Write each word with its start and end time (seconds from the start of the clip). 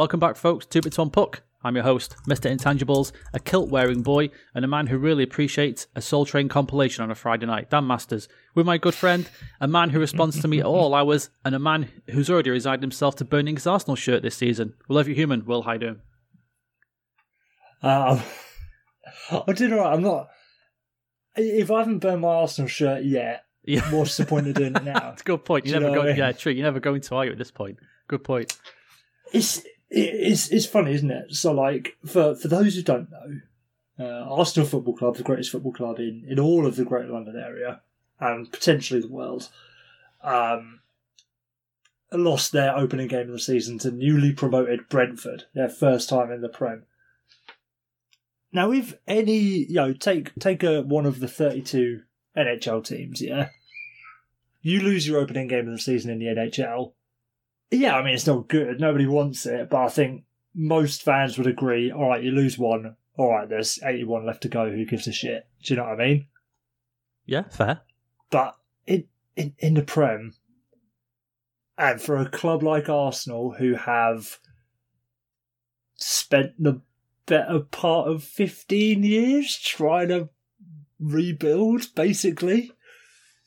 Welcome 0.00 0.18
back, 0.18 0.36
folks, 0.36 0.64
to 0.64 0.80
Brits 0.80 0.98
on 0.98 1.10
Puck. 1.10 1.42
I'm 1.62 1.74
your 1.74 1.84
host, 1.84 2.16
Mr. 2.26 2.50
Intangibles, 2.50 3.12
a 3.34 3.38
kilt 3.38 3.68
wearing 3.68 4.00
boy, 4.00 4.30
and 4.54 4.64
a 4.64 4.68
man 4.68 4.86
who 4.86 4.96
really 4.96 5.22
appreciates 5.22 5.88
a 5.94 6.00
Soul 6.00 6.24
Train 6.24 6.48
compilation 6.48 7.04
on 7.04 7.10
a 7.10 7.14
Friday 7.14 7.44
night. 7.44 7.68
Dan 7.68 7.86
Masters, 7.86 8.26
with 8.54 8.64
my 8.64 8.78
good 8.78 8.94
friend, 8.94 9.28
a 9.60 9.68
man 9.68 9.90
who 9.90 10.00
responds 10.00 10.40
to 10.40 10.48
me 10.48 10.60
at 10.60 10.64
all 10.64 10.94
hours, 10.94 11.28
and 11.44 11.54
a 11.54 11.58
man 11.58 11.90
who's 12.08 12.30
already 12.30 12.48
resigned 12.48 12.82
himself 12.82 13.14
to 13.16 13.26
burning 13.26 13.56
his 13.56 13.66
Arsenal 13.66 13.94
shirt 13.94 14.22
this 14.22 14.36
season. 14.36 14.72
We 14.88 14.96
love 14.96 15.06
you, 15.06 15.14
human. 15.14 15.44
Will, 15.44 15.60
how 15.60 15.72
you 15.72 15.78
doing? 15.80 16.00
Um, 17.82 18.22
I'm 19.46 19.54
doing 19.54 19.74
alright. 19.74 19.92
I'm 19.92 20.02
not. 20.02 20.30
If 21.36 21.70
I 21.70 21.80
haven't 21.80 21.98
burned 21.98 22.22
my 22.22 22.28
Arsenal 22.36 22.68
shirt 22.70 23.04
yet, 23.04 23.44
Yeah. 23.66 23.82
what's 23.92 24.16
the 24.16 24.24
point 24.24 24.48
of 24.48 24.54
doing 24.54 24.74
it 24.76 24.82
now? 24.84 24.94
That's 24.94 25.20
a 25.20 25.24
good 25.26 25.44
point. 25.44 25.66
You 25.66 25.74
you 25.74 25.80
never 25.80 25.94
go. 25.94 26.02
I 26.04 26.06
mean? 26.06 26.16
Yeah, 26.16 26.32
true. 26.32 26.52
You're 26.52 26.64
never 26.64 26.80
going 26.80 27.02
to, 27.02 27.14
are 27.16 27.26
you, 27.26 27.32
at 27.32 27.38
this 27.38 27.50
point? 27.50 27.76
Good 28.08 28.24
point. 28.24 28.56
It's 29.34 29.62
it's 29.90 30.48
it's 30.48 30.66
funny, 30.66 30.92
isn't 30.94 31.10
it? 31.10 31.34
So, 31.34 31.52
like 31.52 31.96
for 32.06 32.34
for 32.34 32.48
those 32.48 32.76
who 32.76 32.82
don't 32.82 33.10
know, 33.10 33.40
uh, 33.98 34.24
Arsenal 34.30 34.68
Football 34.68 34.96
Club, 34.96 35.16
the 35.16 35.22
greatest 35.22 35.50
football 35.50 35.72
club 35.72 35.98
in 35.98 36.24
in 36.28 36.38
all 36.38 36.66
of 36.66 36.76
the 36.76 36.84
Greater 36.84 37.12
London 37.12 37.36
area 37.36 37.80
and 38.20 38.52
potentially 38.52 39.00
the 39.00 39.08
world, 39.08 39.48
um, 40.22 40.80
lost 42.12 42.52
their 42.52 42.76
opening 42.76 43.08
game 43.08 43.26
of 43.26 43.32
the 43.32 43.38
season 43.38 43.78
to 43.78 43.90
newly 43.90 44.32
promoted 44.32 44.88
Brentford, 44.88 45.44
their 45.54 45.68
first 45.68 46.08
time 46.08 46.30
in 46.30 46.42
the 46.42 46.48
Prem. 46.48 46.84
Now, 48.52 48.72
if 48.72 48.94
any, 49.06 49.38
you 49.38 49.74
know, 49.76 49.92
take 49.92 50.34
take 50.38 50.62
a, 50.62 50.82
one 50.82 51.06
of 51.06 51.20
the 51.20 51.28
thirty-two 51.28 52.02
NHL 52.36 52.84
teams, 52.84 53.20
yeah, 53.20 53.48
you 54.62 54.80
lose 54.80 55.06
your 55.06 55.18
opening 55.18 55.48
game 55.48 55.66
of 55.66 55.72
the 55.72 55.78
season 55.78 56.10
in 56.10 56.18
the 56.18 56.26
NHL. 56.26 56.92
Yeah, 57.70 57.96
I 57.96 58.02
mean 58.02 58.14
it's 58.14 58.26
not 58.26 58.48
good. 58.48 58.80
Nobody 58.80 59.06
wants 59.06 59.46
it, 59.46 59.70
but 59.70 59.84
I 59.84 59.88
think 59.88 60.24
most 60.54 61.02
fans 61.02 61.38
would 61.38 61.46
agree. 61.46 61.92
All 61.92 62.08
right, 62.08 62.22
you 62.22 62.32
lose 62.32 62.58
one. 62.58 62.96
All 63.16 63.30
right, 63.30 63.48
there's 63.48 63.78
eighty-one 63.84 64.26
left 64.26 64.42
to 64.42 64.48
go. 64.48 64.70
Who 64.70 64.84
gives 64.84 65.06
a 65.06 65.12
shit? 65.12 65.46
Do 65.62 65.74
you 65.74 65.78
know 65.78 65.84
what 65.84 66.00
I 66.00 66.04
mean? 66.04 66.26
Yeah, 67.26 67.48
fair. 67.48 67.82
But 68.30 68.56
in 68.86 69.04
in, 69.36 69.54
in 69.58 69.74
the 69.74 69.82
Prem, 69.82 70.34
and 71.78 72.00
for 72.00 72.16
a 72.16 72.28
club 72.28 72.62
like 72.62 72.88
Arsenal, 72.88 73.52
who 73.52 73.74
have 73.74 74.38
spent 75.94 76.52
the 76.58 76.80
better 77.26 77.60
part 77.60 78.08
of 78.08 78.24
fifteen 78.24 79.04
years 79.04 79.56
trying 79.56 80.08
to 80.08 80.30
rebuild, 80.98 81.94
basically, 81.94 82.72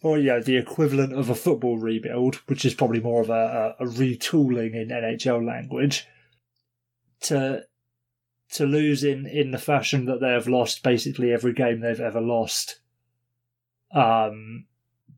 or 0.04 0.20
yeah, 0.20 0.40
the 0.40 0.58
equivalent 0.58 1.14
of 1.14 1.30
a 1.30 1.36
football 1.36 1.78
rebuild, 1.78 2.36
which 2.48 2.66
is 2.66 2.74
probably 2.74 3.00
more 3.00 3.22
of 3.22 3.30
a, 3.30 3.76
a, 3.80 3.86
a 3.86 3.88
retooling 3.88 4.76
in 4.76 4.90
NHL 4.90 5.46
language, 5.46 6.06
to 7.22 7.64
to 8.52 8.66
lose 8.66 9.04
in 9.04 9.26
in 9.26 9.52
the 9.52 9.58
fashion 9.58 10.06
that 10.06 10.20
they 10.20 10.30
have 10.30 10.48
lost 10.48 10.84
basically 10.84 11.32
every 11.32 11.54
game 11.54 11.80
they've 11.80 12.00
ever 12.00 12.22
lost 12.22 12.82
um 13.96 14.66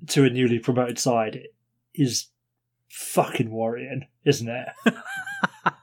to 0.07 0.23
a 0.23 0.29
newly 0.29 0.59
promoted 0.59 0.99
side 0.99 1.39
is 1.95 2.27
fucking 2.89 3.49
worrying, 3.49 4.05
isn't 4.23 4.47
it? 4.47 4.67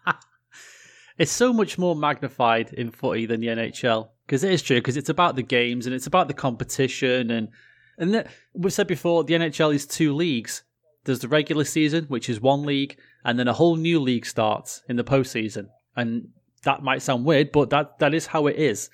it's 1.18 1.32
so 1.32 1.52
much 1.52 1.76
more 1.78 1.96
magnified 1.96 2.72
in 2.72 2.90
footy 2.90 3.26
than 3.26 3.40
the 3.40 3.48
NHL 3.48 4.10
because 4.26 4.44
it 4.44 4.52
is 4.52 4.62
true 4.62 4.76
because 4.76 4.96
it's 4.96 5.08
about 5.08 5.34
the 5.34 5.42
games 5.42 5.86
and 5.86 5.94
it's 5.94 6.06
about 6.06 6.28
the 6.28 6.34
competition 6.34 7.30
and 7.30 7.48
and 7.98 8.14
the, 8.14 8.26
we've 8.54 8.72
said 8.72 8.86
before 8.86 9.24
the 9.24 9.34
NHL 9.34 9.74
is 9.74 9.86
two 9.86 10.14
leagues. 10.14 10.62
There's 11.04 11.20
the 11.20 11.28
regular 11.28 11.64
season, 11.64 12.04
which 12.04 12.28
is 12.28 12.40
one 12.40 12.62
league, 12.62 12.96
and 13.24 13.38
then 13.38 13.48
a 13.48 13.52
whole 13.52 13.76
new 13.76 13.98
league 14.00 14.26
starts 14.26 14.82
in 14.88 14.96
the 14.96 15.04
postseason. 15.04 15.68
And 15.96 16.28
that 16.64 16.82
might 16.82 17.02
sound 17.02 17.24
weird, 17.24 17.52
but 17.52 17.70
that 17.70 17.98
that 17.98 18.14
is 18.14 18.26
how 18.26 18.46
it 18.46 18.56
is. 18.56 18.88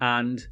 And 0.00 0.46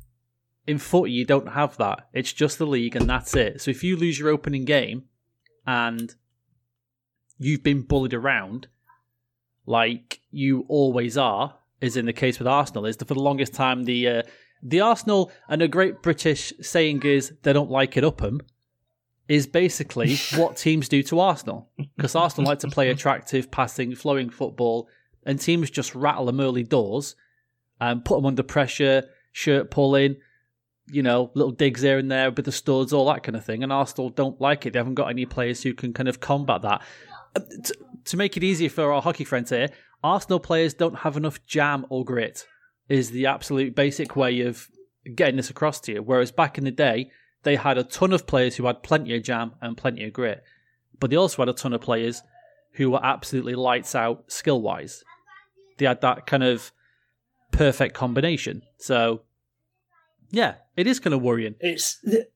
in 0.67 0.79
footy, 0.79 1.13
you 1.13 1.25
don't 1.25 1.51
have 1.51 1.77
that. 1.77 2.09
It's 2.13 2.33
just 2.33 2.59
the 2.59 2.67
league, 2.67 2.97
and 2.97 3.09
that's 3.09 3.37
it. 3.37 3.61
So 3.61 3.71
if 3.71 3.85
you 3.85 3.97
lose 3.97 4.19
your 4.19 4.31
opening 4.31 4.65
game, 4.65 5.05
and 5.67 6.15
you've 7.39 7.63
been 7.63 7.83
bullied 7.83 8.15
around, 8.15 8.69
like 9.67 10.21
you 10.31 10.65
always 10.69 11.17
are, 11.17 11.57
is 11.81 11.97
in 11.97 12.07
the 12.07 12.13
case 12.13 12.39
with 12.39 12.49
Arsenal, 12.49 12.87
is 12.87 12.97
that 12.97 13.09
for 13.09 13.15
the 13.15 13.21
longest 13.21 13.55
time 13.55 13.85
the 13.85 14.09
uh, 14.09 14.23
the 14.65 14.81
Arsenal 14.81 15.31
and 15.49 15.61
a 15.61 15.69
great 15.69 16.03
British 16.03 16.53
saying 16.61 17.03
is 17.03 17.35
they 17.43 17.53
don't 17.53 17.71
like 17.71 17.97
it 17.97 18.05
up 18.05 18.23
'em 18.23 18.41
is 19.29 19.47
basically 19.47 20.17
what 20.37 20.57
teams 20.57 20.89
do 20.89 21.03
to 21.05 21.21
Arsenal 21.21 21.69
because 21.97 22.15
Arsenal 22.15 22.49
like 22.49 22.59
to 22.61 22.69
play 22.69 22.91
attractive, 22.91 23.51
passing, 23.51 23.95
flowing 23.95 24.31
football, 24.31 24.89
and 25.25 25.41
teams 25.41 25.71
just 25.71 25.95
rattle 25.95 26.27
them 26.27 26.41
early 26.41 26.63
doors 26.63 27.15
and 27.81 28.05
put 28.05 28.17
them 28.17 28.27
under 28.27 28.43
pressure, 28.43 29.05
shirt 29.33 29.71
pulling, 29.71 30.17
you 30.91 31.03
know, 31.03 31.31
little 31.35 31.53
digs 31.53 31.83
here 31.83 31.99
and 31.99 32.11
there 32.11 32.31
with 32.31 32.45
the 32.45 32.53
studs, 32.53 32.93
all 32.93 33.07
that 33.07 33.23
kind 33.23 33.37
of 33.37 33.45
thing. 33.45 33.63
And 33.63 33.73
Arsenal 33.73 34.11
don't 34.11 34.41
like 34.41 34.67
it. 34.67 34.73
They 34.73 34.79
haven't 34.79 34.95
got 34.95 35.11
any 35.11 35.27
players 35.27 35.63
who 35.63 35.75
can 35.75 35.93
kind 35.93 36.09
of 36.09 36.21
combat 36.21 36.63
that. 36.63 36.83
Uh, 37.37 37.41
to 38.05 38.17
make 38.17 38.37
it 38.37 38.45
easier 38.45 38.69
for 38.69 38.93
our 38.93 39.03
hockey 39.03 39.25
friends 39.25 39.51
here, 39.51 39.71
Arsenal 40.03 40.41
players 40.41 40.75
don't 40.75 40.97
have 40.97 41.17
enough 41.17 41.45
jam 41.47 41.87
or 41.89 42.05
grit. 42.05 42.47
Is 42.89 43.11
the 43.11 43.27
absolute 43.27 43.75
basic 43.75 44.15
way 44.15 44.43
of 44.43 44.69
getting 45.15 45.37
this 45.37 45.51
across 45.51 45.81
to 45.81 45.93
you. 45.93 46.03
Whereas 46.03 46.33
back 46.33 46.59
in 46.59 46.65
the 46.65 46.71
day, 46.71 47.11
they 47.43 47.57
had 47.57 47.79
a 47.79 47.85
ton 47.85 48.13
of 48.13 48.27
players 48.27 48.57
who 48.57 48.67
had 48.67 48.83
plenty 48.83 49.15
of 49.17 49.23
jam 49.23 49.53
and 49.61 49.77
plenty 49.77 50.05
of 50.05 50.13
grit, 50.13 50.43
but 50.99 51.11
they 51.11 51.17
also 51.17 51.43
had 51.43 51.49
a 51.49 51.53
ton 51.53 51.73
of 51.73 51.81
players 51.81 52.23
who 52.73 52.91
were 52.91 53.05
absolutely 53.05 53.55
lights 53.55 53.95
out 53.95 54.31
skill 54.31 54.61
wise. 54.61 55.05
They 55.79 55.87
had 55.87 56.01
that 56.01 56.27
kind 56.27 56.43
of 56.43 56.73
perfect 57.51 57.95
combination. 57.95 58.63
So, 58.79 59.23
yeah, 60.31 60.55
it 60.77 60.87
is 60.87 61.01
kind 61.01 61.15
of 61.15 61.23
worrying. 61.23 61.55
It's 61.61 61.99
the, 62.03 62.29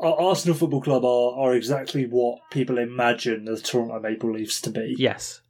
Arsenal 0.00 0.56
Football 0.56 0.82
Club 0.82 1.04
are, 1.04 1.32
are 1.38 1.54
exactly 1.54 2.06
what 2.06 2.38
people 2.50 2.78
imagine 2.78 3.44
the 3.44 3.58
Toronto 3.58 3.98
Maple 4.00 4.32
Leafs 4.32 4.60
to 4.62 4.70
be. 4.70 4.94
Yes. 4.98 5.40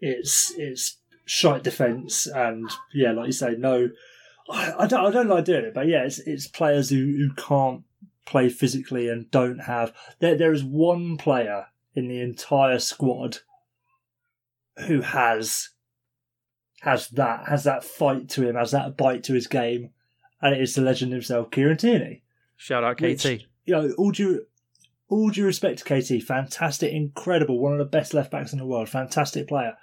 It's 0.00 0.52
it's 0.56 0.98
shite 1.26 1.62
defense 1.62 2.26
and 2.26 2.70
yeah, 2.94 3.12
like 3.12 3.26
you 3.26 3.32
say, 3.32 3.54
no. 3.58 3.90
I, 4.48 4.72
I 4.78 4.86
don't 4.86 5.04
I 5.04 5.10
don't 5.10 5.28
like 5.28 5.44
doing 5.44 5.64
it, 5.66 5.74
but 5.74 5.88
yeah, 5.88 6.04
it's 6.04 6.18
it's 6.20 6.46
players 6.46 6.88
who, 6.88 6.96
who 6.96 7.34
can't 7.34 7.82
play 8.24 8.48
physically 8.48 9.08
and 9.08 9.30
don't 9.30 9.58
have. 9.58 9.92
There 10.20 10.36
there 10.36 10.52
is 10.52 10.64
one 10.64 11.18
player 11.18 11.66
in 11.94 12.08
the 12.08 12.20
entire 12.20 12.78
squad 12.78 13.38
who 14.86 15.00
has 15.00 15.70
has 16.80 17.08
that 17.08 17.48
has 17.48 17.64
that 17.64 17.84
fight 17.84 18.28
to 18.30 18.48
him, 18.48 18.54
has 18.54 18.70
that 18.70 18.96
bite 18.96 19.24
to 19.24 19.34
his 19.34 19.48
game, 19.48 19.90
and 20.40 20.54
it 20.54 20.60
is 20.60 20.74
the 20.74 20.82
legend 20.82 21.12
himself, 21.12 21.50
Kieran 21.50 21.76
Tierney. 21.76 22.22
Shout 22.56 22.84
out 22.84 22.96
KT. 22.96 23.02
Which, 23.02 23.24
you 23.64 23.74
know, 23.74 23.90
all 23.98 24.12
due 24.12 24.46
all 25.08 25.30
due 25.30 25.44
respect 25.44 25.84
to 25.84 25.84
KT, 25.84 26.22
fantastic, 26.22 26.92
incredible, 26.92 27.58
one 27.58 27.72
of 27.72 27.78
the 27.78 27.84
best 27.84 28.14
left 28.14 28.30
backs 28.30 28.52
in 28.52 28.58
the 28.58 28.66
world, 28.66 28.88
fantastic 28.88 29.48
player. 29.48 29.76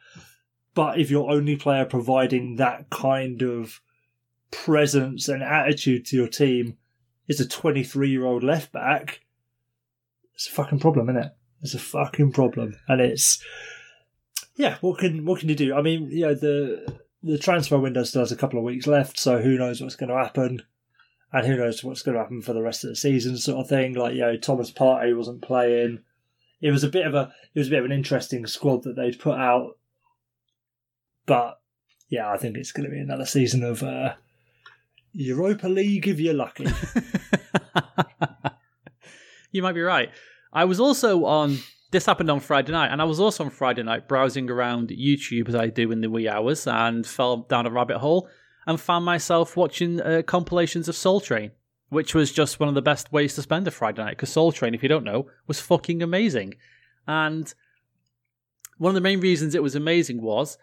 But 0.75 0.99
if 0.99 1.11
your 1.11 1.29
only 1.29 1.55
player 1.55 1.85
providing 1.85 2.55
that 2.55 2.89
kind 2.89 3.41
of 3.41 3.81
presence 4.51 5.27
and 5.27 5.43
attitude 5.43 6.05
to 6.07 6.15
your 6.15 6.27
team 6.27 6.77
is 7.27 7.39
a 7.39 7.47
23 7.47 8.09
year 8.09 8.25
old 8.25 8.43
left 8.43 8.71
back, 8.71 9.21
it's 10.33 10.47
a 10.47 10.51
fucking 10.51 10.79
problem, 10.79 11.09
isn't 11.09 11.23
it? 11.23 11.31
It's 11.61 11.73
a 11.73 11.79
fucking 11.79 12.33
problem, 12.33 12.75
and 12.87 12.99
it's 12.99 13.41
yeah. 14.55 14.77
What 14.81 14.99
can 14.99 15.25
what 15.25 15.39
can 15.39 15.49
you 15.49 15.55
do? 15.55 15.73
I 15.73 15.81
mean, 15.81 16.09
you 16.11 16.21
know 16.21 16.35
the 16.35 16.99
the 17.23 17.37
transfer 17.37 17.79
window 17.79 18.03
still 18.03 18.21
has 18.21 18.31
a 18.31 18.35
couple 18.35 18.59
of 18.59 18.65
weeks 18.65 18.85
left, 18.85 19.17
so 19.17 19.41
who 19.41 19.57
knows 19.57 19.81
what's 19.81 19.95
going 19.95 20.09
to 20.09 20.17
happen 20.17 20.63
and 21.33 21.47
who 21.47 21.57
knows 21.57 21.83
what's 21.83 22.03
going 22.03 22.15
to 22.15 22.21
happen 22.21 22.41
for 22.41 22.53
the 22.53 22.61
rest 22.61 22.83
of 22.83 22.91
the 22.91 22.95
season, 22.95 23.37
sort 23.37 23.59
of 23.59 23.67
thing. 23.67 23.93
Like, 23.93 24.13
you 24.13 24.21
know, 24.21 24.37
Thomas 24.37 24.71
Partey 24.71 25.17
wasn't 25.17 25.41
playing. 25.41 25.99
It 26.61 26.69
was 26.69 26.83
a 26.83 26.89
bit 26.89 27.07
of 27.07 27.15
a 27.15 27.33
it 27.55 27.59
was 27.59 27.67
a 27.67 27.71
bit 27.71 27.79
of 27.79 27.85
an 27.85 27.91
interesting 27.91 28.45
squad 28.45 28.83
that 28.83 28.95
they'd 28.95 29.19
put 29.19 29.37
out, 29.37 29.77
but 31.25 31.59
yeah, 32.09 32.31
I 32.31 32.37
think 32.37 32.57
it's 32.57 32.71
going 32.71 32.85
to 32.85 32.91
be 32.91 32.99
another 32.99 33.25
season 33.25 33.63
of 33.63 33.81
uh, 33.81 34.13
Europa 35.13 35.67
League 35.67 36.07
if 36.07 36.19
you're 36.19 36.33
lucky. 36.33 36.67
you 39.51 39.61
might 39.61 39.73
be 39.73 39.81
right. 39.81 40.09
I 40.51 40.65
was 40.65 40.79
also 40.79 41.25
on. 41.25 41.59
This 41.91 42.07
happened 42.07 42.31
on 42.31 42.39
Friday 42.39 42.71
night, 42.71 42.91
and 42.91 43.01
I 43.01 43.05
was 43.05 43.19
also 43.19 43.45
on 43.45 43.49
Friday 43.51 43.83
night 43.83 44.07
browsing 44.07 44.49
around 44.49 44.89
YouTube 44.89 45.47
as 45.47 45.55
I 45.55 45.67
do 45.67 45.91
in 45.91 46.01
the 46.01 46.09
wee 46.09 46.27
hours, 46.27 46.67
and 46.67 47.05
fell 47.05 47.37
down 47.37 47.65
a 47.65 47.69
rabbit 47.69 47.99
hole 47.99 48.27
and 48.65 48.79
found 48.79 49.05
myself 49.05 49.57
watching 49.57 50.01
uh, 50.01 50.21
compilations 50.25 50.87
of 50.87 50.95
Soul 50.95 51.19
Train, 51.19 51.51
which 51.89 52.15
was 52.15 52.31
just 52.31 52.59
one 52.59 52.69
of 52.69 52.75
the 52.75 52.81
best 52.81 53.11
ways 53.11 53.35
to 53.35 53.41
spend 53.41 53.67
a 53.67 53.71
Friday 53.71 54.03
night. 54.03 54.11
Because 54.11 54.31
Soul 54.31 54.51
Train, 54.51 54.73
if 54.73 54.81
you 54.81 54.89
don't 54.89 55.03
know, 55.03 55.27
was 55.47 55.59
fucking 55.59 56.01
amazing, 56.01 56.55
and 57.07 57.53
one 58.77 58.89
of 58.89 58.95
the 58.95 59.01
main 59.01 59.19
reasons 59.19 59.53
it 59.53 59.63
was 59.63 59.75
amazing 59.75 60.21
was 60.21 60.57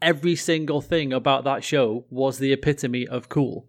every 0.00 0.36
single 0.36 0.80
thing 0.80 1.12
about 1.12 1.44
that 1.44 1.64
show 1.64 2.04
was 2.10 2.38
the 2.38 2.52
epitome 2.52 3.06
of 3.06 3.28
cool. 3.28 3.68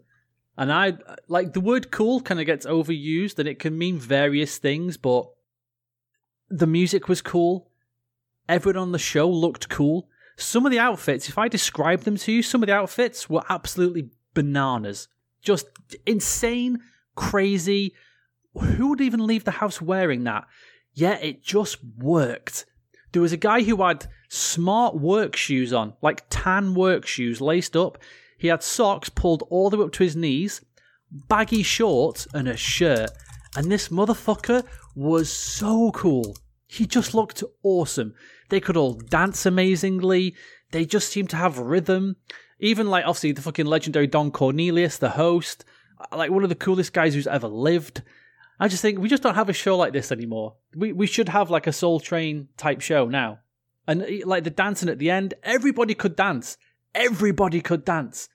And 0.57 0.71
I 0.73 0.97
like 1.27 1.53
the 1.53 1.61
word 1.61 1.89
cool 1.91 2.19
kind 2.21 2.39
of 2.39 2.45
gets 2.45 2.65
overused 2.65 3.39
and 3.39 3.47
it 3.47 3.59
can 3.59 3.77
mean 3.77 3.97
various 3.97 4.57
things, 4.57 4.97
but 4.97 5.29
the 6.49 6.67
music 6.67 7.07
was 7.07 7.21
cool. 7.21 7.71
Everyone 8.47 8.81
on 8.81 8.91
the 8.91 8.99
show 8.99 9.29
looked 9.29 9.69
cool. 9.69 10.09
some 10.41 10.65
of 10.65 10.71
the 10.71 10.79
outfits, 10.79 11.29
if 11.29 11.37
I 11.37 11.47
describe 11.47 12.01
them 12.01 12.17
to 12.17 12.31
you, 12.31 12.41
some 12.41 12.63
of 12.63 12.67
the 12.67 12.73
outfits 12.73 13.29
were 13.29 13.43
absolutely 13.49 14.09
bananas. 14.33 15.07
Just 15.41 15.67
insane, 16.05 16.79
crazy. 17.15 17.93
Who 18.53 18.89
would 18.89 19.01
even 19.01 19.25
leave 19.25 19.43
the 19.43 19.51
house 19.51 19.81
wearing 19.81 20.23
that? 20.23 20.47
Yeah, 20.93 21.17
it 21.17 21.43
just 21.43 21.77
worked. 21.97 22.65
There 23.11 23.21
was 23.21 23.31
a 23.31 23.37
guy 23.37 23.63
who 23.63 23.81
had 23.81 24.07
smart 24.27 24.95
work 24.95 25.35
shoes 25.35 25.73
on, 25.73 25.93
like 26.01 26.25
tan 26.29 26.75
work 26.75 27.05
shoes 27.05 27.41
laced 27.41 27.75
up. 27.75 27.97
He 28.37 28.47
had 28.47 28.63
socks 28.63 29.09
pulled 29.09 29.43
all 29.49 29.69
the 29.69 29.77
way 29.77 29.85
up 29.85 29.91
to 29.93 30.03
his 30.03 30.15
knees, 30.15 30.61
baggy 31.11 31.63
shorts, 31.63 32.27
and 32.33 32.47
a 32.47 32.55
shirt. 32.55 33.11
And 33.55 33.71
this 33.71 33.89
motherfucker 33.89 34.63
was 34.95 35.31
so 35.31 35.91
cool. 35.91 36.37
He 36.67 36.85
just 36.85 37.15
looked 37.15 37.43
awesome. 37.63 38.13
They 38.49 38.59
could 38.59 38.77
all 38.77 38.93
dance 38.93 39.45
amazingly. 39.45 40.35
They 40.71 40.85
just 40.85 41.09
seemed 41.09 41.31
to 41.31 41.35
have 41.35 41.57
rhythm. 41.57 42.15
Even 42.59 42.89
like 42.89 43.05
obviously 43.05 43.31
the 43.31 43.41
fucking 43.41 43.65
legendary 43.65 44.05
Don 44.05 44.31
Cornelius, 44.31 44.97
the 44.97 45.09
host, 45.11 45.65
uh, 45.99 46.17
like 46.17 46.29
one 46.29 46.43
of 46.43 46.49
the 46.49 46.55
coolest 46.55 46.93
guys 46.93 47.15
who's 47.15 47.27
ever 47.27 47.47
lived. 47.47 48.03
I 48.59 48.67
just 48.67 48.81
think 48.81 48.99
we 48.99 49.07
just 49.07 49.23
don't 49.23 49.35
have 49.35 49.49
a 49.49 49.53
show 49.53 49.77
like 49.77 49.93
this 49.93 50.11
anymore. 50.11 50.55
We 50.75 50.91
we 50.91 51.07
should 51.07 51.29
have 51.29 51.49
like 51.49 51.67
a 51.67 51.71
Soul 51.71 51.99
Train 51.99 52.49
type 52.57 52.81
show 52.81 53.07
now. 53.07 53.39
And 53.87 54.03
eh, 54.03 54.21
like 54.25 54.43
the 54.43 54.49
dancing 54.49 54.89
at 54.89 54.99
the 54.99 55.09
end, 55.09 55.33
everybody 55.43 55.93
could 55.93 56.15
dance. 56.15 56.57
Everybody 56.93 57.61
could 57.61 57.85
dance. 57.85 58.27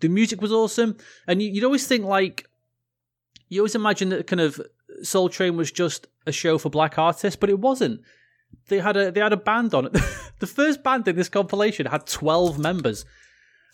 The 0.00 0.08
music 0.08 0.40
was 0.40 0.52
awesome, 0.52 0.96
and 1.26 1.42
you, 1.42 1.52
would 1.54 1.64
always 1.64 1.86
think 1.86 2.04
like 2.04 2.48
you 3.48 3.60
always 3.60 3.74
imagine 3.74 4.08
that 4.10 4.26
kind 4.26 4.40
of 4.40 4.60
Soul 5.02 5.28
Train 5.28 5.56
was 5.56 5.70
just 5.70 6.06
a 6.26 6.32
show 6.32 6.56
for 6.56 6.70
black 6.70 6.98
artists, 6.98 7.36
but 7.36 7.50
it 7.50 7.58
wasn't. 7.58 8.00
They 8.68 8.78
had 8.78 8.96
a 8.96 9.10
they 9.10 9.20
had 9.20 9.32
a 9.32 9.36
band 9.36 9.74
on 9.74 9.86
it. 9.86 9.92
the 10.38 10.46
first 10.46 10.82
band 10.82 11.06
in 11.08 11.16
this 11.16 11.28
compilation 11.28 11.86
had 11.86 12.06
twelve 12.06 12.58
members, 12.58 13.04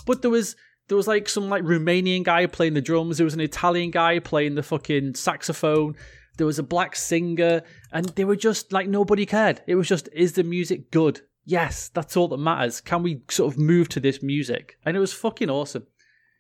but 0.07 0.23
there 0.23 0.31
was 0.31 0.57
there 0.89 0.97
was 0.97 1.09
like 1.09 1.29
some 1.29 1.49
like 1.49 1.63
Romanian 1.63 2.23
guy 2.25 2.47
playing 2.47 2.75
the 2.75 2.81
drums. 2.81 3.17
There 3.17 3.25
was 3.25 3.35
an 3.35 3.41
Italian 3.41 3.91
guy 3.91 4.19
playing 4.19 4.55
the 4.55 4.63
fucking 4.63 5.15
saxophone. 5.15 5.97
There 6.37 6.47
was 6.47 6.59
a 6.59 6.65
black 6.65 6.97
singer, 6.97 7.63
and 7.93 8.07
they 8.07 8.25
were 8.25 8.37
just 8.37 8.73
like 8.73 8.89
nobody 8.89 9.25
cared. 9.25 9.63
It 9.67 9.77
was 9.77 9.89
just, 9.89 10.09
is 10.13 10.33
the 10.33 10.43
music 10.43 10.91
good? 10.91 11.21
Yes, 11.45 11.89
that's 11.89 12.17
all 12.17 12.29
that 12.29 12.39
matters. 12.39 12.81
Can 12.81 13.03
we 13.03 13.23
sort 13.31 13.53
of 13.53 13.59
move 13.59 13.89
to 13.91 14.01
this 14.01 14.23
music? 14.23 14.79
And 14.85 14.97
it 14.97 15.01
was 15.01 15.13
fucking 15.13 15.51
awesome. 15.51 15.87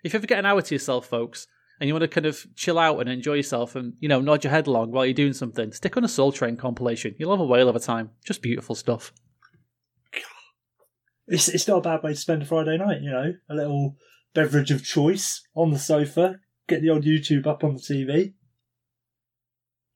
If 0.02 0.12
you 0.12 0.18
ever 0.18 0.26
get 0.26 0.38
an 0.38 0.46
hour 0.46 0.62
to 0.62 0.74
yourself, 0.74 1.06
folks, 1.06 1.46
and 1.78 1.88
you 1.88 1.94
want 1.94 2.02
to 2.02 2.08
kind 2.08 2.26
of 2.26 2.46
chill 2.56 2.78
out 2.78 3.00
and 3.00 3.08
enjoy 3.08 3.34
yourself 3.34 3.76
and, 3.76 3.94
you 4.00 4.08
know, 4.08 4.20
nod 4.20 4.44
your 4.44 4.50
head 4.50 4.66
along 4.66 4.92
while 4.92 5.04
you're 5.04 5.14
doing 5.14 5.32
something, 5.32 5.72
stick 5.72 5.96
on 5.96 6.04
a 6.04 6.08
Soul 6.08 6.32
Train 6.32 6.56
compilation. 6.56 7.14
You'll 7.18 7.32
have 7.32 7.40
a 7.40 7.46
whale 7.46 7.68
of 7.68 7.76
a 7.76 7.80
time. 7.80 8.10
Just 8.24 8.42
beautiful 8.42 8.74
stuff. 8.74 9.12
It's, 11.26 11.48
it's 11.48 11.68
not 11.68 11.78
a 11.78 11.82
bad 11.82 12.02
way 12.02 12.12
to 12.12 12.18
spend 12.18 12.42
a 12.42 12.46
Friday 12.46 12.76
night, 12.76 13.00
you 13.00 13.10
know? 13.10 13.32
A 13.48 13.54
little 13.54 13.96
beverage 14.34 14.70
of 14.70 14.84
choice 14.84 15.42
on 15.54 15.70
the 15.70 15.78
sofa, 15.78 16.40
get 16.68 16.82
the 16.82 16.90
old 16.90 17.04
YouTube 17.04 17.46
up 17.46 17.64
on 17.64 17.74
the 17.74 17.80
TV. 17.80 18.34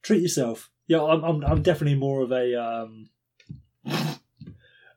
Treat 0.02 0.22
yourself. 0.22 0.70
Yeah, 0.86 1.02
I'm 1.02 1.24
I'm, 1.24 1.44
I'm 1.44 1.62
definitely 1.62 1.98
more 1.98 2.22
of 2.22 2.32
a 2.32 2.54
um, 2.54 3.10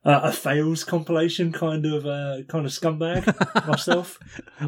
uh, 0.03 0.21
a 0.23 0.31
fails 0.31 0.83
compilation 0.83 1.51
kind 1.51 1.85
of 1.85 2.05
uh, 2.05 2.43
kind 2.47 2.65
of 2.65 2.71
scumbag 2.71 3.67
myself. 3.67 4.17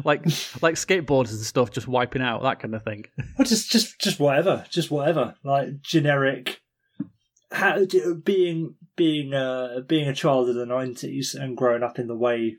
like 0.04 0.24
like 0.62 0.74
skateboarders 0.74 1.30
and 1.30 1.40
stuff, 1.40 1.70
just 1.70 1.88
wiping 1.88 2.22
out 2.22 2.42
that 2.42 2.60
kind 2.60 2.74
of 2.74 2.84
thing. 2.84 3.06
Well, 3.38 3.46
just 3.46 3.70
just 3.70 3.98
just 4.00 4.20
whatever, 4.20 4.64
just 4.70 4.90
whatever. 4.90 5.34
Like 5.42 5.80
generic. 5.80 6.60
How, 7.52 7.84
being 8.24 8.74
being 8.96 9.32
uh, 9.32 9.80
being 9.86 10.08
a 10.08 10.14
child 10.14 10.48
of 10.48 10.56
the 10.56 10.66
nineties 10.66 11.34
and 11.34 11.56
growing 11.56 11.82
up 11.82 11.98
in 11.98 12.08
the 12.08 12.16
way 12.16 12.56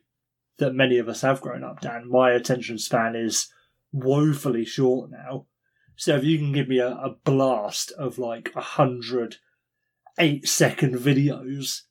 that 0.58 0.74
many 0.74 0.98
of 0.98 1.10
us 1.10 1.22
have 1.22 1.42
grown 1.42 1.64
up, 1.64 1.82
Dan. 1.82 2.10
My 2.10 2.32
attention 2.32 2.78
span 2.78 3.16
is 3.16 3.50
woefully 3.92 4.66
short 4.66 5.12
now. 5.12 5.46
So 5.96 6.16
if 6.16 6.24
you 6.24 6.38
can 6.38 6.52
give 6.52 6.68
me 6.68 6.80
a, 6.80 6.90
a 6.90 7.16
blast 7.24 7.92
of 7.94 8.18
like 8.18 8.52
a 8.56 8.62
hundred 8.62 9.38
eight 10.18 10.48
second 10.48 10.96
videos 10.96 11.82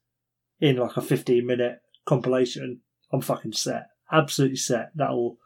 in 0.60 0.76
like 0.76 0.96
a 0.96 1.02
15 1.02 1.46
minute 1.46 1.80
compilation, 2.06 2.80
I'm 3.12 3.20
fucking 3.20 3.52
set. 3.52 3.88
Absolutely 4.12 4.56
set. 4.56 4.90
That'll 4.94 5.38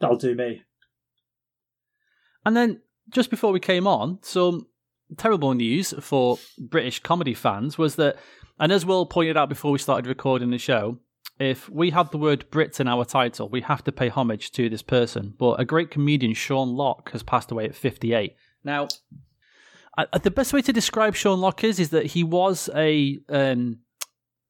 that'll 0.00 0.16
do 0.16 0.34
me. 0.34 0.62
And 2.44 2.56
then 2.56 2.80
just 3.08 3.30
before 3.30 3.52
we 3.52 3.60
came 3.60 3.86
on, 3.86 4.18
some 4.22 4.66
terrible 5.16 5.54
news 5.54 5.94
for 6.00 6.38
British 6.58 7.00
comedy 7.00 7.34
fans 7.34 7.78
was 7.78 7.96
that, 7.96 8.16
and 8.58 8.72
as 8.72 8.86
Will 8.86 9.06
pointed 9.06 9.36
out 9.36 9.48
before 9.48 9.70
we 9.70 9.78
started 9.78 10.08
recording 10.08 10.50
the 10.50 10.58
show, 10.58 10.98
if 11.42 11.68
we 11.68 11.90
have 11.90 12.10
the 12.10 12.18
word 12.18 12.50
Brits 12.50 12.80
in 12.80 12.88
our 12.88 13.04
title, 13.04 13.48
we 13.48 13.60
have 13.62 13.84
to 13.84 13.92
pay 13.92 14.08
homage 14.08 14.50
to 14.52 14.68
this 14.68 14.82
person. 14.82 15.34
But 15.38 15.60
a 15.60 15.64
great 15.64 15.90
comedian, 15.90 16.34
Sean 16.34 16.76
Lock, 16.76 17.10
has 17.12 17.22
passed 17.22 17.50
away 17.50 17.64
at 17.64 17.74
58. 17.74 18.36
Now, 18.64 18.88
the 20.22 20.30
best 20.30 20.52
way 20.52 20.62
to 20.62 20.72
describe 20.72 21.14
Sean 21.14 21.40
Lock 21.40 21.64
is, 21.64 21.78
is 21.78 21.90
that 21.90 22.06
he 22.06 22.24
was 22.24 22.70
a 22.74 23.18
um, 23.28 23.80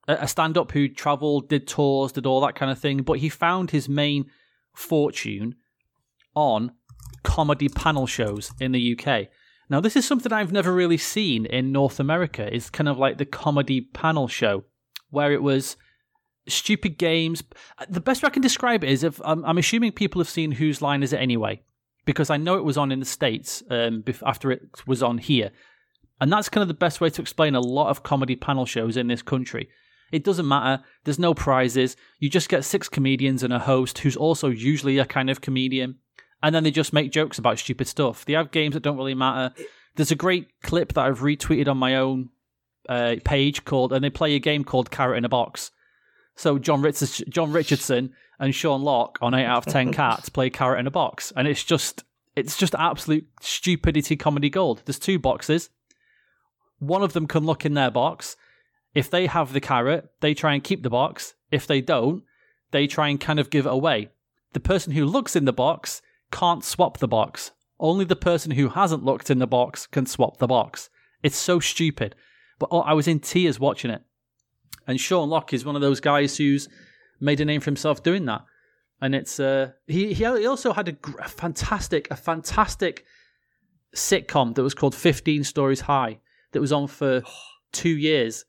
a 0.08 0.26
stand 0.26 0.58
up 0.58 0.72
who 0.72 0.88
traveled, 0.88 1.48
did 1.48 1.66
tours, 1.66 2.12
did 2.12 2.26
all 2.26 2.40
that 2.40 2.56
kind 2.56 2.70
of 2.72 2.78
thing, 2.78 3.02
but 3.02 3.18
he 3.18 3.28
found 3.28 3.70
his 3.70 3.88
main 3.88 4.26
fortune 4.74 5.54
on 6.34 6.72
comedy 7.22 7.68
panel 7.68 8.06
shows 8.06 8.52
in 8.60 8.72
the 8.72 8.98
UK. 8.98 9.28
Now, 9.70 9.80
this 9.80 9.96
is 9.96 10.06
something 10.06 10.32
I've 10.32 10.52
never 10.52 10.72
really 10.72 10.98
seen 10.98 11.46
in 11.46 11.72
North 11.72 12.00
America. 12.00 12.52
Is 12.52 12.68
kind 12.68 12.88
of 12.88 12.98
like 12.98 13.18
the 13.18 13.24
comedy 13.24 13.80
panel 13.80 14.28
show, 14.28 14.64
where 15.10 15.32
it 15.32 15.42
was 15.42 15.76
stupid 16.48 16.98
games. 16.98 17.42
The 17.88 18.00
best 18.00 18.22
way 18.22 18.28
I 18.28 18.30
can 18.30 18.42
describe 18.42 18.84
it 18.84 18.90
is 18.90 19.04
if 19.04 19.20
I'm, 19.24 19.44
I'm, 19.44 19.58
assuming 19.58 19.92
people 19.92 20.20
have 20.20 20.28
seen 20.28 20.52
Whose 20.52 20.82
Line 20.82 21.02
Is 21.02 21.12
It 21.12 21.20
Anyway, 21.20 21.62
because 22.04 22.30
I 22.30 22.36
know 22.36 22.56
it 22.56 22.64
was 22.64 22.76
on 22.76 22.92
in 22.92 23.00
the 23.00 23.06
States 23.06 23.62
um, 23.70 24.04
after 24.24 24.50
it 24.50 24.62
was 24.86 25.02
on 25.02 25.18
here. 25.18 25.50
And 26.20 26.32
that's 26.32 26.48
kind 26.48 26.62
of 26.62 26.68
the 26.68 26.74
best 26.74 27.00
way 27.00 27.10
to 27.10 27.22
explain 27.22 27.54
a 27.54 27.60
lot 27.60 27.88
of 27.88 28.02
comedy 28.02 28.36
panel 28.36 28.66
shows 28.66 28.96
in 28.96 29.08
this 29.08 29.22
country. 29.22 29.68
It 30.12 30.24
doesn't 30.24 30.46
matter. 30.46 30.84
There's 31.04 31.18
no 31.18 31.34
prizes. 31.34 31.96
You 32.18 32.28
just 32.28 32.48
get 32.48 32.64
six 32.64 32.88
comedians 32.88 33.42
and 33.42 33.52
a 33.52 33.58
host 33.58 33.98
who's 33.98 34.16
also 34.16 34.48
usually 34.48 34.98
a 34.98 35.06
kind 35.06 35.30
of 35.30 35.40
comedian. 35.40 35.96
And 36.42 36.54
then 36.54 36.64
they 36.64 36.70
just 36.70 36.92
make 36.92 37.12
jokes 37.12 37.38
about 37.38 37.58
stupid 37.58 37.86
stuff. 37.86 38.24
They 38.24 38.34
have 38.34 38.50
games 38.50 38.74
that 38.74 38.82
don't 38.82 38.96
really 38.96 39.14
matter. 39.14 39.54
There's 39.94 40.10
a 40.10 40.16
great 40.16 40.48
clip 40.62 40.92
that 40.94 41.06
I've 41.06 41.20
retweeted 41.20 41.68
on 41.68 41.78
my 41.78 41.96
own 41.96 42.30
uh, 42.88 43.16
page 43.24 43.64
called, 43.64 43.92
and 43.92 44.04
they 44.04 44.10
play 44.10 44.34
a 44.34 44.40
game 44.40 44.64
called 44.64 44.90
Carrot 44.90 45.18
in 45.18 45.24
a 45.24 45.28
Box 45.28 45.70
so 46.42 46.58
Jon, 46.58 46.82
Richardson, 46.82 47.30
Jon 47.30 47.52
Richardson 47.52 48.12
and 48.40 48.52
Sean 48.52 48.82
Lock 48.82 49.16
on 49.22 49.32
eight 49.32 49.46
out 49.46 49.64
of 49.64 49.72
ten 49.72 49.92
cats 50.00 50.28
play 50.28 50.50
carrot 50.50 50.80
in 50.80 50.88
a 50.88 50.90
box, 50.90 51.32
and 51.36 51.46
it's 51.46 51.62
just 51.62 52.02
it's 52.34 52.56
just 52.56 52.74
absolute 52.74 53.28
stupidity 53.40 54.16
comedy 54.16 54.50
gold. 54.50 54.82
There's 54.84 54.98
two 54.98 55.20
boxes. 55.20 55.70
One 56.80 57.04
of 57.04 57.12
them 57.12 57.28
can 57.28 57.46
look 57.46 57.64
in 57.64 57.74
their 57.74 57.92
box. 57.92 58.36
If 58.92 59.08
they 59.08 59.26
have 59.26 59.52
the 59.52 59.60
carrot, 59.60 60.10
they 60.20 60.34
try 60.34 60.54
and 60.54 60.64
keep 60.64 60.82
the 60.82 60.90
box. 60.90 61.34
If 61.52 61.66
they 61.66 61.80
don't, 61.80 62.24
they 62.72 62.88
try 62.88 63.08
and 63.08 63.20
kind 63.20 63.38
of 63.38 63.48
give 63.48 63.66
it 63.66 63.72
away. 63.72 64.08
The 64.52 64.60
person 64.60 64.94
who 64.94 65.04
looks 65.06 65.36
in 65.36 65.44
the 65.44 65.52
box 65.52 66.02
can't 66.32 66.64
swap 66.64 66.98
the 66.98 67.06
box. 67.06 67.52
Only 67.78 68.04
the 68.04 68.16
person 68.16 68.50
who 68.52 68.70
hasn't 68.70 69.04
looked 69.04 69.30
in 69.30 69.38
the 69.38 69.46
box 69.46 69.86
can 69.86 70.06
swap 70.06 70.38
the 70.38 70.48
box. 70.48 70.90
It's 71.22 71.36
so 71.36 71.60
stupid. 71.60 72.16
But 72.58 72.70
oh, 72.72 72.80
I 72.80 72.94
was 72.94 73.06
in 73.06 73.20
tears 73.20 73.60
watching 73.60 73.92
it. 73.92 74.02
And 74.86 75.00
Sean 75.00 75.28
Lock 75.28 75.52
is 75.52 75.64
one 75.64 75.76
of 75.76 75.82
those 75.82 76.00
guys 76.00 76.36
who's 76.36 76.68
made 77.20 77.40
a 77.40 77.44
name 77.44 77.60
for 77.60 77.66
himself 77.66 78.02
doing 78.02 78.24
that. 78.26 78.42
And 79.00 79.14
it's 79.14 79.40
uh, 79.40 79.72
he 79.86 80.12
he 80.12 80.24
also 80.24 80.72
had 80.72 80.88
a, 80.88 80.96
a 81.20 81.28
fantastic 81.28 82.08
a 82.10 82.16
fantastic 82.16 83.04
sitcom 83.94 84.54
that 84.54 84.62
was 84.62 84.74
called 84.74 84.94
15 84.94 85.44
Storeys 85.44 85.80
High 85.82 86.20
that 86.52 86.60
was 86.60 86.72
on 86.72 86.86
for 86.86 87.22
two 87.72 87.96
years, 87.96 88.44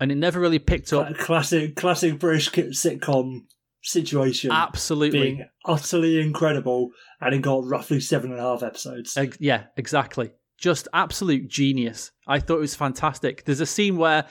and 0.00 0.10
it 0.10 0.16
never 0.16 0.40
really 0.40 0.58
picked 0.58 0.92
up. 0.92 1.14
Classic 1.18 1.76
classic 1.76 2.18
British 2.18 2.50
sitcom 2.50 3.42
situation. 3.82 4.50
Absolutely, 4.52 5.20
being 5.20 5.48
utterly 5.66 6.18
incredible, 6.18 6.90
and 7.20 7.34
it 7.34 7.42
got 7.42 7.66
roughly 7.66 8.00
seven 8.00 8.30
and 8.30 8.40
a 8.40 8.42
half 8.42 8.62
episodes. 8.62 9.16
yeah, 9.38 9.64
exactly. 9.76 10.32
Just 10.56 10.88
absolute 10.94 11.48
genius. 11.48 12.10
I 12.26 12.38
thought 12.38 12.56
it 12.56 12.60
was 12.60 12.74
fantastic. 12.74 13.44
There's 13.44 13.60
a 13.60 13.66
scene 13.66 13.98
where 13.98 14.24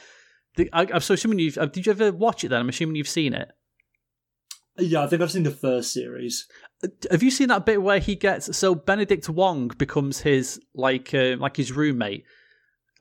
the, 0.56 0.70
I, 0.74 0.84
am 0.84 1.02
so 1.02 1.14
assuming 1.14 1.40
you've. 1.40 1.58
Uh, 1.58 1.66
did 1.66 1.86
you 1.86 1.92
ever 1.92 2.12
watch 2.12 2.44
it? 2.44 2.50
Then 2.50 2.62
I'm 2.62 2.70
assuming 2.70 2.96
you've 2.96 3.08
seen 3.08 3.34
it. 3.34 3.52
Yeah, 4.78 5.04
I 5.04 5.08
think 5.08 5.22
I've 5.22 5.32
seen 5.32 5.44
the 5.44 5.52
first 5.52 5.94
series. 5.94 6.48
Uh, 6.84 6.88
have 7.12 7.22
you 7.22 7.32
seen 7.32 7.50
that 7.50 7.66
bit 7.66 7.82
where 7.82 8.00
he 8.00 8.16
gets 8.16 8.56
so 8.58 8.74
Benedict 8.74 9.30
Wong 9.30 9.68
becomes 9.70 10.22
his 10.22 10.60
like 10.74 11.14
uh, 11.14 11.38
like 11.38 11.58
his 11.58 11.72
roommate, 11.72 12.26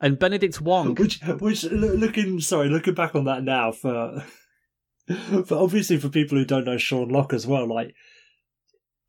and 0.01 0.19
Benedict 0.19 0.61
Wong, 0.61 0.95
which 0.99 1.21
which 1.39 1.63
looking 1.63 2.39
sorry, 2.39 2.69
looking 2.69 2.93
back 2.93 3.15
on 3.15 3.25
that 3.25 3.43
now 3.43 3.71
for, 3.71 4.23
for 5.45 5.55
obviously 5.55 5.97
for 5.97 6.09
people 6.09 6.37
who 6.37 6.45
don't 6.45 6.65
know 6.65 6.77
Sean 6.77 7.09
Lock 7.09 7.33
as 7.33 7.47
well, 7.47 7.67
like 7.67 7.95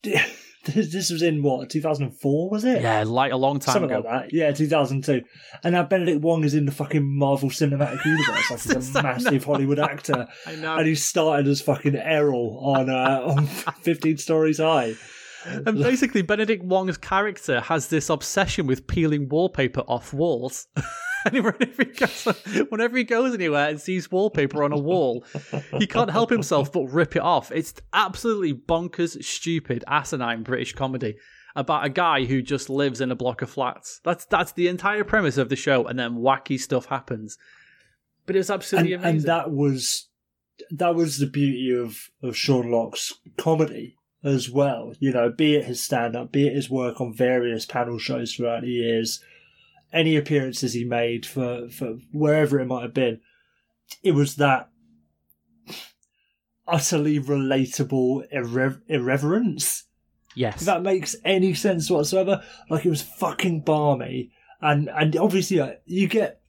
this, 0.65 0.93
this 0.93 1.11
was 1.11 1.23
in 1.23 1.43
what 1.43 1.71
2004 1.71 2.51
was 2.51 2.65
it? 2.65 2.83
Yeah, 2.83 3.05
like 3.05 3.33
a 3.33 3.37
long 3.37 3.59
time 3.59 3.75
Something 3.75 3.91
ago. 3.91 4.09
like 4.09 4.31
that. 4.31 4.33
Yeah, 4.35 4.53
2002. 4.53 5.23
And 5.63 5.75
now 5.75 5.85
Benedict 5.85 6.21
Wong 6.21 6.45
is 6.45 6.55
in 6.55 6.67
the 6.67 6.73
fucking 6.73 7.05
Marvel 7.05 7.51
Cinematic 7.51 8.05
Universe. 8.05 8.51
Like 8.51 8.61
he's 8.77 8.95
a 8.97 9.03
massive. 9.03 9.45
Hollywood 9.45 9.79
actor. 9.79 10.27
I 10.47 10.57
know. 10.57 10.77
And 10.77 10.87
he 10.87 10.95
started 10.95 11.47
as 11.49 11.61
fucking 11.61 11.97
Errol 11.97 12.61
on 12.63 12.91
uh, 12.91 13.23
on 13.27 13.47
15 13.47 14.17
Storeys 14.19 14.59
High. 14.59 14.95
And 15.47 15.79
basically, 15.79 16.23
Benedict 16.23 16.65
Wong's 16.65 16.97
character 16.97 17.61
has 17.61 17.89
this 17.89 18.09
obsession 18.09 18.67
with 18.67 18.87
peeling 18.87 19.29
wallpaper 19.29 19.83
off 19.83 20.15
walls. 20.15 20.69
and 21.33 21.45
whenever 21.45 21.85
he, 21.85 21.91
goes, 21.93 22.25
whenever 22.69 22.97
he 22.97 23.05
goes 23.05 23.35
anywhere 23.35 23.69
and 23.69 23.81
sees 23.81 24.11
wallpaper 24.11 24.63
on 24.63 24.73
a 24.73 24.79
wall, 24.79 25.25
he 25.79 25.87
can't 25.87 26.11
help 26.11 26.31
himself 26.31 26.73
but 26.73 26.85
rip 26.87 27.17
it 27.17 27.23
off. 27.23 27.51
It's 27.53 27.75
absolutely 27.93 28.55
bonkers, 28.55 29.23
stupid, 29.25 29.85
asinine 29.87 30.43
British 30.43 30.73
comedy 30.75 31.17
about 31.57 31.85
a 31.85 31.89
guy 31.89 32.25
who 32.25 32.43
just 32.43 32.69
lives 32.69 33.01
in 33.01 33.11
a 33.13 33.17
block 33.17 33.41
of 33.43 33.51
flats. 33.51 34.01
That's 34.05 34.25
that's 34.27 34.53
the 34.53 34.69
entire 34.69 35.05
premise 35.05 35.39
of 35.39 35.49
the 35.49 35.57
show, 35.57 35.87
and 35.87 35.99
then 35.99 36.17
wacky 36.17 36.59
stuff 36.59 36.87
happens. 36.87 37.39
But 38.27 38.37
it's 38.37 38.49
And, 38.51 38.55
absolutely 38.57 38.93
amazing. 38.95 39.17
and 39.17 39.25
that 39.27 39.51
was 39.51 40.09
that 40.71 40.95
was 40.95 41.19
the 41.19 41.27
beauty 41.27 41.71
of, 41.75 42.11
of 42.23 42.37
Sean 42.37 42.71
Lock's 42.71 43.13
comedy 43.37 43.97
as 44.23 44.51
well. 44.51 44.95
You 44.99 45.13
know, 45.13 45.31
be 45.31 45.57
it 45.57 45.65
his 45.65 45.83
stand 45.83 46.17
up, 46.17 46.33
be 46.33 46.47
it 46.47 46.55
his 46.55 46.71
work 46.71 47.01
on 47.01 47.13
various 47.15 47.67
panel 47.67 47.99
shows 47.99 48.35
throughout 48.35 48.63
the 48.63 48.69
years, 48.69 49.21
any 49.95 50.17
appearances 50.17 50.75
he 50.75 50.85
made 50.85 51.25
for, 51.25 51.69
for 51.71 51.99
wherever 52.13 52.61
it 52.61 52.67
might 52.67 52.83
have 52.83 52.95
been, 52.95 53.21
it 54.03 54.13
was 54.13 54.37
that 54.37 54.69
utterly 56.67 57.21
relatable 57.21 58.25
irre- 58.35 58.81
irreverence. 58.89 59.85
yes. 60.35 60.61
If 60.61 60.67
that 60.67 60.83
makes 60.83 61.15
any 61.25 61.55
sense 61.55 61.91
whatsoever. 61.91 62.43
Like 62.69 62.85
it 62.85 62.91
was 62.91 63.03
fucking 63.03 63.61
balmy, 63.61 64.33
and 64.61 64.89
and 64.89 65.17
obviously 65.17 65.61
uh, 65.61 65.75
you 65.87 66.09
get 66.09 66.41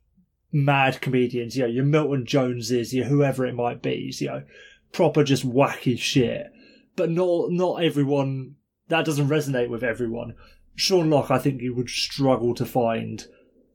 mad 0.52 1.02
comedians, 1.02 1.56
you 1.56 1.64
know, 1.64 1.70
your 1.70 1.86
Milton 1.86 2.26
Joneses, 2.26 2.94
your 2.94 3.06
whoever 3.06 3.46
it 3.46 3.56
might 3.56 3.82
be, 3.82 4.14
you 4.18 4.28
know, 4.28 4.44
proper 4.92 5.24
just 5.24 5.48
wacky 5.48 5.98
shit. 5.98 6.48
But 6.96 7.12
not 7.12 7.52
not 7.52 7.84
everyone. 7.84 8.56
That 8.88 9.06
doesn't 9.06 9.30
resonate 9.30 9.70
with 9.70 9.84
everyone. 9.84 10.36
Sean 10.76 11.10
Lock, 11.10 11.32
I 11.32 11.40
think 11.40 11.62
you 11.62 11.74
would 11.74 11.90
struggle 11.90 12.54
to 12.56 12.66
find 12.66 13.26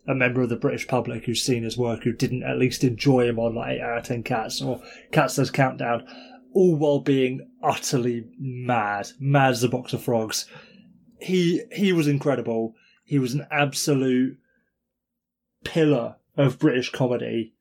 a 0.07 0.15
member 0.15 0.43
of 0.43 0.49
the 0.49 0.57
British 0.57 0.89
public 0.89 1.25
who's 1.25 1.43
seen 1.43 1.63
his 1.63 1.77
work 1.77 2.03
who 2.03 2.13
didn't 2.13 2.43
at 2.43 2.59
least 2.59 2.85
enjoy 2.85 3.27
him 3.27 3.39
on 3.39 3.55
like 3.55 3.77
eight 3.77 3.81
out 3.81 3.99
of 3.99 4.05
ten 4.05 4.23
cats 4.23 4.61
or 4.61 4.83
Cats 5.13 5.37
Does 5.37 5.51
Countdown, 5.51 6.07
all 6.53 6.75
while 6.77 7.01
being 7.01 7.49
utterly 7.63 8.27
mad, 8.39 9.09
mad 9.19 9.51
as 9.51 9.63
a 9.63 9.69
box 9.69 9.93
of 9.93 10.03
frogs. 10.03 10.47
He 11.21 11.63
he 11.73 11.93
was 11.93 12.09
incredible. 12.09 12.75
He 13.05 13.19
was 13.19 13.35
an 13.35 13.47
absolute 13.51 14.39
pillar 15.65 16.17
of 16.37 16.59
British 16.59 16.91
comedy. 16.91 17.55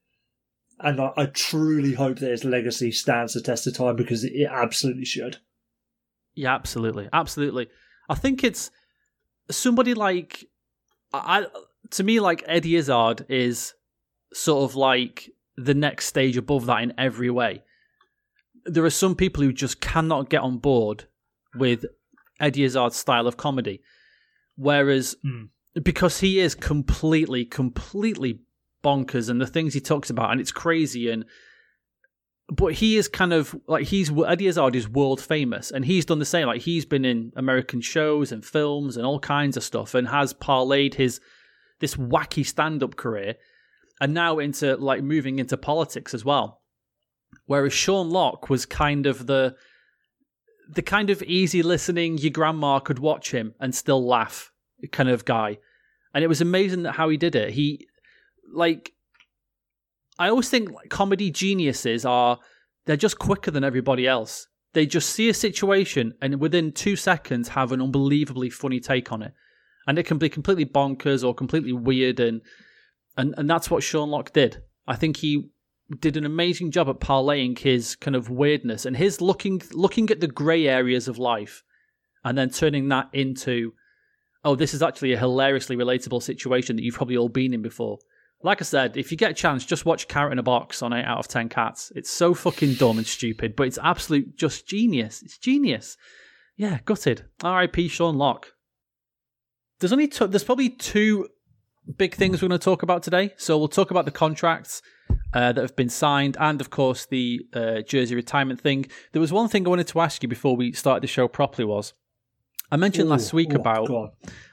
And 0.79 1.01
I, 1.01 1.12
I 1.17 1.25
truly 1.25 1.93
hope 1.93 2.19
that 2.19 2.31
his 2.31 2.46
legacy 2.46 2.91
stands 2.91 3.34
the 3.34 3.41
test 3.41 3.67
of 3.67 3.75
time 3.75 3.98
because 3.98 4.24
it 4.24 4.48
absolutely 4.50 5.05
should. 5.05 5.38
Yeah, 6.36 6.55
absolutely, 6.55 7.10
absolutely. 7.12 7.67
I 8.08 8.15
think 8.15 8.43
it's 8.43 8.72
somebody 9.51 9.93
like 9.93 10.46
I. 11.12 11.48
To 11.91 12.03
me, 12.03 12.19
like 12.19 12.43
Eddie 12.46 12.75
Izzard 12.75 13.25
is 13.29 13.74
sort 14.34 14.69
of 14.69 14.75
like 14.75 15.29
the 15.58 15.74
next 15.74 16.05
stage 16.05 16.38
above 16.38 16.65
that 16.67 16.84
in 16.84 16.93
every 16.98 17.29
way. 17.29 17.63
There 18.65 18.86
are 18.86 18.89
some 18.91 19.15
people 19.15 19.43
who 19.43 19.51
just 19.51 19.81
cannot 19.81 20.29
get 20.29 20.41
on 20.41 20.58
board 20.58 21.05
with 21.55 21.86
Eddie 22.39 22.63
Izzard's 22.63 22.96
style 22.96 23.27
of 23.27 23.38
comedy, 23.38 23.81
whereas 24.55 25.15
Hmm. 25.24 25.46
because 25.81 26.19
he 26.19 26.39
is 26.39 26.55
completely, 26.55 27.46
completely 27.46 28.41
bonkers, 28.84 29.29
and 29.29 29.41
the 29.41 29.48
things 29.48 29.74
he 29.74 29.81
talks 29.81 30.10
about, 30.10 30.31
and 30.31 30.39
it's 30.39 30.51
crazy, 30.51 31.10
and 31.10 31.25
but 32.51 32.74
he 32.74 32.98
is 32.98 33.08
kind 33.08 33.34
of 33.34 33.55
like 33.67 33.88
he's 33.88 34.12
Eddie 34.12 34.48
Izzard 34.48 34.75
is 34.75 34.88
world 34.88 35.22
famous, 35.22 35.72
and 35.72 35.86
he's 35.86 36.05
done 36.05 36.19
the 36.19 36.25
same. 36.25 36.48
Like 36.48 36.62
he's 36.62 36.86
been 36.86 37.05
in 37.05 37.31
American 37.36 37.81
shows 37.81 38.31
and 38.31 38.46
films 38.46 38.98
and 38.98 39.05
all 39.05 39.19
kinds 39.19 39.58
of 39.58 39.63
stuff, 39.63 39.93
and 39.96 40.08
has 40.08 40.34
parlayed 40.34 40.93
his 40.96 41.19
this 41.79 41.95
wacky 41.95 42.45
stand 42.45 42.83
up 42.83 42.95
career, 42.95 43.36
and 44.01 44.13
now 44.13 44.39
into 44.39 44.75
like 44.77 45.03
moving 45.03 45.39
into 45.39 45.57
politics 45.57 46.13
as 46.13 46.24
well. 46.24 46.62
Whereas 47.45 47.74
Sean 47.74 48.09
Lock 48.09 48.50
was 48.50 48.65
kind 48.65 49.05
of 49.05 49.27
the 49.27 49.55
the 50.71 50.81
kind 50.83 51.09
of 51.09 51.24
easy 51.24 51.63
listening, 51.63 52.19
your 52.19 52.31
grandma 52.31 52.79
could 52.79 53.00
watch 53.00 53.31
him 53.31 53.55
and 53.59 53.74
still 53.74 54.05
laugh 54.05 54.51
kind 54.91 55.09
of 55.09 55.25
guy, 55.25 55.57
and 56.13 56.24
it 56.24 56.27
was 56.27 56.41
amazing 56.41 56.83
that 56.83 56.93
how 56.93 57.09
he 57.09 57.17
did 57.17 57.36
it. 57.36 57.51
He 57.51 57.88
like 58.53 58.93
I 60.17 60.29
always 60.29 60.50
think 60.50 60.71
like, 60.71 60.89
comedy 60.89 61.31
geniuses 61.31 62.05
are 62.05 62.39
they're 62.86 62.98
just 62.98 63.19
quicker 63.19 63.51
than 63.51 63.63
everybody 63.63 64.05
else. 64.05 64.48
They 64.74 64.86
just 64.86 65.09
see 65.09 65.29
a 65.29 65.33
situation 65.33 66.13
and 66.21 66.39
within 66.39 66.71
two 66.71 66.95
seconds 66.95 67.50
have 67.50 67.71
an 67.71 67.81
unbelievably 67.81 68.51
funny 68.51 68.79
take 68.79 69.12
on 69.12 69.24
it, 69.24 69.33
and 69.89 69.98
it 69.98 70.05
can 70.05 70.19
be 70.19 70.29
completely 70.29 70.67
bonkers 70.67 71.27
or 71.27 71.34
completely 71.34 71.74
weird, 71.74 72.19
and 72.19 72.41
and 73.17 73.34
and 73.39 73.50
that's 73.50 73.72
what 73.72 73.81
Sean 73.81 74.12
Lock 74.12 74.31
did. 74.31 74.62
I 74.88 74.96
think 74.96 75.17
he 75.17 75.50
did 76.00 76.15
an 76.15 76.27
amazing 76.27 76.69
job 76.69 76.88
at 76.88 77.00
parlaying 77.00 77.58
his 77.58 77.96
kind 77.96 78.15
of 78.15 78.29
weirdness 78.29 78.86
and 78.86 78.96
his 78.96 79.19
looking 79.19 79.63
looking 79.72 80.12
at 80.12 80.19
the 80.19 80.27
grey 80.27 80.67
areas 80.67 81.08
of 81.08 81.17
life, 81.17 81.63
and 82.24 82.38
then 82.38 82.51
turning 82.51 82.88
that 82.89 83.10
into, 83.13 83.74
oh, 84.46 84.53
this 84.53 84.75
is 84.75 84.84
actually 84.84 85.13
a 85.13 85.17
hilariously 85.17 85.75
relatable 85.75 86.22
situation 86.22 86.75
that 86.75 86.84
you've 86.84 86.93
probably 86.93 87.17
all 87.17 87.27
been 87.27 87.55
in 87.55 87.63
before. 87.63 87.98
Like 88.43 88.62
I 88.62 88.65
said, 88.65 88.96
if 88.96 89.10
you 89.10 89.17
get 89.17 89.31
a 89.31 89.34
chance, 89.34 89.65
just 89.65 89.88
watch 89.88 90.08
Carrot 90.08 90.34
in 90.34 90.39
a 90.39 90.43
Box 90.43 90.84
on 90.84 90.93
8 90.93 91.03
out 91.03 91.17
of 91.17 91.27
10 91.27 91.50
Cats. 91.50 91.91
It's 91.96 92.12
so 92.12 92.36
fucking 92.36 92.75
dumb 92.75 93.00
and 93.00 93.08
stupid, 93.08 93.55
but 93.55 93.65
it's 93.67 93.79
absolute 93.81 94.38
just 94.38 94.67
genius. 94.67 95.24
It's 95.24 95.39
genius. 95.39 95.98
Yeah, 96.55 96.77
gutted. 96.86 97.25
R.I.P. 97.43 97.88
Sean 97.88 98.17
Lock. 98.17 98.53
There's 99.79 99.91
only 99.91 100.07
two, 100.07 100.27
there's 100.27 100.43
probably 100.43 100.69
two 100.69 101.27
big 101.98 102.13
things 102.15 102.41
we're 102.41 102.48
going 102.50 102.59
to 102.59 102.63
talk 102.63 102.83
about 102.83 103.03
today. 103.03 103.33
So 103.38 103.57
we'll 103.57 103.67
talk 103.67 103.91
about 103.91 104.05
the 104.05 104.12
contracts 104.12 104.81
uh, 105.33 105.51
that 105.53 105.62
have 105.62 105.75
been 105.75 105.89
signed, 105.89 106.38
and 106.39 106.59
of 106.62 106.69
course 106.69 107.05
the 107.05 107.41
uh, 107.53 107.81
jersey 107.81 108.15
retirement 108.15 108.59
thing. 108.59 108.86
There 109.12 109.21
was 109.21 109.31
one 109.31 109.48
thing 109.48 109.65
I 109.65 109.69
wanted 109.69 109.88
to 109.88 110.01
ask 110.01 110.21
you 110.24 110.29
before 110.29 110.55
we 110.55 110.71
started 110.74 111.03
the 111.03 111.07
show 111.07 111.27
properly. 111.27 111.65
Was 111.65 111.93
I 112.71 112.77
mentioned 112.77 113.09
last 113.09 113.33
week 113.33 113.50
oh, 113.53 113.55
about 113.55 113.88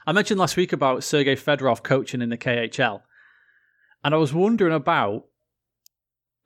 I 0.05 0.11
mentioned 0.11 0.39
last 0.39 0.55
week 0.57 0.73
about 0.73 1.03
Sergei 1.03 1.35
Fedorov 1.35 1.83
coaching 1.83 2.21
in 2.21 2.29
the 2.29 2.37
KHL, 2.37 3.01
and 4.03 4.13
I 4.13 4.17
was 4.17 4.33
wondering 4.33 4.73
about. 4.73 5.25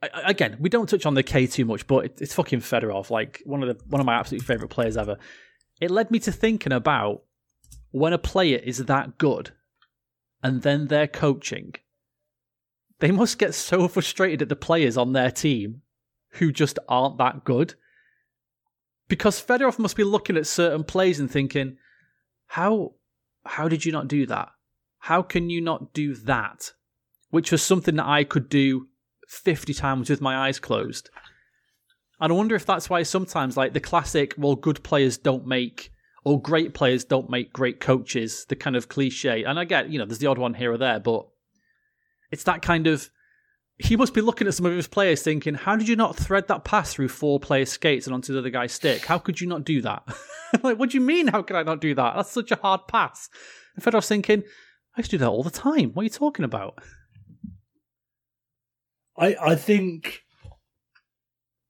I- 0.02 0.08
Again, 0.30 0.56
we 0.58 0.68
don't 0.68 0.88
touch 0.88 1.06
on 1.06 1.14
the 1.14 1.22
K 1.22 1.46
too 1.46 1.64
much, 1.64 1.86
but 1.86 2.06
it- 2.06 2.18
it's 2.20 2.34
fucking 2.34 2.60
Fedorov, 2.60 3.10
like 3.10 3.40
one 3.46 3.62
of 3.62 3.68
the 3.68 3.84
one 3.86 4.00
of 4.00 4.06
my 4.06 4.14
absolute 4.14 4.42
favorite 4.42 4.68
players 4.68 4.96
ever. 4.96 5.16
It 5.80 5.90
led 5.90 6.10
me 6.10 6.18
to 6.20 6.32
thinking 6.32 6.72
about 6.72 7.22
when 7.92 8.12
a 8.12 8.18
player 8.18 8.58
is 8.58 8.78
that 8.78 9.18
good, 9.18 9.52
and 10.42 10.62
then 10.62 10.88
they're 10.88 11.06
coaching. 11.06 11.74
They 12.98 13.10
must 13.10 13.38
get 13.38 13.54
so 13.54 13.88
frustrated 13.88 14.42
at 14.42 14.48
the 14.48 14.56
players 14.56 14.96
on 14.96 15.12
their 15.12 15.30
team 15.30 15.82
who 16.32 16.50
just 16.50 16.78
aren't 16.88 17.18
that 17.18 17.44
good. 17.44 17.74
Because 19.08 19.42
Fedorov 19.42 19.78
must 19.78 19.96
be 19.96 20.04
looking 20.04 20.36
at 20.36 20.46
certain 20.46 20.84
plays 20.84 21.20
and 21.20 21.30
thinking, 21.30 21.76
how 22.46 22.94
how 23.44 23.68
did 23.68 23.84
you 23.84 23.92
not 23.92 24.08
do 24.08 24.26
that? 24.26 24.50
How 24.98 25.22
can 25.22 25.50
you 25.50 25.60
not 25.60 25.92
do 25.92 26.14
that? 26.14 26.72
Which 27.30 27.50
was 27.50 27.62
something 27.62 27.96
that 27.96 28.06
I 28.06 28.24
could 28.24 28.48
do 28.48 28.88
50 29.28 29.74
times 29.74 30.08
with 30.08 30.20
my 30.20 30.46
eyes 30.46 30.60
closed. 30.60 31.10
And 32.20 32.32
I 32.32 32.36
wonder 32.36 32.54
if 32.54 32.64
that's 32.64 32.88
why 32.88 33.02
sometimes, 33.02 33.56
like 33.56 33.72
the 33.72 33.80
classic, 33.80 34.34
well, 34.38 34.54
good 34.54 34.82
players 34.84 35.18
don't 35.18 35.46
make, 35.46 35.91
or 36.24 36.40
great 36.40 36.74
players 36.74 37.04
don't 37.04 37.30
make 37.30 37.52
great 37.52 37.80
coaches, 37.80 38.46
the 38.48 38.56
kind 38.56 38.76
of 38.76 38.88
cliche. 38.88 39.44
And 39.44 39.58
I 39.58 39.64
get, 39.64 39.90
you 39.90 39.98
know, 39.98 40.04
there's 40.04 40.18
the 40.18 40.28
odd 40.28 40.38
one 40.38 40.54
here 40.54 40.72
or 40.72 40.78
there, 40.78 41.00
but 41.00 41.26
it's 42.30 42.44
that 42.44 42.62
kind 42.62 42.86
of. 42.86 43.10
He 43.78 43.96
must 43.96 44.14
be 44.14 44.20
looking 44.20 44.46
at 44.46 44.54
some 44.54 44.66
of 44.66 44.72
his 44.72 44.86
players 44.86 45.22
thinking, 45.22 45.54
how 45.54 45.74
did 45.74 45.88
you 45.88 45.96
not 45.96 46.14
thread 46.14 46.46
that 46.48 46.62
pass 46.62 46.92
through 46.92 47.08
four 47.08 47.40
players' 47.40 47.72
skates 47.72 48.06
and 48.06 48.14
onto 48.14 48.32
the 48.32 48.38
other 48.38 48.50
guy's 48.50 48.72
stick? 48.72 49.04
How 49.04 49.18
could 49.18 49.40
you 49.40 49.48
not 49.48 49.64
do 49.64 49.80
that? 49.80 50.04
like, 50.62 50.78
what 50.78 50.90
do 50.90 50.98
you 50.98 51.04
mean, 51.04 51.26
how 51.28 51.42
could 51.42 51.56
I 51.56 51.64
not 51.64 51.80
do 51.80 51.94
that? 51.94 52.14
That's 52.14 52.30
such 52.30 52.52
a 52.52 52.56
hard 52.56 52.82
pass. 52.86 53.28
And 53.74 53.84
Fedorov's 53.84 54.06
thinking, 54.06 54.44
I 54.94 55.00
used 55.00 55.10
to 55.10 55.16
do 55.16 55.24
that 55.24 55.30
all 55.30 55.42
the 55.42 55.50
time. 55.50 55.92
What 55.94 56.02
are 56.02 56.04
you 56.04 56.10
talking 56.10 56.44
about? 56.44 56.78
I 59.16 59.36
I 59.40 59.54
think 59.54 60.22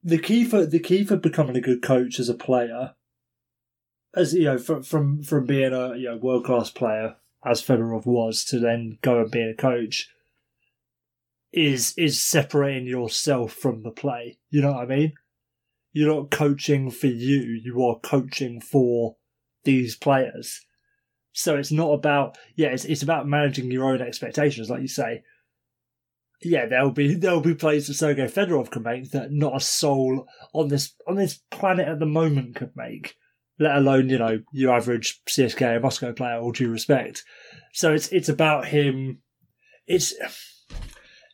the 0.03 0.19
key 0.19 0.43
for 0.43 0.65
the 0.65 0.79
key 0.79 1.03
for 1.03 1.17
becoming 1.17 1.55
a 1.55 1.61
good 1.61 1.81
coach 1.81 2.19
as 2.19 2.29
a 2.29 2.33
player, 2.33 2.95
as 4.15 4.33
you 4.33 4.45
know, 4.45 4.57
from 4.57 4.83
from 4.83 5.23
from 5.23 5.45
being 5.45 5.73
a 5.73 5.95
you 5.95 6.09
know 6.09 6.17
world 6.17 6.45
class 6.45 6.69
player 6.69 7.15
as 7.45 7.61
Fedorov 7.61 8.05
was 8.05 8.45
to 8.45 8.59
then 8.59 8.97
go 9.01 9.19
and 9.21 9.31
being 9.31 9.49
a 9.49 9.61
coach, 9.61 10.09
is 11.51 11.93
is 11.97 12.21
separating 12.21 12.87
yourself 12.87 13.53
from 13.53 13.83
the 13.83 13.91
play. 13.91 14.37
You 14.49 14.61
know 14.61 14.73
what 14.73 14.83
I 14.83 14.85
mean? 14.85 15.13
You're 15.91 16.13
not 16.13 16.31
coaching 16.31 16.89
for 16.89 17.07
you. 17.07 17.41
You 17.63 17.83
are 17.85 17.99
coaching 17.99 18.59
for 18.59 19.17
these 19.63 19.95
players. 19.95 20.61
So 21.33 21.55
it's 21.55 21.71
not 21.71 21.91
about 21.91 22.37
yeah, 22.55 22.69
it's 22.69 22.85
it's 22.85 23.03
about 23.03 23.27
managing 23.27 23.71
your 23.71 23.91
own 23.91 24.01
expectations, 24.01 24.69
like 24.69 24.81
you 24.81 24.87
say. 24.87 25.23
Yeah, 26.43 26.65
there'll 26.65 26.91
be 26.91 27.15
there'll 27.15 27.41
be 27.41 27.55
plays 27.55 27.87
that 27.87 27.93
Sergei 27.95 28.25
Fedorov 28.25 28.69
can 28.69 28.83
make 28.83 29.11
that 29.11 29.31
not 29.31 29.55
a 29.55 29.59
soul 29.59 30.27
on 30.53 30.67
this 30.67 30.93
on 31.07 31.15
this 31.15 31.39
planet 31.51 31.87
at 31.87 31.99
the 31.99 32.05
moment 32.05 32.55
could 32.55 32.75
make. 32.75 33.15
Let 33.59 33.75
alone 33.75 34.09
you 34.09 34.17
know 34.17 34.39
your 34.51 34.75
average 34.75 35.21
CSKA 35.29 35.81
Moscow 35.81 36.11
player. 36.11 36.39
All 36.39 36.51
due 36.51 36.69
respect. 36.69 37.23
So 37.73 37.93
it's 37.93 38.07
it's 38.09 38.29
about 38.29 38.67
him. 38.67 39.19
It's 39.85 40.13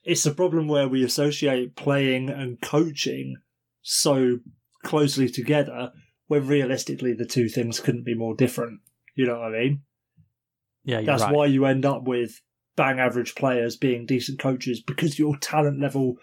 it's 0.03 0.25
a 0.25 0.33
problem 0.33 0.67
where 0.67 0.88
we 0.88 1.03
associate 1.03 1.75
playing 1.75 2.29
and 2.29 2.61
coaching 2.61 3.38
so 3.81 4.39
closely 4.83 5.29
together 5.29 5.91
when 6.27 6.47
realistically 6.47 7.13
the 7.13 7.25
two 7.25 7.49
things 7.49 7.79
couldn't 7.79 8.05
be 8.05 8.15
more 8.15 8.35
different. 8.35 8.79
You 9.15 9.25
know 9.25 9.39
what 9.39 9.55
I 9.55 9.59
mean? 9.59 9.81
Yeah, 10.83 11.01
That's 11.01 11.23
right. 11.23 11.33
why 11.33 11.45
you 11.47 11.65
end 11.65 11.85
up 11.85 12.03
with 12.03 12.41
bang 12.75 12.99
average 12.99 13.35
players 13.35 13.75
being 13.75 14.05
decent 14.05 14.39
coaches 14.39 14.81
because 14.81 15.19
your 15.19 15.38
talent 15.38 15.81
level 15.81 16.15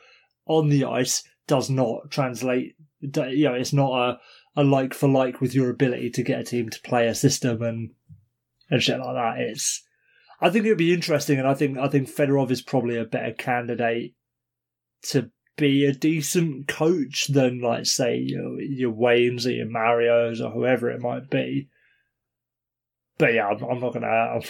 on 0.46 0.68
the 0.68 0.84
ice 0.84 1.22
does 1.46 1.68
not 1.68 2.10
translate. 2.10 2.74
You 3.00 3.44
know, 3.44 3.54
it's 3.54 3.72
not 3.72 3.92
a, 3.92 4.18
a 4.56 4.64
like 4.64 4.94
for 4.94 5.08
like 5.08 5.40
with 5.40 5.54
your 5.54 5.70
ability 5.70 6.10
to 6.10 6.22
get 6.22 6.40
a 6.40 6.44
team 6.44 6.70
to 6.70 6.80
play 6.82 7.06
a 7.06 7.14
system 7.14 7.62
and 7.62 7.90
and 8.70 8.82
shit 8.82 8.98
like 8.98 9.14
that. 9.14 9.40
It's. 9.40 9.82
I 10.38 10.50
think 10.50 10.66
it 10.66 10.68
would 10.68 10.78
be 10.78 10.92
interesting, 10.92 11.38
and 11.38 11.48
I 11.48 11.54
think 11.54 11.78
I 11.78 11.88
think 11.88 12.08
Fedorov 12.08 12.50
is 12.50 12.62
probably 12.62 12.98
a 12.98 13.04
better 13.04 13.32
candidate 13.32 14.14
to 15.04 15.30
be 15.56 15.86
a 15.86 15.92
decent 15.92 16.68
coach 16.68 17.28
than, 17.28 17.60
like, 17.60 17.86
say, 17.86 18.18
your, 18.18 18.60
your 18.60 18.92
Waynes 18.92 19.46
or 19.46 19.50
your 19.50 19.66
Marios 19.66 20.44
or 20.44 20.50
whoever 20.50 20.90
it 20.90 21.00
might 21.00 21.30
be. 21.30 21.68
But 23.18 23.32
yeah, 23.32 23.48
I'm, 23.48 23.62
I'm 23.62 23.80
not 23.80 23.94
gonna 23.94 24.06
I'm 24.06 24.42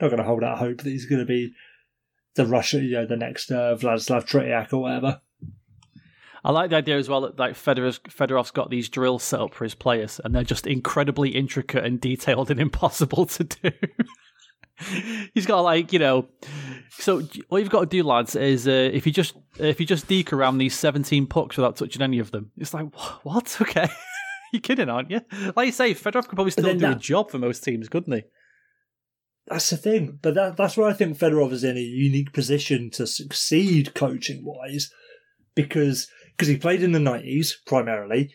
not 0.00 0.10
gonna 0.10 0.22
hold 0.22 0.44
out 0.44 0.58
hope 0.58 0.78
that 0.78 0.90
he's 0.90 1.06
gonna 1.06 1.24
be 1.24 1.54
the 2.34 2.46
Russia, 2.46 2.82
you 2.82 2.92
know, 2.92 3.06
the 3.06 3.16
next 3.16 3.50
uh, 3.50 3.74
Vladislav 3.76 4.28
Tretiak 4.28 4.72
or 4.72 4.82
whatever. 4.82 5.20
I 6.44 6.52
like 6.52 6.70
the 6.70 6.76
idea 6.76 6.96
as 6.96 7.08
well 7.08 7.22
that 7.22 7.38
like 7.38 7.54
Fedorov's, 7.54 7.98
Fedorov's 8.00 8.50
got 8.50 8.70
these 8.70 8.88
drills 8.88 9.22
set 9.22 9.40
up 9.40 9.54
for 9.54 9.64
his 9.64 9.74
players, 9.74 10.20
and 10.24 10.34
they're 10.34 10.44
just 10.44 10.66
incredibly 10.66 11.30
intricate 11.30 11.84
and 11.84 12.00
detailed 12.00 12.50
and 12.50 12.60
impossible 12.66 13.26
to 13.26 13.44
do. 13.44 13.70
He's 15.34 15.46
got 15.46 15.60
like 15.60 15.92
you 15.92 15.98
know, 15.98 16.28
so 16.90 17.26
all 17.48 17.58
you've 17.58 17.70
got 17.70 17.80
to 17.80 17.86
do, 17.86 18.02
lads, 18.02 18.36
is 18.36 18.68
uh, 18.68 18.90
if 18.92 19.06
you 19.06 19.12
just 19.12 19.34
if 19.58 19.80
you 19.80 19.86
just 19.86 20.06
deke 20.06 20.32
around 20.32 20.58
these 20.58 20.74
seventeen 20.74 21.26
pucks 21.26 21.56
without 21.56 21.76
touching 21.76 22.02
any 22.02 22.18
of 22.18 22.30
them, 22.30 22.50
it's 22.56 22.74
like 22.74 22.86
what? 23.24 23.56
Okay, 23.62 23.88
you're 24.52 24.60
kidding, 24.60 24.90
aren't 24.90 25.10
you? 25.10 25.22
Like 25.56 25.66
you 25.66 25.72
say, 25.72 25.94
Fedorov 25.94 26.28
could 26.28 26.36
probably 26.36 26.50
still 26.50 26.76
do 26.76 26.90
a 26.92 26.94
job 26.94 27.30
for 27.30 27.38
most 27.38 27.64
teams, 27.64 27.88
couldn't 27.88 28.12
he? 28.12 28.22
That's 29.48 29.70
the 29.70 29.76
thing, 29.76 30.18
but 30.20 30.34
that, 30.34 30.56
that's 30.56 30.76
where 30.76 30.88
I 30.88 30.92
think 30.92 31.16
Fedorov 31.16 31.52
is 31.52 31.62
in 31.62 31.76
a 31.76 31.80
unique 31.80 32.32
position 32.32 32.90
to 32.90 33.06
succeed 33.06 33.94
coaching 33.94 34.44
wise, 34.44 34.90
because 35.54 36.08
because 36.36 36.48
he 36.48 36.56
played 36.56 36.82
in 36.82 36.92
the 36.92 37.00
nineties 37.00 37.60
primarily, 37.66 38.34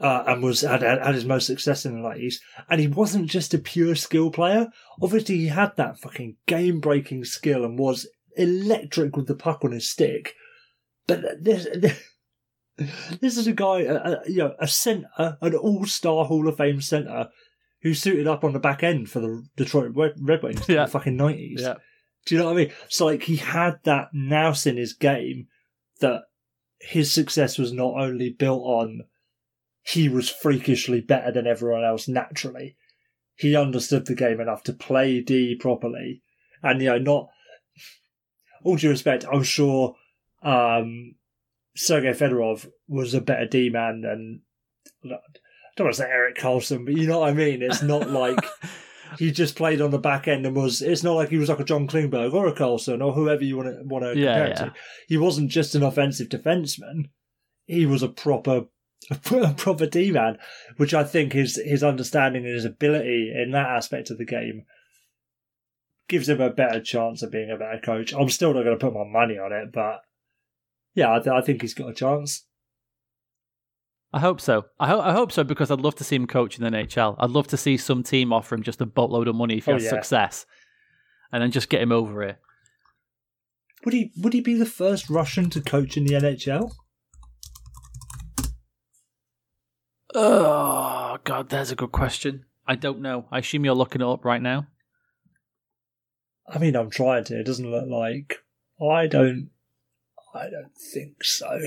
uh, 0.00 0.24
and 0.26 0.42
was 0.42 0.62
had, 0.62 0.82
had 0.82 1.14
his 1.14 1.24
most 1.24 1.46
success 1.46 1.86
in 1.86 1.94
the 1.94 2.08
nineties, 2.08 2.40
and 2.68 2.80
he 2.80 2.88
wasn't 2.88 3.30
just 3.30 3.54
a 3.54 3.58
pure 3.58 3.94
skill 3.94 4.30
player. 4.30 4.68
Obviously, 5.00 5.36
he 5.36 5.46
had 5.46 5.76
that 5.76 5.98
fucking 5.98 6.36
game 6.46 6.80
breaking 6.80 7.24
skill 7.24 7.64
and 7.64 7.78
was 7.78 8.08
electric 8.36 9.16
with 9.16 9.28
the 9.28 9.34
puck 9.34 9.64
on 9.64 9.72
his 9.72 9.88
stick. 9.88 10.34
But 11.06 11.42
this 11.42 11.66
this 13.20 13.36
is 13.36 13.46
a 13.46 13.52
guy, 13.52 13.82
a, 13.82 13.94
a, 13.94 14.22
you 14.26 14.38
know, 14.38 14.54
a 14.58 14.66
centre, 14.66 15.08
an 15.18 15.54
all 15.54 15.86
star 15.86 16.24
Hall 16.24 16.48
of 16.48 16.56
Fame 16.56 16.80
centre 16.80 17.28
who 17.82 17.94
suited 17.94 18.26
up 18.26 18.44
on 18.44 18.52
the 18.52 18.60
back 18.60 18.82
end 18.82 19.10
for 19.10 19.20
the 19.20 19.44
Detroit 19.56 19.92
Red 19.94 20.42
Wings 20.42 20.68
in 20.68 20.76
the 20.76 20.86
fucking 20.86 21.16
nineties. 21.16 21.62
Do 22.26 22.34
you 22.34 22.40
know 22.40 22.46
what 22.46 22.54
I 22.54 22.64
mean? 22.64 22.72
So 22.88 23.06
like 23.06 23.22
he 23.22 23.36
had 23.36 23.78
that 23.84 24.08
nous 24.12 24.66
in 24.66 24.76
his 24.76 24.92
game 24.92 25.48
that 26.00 26.22
his 26.82 27.12
success 27.12 27.58
was 27.58 27.72
not 27.72 27.94
only 27.94 28.30
built 28.30 28.62
on 28.64 29.04
he 29.82 30.08
was 30.08 30.28
freakishly 30.28 31.00
better 31.00 31.32
than 31.32 31.46
everyone 31.46 31.84
else 31.84 32.06
naturally. 32.06 32.76
He 33.34 33.56
understood 33.56 34.06
the 34.06 34.14
game 34.14 34.40
enough 34.40 34.62
to 34.64 34.72
play 34.72 35.20
D 35.20 35.56
properly. 35.56 36.22
And 36.62 36.80
you 36.80 36.88
know, 36.88 36.98
not 36.98 37.28
all 38.62 38.76
due 38.76 38.90
respect, 38.90 39.24
I'm 39.30 39.42
sure 39.42 39.96
um 40.42 41.14
Sergei 41.74 42.12
Fedorov 42.12 42.68
was 42.88 43.14
a 43.14 43.20
better 43.20 43.46
D 43.46 43.70
man 43.70 44.02
than 44.02 44.42
I 45.04 45.18
don't 45.76 45.86
want 45.86 45.96
to 45.96 46.02
say 46.02 46.08
Erik 46.08 46.36
Karlsson, 46.36 46.84
but 46.84 46.96
you 46.96 47.06
know 47.06 47.20
what 47.20 47.30
I 47.30 47.34
mean? 47.34 47.62
It's 47.62 47.82
not 47.82 48.10
like 48.10 48.38
he 49.18 49.30
just 49.30 49.56
played 49.56 49.80
on 49.80 49.90
the 49.90 49.98
back 49.98 50.28
end 50.28 50.46
and 50.46 50.54
was. 50.56 50.82
It's 50.82 51.02
not 51.02 51.14
like 51.14 51.28
he 51.30 51.36
was 51.38 51.48
like 51.48 51.60
a 51.60 51.64
John 51.64 51.86
Klingberg 51.86 52.32
or 52.32 52.46
a 52.46 52.54
Karlsson 52.54 53.04
or 53.04 53.12
whoever 53.12 53.44
you 53.44 53.56
want 53.56 53.68
to 53.68 53.82
want 53.84 54.04
to 54.04 54.18
Yeah, 54.18 54.34
compare 54.34 54.48
yeah. 54.48 54.54
to. 54.54 54.74
He 55.08 55.16
wasn't 55.16 55.50
just 55.50 55.74
an 55.74 55.82
offensive 55.82 56.28
defenseman. 56.28 57.10
He 57.66 57.86
was 57.86 58.02
a 58.02 58.08
proper, 58.08 58.64
a 59.10 59.54
proper 59.54 59.86
D 59.86 60.10
man, 60.10 60.38
which 60.76 60.94
I 60.94 61.04
think 61.04 61.32
his 61.32 61.56
his 61.56 61.82
understanding 61.84 62.44
and 62.44 62.54
his 62.54 62.64
ability 62.64 63.32
in 63.34 63.50
that 63.52 63.66
aspect 63.70 64.10
of 64.10 64.18
the 64.18 64.24
game 64.26 64.64
gives 66.08 66.28
him 66.28 66.40
a 66.40 66.50
better 66.50 66.80
chance 66.80 67.22
of 67.22 67.30
being 67.30 67.50
a 67.50 67.56
better 67.56 67.80
coach. 67.82 68.12
I'm 68.12 68.28
still 68.28 68.52
not 68.52 68.64
going 68.64 68.78
to 68.78 68.84
put 68.84 68.92
my 68.94 69.04
money 69.06 69.38
on 69.38 69.52
it, 69.52 69.72
but 69.72 70.00
yeah, 70.94 71.14
I, 71.14 71.18
th- 71.20 71.28
I 71.34 71.40
think 71.40 71.62
he's 71.62 71.74
got 71.74 71.88
a 71.90 71.94
chance. 71.94 72.46
I 74.14 74.20
hope 74.20 74.40
so. 74.40 74.66
I, 74.78 74.88
ho- 74.88 75.00
I 75.00 75.12
hope 75.12 75.32
so 75.32 75.42
because 75.42 75.70
I'd 75.70 75.80
love 75.80 75.94
to 75.96 76.04
see 76.04 76.16
him 76.16 76.26
coach 76.26 76.58
in 76.58 76.64
the 76.64 76.70
NHL. 76.70 77.16
I'd 77.18 77.30
love 77.30 77.46
to 77.48 77.56
see 77.56 77.76
some 77.78 78.02
team 78.02 78.32
offer 78.32 78.54
him 78.54 78.62
just 78.62 78.80
a 78.82 78.86
boatload 78.86 79.26
of 79.28 79.34
money 79.34 79.56
if 79.58 79.64
he 79.66 79.70
Oh, 79.72 79.74
has 79.74 79.84
yeah. 79.84 79.90
success, 79.90 80.44
and 81.32 81.42
then 81.42 81.50
just 81.50 81.70
get 81.70 81.80
him 81.80 81.92
over 81.92 82.22
here. 82.22 82.38
Would 83.84 83.94
he 83.94 84.12
would 84.18 84.32
he 84.34 84.40
be 84.42 84.54
the 84.54 84.66
first 84.66 85.08
Russian 85.10 85.48
to 85.50 85.60
coach 85.62 85.96
in 85.96 86.04
the 86.04 86.14
NHL? 86.14 86.72
Oh 90.14 91.18
God, 91.24 91.48
there's 91.48 91.70
a 91.70 91.76
good 91.76 91.92
question. 91.92 92.44
I 92.66 92.74
don't 92.76 93.00
know. 93.00 93.26
I 93.32 93.38
assume 93.38 93.64
you're 93.64 93.74
looking 93.74 94.00
it 94.02 94.06
up 94.06 94.24
right 94.24 94.42
now. 94.42 94.66
I 96.46 96.58
mean, 96.58 96.76
I'm 96.76 96.90
trying 96.90 97.24
to. 97.24 97.40
It 97.40 97.44
doesn't 97.46 97.70
look 97.70 97.88
like. 97.88 98.44
I 98.80 99.06
don't. 99.06 99.50
I 100.34 100.50
don't 100.50 100.76
think 100.76 101.24
so. 101.24 101.58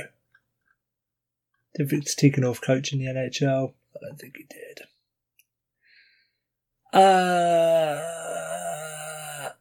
Did 1.75 1.89
Viktor 1.89 2.11
Tikhonov 2.11 2.61
coach 2.61 2.93
in 2.93 2.99
the 2.99 3.05
NHL? 3.05 3.73
I 3.95 3.99
don't 4.01 4.19
think 4.19 4.37
he 4.37 4.45
did. 4.49 4.81
Uh, 6.93 7.99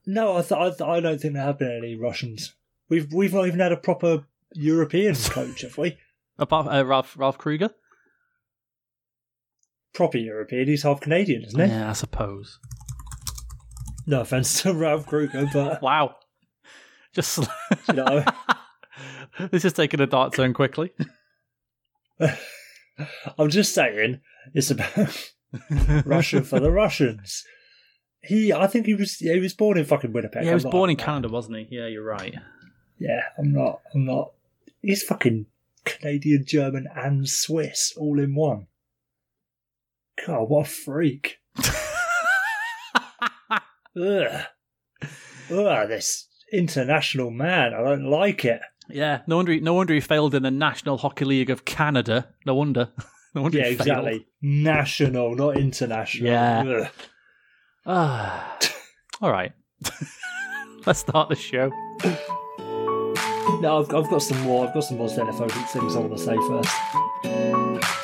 no, 0.07 0.37
I, 0.37 0.42
th- 0.42 0.53
I, 0.53 0.68
th- 0.70 0.81
I 0.83 1.00
don't 1.00 1.20
think 1.20 1.35
there 1.35 1.42
have 1.42 1.59
been 1.59 1.77
any 1.77 1.96
Russians. 1.96 2.55
We've 2.88 3.12
we've 3.12 3.35
not 3.35 3.46
even 3.48 3.59
had 3.61 3.72
a 3.72 3.77
proper 3.77 4.27
European 4.53 5.14
coach, 5.31 5.62
have 5.62 5.77
we? 5.77 5.98
Apart 6.38 6.68
uh, 6.72 6.85
Ralph 6.85 7.16
Ralph 7.18 7.38
Krueger. 7.38 7.70
Proper 9.92 10.18
European. 10.18 10.68
He's 10.68 10.83
half 10.85 11.00
Canadian, 11.00 11.42
isn't 11.44 11.61
he? 11.61 11.66
Yeah, 11.66 11.90
I 11.90 11.92
suppose. 11.94 12.59
No 14.07 14.20
offense 14.20 14.62
to 14.62 14.72
Ralph 14.74 15.07
Krueger, 15.07 15.48
but 15.53 15.81
Wow. 15.83 16.16
Just 17.14 17.38
you 17.88 17.94
know, 17.94 18.24
this 19.50 19.64
is 19.64 19.72
taking 19.72 20.00
a 20.00 20.07
dark 20.07 20.35
turn 20.35 20.53
quickly. 20.53 20.92
I'm 23.38 23.50
just 23.50 23.74
saying 23.74 24.20
it's 24.55 24.70
about 24.70 25.33
Russia 26.05 26.42
for 26.42 26.61
the 26.61 26.70
Russians. 26.70 27.44
He, 28.22 28.53
I 28.53 28.66
think 28.66 28.87
he 28.87 28.94
was. 28.94 29.20
Yeah, 29.20 29.35
he 29.35 29.40
was 29.40 29.55
born 29.55 29.77
in 29.77 29.85
fucking 29.85 30.12
Winnipeg. 30.12 30.42
Yeah, 30.42 30.44
he 30.44 30.48
I'm 30.50 30.55
was 30.55 30.64
not 30.64 30.72
born 30.72 30.90
in 30.90 30.96
having 30.96 31.07
that. 31.07 31.12
Canada, 31.12 31.29
wasn't 31.33 31.57
he? 31.59 31.66
Yeah, 31.77 31.87
you're 31.87 32.05
right. 32.05 32.35
Yeah, 32.98 33.20
I'm 33.38 33.53
not. 33.53 33.81
I'm 33.94 34.05
not. 34.05 34.33
He's 34.81 35.03
fucking 35.03 35.46
Canadian, 35.85 36.44
German, 36.46 36.87
and 36.94 37.29
Swiss 37.29 37.92
all 37.96 38.18
in 38.18 38.35
one. 38.35 38.66
God, 40.27 40.48
what 40.48 40.66
a 40.66 40.70
freak! 40.70 41.38
Ugh. 43.96 44.44
Ugh, 45.50 45.88
this 45.88 46.29
international 46.53 47.31
man. 47.31 47.74
I 47.74 47.83
don't 47.83 48.09
like 48.09 48.44
it. 48.44 48.61
Yeah, 48.90 49.20
no 49.27 49.37
wonder. 49.37 49.53
He, 49.53 49.61
no 49.61 49.75
wonder 49.75 49.94
he 49.94 50.01
failed 50.01 50.35
in 50.35 50.42
the 50.42 50.51
National 50.51 50.99
Hockey 50.99 51.25
League 51.25 51.51
of 51.51 51.64
Canada. 51.64 52.29
No 52.47 52.55
wonder. 52.55 52.90
No 53.37 53.42
wonder. 53.42 53.59
Yeah, 53.59 53.64
he 53.70 53.75
failed. 53.75 53.88
exactly. 53.88 54.27
National, 54.42 55.35
not 55.35 55.57
international. 55.57 56.31
Yeah. 56.31 56.88
Ah, 57.85 58.57
all 59.20 59.33
right. 59.33 59.51
Let's 60.87 61.01
start 61.01 61.31
the 61.31 61.35
show. 61.35 61.68
No, 63.61 63.81
I've, 63.81 63.92
I've 63.92 64.09
got 64.09 64.23
some 64.23 64.40
more. 64.42 64.68
I've 64.68 64.73
got 64.73 64.85
some 64.85 64.99
more 64.99 65.09
xenophobic 65.09 65.68
things 65.70 65.97
I 65.97 65.99
want 65.99 66.16
to 66.16 66.18
say 66.18 66.37
first. 66.37 68.04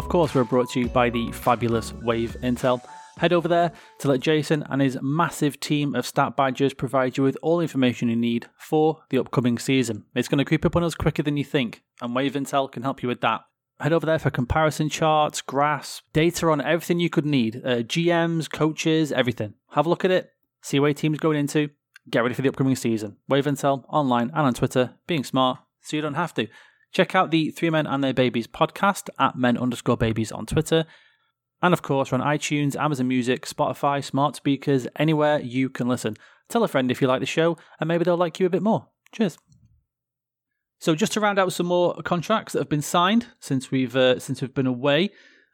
Of 0.00 0.08
course, 0.08 0.34
we're 0.34 0.44
brought 0.44 0.70
to 0.70 0.80
you 0.80 0.88
by 0.88 1.10
the 1.10 1.30
fabulous 1.30 1.92
Wave 1.92 2.34
Intel. 2.42 2.80
Head 3.18 3.34
over 3.34 3.48
there 3.48 3.70
to 3.98 4.08
let 4.08 4.20
Jason 4.20 4.64
and 4.70 4.80
his 4.80 4.98
massive 5.02 5.60
team 5.60 5.94
of 5.94 6.06
stat 6.06 6.38
badgers 6.38 6.72
provide 6.72 7.18
you 7.18 7.22
with 7.22 7.36
all 7.42 7.58
the 7.58 7.64
information 7.64 8.08
you 8.08 8.16
need 8.16 8.48
for 8.56 9.02
the 9.10 9.18
upcoming 9.18 9.58
season. 9.58 10.06
It's 10.14 10.26
going 10.26 10.38
to 10.38 10.44
creep 10.46 10.64
up 10.64 10.74
on 10.74 10.84
us 10.84 10.94
quicker 10.94 11.22
than 11.22 11.36
you 11.36 11.44
think, 11.44 11.82
and 12.00 12.16
Wave 12.16 12.32
Intel 12.32 12.72
can 12.72 12.82
help 12.82 13.02
you 13.02 13.10
with 13.10 13.20
that. 13.20 13.42
Head 13.78 13.92
over 13.92 14.06
there 14.06 14.18
for 14.18 14.30
comparison 14.30 14.88
charts, 14.88 15.42
graphs, 15.42 16.00
data 16.14 16.48
on 16.48 16.62
everything 16.62 16.98
you 16.98 17.10
could 17.10 17.26
need 17.26 17.60
uh, 17.62 17.82
GMs, 17.82 18.50
coaches, 18.50 19.12
everything. 19.12 19.52
Have 19.72 19.84
a 19.84 19.90
look 19.90 20.06
at 20.06 20.10
it, 20.10 20.30
see 20.62 20.80
where 20.80 20.94
team's 20.94 21.18
going 21.18 21.38
into, 21.38 21.68
get 22.08 22.22
ready 22.22 22.34
for 22.34 22.40
the 22.40 22.48
upcoming 22.48 22.74
season. 22.74 23.18
Wave 23.28 23.44
Intel 23.44 23.84
online 23.90 24.30
and 24.30 24.46
on 24.46 24.54
Twitter, 24.54 24.94
being 25.06 25.24
smart 25.24 25.58
so 25.82 25.94
you 25.94 26.02
don't 26.02 26.14
have 26.14 26.32
to. 26.34 26.48
Check 26.92 27.14
out 27.14 27.30
the 27.30 27.50
Three 27.50 27.70
Men 27.70 27.86
and 27.86 28.02
Their 28.02 28.14
Babies 28.14 28.46
podcast 28.46 29.08
at 29.18 29.36
men 29.36 29.56
underscore 29.56 29.96
babies 29.96 30.32
on 30.32 30.46
Twitter. 30.46 30.86
And 31.62 31.72
of 31.72 31.82
course, 31.82 32.12
on 32.12 32.20
iTunes, 32.20 32.74
Amazon 32.74 33.08
Music, 33.08 33.46
Spotify, 33.46 34.02
smart 34.02 34.34
speakers, 34.36 34.86
anywhere 34.96 35.40
you 35.40 35.68
can 35.68 35.88
listen. 35.88 36.16
Tell 36.48 36.64
a 36.64 36.68
friend 36.68 36.90
if 36.90 37.00
you 37.00 37.06
like 37.08 37.20
the 37.20 37.26
show, 37.26 37.56
and 37.78 37.86
maybe 37.86 38.04
they'll 38.04 38.16
like 38.16 38.40
you 38.40 38.46
a 38.46 38.50
bit 38.50 38.62
more. 38.62 38.88
Cheers. 39.12 39.38
So, 40.80 40.94
just 40.94 41.12
to 41.12 41.20
round 41.20 41.38
out 41.38 41.52
some 41.52 41.66
more 41.66 41.94
contracts 42.02 42.54
that 42.54 42.60
have 42.60 42.68
been 42.70 42.82
signed 42.82 43.26
since 43.40 43.70
we've 43.70 43.94
uh, 43.94 44.18
since 44.18 44.40
we've 44.40 44.54
been 44.54 44.66
away, 44.66 45.10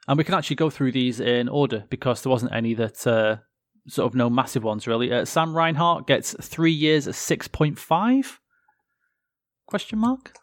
and 0.07 0.17
we 0.17 0.23
can 0.23 0.33
actually 0.33 0.55
go 0.55 0.69
through 0.69 0.93
these 0.93 1.19
in 1.19 1.49
order 1.49 1.83
because 1.89 2.21
there 2.21 2.31
wasn't 2.31 2.53
any 2.53 2.73
that 2.75 3.05
uh, 3.05 3.37
sort 3.87 4.09
of 4.09 4.15
no 4.15 4.29
massive 4.29 4.63
ones 4.63 4.87
really. 4.87 5.11
Uh, 5.11 5.25
Sam 5.25 5.55
Reinhart 5.55 6.07
gets 6.07 6.35
three 6.41 6.71
years 6.71 7.07
at 7.07 7.15
six 7.15 7.47
point 7.47 7.77
five. 7.77 8.39
Question 9.67 9.99
mark. 9.99 10.33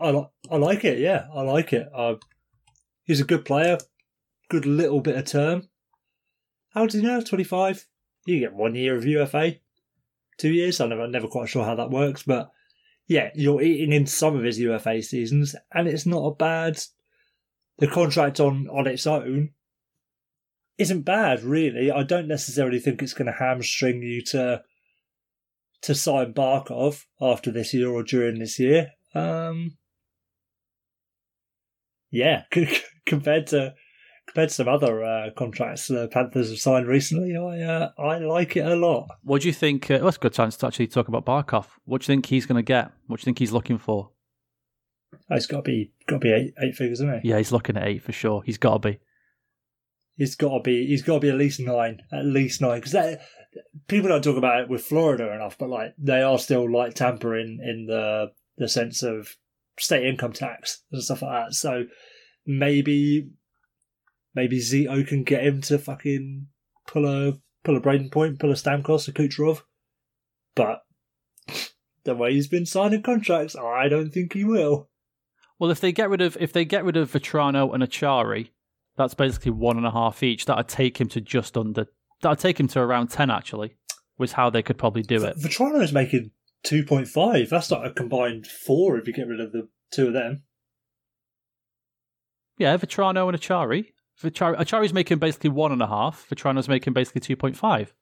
I, 0.00 0.26
I 0.50 0.56
like 0.56 0.84
it. 0.84 0.98
Yeah, 0.98 1.26
I 1.34 1.42
like 1.42 1.72
it. 1.72 1.88
Uh, 1.94 2.16
he's 3.04 3.20
a 3.20 3.24
good 3.24 3.44
player. 3.44 3.78
Good 4.50 4.66
little 4.66 5.00
bit 5.00 5.16
of 5.16 5.24
term. 5.26 5.68
How 6.70 6.82
old 6.82 6.94
is 6.94 7.00
he 7.00 7.06
now? 7.06 7.20
Twenty 7.20 7.44
five. 7.44 7.86
You 8.26 8.40
get 8.40 8.54
one 8.54 8.74
year 8.74 8.96
of 8.96 9.06
UFA, 9.06 9.56
two 10.36 10.50
years. 10.50 10.80
I'm 10.80 10.90
never, 10.90 11.06
never 11.06 11.28
quite 11.28 11.48
sure 11.48 11.64
how 11.64 11.74
that 11.76 11.90
works, 11.90 12.22
but 12.22 12.50
yeah, 13.06 13.30
you're 13.34 13.62
eating 13.62 13.92
in 13.92 14.06
some 14.06 14.36
of 14.36 14.44
his 14.44 14.58
UFA 14.60 15.02
seasons, 15.02 15.56
and 15.72 15.88
it's 15.88 16.06
not 16.06 16.26
a 16.26 16.34
bad. 16.34 16.78
The 17.78 17.86
contract 17.88 18.38
on 18.38 18.68
on 18.68 18.86
its 18.86 19.06
own 19.06 19.50
isn't 20.76 21.02
bad, 21.02 21.42
really. 21.42 21.90
I 21.90 22.02
don't 22.02 22.28
necessarily 22.28 22.78
think 22.78 23.02
it's 23.02 23.14
going 23.14 23.26
to 23.26 23.32
hamstring 23.32 24.02
you 24.02 24.22
to 24.26 24.62
to 25.82 25.94
sign 25.94 26.34
Barkov 26.34 27.04
after 27.20 27.50
this 27.50 27.72
year 27.72 27.88
or 27.88 28.02
during 28.02 28.38
this 28.38 28.58
year. 28.58 28.92
Um, 29.18 29.76
yeah, 32.10 32.44
compared 33.06 33.48
to 33.48 33.74
compared 34.26 34.50
to 34.50 34.54
some 34.54 34.68
other 34.68 35.02
uh, 35.02 35.30
contracts 35.36 35.88
the 35.88 36.08
Panthers 36.08 36.50
have 36.50 36.58
signed 36.58 36.86
recently, 36.86 37.36
I 37.36 37.62
uh, 37.62 37.90
I 37.98 38.18
like 38.18 38.56
it 38.56 38.66
a 38.66 38.76
lot. 38.76 39.08
What 39.22 39.42
do 39.42 39.48
you 39.48 39.54
think? 39.54 39.90
Uh, 39.90 39.98
well, 40.00 40.08
a 40.08 40.12
good 40.12 40.32
chance 40.32 40.56
to 40.58 40.66
actually 40.66 40.88
talk 40.88 41.08
about 41.08 41.26
Barkov. 41.26 41.66
What 41.84 42.02
do 42.02 42.04
you 42.04 42.16
think 42.16 42.26
he's 42.26 42.46
going 42.46 42.56
to 42.56 42.62
get? 42.62 42.92
What 43.06 43.18
do 43.18 43.22
you 43.22 43.24
think 43.24 43.38
he's 43.38 43.52
looking 43.52 43.78
for? 43.78 44.10
Oh, 45.30 45.36
it's 45.36 45.46
got 45.46 45.58
to 45.58 45.62
be 45.62 45.92
got 46.06 46.16
to 46.16 46.20
be 46.20 46.32
eight 46.32 46.54
eight 46.62 46.74
figures, 46.74 47.00
isn't 47.00 47.22
he? 47.22 47.30
Yeah, 47.30 47.38
he's 47.38 47.52
looking 47.52 47.76
at 47.76 47.86
eight 47.86 48.02
for 48.02 48.12
sure. 48.12 48.42
He's 48.44 48.58
got 48.58 48.82
to 48.82 48.90
be. 48.90 49.00
He's 50.16 50.34
got 50.34 50.54
to 50.54 50.60
be. 50.60 50.86
He's 50.86 51.02
got 51.02 51.14
to 51.14 51.20
be 51.20 51.30
at 51.30 51.36
least 51.36 51.60
nine. 51.60 52.00
At 52.12 52.24
least 52.24 52.60
nine, 52.60 52.80
because 52.80 53.18
people 53.86 54.08
don't 54.08 54.22
talk 54.22 54.36
about 54.36 54.60
it 54.60 54.68
with 54.68 54.84
Florida 54.84 55.32
enough, 55.32 55.56
but 55.58 55.68
like 55.68 55.94
they 55.98 56.22
are 56.22 56.38
still 56.38 56.70
like 56.70 56.94
tampering 56.94 57.60
in 57.62 57.86
the 57.86 58.30
the 58.58 58.68
sense 58.68 59.02
of 59.02 59.36
state 59.78 60.04
income 60.04 60.32
tax 60.32 60.82
and 60.92 61.02
stuff 61.02 61.22
like 61.22 61.46
that. 61.46 61.54
So 61.54 61.84
maybe 62.46 63.30
maybe 64.34 64.58
Zito 64.58 65.06
can 65.06 65.24
get 65.24 65.44
him 65.44 65.60
to 65.62 65.78
fucking 65.78 66.48
pull 66.86 67.06
a 67.06 67.32
pull 67.64 67.76
a 67.76 67.80
Brayden 67.80 68.10
Point, 68.10 68.38
pull 68.38 68.50
a 68.50 68.54
Stamkos, 68.54 69.08
a 69.08 69.12
Kucherov. 69.12 69.62
But 70.54 70.80
the 72.04 72.14
way 72.14 72.32
he's 72.32 72.48
been 72.48 72.66
signing 72.66 73.02
contracts, 73.02 73.56
I 73.56 73.88
don't 73.88 74.10
think 74.10 74.32
he 74.32 74.44
will. 74.44 74.88
Well, 75.58 75.70
if 75.70 75.80
they 75.80 75.92
get 75.92 76.10
rid 76.10 76.20
of 76.20 76.36
if 76.40 76.52
they 76.52 76.64
get 76.64 76.84
rid 76.84 76.96
of 76.96 77.12
Vatrano 77.12 77.72
and 77.74 77.82
Acciari, 77.82 78.50
that's 78.96 79.14
basically 79.14 79.52
one 79.52 79.76
and 79.76 79.86
a 79.86 79.90
half 79.90 80.22
each. 80.22 80.46
That'd 80.46 80.68
take 80.68 81.00
him 81.00 81.08
to 81.08 81.20
just 81.20 81.56
under. 81.56 81.86
That'd 82.20 82.38
take 82.38 82.58
him 82.58 82.68
to 82.68 82.80
around 82.80 83.08
ten 83.08 83.30
actually. 83.30 83.76
Was 84.18 84.32
how 84.32 84.50
they 84.50 84.62
could 84.62 84.78
probably 84.78 85.02
do 85.02 85.24
it. 85.24 85.36
Vatrano 85.36 85.80
is 85.80 85.92
making 85.92 86.32
two 86.62 86.84
point 86.84 87.08
five. 87.08 87.50
That's 87.50 87.70
not 87.70 87.86
a 87.86 87.90
combined 87.90 88.46
four 88.46 88.98
if 88.98 89.06
you 89.06 89.12
get 89.12 89.28
rid 89.28 89.40
of 89.40 89.52
the 89.52 89.68
two 89.90 90.08
of 90.08 90.12
them. 90.12 90.42
Yeah, 92.58 92.76
Vatrano 92.76 93.28
and 93.28 93.38
Acciari. 93.38 93.92
Vichari, 94.20 94.58
Acciari's 94.58 94.92
making 94.92 95.18
basically 95.18 95.50
one 95.50 95.70
and 95.70 95.82
a 95.82 95.86
half. 95.86 96.26
Vatrano's 96.28 96.68
making 96.68 96.92
basically 96.92 97.20
two 97.20 97.36
point 97.36 97.56
five. 97.56 97.94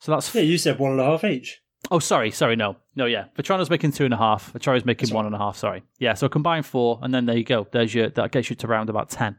So 0.00 0.12
that's 0.12 0.32
yeah. 0.34 0.42
You 0.42 0.56
said 0.56 0.78
one 0.78 0.92
and 0.92 1.00
a 1.00 1.04
half 1.04 1.24
each. 1.24 1.60
Oh, 1.90 1.98
sorry, 1.98 2.30
sorry, 2.30 2.56
no, 2.56 2.76
no, 2.94 3.06
yeah. 3.06 3.26
Vatrano's 3.36 3.70
making 3.70 3.92
two 3.92 4.04
and 4.04 4.14
a 4.14 4.18
half. 4.18 4.52
Acciari's 4.52 4.84
making 4.84 5.06
that's 5.06 5.14
one 5.14 5.26
and 5.26 5.34
a 5.34 5.38
half. 5.38 5.56
Sorry, 5.56 5.82
yeah. 5.98 6.14
So 6.14 6.28
combine 6.28 6.62
four, 6.62 7.00
and 7.02 7.12
then 7.12 7.26
there 7.26 7.36
you 7.36 7.44
go. 7.44 7.66
There's 7.72 7.94
your 7.94 8.10
that 8.10 8.32
gets 8.32 8.50
you 8.50 8.56
to 8.56 8.66
around 8.66 8.90
about 8.90 9.10
ten. 9.10 9.38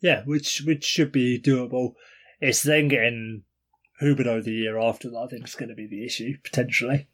Yeah, 0.00 0.22
which 0.24 0.62
which 0.66 0.84
should 0.84 1.12
be 1.12 1.40
doable. 1.40 1.92
It's 2.40 2.62
then 2.62 2.88
getting 2.88 3.44
Huberdeau 4.00 4.42
the 4.42 4.52
year 4.52 4.78
after 4.78 5.10
that. 5.10 5.18
I 5.18 5.26
think 5.26 5.46
is 5.46 5.54
going 5.54 5.68
to 5.68 5.74
be 5.74 5.86
the 5.86 6.04
issue 6.04 6.36
potentially. 6.42 7.08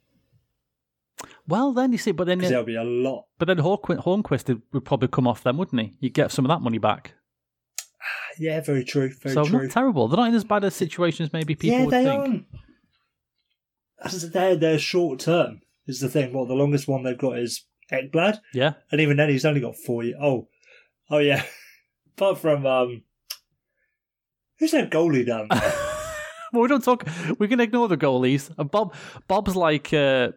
Well, 1.48 1.72
then 1.72 1.92
you 1.92 1.98
see, 1.98 2.12
but 2.12 2.26
then 2.26 2.38
there'll 2.38 2.64
be 2.64 2.76
a 2.76 2.84
lot. 2.84 3.26
But 3.38 3.46
then 3.48 3.58
Hornqvist 3.58 4.60
would 4.72 4.84
probably 4.84 5.08
come 5.08 5.26
off 5.26 5.42
then, 5.42 5.56
wouldn't 5.56 5.80
he? 5.80 5.96
You'd 6.00 6.14
get 6.14 6.30
some 6.30 6.44
of 6.44 6.48
that 6.48 6.60
money 6.60 6.78
back. 6.78 7.14
Yeah, 8.38 8.60
very 8.60 8.84
true. 8.84 9.10
Very 9.22 9.34
so 9.34 9.46
true. 9.46 9.62
not 9.62 9.70
terrible. 9.70 10.08
They're 10.08 10.18
not 10.18 10.28
in 10.28 10.34
as 10.34 10.44
bad 10.44 10.62
a 10.62 10.70
situation 10.70 11.24
as 11.24 11.32
maybe 11.32 11.54
people 11.54 11.78
yeah, 11.78 11.84
would 11.86 11.94
they 11.94 12.04
think. 12.04 12.46
Are. 14.04 14.10
They're 14.28 14.56
they're 14.56 14.78
short 14.78 15.20
term 15.20 15.62
is 15.86 16.00
the 16.00 16.10
thing. 16.10 16.34
Well, 16.34 16.44
the 16.44 16.52
longest 16.52 16.86
one 16.86 17.02
they've 17.02 17.16
got 17.16 17.38
is 17.38 17.64
Ekblad. 17.90 18.40
Yeah, 18.52 18.74
and 18.92 19.00
even 19.00 19.16
then 19.16 19.30
he's 19.30 19.46
only 19.46 19.62
got 19.62 19.76
four. 19.76 20.04
Years. 20.04 20.18
Oh, 20.20 20.48
oh 21.08 21.16
yeah. 21.16 21.44
Apart 22.18 22.36
from 22.36 22.66
um, 22.66 23.04
who's 24.58 24.72
that 24.72 24.90
goalie 24.90 25.26
down 25.26 25.48
there? 25.48 25.74
we 26.52 26.68
don't 26.68 26.84
talk. 26.84 27.06
We 27.38 27.48
can 27.48 27.60
ignore 27.60 27.88
the 27.88 27.96
goalies. 27.96 28.50
Bob, 28.70 28.94
Bob's 29.28 29.56
like 29.56 29.92
uh, 29.92 30.32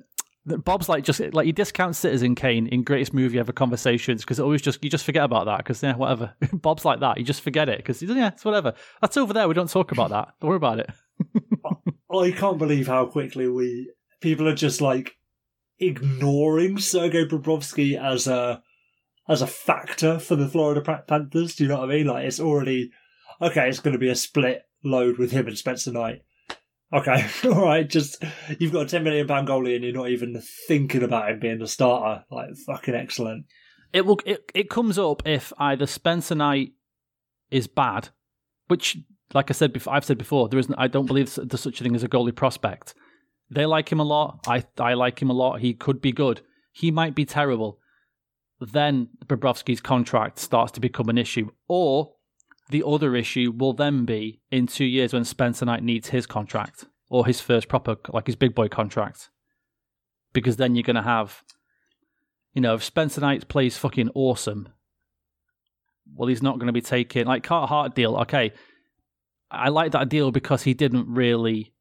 Bob's 0.46 0.90
like 0.90 1.04
just 1.04 1.20
like 1.34 1.46
you 1.46 1.54
discount 1.54 1.96
Citizen 1.96 2.36
Kane 2.36 2.68
in 2.68 2.84
greatest 2.84 3.14
movie 3.14 3.40
ever 3.40 3.52
conversations 3.52 4.24
because 4.24 4.40
it 4.40 4.44
always 4.44 4.62
just 4.62 4.84
you 4.84 4.90
just 4.90 5.06
forget 5.06 5.24
about 5.24 5.46
that 5.46 5.58
because 5.58 5.84
yeah 5.84 5.96
whatever 5.96 6.34
Bob's 6.54 6.86
like 6.86 7.02
that 7.02 7.18
you 7.18 7.24
just 7.24 7.42
forget 7.42 7.70
it 7.70 7.78
because 7.78 8.02
yeah 8.02 8.30
it's 8.30 8.46
whatever 8.46 8.74
that's 9.02 9.18
over 9.18 9.34
there 9.34 9.48
we 9.48 9.54
don't 9.54 9.70
talk 9.70 9.92
about 9.92 10.10
that 10.10 10.34
don't 10.40 10.50
worry 10.50 10.58
about 10.58 10.80
it. 10.80 10.90
I 12.12 12.32
can't 12.32 12.58
believe 12.58 12.88
how 12.88 13.06
quickly 13.06 13.48
we 13.48 13.92
people 14.22 14.48
are 14.48 14.56
just 14.56 14.82
like 14.82 15.16
ignoring 15.80 16.78
Sergei 16.78 17.26
Bobrovsky 17.26 18.02
as 18.02 18.28
a 18.28 18.62
as 19.28 19.42
a 19.42 19.48
factor 19.48 20.20
for 20.20 20.36
the 20.36 20.48
Florida 20.48 21.04
Panthers. 21.08 21.56
Do 21.56 21.64
you 21.64 21.70
know 21.70 21.80
what 21.80 21.90
I 21.90 21.94
mean? 21.94 22.08
Like 22.08 22.26
it's 22.26 22.40
already 22.40 22.92
okay. 23.42 23.70
It's 23.70 23.80
going 23.80 23.94
to 23.94 24.00
be 24.00 24.10
a 24.10 24.16
split 24.16 24.64
load 24.84 25.18
with 25.18 25.32
him 25.32 25.48
and 25.48 25.58
Spencer 25.58 25.92
Knight. 25.92 26.24
Okay, 26.92 27.26
all 27.46 27.66
right. 27.66 27.88
Just 27.88 28.24
you've 28.58 28.72
got 28.72 28.86
a 28.86 28.90
ten 28.90 29.04
million 29.04 29.28
pound 29.28 29.48
goalie, 29.48 29.76
and 29.76 29.84
you're 29.84 29.94
not 29.94 30.10
even 30.10 30.42
thinking 30.68 31.04
about 31.04 31.30
him 31.30 31.40
being 31.40 31.60
the 31.60 31.68
starter. 31.68 32.24
Like 32.32 32.50
fucking 32.66 32.96
excellent. 32.96 33.46
It 33.94 34.06
will. 34.06 34.20
It 34.26 34.52
it 34.56 34.70
comes 34.70 34.98
up 34.98 35.24
if 35.26 35.54
either 35.58 35.86
Spencer 35.86 36.36
Knight 36.36 36.74
is 37.52 37.68
bad, 37.68 38.10
which, 38.68 38.98
like 39.34 39.50
I 39.50 39.54
said 39.54 39.74
before, 39.74 39.94
I've 39.94 40.06
said 40.06 40.18
before, 40.18 40.50
there 40.50 40.60
isn't. 40.60 40.76
I 40.78 40.88
don't 40.88 41.06
believe 41.06 41.34
there's 41.36 41.62
such 41.62 41.80
a 41.80 41.84
thing 41.84 41.96
as 41.96 42.04
a 42.04 42.10
goalie 42.10 42.36
prospect. 42.36 42.94
They 43.52 43.66
like 43.66 43.92
him 43.92 44.00
a 44.00 44.04
lot. 44.04 44.46
I 44.48 44.64
I 44.78 44.94
like 44.94 45.22
him 45.22 45.30
a 45.30 45.34
lot. 45.34 45.60
He 45.60 45.74
could 45.74 46.02
be 46.02 46.12
good. 46.12 46.42
He 46.72 46.92
might 46.92 47.16
be 47.16 47.26
terrible. 47.26 47.80
Then 48.60 49.10
Bobrovsky's 49.26 49.80
contract 49.80 50.38
starts 50.38 50.72
to 50.74 50.82
become 50.82 51.08
an 51.10 51.18
issue, 51.18 51.50
or 51.68 52.14
the 52.70 52.84
other 52.86 53.16
issue 53.16 53.52
will 53.56 53.74
then 53.74 54.06
be 54.06 54.42
in 54.52 54.68
two 54.68 54.86
years 54.86 55.14
when 55.14 55.26
Spencer 55.26 55.66
Knight 55.66 55.84
needs 55.84 56.10
his 56.10 56.26
contract 56.26 56.86
or 57.10 57.26
his 57.26 57.42
first 57.42 57.68
proper, 57.68 57.98
like 58.10 58.28
his 58.28 58.36
big 58.36 58.54
boy 58.54 58.68
contract. 58.68 59.30
Because 60.32 60.58
then 60.58 60.76
you're 60.76 60.84
going 60.84 60.96
to 60.96 61.02
have, 61.02 61.44
you 62.54 62.62
know, 62.62 62.76
if 62.76 62.84
Spencer 62.84 63.22
Knight 63.22 63.48
plays 63.48 63.78
fucking 63.78 64.12
awesome, 64.14 64.70
well, 66.16 66.28
he's 66.28 66.44
not 66.44 66.58
going 66.58 66.68
to 66.68 66.74
be 66.74 66.82
taking, 66.82 67.26
like 67.26 67.44
Carter 67.44 67.68
Hart 67.68 67.96
deal, 67.96 68.16
okay. 68.18 68.52
I 69.50 69.70
like 69.70 69.92
that 69.94 70.10
deal 70.10 70.32
because 70.32 70.64
he 70.64 70.76
didn't 70.76 71.12
really 71.12 71.74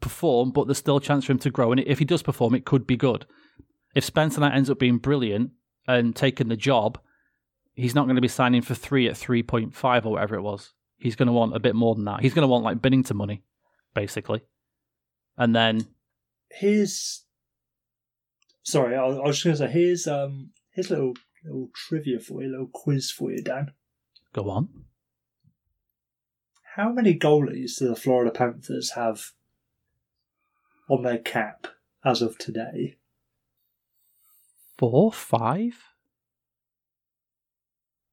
perform, 0.00 0.52
but 0.52 0.66
there's 0.66 0.78
still 0.78 0.96
a 0.96 1.02
chance 1.02 1.26
for 1.26 1.32
him 1.32 1.38
to 1.40 1.50
grow. 1.50 1.70
And 1.70 1.80
if 1.80 1.98
he 1.98 2.06
does 2.06 2.22
perform, 2.22 2.54
it 2.54 2.64
could 2.64 2.86
be 2.86 2.96
good. 2.96 3.26
If 3.94 4.04
Spencer 4.04 4.40
Knight 4.40 4.54
ends 4.54 4.70
up 4.70 4.78
being 4.78 4.96
brilliant 4.96 5.50
and 5.86 6.16
taking 6.16 6.48
the 6.48 6.56
job, 6.56 6.98
he's 7.74 7.94
not 7.94 8.04
going 8.04 8.16
to 8.16 8.22
be 8.22 8.28
signing 8.28 8.62
for 8.62 8.74
three 8.74 9.08
at 9.08 9.14
3.5 9.14 10.04
or 10.04 10.12
whatever 10.12 10.34
it 10.34 10.42
was. 10.42 10.72
He's 10.98 11.16
going 11.16 11.28
to 11.28 11.32
want 11.32 11.56
a 11.56 11.60
bit 11.60 11.74
more 11.74 11.94
than 11.94 12.04
that. 12.04 12.20
He's 12.20 12.34
going 12.34 12.42
to 12.42 12.48
want 12.48 12.64
like 12.64 12.78
Binnington 12.78 13.14
money, 13.14 13.42
basically. 13.94 14.42
And 15.36 15.54
then. 15.54 15.86
His. 16.50 17.22
Sorry, 18.62 18.96
I 18.96 19.02
was 19.02 19.36
just 19.36 19.44
going 19.44 19.56
to 19.56 19.58
say, 19.58 19.70
here's, 19.70 20.06
um, 20.06 20.50
his 20.72 20.90
little 20.90 21.14
little 21.44 21.70
trivia 21.74 22.20
for 22.20 22.42
you, 22.42 22.48
a 22.48 22.52
little 22.52 22.70
quiz 22.72 23.10
for 23.10 23.30
you, 23.30 23.42
Dan. 23.42 23.72
Go 24.32 24.50
on. 24.50 24.68
How 26.76 26.92
many 26.92 27.18
goalies 27.18 27.78
do 27.78 27.88
the 27.88 27.96
Florida 27.96 28.30
Panthers 28.30 28.92
have 28.92 29.32
on 30.88 31.02
their 31.02 31.18
cap 31.18 31.66
as 32.04 32.22
of 32.22 32.38
today? 32.38 32.96
Four, 34.78 35.12
five. 35.12 35.89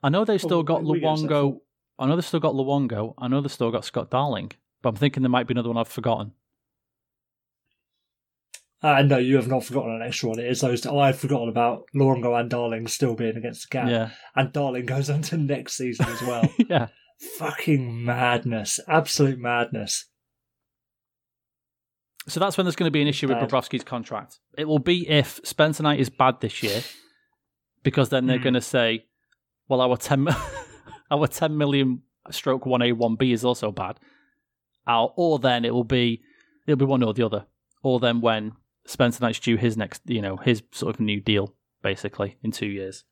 I 0.03 0.09
know 0.09 0.25
they've 0.25 0.39
still 0.41 0.63
got 0.63 0.83
we- 0.83 0.91
we 0.93 0.99
get 0.99 1.07
Luongo. 1.07 1.59
I 1.99 2.05
know 2.05 2.15
they've 2.15 2.25
still 2.25 2.39
got 2.39 2.53
Luongo. 2.53 3.13
I 3.17 3.27
know 3.27 3.41
they've 3.41 3.51
still 3.51 3.71
got 3.71 3.85
Scott 3.85 4.11
Darling. 4.11 4.51
But 4.81 4.89
I'm 4.89 4.95
thinking 4.95 5.23
there 5.23 5.29
might 5.29 5.47
be 5.47 5.53
another 5.53 5.69
one 5.69 5.77
I've 5.77 5.87
forgotten. 5.87 6.33
Uh, 8.83 9.01
no, 9.01 9.17
you 9.17 9.35
have 9.37 9.47
not 9.47 9.63
forgotten 9.63 9.95
an 9.95 10.03
extra 10.03 10.29
one. 10.29 10.37
It 10.39 10.45
is 10.45 10.61
those. 10.61 10.85
I 10.85 11.07
had 11.07 11.15
forgotten 11.15 11.49
about 11.49 11.85
Luongo 11.95 12.39
and 12.39 12.47
Darling 12.47 12.85
still 12.87 13.15
being 13.15 13.35
against 13.35 13.63
the 13.67 13.75
cap. 13.75 13.89
Yeah. 13.89 14.09
And 14.35 14.53
Darling 14.53 14.85
goes 14.85 15.09
on 15.09 15.23
to 15.23 15.37
next 15.37 15.73
season 15.77 16.05
as 16.07 16.21
well. 16.21 16.47
yeah. 16.69 16.87
Fucking 17.39 18.05
madness. 18.05 18.79
Absolute 18.87 19.39
madness. 19.39 20.05
So 22.27 22.39
that's 22.39 22.55
when 22.57 22.65
there's 22.65 22.75
going 22.75 22.87
to 22.87 22.91
be 22.91 23.01
an 23.01 23.07
issue 23.07 23.27
with 23.27 23.39
Bad. 23.39 23.49
Bobrovsky's 23.49 23.83
contract. 23.83 24.37
It 24.57 24.65
will 24.67 24.77
be 24.79 25.09
if 25.09 25.39
Spencer 25.43 25.81
Knight 25.81 25.99
is 25.99 26.09
bad 26.11 26.41
this 26.41 26.61
year, 26.61 26.81
because 27.83 28.09
then 28.09 28.27
they're 28.27 28.37
Hmm. 28.37 28.43
going 28.43 28.53
to 28.53 28.61
say, 28.61 29.05
"Well, 29.67 29.81
our 29.81 29.97
ten, 29.97 30.27
our 31.11 31.27
ten 31.27 31.57
million 31.57 32.01
stroke 32.29 32.65
one 32.65 32.81
A 32.81 32.91
one 32.91 33.15
B 33.15 33.31
is 33.31 33.45
also 33.45 33.71
bad," 33.71 33.99
or, 34.87 35.13
or 35.15 35.39
then 35.39 35.65
it 35.65 35.73
will 35.73 35.83
be 35.83 36.21
it'll 36.65 36.77
be 36.77 36.85
one 36.85 37.03
or 37.03 37.13
the 37.13 37.25
other, 37.25 37.45
or 37.81 37.99
then 37.99 38.21
when 38.21 38.53
Spencer 38.85 39.23
Knight's 39.23 39.39
due 39.39 39.57
his 39.57 39.77
next, 39.77 40.01
you 40.05 40.21
know, 40.21 40.37
his 40.37 40.63
sort 40.71 40.95
of 40.95 40.99
new 40.99 41.19
deal, 41.19 41.53
basically 41.81 42.37
in 42.41 42.51
two 42.51 42.67
years. 42.67 43.03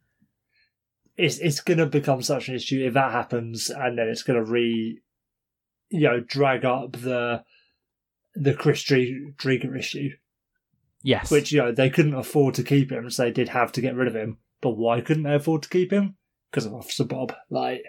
It's 1.18 1.38
it's 1.40 1.62
going 1.62 1.78
to 1.78 1.86
become 1.86 2.22
such 2.22 2.50
an 2.50 2.56
issue 2.56 2.86
if 2.86 2.94
that 2.94 3.12
happens, 3.12 3.70
and 3.70 3.98
then 3.98 4.08
it's 4.08 4.24
going 4.24 4.44
to 4.44 4.52
re, 4.52 5.00
you 5.90 6.02
know, 6.02 6.20
drag 6.20 6.66
up 6.66 6.94
the 6.94 7.44
the 8.36 8.54
Chris 8.54 8.84
Drie- 8.84 9.32
Driedger 9.38 9.78
issue, 9.78 10.10
Yes, 11.02 11.32
which 11.32 11.52
you 11.52 11.62
know 11.62 11.72
they 11.72 11.90
couldn't 11.90 12.16
afford 12.16 12.56
to 12.56 12.64
keep 12.64 12.92
him, 12.92 13.10
so 13.10 13.24
they 13.24 13.32
did 13.32 13.50
have 13.50 13.72
to 13.74 13.82
get 13.82 13.96
rid 13.96 14.08
of 14.08 14.16
him. 14.16 14.38
But 14.62 14.72
why 14.72 15.02
couldn't 15.02 15.24
they 15.24 15.36
afford 15.36 15.64
to 15.64 15.70
keep 15.70 15.92
him? 15.92 16.16
Because 16.56 16.68
of 16.68 16.74
Officer 16.74 17.04
Bob. 17.04 17.34
Like, 17.50 17.84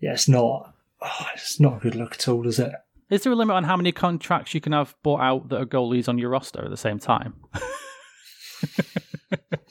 yeah, 0.00 0.12
it's 0.14 0.28
not. 0.30 0.72
Oh, 1.02 1.26
it's 1.34 1.60
not 1.60 1.76
a 1.76 1.80
good 1.80 1.94
look 1.94 2.14
at 2.14 2.26
all, 2.26 2.46
is 2.48 2.58
it? 2.58 2.72
is 3.10 3.22
there 3.22 3.34
a 3.34 3.36
limit 3.36 3.54
on 3.54 3.64
how 3.64 3.76
many 3.76 3.92
contracts 3.92 4.54
you 4.54 4.62
can 4.62 4.72
have 4.72 4.94
bought 5.02 5.20
out 5.20 5.50
that 5.50 5.60
are 5.60 5.66
goalies 5.66 6.08
on 6.08 6.16
your 6.16 6.30
roster 6.30 6.64
at 6.64 6.70
the 6.70 6.76
same 6.78 6.98
time? 6.98 7.34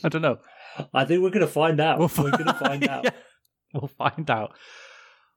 I 0.04 0.10
don't 0.10 0.22
know. 0.22 0.38
I 0.94 1.04
think 1.06 1.24
we're 1.24 1.32
going 1.32 1.42
to 1.42 1.48
find 1.52 1.80
out. 1.80 1.98
We'll 1.98 2.12
we're 2.16 2.30
going 2.30 2.46
to 2.46 2.54
find 2.54 2.88
out. 2.88 3.06
Yeah, 3.06 3.10
we'll 3.74 3.88
find 3.88 4.30
out. 4.30 4.54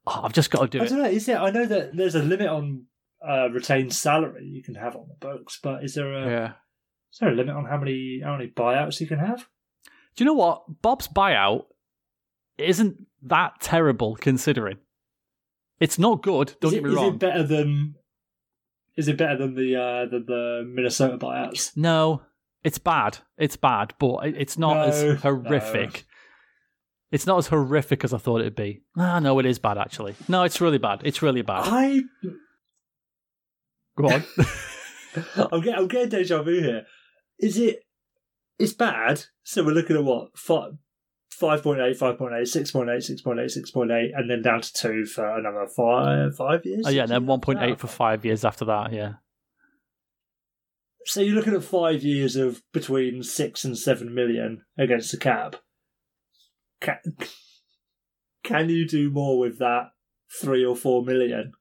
Oh, 0.07 0.21
I've 0.23 0.35
just 0.35 0.51
got 0.51 0.61
to 0.61 0.69
do 0.69 0.81
I 0.83 0.85
it. 0.85 0.89
don't 0.91 0.99
know. 1.05 1.09
Is 1.09 1.25
there? 1.25 1.41
I 1.41 1.49
know 1.51 1.65
that 1.65 1.97
there's 1.97 2.15
a 2.17 2.23
limit 2.23 2.49
on 2.49 2.85
uh, 3.27 3.49
retained 3.51 3.95
salary 3.95 4.45
you 4.47 4.63
can 4.63 4.75
have 4.75 4.95
on 4.95 5.09
the 5.09 5.15
books, 5.27 5.59
but 5.63 5.83
is 5.85 5.95
there 5.95 6.13
a 6.13 6.31
Yeah. 6.31 6.53
is 7.13 7.19
there 7.19 7.31
a 7.31 7.35
limit 7.35 7.57
on 7.57 7.65
how 7.65 7.79
many 7.79 8.21
how 8.23 8.37
many 8.37 8.51
buyouts 8.51 9.01
you 9.01 9.07
can 9.07 9.21
have? 9.21 9.49
Do 10.17 10.25
you 10.25 10.27
know 10.27 10.35
what? 10.35 10.83
Bob's 10.83 11.09
buyout 11.09 11.65
isn't 12.59 13.07
that 13.23 13.61
terrible 13.61 14.17
considering. 14.17 14.79
It's 15.81 15.99
not 15.99 16.23
good. 16.23 16.55
Don't 16.61 16.73
is 16.73 16.75
get 16.75 16.79
it, 16.79 16.85
me 16.85 16.91
is 16.91 16.97
wrong. 16.97 17.15
it 17.15 17.19
better 17.19 17.43
than? 17.43 17.95
Is 18.97 19.09
it 19.09 19.19
better 19.19 19.37
than 19.37 19.55
the 19.55 19.77
uh, 19.77 20.07
than 20.11 20.25
the 20.27 20.65
Minnesota 20.67 21.19
buyouts? 21.19 21.77
No, 21.77 22.23
it's 22.65 22.79
bad. 22.79 23.19
It's 23.37 23.57
bad, 23.57 23.93
but 23.99 24.27
it's 24.27 24.57
not 24.57 24.75
No, 24.75 24.83
as 24.85 25.21
horrific. 25.21 26.07
It's 27.13 27.27
not 27.27 27.39
as 27.39 27.47
horrific 27.49 28.05
as 28.05 28.13
I 28.13 28.19
thought 28.19 28.41
it'd 28.41 28.57
be. 28.57 28.83
Ah, 28.97 29.19
no, 29.21 29.39
it 29.39 29.47
is 29.47 29.59
bad 29.59 29.79
actually. 29.79 30.15
No, 30.29 30.43
it's 30.45 30.61
really 30.61 30.79
bad. 30.79 31.03
It's 31.05 31.23
really 31.23 31.43
bad. 31.43 31.63
I 31.67 32.03
Go 33.97 34.09
on. 34.09 34.25
I'm 35.53 35.61
getting 35.61 35.75
I'm 35.75 35.89
getting 35.89 36.09
deja 36.09 36.43
vu 36.43 36.61
here. 36.61 36.87
Is 37.39 37.59
it? 37.59 37.81
It's 38.59 38.73
bad. 38.73 39.25
So 39.43 39.63
we're 39.65 39.73
looking 39.73 39.97
at 39.97 40.05
what 40.05 40.37
five. 40.37 40.73
5.8, 41.41 41.99
5.8, 41.99 42.19
6.8, 42.19 43.23
6.8, 43.23 43.73
6.8, 43.75 44.09
and 44.15 44.31
then 44.31 44.43
down 44.43 44.61
to 44.63 44.73
2 44.73 45.05
for 45.07 45.39
another 45.39 45.67
five 45.67 46.37
five 46.37 46.65
years. 46.65 46.85
oh 46.87 46.91
yeah, 46.91 47.03
and 47.03 47.11
then 47.11 47.21
six 47.21 47.27
one 47.29 47.39
years? 47.39 47.45
point 47.45 47.59
eight 47.63 47.73
Ah, 47.73 47.77
for 47.77 47.87
five 47.89 48.25
years 48.25 48.45
after 48.45 48.65
that. 48.65 48.93
Yeah. 48.93 49.13
So 51.05 51.21
you're 51.21 51.35
looking 51.37 51.55
at 51.55 51.63
five 51.63 52.03
years 52.03 52.35
of 52.37 52.63
between 52.73 53.23
six 53.23 53.65
and 53.65 53.79
seven 53.79 54.15
million 54.15 54.63
against 54.77 55.13
the 55.13 55.19
cap. 55.19 55.57
Can, 56.81 56.99
can 58.43 58.69
you 58.69 58.87
do 58.89 59.11
more 59.11 59.39
with 59.39 59.59
that 59.59 59.91
three 60.41 60.65
or 60.65 60.75
four 60.75 61.05
million? 61.05 61.53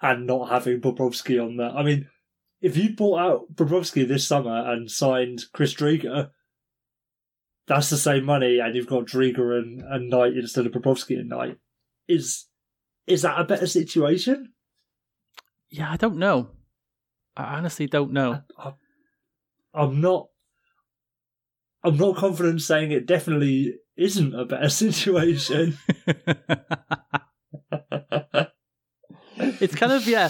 And 0.00 0.26
not 0.26 0.50
having 0.50 0.80
Bobrovsky 0.80 1.42
on 1.42 1.56
there. 1.56 1.70
I 1.70 1.82
mean, 1.82 2.08
if 2.60 2.76
you 2.76 2.94
bought 2.94 3.18
out 3.20 3.54
Bobrovsky 3.54 4.06
this 4.06 4.26
summer 4.26 4.70
and 4.72 4.90
signed 4.90 5.42
Chris 5.52 5.74
Driedger, 5.74 6.30
that's 7.72 7.88
the 7.88 7.96
same 7.96 8.24
money, 8.24 8.58
and 8.58 8.74
you've 8.74 8.86
got 8.86 9.06
Driedger 9.06 9.58
and, 9.58 9.80
and 9.80 10.10
Knight 10.10 10.34
instead 10.36 10.66
of 10.66 10.72
Bobrovsky 10.72 11.18
and 11.18 11.30
Knight. 11.30 11.56
Is 12.06 12.46
is 13.06 13.22
that 13.22 13.40
a 13.40 13.44
better 13.44 13.66
situation? 13.66 14.52
Yeah, 15.70 15.90
I 15.90 15.96
don't 15.96 16.18
know. 16.18 16.50
I 17.34 17.56
honestly 17.56 17.86
don't 17.86 18.12
know. 18.12 18.42
I, 18.58 18.74
I'm 19.72 20.02
not. 20.02 20.28
I'm 21.82 21.96
not 21.96 22.16
confident 22.16 22.60
saying 22.60 22.92
it 22.92 23.06
definitely 23.06 23.76
isn't 23.96 24.34
a 24.34 24.44
better 24.44 24.68
situation. 24.68 25.78
it's 29.38 29.74
kind 29.74 29.92
of 29.92 30.06
yeah, 30.06 30.28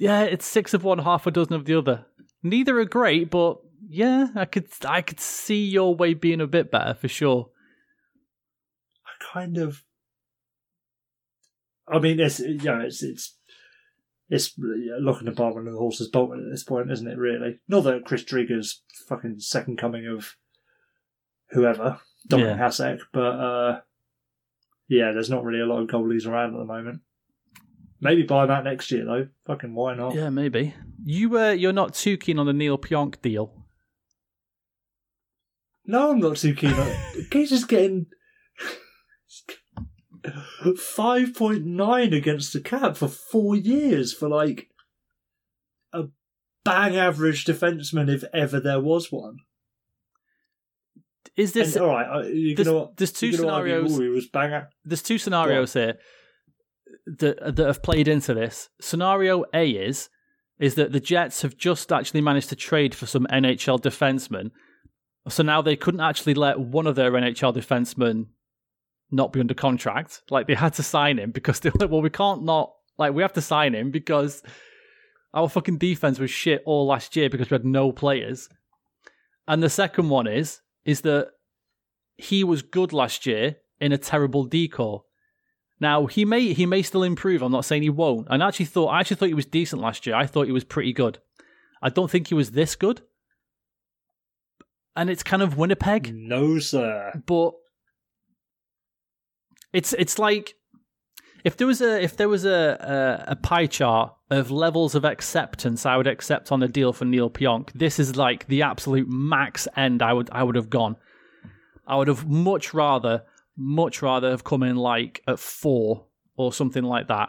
yeah. 0.00 0.22
It's 0.22 0.44
six 0.46 0.74
of 0.74 0.82
one, 0.82 0.98
half 0.98 1.28
a 1.28 1.30
dozen 1.30 1.54
of 1.54 1.64
the 1.64 1.78
other. 1.78 2.06
Neither 2.42 2.80
are 2.80 2.84
great, 2.84 3.30
but 3.30 3.58
yeah, 3.88 4.28
I 4.34 4.44
could 4.44 4.68
I 4.84 5.02
could 5.02 5.20
see 5.20 5.64
your 5.64 5.94
way 5.94 6.14
being 6.14 6.40
a 6.40 6.46
bit 6.46 6.70
better 6.70 6.94
for 6.94 7.08
sure. 7.08 7.50
I 9.04 9.32
kind 9.32 9.58
of. 9.58 9.82
I 11.88 11.98
mean, 11.98 12.18
it's 12.18 12.40
you 12.40 12.58
know, 12.58 12.80
it's 12.80 13.02
it's 13.02 13.36
it's 14.28 14.52
yeah, 14.58 14.96
looking 15.00 15.26
the 15.26 15.32
barn 15.32 15.54
when 15.54 15.64
the 15.66 15.78
horse's 15.78 16.06
is 16.06 16.10
bolted 16.10 16.44
at 16.44 16.50
this 16.50 16.64
point, 16.64 16.90
isn't 16.90 17.06
it? 17.06 17.18
Really, 17.18 17.60
not 17.68 17.84
that 17.84 18.04
Chris 18.04 18.24
Driedger's 18.24 18.82
fucking 19.08 19.38
second 19.38 19.78
coming 19.78 20.06
of 20.06 20.34
whoever 21.50 22.00
Dominik 22.28 22.56
Yeah. 22.56 22.58
Hasek, 22.58 22.98
but 23.12 23.20
uh, 23.20 23.80
yeah, 24.88 25.12
there's 25.12 25.30
not 25.30 25.44
really 25.44 25.60
a 25.60 25.66
lot 25.66 25.80
of 25.80 25.88
goalies 25.88 26.26
around 26.26 26.54
at 26.54 26.58
the 26.58 26.64
moment. 26.64 27.02
Maybe 28.00 28.24
buy 28.24 28.46
that 28.46 28.64
next 28.64 28.90
year 28.90 29.04
though. 29.04 29.28
Fucking 29.46 29.74
why 29.74 29.94
not? 29.94 30.14
Yeah, 30.14 30.30
maybe 30.30 30.74
you 31.04 31.38
uh, 31.38 31.50
you're 31.50 31.72
not 31.72 31.94
too 31.94 32.16
keen 32.16 32.38
on 32.38 32.46
the 32.46 32.52
Neal 32.52 32.78
Pionk 32.78 33.22
deal. 33.22 33.65
No, 35.86 36.10
I'm 36.10 36.18
not 36.18 36.36
too 36.36 36.54
keen 36.54 36.72
on 36.72 36.88
it. 36.88 37.26
He's 37.32 37.50
just 37.50 37.68
getting 37.68 38.06
5.9 40.64 42.16
against 42.16 42.52
the 42.52 42.60
cap 42.60 42.96
for 42.96 43.08
four 43.08 43.56
years 43.56 44.12
for 44.12 44.28
like 44.28 44.68
a 45.92 46.04
bang 46.64 46.96
average 46.96 47.44
defenseman 47.44 48.12
if 48.12 48.24
ever 48.32 48.58
there 48.60 48.80
was 48.80 49.12
one. 49.12 49.36
Is 51.36 51.52
this 51.52 51.76
and, 51.76 51.84
all 51.84 51.90
right, 51.92 52.22
there's- 52.24 52.66
gonna, 52.66 52.86
there's 52.96 53.12
two 53.12 53.26
argue, 53.26 53.36
scenarios- 53.38 54.00
"Ooh, 54.00 54.10
was 54.12 54.26
bang 54.28 54.52
a-" 54.52 54.68
there's 54.84 55.02
two 55.02 55.18
scenarios 55.18 55.74
here 55.74 55.98
that 57.06 57.56
that 57.56 57.66
have 57.66 57.82
played 57.82 58.08
into 58.08 58.32
this. 58.34 58.70
Scenario 58.80 59.44
A 59.52 59.70
is 59.70 60.08
is 60.58 60.74
that 60.76 60.92
the 60.92 61.00
Jets 61.00 61.42
have 61.42 61.56
just 61.58 61.92
actually 61.92 62.22
managed 62.22 62.48
to 62.48 62.56
trade 62.56 62.94
for 62.94 63.04
some 63.04 63.26
NHL 63.30 63.78
defensemen, 63.78 64.50
so 65.28 65.42
now 65.42 65.62
they 65.62 65.76
couldn't 65.76 66.00
actually 66.00 66.34
let 66.34 66.58
one 66.58 66.86
of 66.86 66.94
their 66.94 67.12
NHL 67.12 67.54
defensemen 67.54 68.26
not 69.10 69.32
be 69.32 69.40
under 69.40 69.54
contract. 69.54 70.22
Like 70.30 70.46
they 70.46 70.54
had 70.54 70.74
to 70.74 70.82
sign 70.82 71.18
him 71.18 71.30
because 71.30 71.60
they 71.60 71.70
were 71.70 71.78
like, 71.80 71.90
well, 71.90 72.02
we 72.02 72.10
can't 72.10 72.44
not 72.44 72.72
like 72.98 73.12
we 73.12 73.22
have 73.22 73.32
to 73.34 73.42
sign 73.42 73.74
him 73.74 73.90
because 73.90 74.42
our 75.34 75.48
fucking 75.48 75.78
defense 75.78 76.18
was 76.18 76.30
shit 76.30 76.62
all 76.64 76.86
last 76.86 77.14
year 77.16 77.28
because 77.28 77.50
we 77.50 77.54
had 77.54 77.64
no 77.64 77.92
players. 77.92 78.48
And 79.46 79.62
the 79.62 79.70
second 79.70 80.08
one 80.08 80.26
is 80.26 80.60
is 80.84 81.02
that 81.02 81.30
he 82.16 82.44
was 82.44 82.62
good 82.62 82.92
last 82.92 83.26
year 83.26 83.56
in 83.80 83.92
a 83.92 83.98
terrible 83.98 84.44
decor. 84.44 85.04
Now 85.78 86.06
he 86.06 86.24
may 86.24 86.52
he 86.52 86.66
may 86.66 86.82
still 86.82 87.02
improve. 87.02 87.42
I'm 87.42 87.52
not 87.52 87.64
saying 87.64 87.82
he 87.82 87.90
won't. 87.90 88.28
I 88.30 88.36
actually 88.36 88.66
thought 88.66 88.88
I 88.88 89.00
actually 89.00 89.16
thought 89.16 89.26
he 89.26 89.34
was 89.34 89.46
decent 89.46 89.82
last 89.82 90.06
year. 90.06 90.16
I 90.16 90.26
thought 90.26 90.46
he 90.46 90.52
was 90.52 90.64
pretty 90.64 90.92
good. 90.92 91.18
I 91.82 91.90
don't 91.90 92.10
think 92.10 92.28
he 92.28 92.34
was 92.34 92.52
this 92.52 92.74
good. 92.74 93.02
And 94.96 95.10
it's 95.10 95.22
kind 95.22 95.42
of 95.42 95.56
Winnipeg, 95.58 96.12
No, 96.14 96.58
sir. 96.58 97.12
but 97.26 97.52
it's 99.72 99.92
it's 99.94 100.18
like 100.18 100.54
if 101.44 101.56
there 101.56 101.66
was 101.66 101.80
a 101.80 102.02
if 102.02 102.16
there 102.16 102.28
was 102.28 102.44
a, 102.44 103.24
a 103.28 103.32
a 103.32 103.36
pie 103.36 103.66
chart 103.66 104.14
of 104.30 104.50
levels 104.50 104.94
of 104.94 105.04
acceptance 105.04 105.84
I 105.86 105.96
would 105.96 106.06
accept 106.06 106.50
on 106.50 106.62
a 106.62 106.68
deal 106.68 106.92
for 106.92 107.04
Neal 107.04 107.30
Pionk, 107.30 107.70
this 107.74 107.98
is 107.98 108.16
like 108.16 108.46
the 108.48 108.62
absolute 108.62 109.06
max 109.08 109.68
end 109.76 110.02
I 110.02 110.12
would 110.12 110.30
I 110.32 110.42
would 110.42 110.56
have 110.56 110.70
gone. 110.70 110.96
I 111.86 111.96
would 111.96 112.08
have 112.08 112.26
much 112.26 112.74
rather, 112.74 113.22
much 113.56 114.02
rather 114.02 114.30
have 114.30 114.42
come 114.42 114.64
in 114.64 114.76
like 114.76 115.22
at 115.28 115.38
four 115.38 116.06
or 116.36 116.52
something 116.52 116.82
like 116.82 117.06
that. 117.08 117.28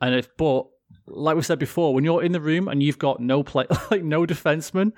And 0.00 0.14
if, 0.14 0.34
but 0.38 0.64
like 1.06 1.36
we 1.36 1.42
said 1.42 1.58
before, 1.58 1.92
when 1.92 2.02
you're 2.04 2.22
in 2.22 2.32
the 2.32 2.40
room 2.40 2.68
and 2.68 2.82
you've 2.82 2.98
got 2.98 3.20
no 3.20 3.42
play, 3.42 3.66
like 3.90 4.02
no 4.02 4.24
defenseman, 4.24 4.92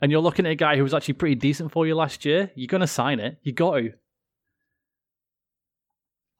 and 0.00 0.10
you're 0.10 0.20
looking 0.20 0.46
at 0.46 0.52
a 0.52 0.56
guy 0.56 0.76
who 0.76 0.82
was 0.82 0.94
actually 0.94 1.14
pretty 1.14 1.34
decent 1.34 1.72
for 1.72 1.86
you 1.86 1.94
last 1.94 2.24
year, 2.24 2.50
you're 2.54 2.68
gonna 2.68 2.86
sign 2.86 3.20
it. 3.20 3.38
You 3.42 3.52
got 3.52 3.78
to. 3.78 3.92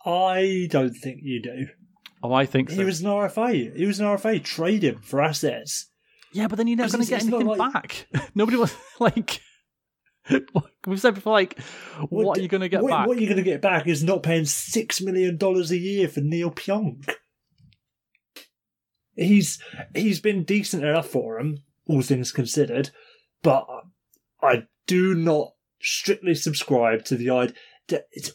I 0.04 0.68
don't 0.70 0.94
think 0.94 1.20
you 1.22 1.42
do. 1.42 1.66
Oh, 2.22 2.32
I 2.32 2.46
think 2.46 2.70
so. 2.70 2.76
He 2.76 2.84
was 2.84 3.00
an 3.00 3.06
RFA. 3.06 3.76
He 3.76 3.86
was 3.86 4.00
an 4.00 4.06
RFA. 4.06 4.42
Trade 4.42 4.84
him 4.84 5.00
for 5.00 5.20
assets. 5.20 5.90
Yeah, 6.32 6.46
but 6.46 6.56
then 6.56 6.66
you're 6.66 6.76
never 6.76 6.92
going 6.92 7.04
to 7.04 7.10
get 7.10 7.22
anything 7.22 7.46
not 7.46 7.72
back. 7.72 8.06
Nobody 8.34 8.56
was 8.56 8.74
like. 9.00 9.40
We've 10.86 11.00
said 11.00 11.14
before, 11.14 11.32
like, 11.32 11.60
what, 12.08 12.38
are 12.38 12.40
you 12.42 12.48
going 12.48 12.60
to 12.60 12.68
get 12.68 12.82
what, 12.82 12.90
back? 12.90 13.06
What 13.08 13.18
you're 13.18 13.28
going 13.28 13.44
to 13.44 13.50
get 13.50 13.60
back 13.60 13.88
is 13.88 14.04
not 14.04 14.22
paying 14.22 14.44
six 14.44 15.00
million 15.00 15.36
dollars 15.36 15.72
a 15.72 15.76
year 15.76 16.08
for 16.08 16.20
Neal 16.20 16.50
Pionk. 16.50 17.12
He's 19.16 19.60
he's 19.94 20.20
been 20.20 20.44
decent 20.44 20.84
enough 20.84 21.08
for 21.08 21.38
him, 21.38 21.58
all 21.86 22.02
things 22.02 22.32
considered, 22.32 22.90
but 23.42 23.66
I 24.42 24.66
do 24.86 25.14
not 25.14 25.52
strictly 25.80 26.34
subscribe 26.34 27.04
to 27.06 27.16
the 27.16 27.30
idea. 27.30 27.56
It's, 28.12 28.32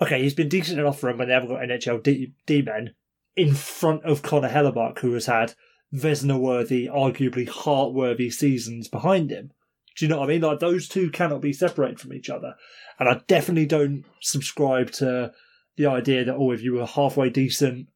okay, 0.00 0.22
he's 0.22 0.34
been 0.34 0.48
decent 0.48 0.78
enough 0.78 0.98
for 0.98 1.08
him 1.08 1.18
when 1.18 1.28
they 1.28 1.34
haven't 1.34 1.48
got 1.48 1.60
NHL 1.60 2.02
D, 2.02 2.32
D 2.46 2.62
men 2.62 2.94
in 3.36 3.54
front 3.54 4.04
of 4.04 4.22
Connor 4.22 4.48
Hellebuyck, 4.48 4.98
who 4.98 5.12
has 5.14 5.26
had 5.26 5.54
Vezina 5.94 6.38
worthy, 6.38 6.88
arguably 6.88 7.48
Hart 7.48 7.94
worthy 7.94 8.30
seasons 8.30 8.88
behind 8.88 9.30
him. 9.30 9.52
Do 9.96 10.04
you 10.04 10.08
know 10.08 10.18
what 10.18 10.28
I 10.28 10.32
mean? 10.32 10.42
Like 10.42 10.60
those 10.60 10.88
two 10.88 11.10
cannot 11.10 11.40
be 11.40 11.52
separated 11.52 11.98
from 11.98 12.12
each 12.12 12.30
other. 12.30 12.54
And 12.98 13.08
I 13.08 13.20
definitely 13.26 13.66
don't 13.66 14.04
subscribe 14.20 14.90
to 14.92 15.32
the 15.76 15.86
idea 15.86 16.24
that 16.24 16.34
oh, 16.34 16.50
if 16.50 16.62
you 16.62 16.74
were 16.74 16.86
halfway 16.86 17.30
decent 17.30 17.88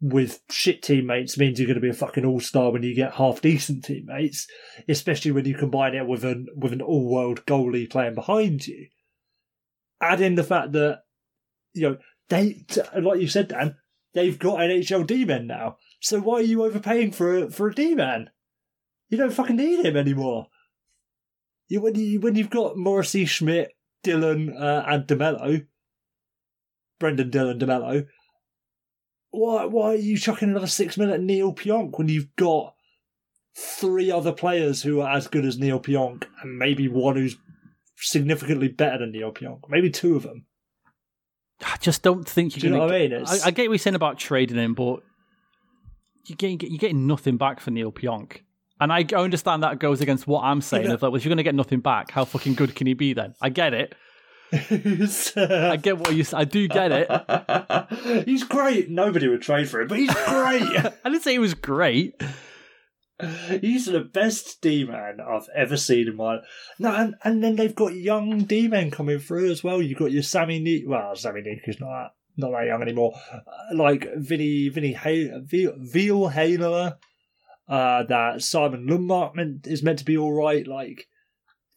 with 0.00 0.40
shit 0.50 0.82
teammates 0.82 1.38
means 1.38 1.58
you're 1.58 1.66
going 1.66 1.76
to 1.76 1.80
be 1.80 1.88
a 1.88 1.94
fucking 1.94 2.24
all 2.24 2.40
star 2.40 2.70
when 2.70 2.82
you 2.82 2.94
get 2.94 3.14
half 3.14 3.40
decent 3.40 3.84
teammates, 3.84 4.46
especially 4.88 5.30
when 5.30 5.46
you 5.46 5.54
combine 5.54 5.94
it 5.94 6.06
with 6.06 6.24
an 6.24 6.46
with 6.54 6.72
an 6.72 6.82
all 6.82 7.08
world 7.08 7.44
goalie 7.46 7.88
playing 7.88 8.14
behind 8.14 8.66
you. 8.66 8.88
Add 10.00 10.20
in 10.20 10.34
the 10.34 10.44
fact 10.44 10.72
that 10.72 11.00
you 11.72 11.82
know 11.82 11.96
they, 12.28 12.64
like 13.00 13.20
you 13.20 13.28
said, 13.28 13.48
Dan, 13.48 13.76
they've 14.12 14.38
got 14.38 14.58
NHL 14.58 15.06
D 15.06 15.24
men 15.24 15.46
now. 15.46 15.78
So 16.00 16.20
why 16.20 16.36
are 16.36 16.42
you 16.42 16.64
overpaying 16.64 17.12
for 17.12 17.44
a, 17.44 17.50
for 17.50 17.68
a 17.68 17.74
D 17.74 17.94
man? 17.94 18.30
You 19.08 19.16
don't 19.16 19.32
fucking 19.32 19.56
need 19.56 19.84
him 19.84 19.96
anymore. 19.96 20.48
You 21.68 21.80
when 21.80 21.94
you 21.94 22.20
when 22.20 22.34
you've 22.34 22.50
got 22.50 22.76
Morrissey, 22.76 23.24
Schmidt, 23.24 23.70
Dylan, 24.04 24.54
uh, 24.60 24.84
and 24.86 25.06
DeMelo, 25.06 25.66
Brenden 27.00 27.30
Dillon 27.30 27.58
DeMelo. 27.58 28.06
Why 29.36 29.64
why 29.66 29.92
are 29.92 29.94
you 29.96 30.16
chucking 30.16 30.48
another 30.50 30.66
six 30.66 30.96
minute 30.96 31.20
Neal 31.20 31.52
Pionk 31.52 31.98
when 31.98 32.08
you've 32.08 32.34
got 32.36 32.74
three 33.56 34.10
other 34.10 34.32
players 34.32 34.82
who 34.82 35.00
are 35.00 35.16
as 35.16 35.28
good 35.28 35.44
as 35.44 35.58
Neal 35.58 35.80
Pionk 35.80 36.24
and 36.42 36.58
maybe 36.58 36.88
one 36.88 37.16
who's 37.16 37.36
significantly 37.96 38.68
better 38.68 38.98
than 38.98 39.12
Neal 39.12 39.32
Pionk, 39.32 39.60
maybe 39.68 39.90
two 39.90 40.16
of 40.16 40.22
them. 40.22 40.44
I 41.64 41.76
just 41.80 42.02
don't 42.02 42.28
think 42.28 42.56
you're 42.56 42.70
you 42.70 42.76
know 42.78 42.84
what 42.84 42.94
I 42.94 42.98
mean? 42.98 43.12
It's, 43.12 43.44
I, 43.44 43.48
I 43.48 43.50
get 43.50 43.68
what 43.68 43.74
you're 43.74 43.78
saying 43.78 43.94
about 43.94 44.18
trading 44.18 44.58
him, 44.58 44.74
but 44.74 45.00
you're 46.26 46.36
getting, 46.36 46.60
you're 46.60 46.78
getting 46.78 47.06
nothing 47.06 47.38
back 47.38 47.60
for 47.60 47.70
Neal 47.70 47.92
Pionk. 47.92 48.40
And 48.78 48.92
I 48.92 49.06
understand 49.16 49.62
that 49.62 49.78
goes 49.78 50.02
against 50.02 50.26
what 50.26 50.42
I'm 50.44 50.60
saying. 50.60 50.88
know- 50.88 50.94
Of 50.94 51.02
like, 51.02 51.10
well, 51.12 51.16
if 51.16 51.24
you're 51.24 51.30
going 51.30 51.38
to 51.38 51.42
get 51.42 51.54
nothing 51.54 51.80
back, 51.80 52.10
how 52.10 52.26
fucking 52.26 52.54
good 52.54 52.74
can 52.74 52.86
he 52.86 52.92
be 52.92 53.14
then? 53.14 53.34
I 53.40 53.48
get 53.48 53.72
it. 53.72 53.94
It's, 54.52 55.36
I 55.36 55.42
uh, 55.42 55.76
get 55.76 55.98
what 55.98 56.14
you. 56.14 56.24
I 56.32 56.44
do 56.44 56.68
get 56.68 56.92
it. 56.92 58.24
he's 58.26 58.44
great. 58.44 58.90
Nobody 58.90 59.28
would 59.28 59.42
trade 59.42 59.68
for 59.68 59.80
him, 59.80 59.88
but 59.88 59.98
he's 59.98 60.14
great. 60.14 60.62
I 61.04 61.10
didn't 61.10 61.22
say 61.22 61.32
he 61.32 61.38
was 61.38 61.54
great. 61.54 62.20
He's 63.60 63.86
the 63.86 64.00
best 64.00 64.60
D 64.60 64.84
man 64.84 65.18
I've 65.20 65.48
ever 65.54 65.76
seen 65.76 66.06
in 66.06 66.16
my 66.16 66.38
no, 66.78 66.94
and, 66.94 67.14
and 67.24 67.42
then 67.42 67.56
they've 67.56 67.74
got 67.74 67.94
young 67.94 68.44
D 68.44 68.68
men 68.68 68.90
coming 68.90 69.18
through 69.18 69.50
as 69.50 69.64
well. 69.64 69.80
You've 69.80 69.98
got 69.98 70.12
your 70.12 70.22
Sami 70.22 70.60
Niku. 70.62 70.88
Well, 70.88 71.16
Sami 71.16 71.40
Niku 71.40 71.68
is 71.68 71.80
not 71.80 71.88
that, 71.88 72.10
not 72.36 72.50
that 72.50 72.66
young 72.66 72.82
anymore. 72.82 73.14
Uh, 73.32 73.74
like 73.74 74.06
Vinny 74.16 74.68
Vinny 74.68 74.92
Hay, 74.92 75.30
Veal, 75.44 75.72
Veal 75.78 76.28
Haler, 76.28 76.98
uh, 77.68 78.02
that 78.04 78.42
Simon 78.42 78.86
Lundmark 78.86 79.34
meant, 79.34 79.66
is 79.66 79.82
meant 79.82 79.98
to 80.00 80.04
be 80.04 80.18
all 80.18 80.34
right. 80.34 80.66
Like 80.66 81.06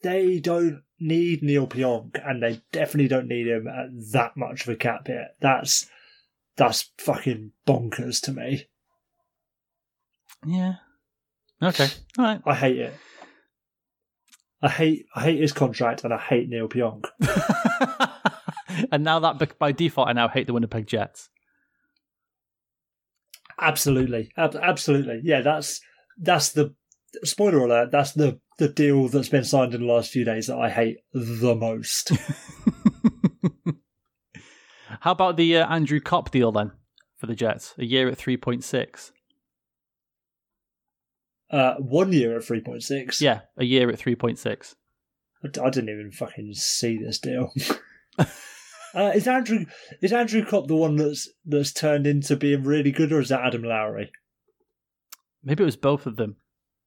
they 0.02 0.40
don't 0.40 0.82
need 1.00 1.42
Neal 1.42 1.66
Pionk, 1.66 2.20
and 2.24 2.42
they 2.42 2.60
definitely 2.72 3.08
don't 3.08 3.28
need 3.28 3.46
him 3.46 3.66
at 3.66 3.88
that 4.12 4.36
much 4.36 4.62
of 4.62 4.68
a 4.68 4.76
cap 4.76 5.06
hit. 5.06 5.28
That's 5.40 5.88
that's 6.56 6.90
fucking 6.98 7.52
bonkers 7.66 8.20
to 8.22 8.32
me. 8.32 8.66
Yeah. 10.46 10.74
Okay. 11.62 11.88
All 12.18 12.24
right. 12.24 12.40
I 12.44 12.54
hate 12.54 12.78
it. 12.78 12.94
I 14.62 14.68
hate 14.68 15.06
I 15.14 15.22
hate 15.22 15.40
his 15.40 15.52
contract 15.52 16.04
and 16.04 16.12
I 16.12 16.18
hate 16.18 16.48
Neal 16.48 16.68
Pionk. 16.68 17.06
and 18.92 19.02
now 19.04 19.18
that 19.20 19.58
by 19.58 19.72
default, 19.72 20.08
I 20.08 20.12
now 20.12 20.28
hate 20.28 20.46
the 20.46 20.52
Winnipeg 20.52 20.86
Jets. 20.86 21.28
Absolutely, 23.58 24.30
Ab- 24.36 24.56
absolutely. 24.56 25.20
Yeah, 25.22 25.40
that's 25.42 25.80
that's 26.18 26.50
the 26.50 26.74
spoiler 27.24 27.58
alert. 27.58 27.90
That's 27.90 28.12
the 28.12 28.40
the 28.60 28.68
deal 28.68 29.08
that's 29.08 29.30
been 29.30 29.42
signed 29.42 29.74
in 29.74 29.80
the 29.80 29.92
last 29.92 30.12
few 30.12 30.22
days 30.24 30.46
that 30.46 30.58
I 30.58 30.68
hate 30.68 30.98
the 31.12 31.56
most. 31.56 32.12
How 35.00 35.12
about 35.12 35.38
the 35.38 35.56
uh, 35.56 35.66
Andrew 35.66 35.98
Copp 35.98 36.30
deal 36.30 36.52
then 36.52 36.72
for 37.16 37.26
the 37.26 37.34
Jets? 37.34 37.74
A 37.78 37.84
year 37.84 38.06
at 38.08 38.18
three 38.18 38.36
point 38.36 38.62
six. 38.62 39.12
uh, 41.50 41.76
one 41.76 42.12
year 42.12 42.36
at 42.36 42.44
three 42.44 42.60
point 42.60 42.82
six. 42.82 43.22
Yeah, 43.22 43.40
a 43.56 43.64
year 43.64 43.90
at 43.90 43.98
three 43.98 44.14
point 44.14 44.38
six. 44.38 44.76
I, 45.42 45.48
d- 45.48 45.60
I 45.60 45.70
didn't 45.70 45.88
even 45.88 46.12
fucking 46.12 46.52
see 46.52 46.98
this 46.98 47.18
deal. 47.18 47.50
uh, 48.18 49.12
is 49.14 49.26
Andrew 49.26 49.64
is 50.02 50.12
Andrew 50.12 50.44
Copp 50.44 50.68
the 50.68 50.76
one 50.76 50.96
that's 50.96 51.30
that's 51.46 51.72
turned 51.72 52.06
into 52.06 52.36
being 52.36 52.64
really 52.64 52.92
good, 52.92 53.10
or 53.10 53.20
is 53.20 53.30
that 53.30 53.44
Adam 53.44 53.62
Lowry? 53.62 54.12
Maybe 55.42 55.62
it 55.62 55.66
was 55.66 55.76
both 55.76 56.04
of 56.04 56.16
them. 56.16 56.36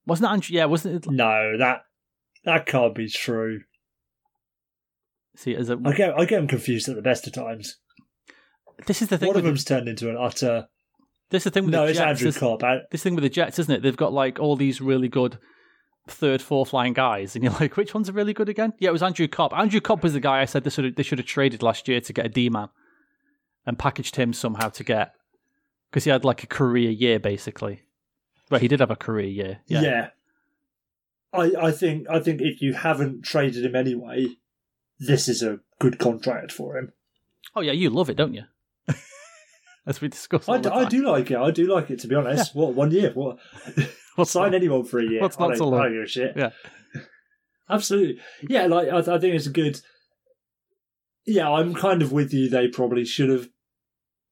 Wasn't 0.05 0.23
that? 0.27 0.33
Andrew? 0.33 0.55
Yeah, 0.55 0.65
wasn't 0.65 1.05
it? 1.05 1.11
No, 1.11 1.57
that 1.57 1.81
that 2.45 2.65
can't 2.65 2.93
be 2.95 3.07
true. 3.09 3.61
See, 5.35 5.55
as 5.55 5.69
a, 5.69 5.79
I 5.85 5.93
get 5.93 6.13
I 6.19 6.25
get 6.25 6.37
them 6.37 6.47
confused 6.47 6.87
at 6.89 6.95
the 6.95 7.01
best 7.01 7.25
of 7.25 7.33
times. 7.33 7.77
this 8.85 9.01
is 9.01 9.07
the 9.09 9.17
thing. 9.17 9.27
One 9.27 9.37
of 9.37 9.43
the, 9.43 9.49
them's 9.49 9.63
turned 9.63 9.87
into 9.87 10.09
an 10.09 10.17
utter. 10.19 10.67
this 11.29 11.41
is 11.41 11.45
the 11.45 11.51
thing 11.51 11.65
with 11.65 11.73
No, 11.73 11.83
the 11.85 11.89
it's 11.89 11.97
Jets. 11.99 12.07
Andrew 12.09 12.25
This, 12.31 12.37
Copp. 12.37 12.63
I- 12.63 12.81
this 12.91 13.01
thing 13.01 13.15
with 13.15 13.23
the 13.23 13.29
Jets, 13.29 13.57
isn't 13.59 13.73
it? 13.73 13.81
They've 13.81 13.97
got 13.97 14.13
like 14.13 14.39
all 14.39 14.55
these 14.55 14.79
really 14.81 15.07
good 15.07 15.39
third, 16.07 16.41
fourth 16.41 16.73
line 16.73 16.93
guys, 16.93 17.33
and 17.35 17.43
you're 17.43 17.53
like, 17.59 17.77
which 17.77 17.93
ones 17.95 18.09
are 18.09 18.13
really 18.13 18.33
good 18.33 18.49
again? 18.49 18.73
Yeah, 18.79 18.89
it 18.89 18.93
was 18.93 19.01
Andrew 19.03 19.27
Copp. 19.27 19.53
Andrew 19.57 19.79
Copp 19.79 20.03
was 20.03 20.13
the 20.13 20.19
guy 20.19 20.41
I 20.41 20.45
said 20.45 20.63
they 20.65 20.69
should 20.69 20.85
have, 20.85 20.95
they 20.95 21.03
should 21.03 21.17
have 21.19 21.25
traded 21.27 21.63
last 21.63 21.87
year 21.87 22.01
to 22.01 22.13
get 22.13 22.25
a 22.25 22.29
D 22.29 22.49
man 22.49 22.67
and 23.65 23.79
packaged 23.79 24.17
him 24.17 24.33
somehow 24.33 24.67
to 24.69 24.83
get 24.83 25.13
because 25.89 26.03
he 26.03 26.09
had 26.09 26.25
like 26.25 26.43
a 26.43 26.47
career 26.47 26.91
year 26.91 27.19
basically. 27.19 27.81
Well, 28.53 28.59
he 28.59 28.67
did 28.67 28.81
have 28.81 28.91
a 28.91 28.95
career 28.95 29.25
year. 29.25 29.59
Yeah. 29.65 29.81
Yeah. 29.81 30.09
I, 31.33 31.53
I 31.59 31.71
think 31.71 32.07
I 32.07 32.19
think 32.19 32.39
if 32.39 32.61
you 32.61 32.73
haven't 32.73 33.23
traded 33.23 33.65
him 33.65 33.75
anyway, 33.75 34.27
this 34.99 35.27
is 35.27 35.41
a 35.41 35.61
good 35.79 35.97
contract 35.97 36.51
for 36.51 36.77
him. 36.77 36.93
Oh 37.55 37.61
yeah, 37.61 37.71
you 37.71 37.89
love 37.89 38.11
it, 38.11 38.15
don't 38.15 38.35
you? 38.35 38.43
As 39.87 40.01
we 40.01 40.07
discussed. 40.07 40.47
all 40.47 40.53
I, 40.53 40.57
the 40.59 40.69
d- 40.69 40.75
I 40.75 40.81
time. 40.81 40.89
do 40.89 41.03
like 41.03 41.31
it. 41.31 41.37
I 41.37 41.49
do 41.49 41.65
like 41.65 41.89
it 41.89 41.97
to 42.01 42.07
be 42.07 42.13
honest. 42.13 42.53
What 42.53 42.75
one 42.75 42.91
year? 42.91 43.09
What 43.15 43.39
What's 44.15 44.29
sign 44.29 44.51
that? 44.51 44.57
anyone 44.57 44.83
for 44.83 44.99
a 44.99 45.03
year? 45.03 45.19
What's 45.21 45.39
not 45.39 45.47
don't, 45.47 45.57
to 45.57 45.63
I 45.63 45.67
love? 45.67 45.81
don't 45.85 45.93
give 45.93 46.03
a 46.03 46.07
shit. 46.07 46.33
Yeah. 46.37 46.49
absolutely. 47.71 48.19
Yeah, 48.47 48.67
like 48.67 48.89
I, 48.89 48.99
I 48.99 49.17
think 49.17 49.33
it's 49.33 49.47
a 49.47 49.49
good. 49.49 49.81
Yeah, 51.25 51.49
I'm 51.49 51.73
kind 51.73 52.03
of 52.03 52.11
with 52.11 52.31
you. 52.35 52.49
They 52.49 52.67
probably 52.67 53.03
should 53.03 53.29
have 53.29 53.49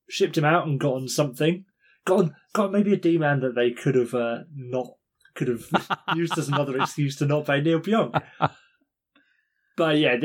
shipped 0.07 0.37
him 0.37 0.45
out 0.45 0.67
and 0.67 0.79
gotten 0.79 1.09
something. 1.09 1.65
Gotten 2.05 2.35
got 2.53 2.71
maybe 2.71 2.93
a 2.93 2.97
D 2.97 3.17
man 3.17 3.41
that 3.41 3.55
they 3.55 3.71
could 3.71 3.95
have 3.95 4.13
uh, 4.13 4.39
not 4.55 4.95
could 5.35 5.47
have 5.47 5.65
used 6.15 6.37
as 6.37 6.47
another 6.47 6.77
excuse 6.77 7.15
to 7.17 7.25
not 7.25 7.45
pay 7.45 7.61
Neal 7.61 7.79
Pionk. 7.79 8.21
But 9.77 9.97
yeah, 9.97 10.17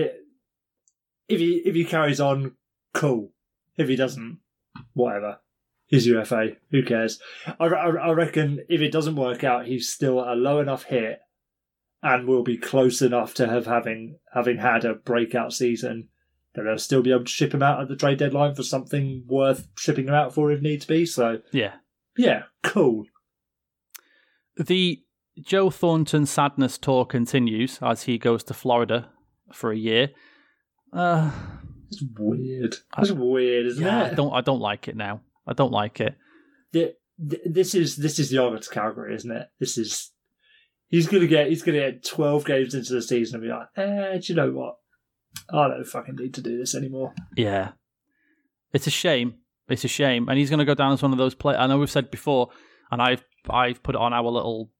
if 1.28 1.40
he 1.40 1.62
if 1.64 1.74
he 1.74 1.84
carries 1.84 2.20
on, 2.20 2.56
cool. 2.92 3.32
If 3.76 3.88
he 3.88 3.96
doesn't, 3.96 4.40
whatever. 4.92 5.38
He's 5.86 6.06
UFA. 6.06 6.56
Who 6.72 6.82
cares? 6.82 7.20
I, 7.60 7.66
I, 7.66 7.88
I 7.88 8.10
reckon 8.10 8.64
if 8.68 8.80
it 8.80 8.90
doesn't 8.90 9.16
work 9.16 9.44
out, 9.44 9.66
he's 9.66 9.88
still 9.88 10.20
a 10.20 10.34
low 10.34 10.58
enough 10.60 10.82
hit, 10.84 11.20
and 12.02 12.26
will 12.26 12.42
be 12.42 12.58
close 12.58 13.00
enough 13.00 13.34
to 13.34 13.48
have 13.48 13.66
having 13.66 14.18
having 14.34 14.58
had 14.58 14.84
a 14.84 14.94
breakout 14.94 15.52
season 15.52 16.08
they'll 16.64 16.78
still 16.78 17.02
be 17.02 17.10
able 17.12 17.24
to 17.24 17.30
ship 17.30 17.52
him 17.52 17.62
out 17.62 17.80
at 17.80 17.88
the 17.88 17.96
trade 17.96 18.18
deadline 18.18 18.54
for 18.54 18.62
something 18.62 19.24
worth 19.26 19.68
shipping 19.76 20.08
him 20.08 20.14
out 20.14 20.32
for 20.34 20.50
if 20.50 20.60
needs 20.62 20.84
be. 20.86 21.04
So 21.06 21.40
Yeah. 21.52 21.74
yeah, 22.16 22.44
cool. 22.62 23.04
The 24.56 25.02
Joe 25.40 25.70
Thornton 25.70 26.24
sadness 26.26 26.78
tour 26.78 27.04
continues 27.04 27.78
as 27.82 28.04
he 28.04 28.16
goes 28.18 28.42
to 28.44 28.54
Florida 28.54 29.10
for 29.52 29.70
a 29.70 29.76
year. 29.76 30.10
Uh, 30.92 31.30
It's 31.90 32.02
weird. 32.18 32.76
It's 32.98 33.10
weird, 33.12 33.66
isn't 33.66 33.84
yeah, 33.84 34.06
it? 34.06 34.12
I 34.12 34.14
don't 34.14 34.32
I 34.32 34.40
don't 34.40 34.60
like 34.60 34.88
it 34.88 34.96
now. 34.96 35.20
I 35.46 35.52
don't 35.52 35.72
like 35.72 36.00
it. 36.00 36.16
Th- 36.72 36.94
th- 37.30 37.42
this 37.44 37.74
is 37.74 37.96
this 37.96 38.18
is 38.18 38.30
the 38.30 38.38
argument 38.38 38.64
to 38.64 38.70
Calgary, 38.70 39.14
isn't 39.14 39.30
it? 39.30 39.48
This 39.60 39.76
is 39.78 40.10
he's 40.88 41.06
gonna 41.06 41.26
get 41.26 41.48
he's 41.48 41.62
gonna 41.62 41.78
get 41.78 42.04
twelve 42.04 42.44
games 42.46 42.74
into 42.74 42.94
the 42.94 43.02
season 43.02 43.36
and 43.36 43.44
be 43.44 43.50
like, 43.52 43.68
eh, 43.76 44.18
do 44.18 44.32
you 44.32 44.34
know 44.34 44.50
what? 44.52 44.76
I 45.50 45.68
don't 45.68 45.84
fucking 45.84 46.16
need 46.16 46.34
to 46.34 46.42
do 46.42 46.58
this 46.58 46.74
anymore. 46.74 47.14
Yeah, 47.36 47.72
it's 48.72 48.86
a 48.86 48.90
shame. 48.90 49.34
It's 49.68 49.84
a 49.84 49.88
shame, 49.88 50.28
and 50.28 50.38
he's 50.38 50.50
going 50.50 50.60
to 50.60 50.64
go 50.64 50.74
down 50.74 50.92
as 50.92 51.02
one 51.02 51.12
of 51.12 51.18
those 51.18 51.34
players. 51.34 51.58
I 51.58 51.66
know 51.66 51.78
we've 51.78 51.90
said 51.90 52.10
before, 52.10 52.50
and 52.90 53.02
I've 53.02 53.24
I've 53.48 53.82
put 53.82 53.94
it 53.94 54.00
on 54.00 54.12
our 54.12 54.30
little, 54.30 54.70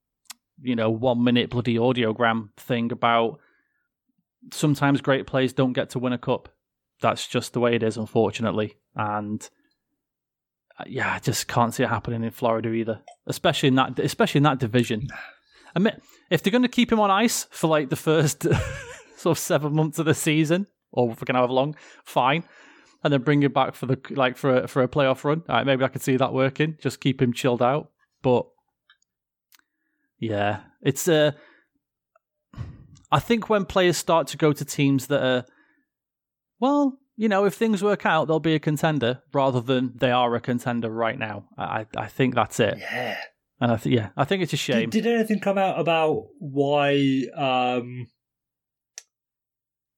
you 0.61 0.75
know, 0.75 0.89
one 0.89 1.23
minute 1.23 1.49
bloody 1.49 1.75
audiogram 1.75 2.49
thing 2.57 2.91
about 2.91 3.39
sometimes 4.53 5.01
great 5.01 5.27
players 5.27 5.53
don't 5.53 5.73
get 5.73 5.89
to 5.91 5.99
win 5.99 6.13
a 6.13 6.17
cup. 6.17 6.49
That's 7.01 7.27
just 7.27 7.53
the 7.53 7.59
way 7.59 7.75
it 7.75 7.83
is, 7.83 7.97
unfortunately, 7.97 8.77
and 8.95 9.47
uh, 10.79 10.85
yeah, 10.87 11.13
I 11.13 11.19
just 11.19 11.47
can't 11.47 11.73
see 11.73 11.83
it 11.83 11.89
happening 11.89 12.23
in 12.23 12.31
Florida 12.31 12.69
either, 12.69 13.01
especially 13.25 13.67
in 13.67 13.75
that 13.75 13.99
especially 13.99 14.39
in 14.39 14.43
that 14.43 14.59
division. 14.59 15.07
I 15.75 15.79
mean, 15.79 15.93
if 16.31 16.41
they're 16.41 16.51
going 16.51 16.63
to 16.63 16.69
keep 16.69 16.91
him 16.91 16.99
on 16.99 17.11
ice 17.11 17.45
for 17.51 17.67
like 17.67 17.89
the 17.89 17.95
first 17.95 18.47
sort 19.17 19.37
of 19.37 19.39
seven 19.39 19.73
months 19.73 19.99
of 19.99 20.05
the 20.05 20.13
season, 20.13 20.67
or 20.91 21.13
for 21.15 21.25
however 21.31 21.53
long, 21.53 21.75
fine 22.05 22.43
and 23.03 23.13
then 23.13 23.21
bring 23.21 23.43
him 23.43 23.51
back 23.51 23.75
for 23.75 23.85
the 23.85 23.99
like 24.11 24.37
for 24.37 24.63
a, 24.63 24.67
for 24.67 24.81
a 24.83 24.87
playoff 24.87 25.23
run. 25.23 25.43
All 25.47 25.55
right, 25.55 25.65
maybe 25.65 25.83
I 25.83 25.87
could 25.87 26.01
see 26.01 26.17
that 26.17 26.33
working. 26.33 26.77
Just 26.81 26.99
keep 26.99 27.21
him 27.21 27.33
chilled 27.33 27.61
out. 27.61 27.91
But 28.21 28.45
yeah, 30.19 30.61
it's 30.81 31.07
uh 31.07 31.31
I 33.11 33.19
think 33.19 33.49
when 33.49 33.65
players 33.65 33.97
start 33.97 34.27
to 34.27 34.37
go 34.37 34.51
to 34.51 34.65
teams 34.65 35.07
that 35.07 35.23
are 35.23 35.45
well, 36.59 36.99
you 37.15 37.29
know, 37.29 37.45
if 37.45 37.53
things 37.53 37.83
work 37.83 38.05
out, 38.05 38.27
they'll 38.27 38.39
be 38.39 38.55
a 38.55 38.59
contender 38.59 39.21
rather 39.31 39.61
than 39.61 39.93
they 39.95 40.11
are 40.11 40.35
a 40.35 40.41
contender 40.41 40.89
right 40.89 41.17
now. 41.17 41.45
I 41.57 41.85
I 41.95 42.07
think 42.07 42.35
that's 42.35 42.59
it. 42.59 42.77
Yeah. 42.77 43.17
And 43.59 43.71
I 43.71 43.77
think 43.77 43.95
yeah, 43.95 44.09
I 44.17 44.25
think 44.25 44.43
it's 44.43 44.53
a 44.53 44.57
shame. 44.57 44.89
Did, 44.89 45.03
did 45.03 45.15
anything 45.15 45.39
come 45.39 45.57
out 45.57 45.79
about 45.79 46.25
why 46.39 47.23
um 47.35 48.07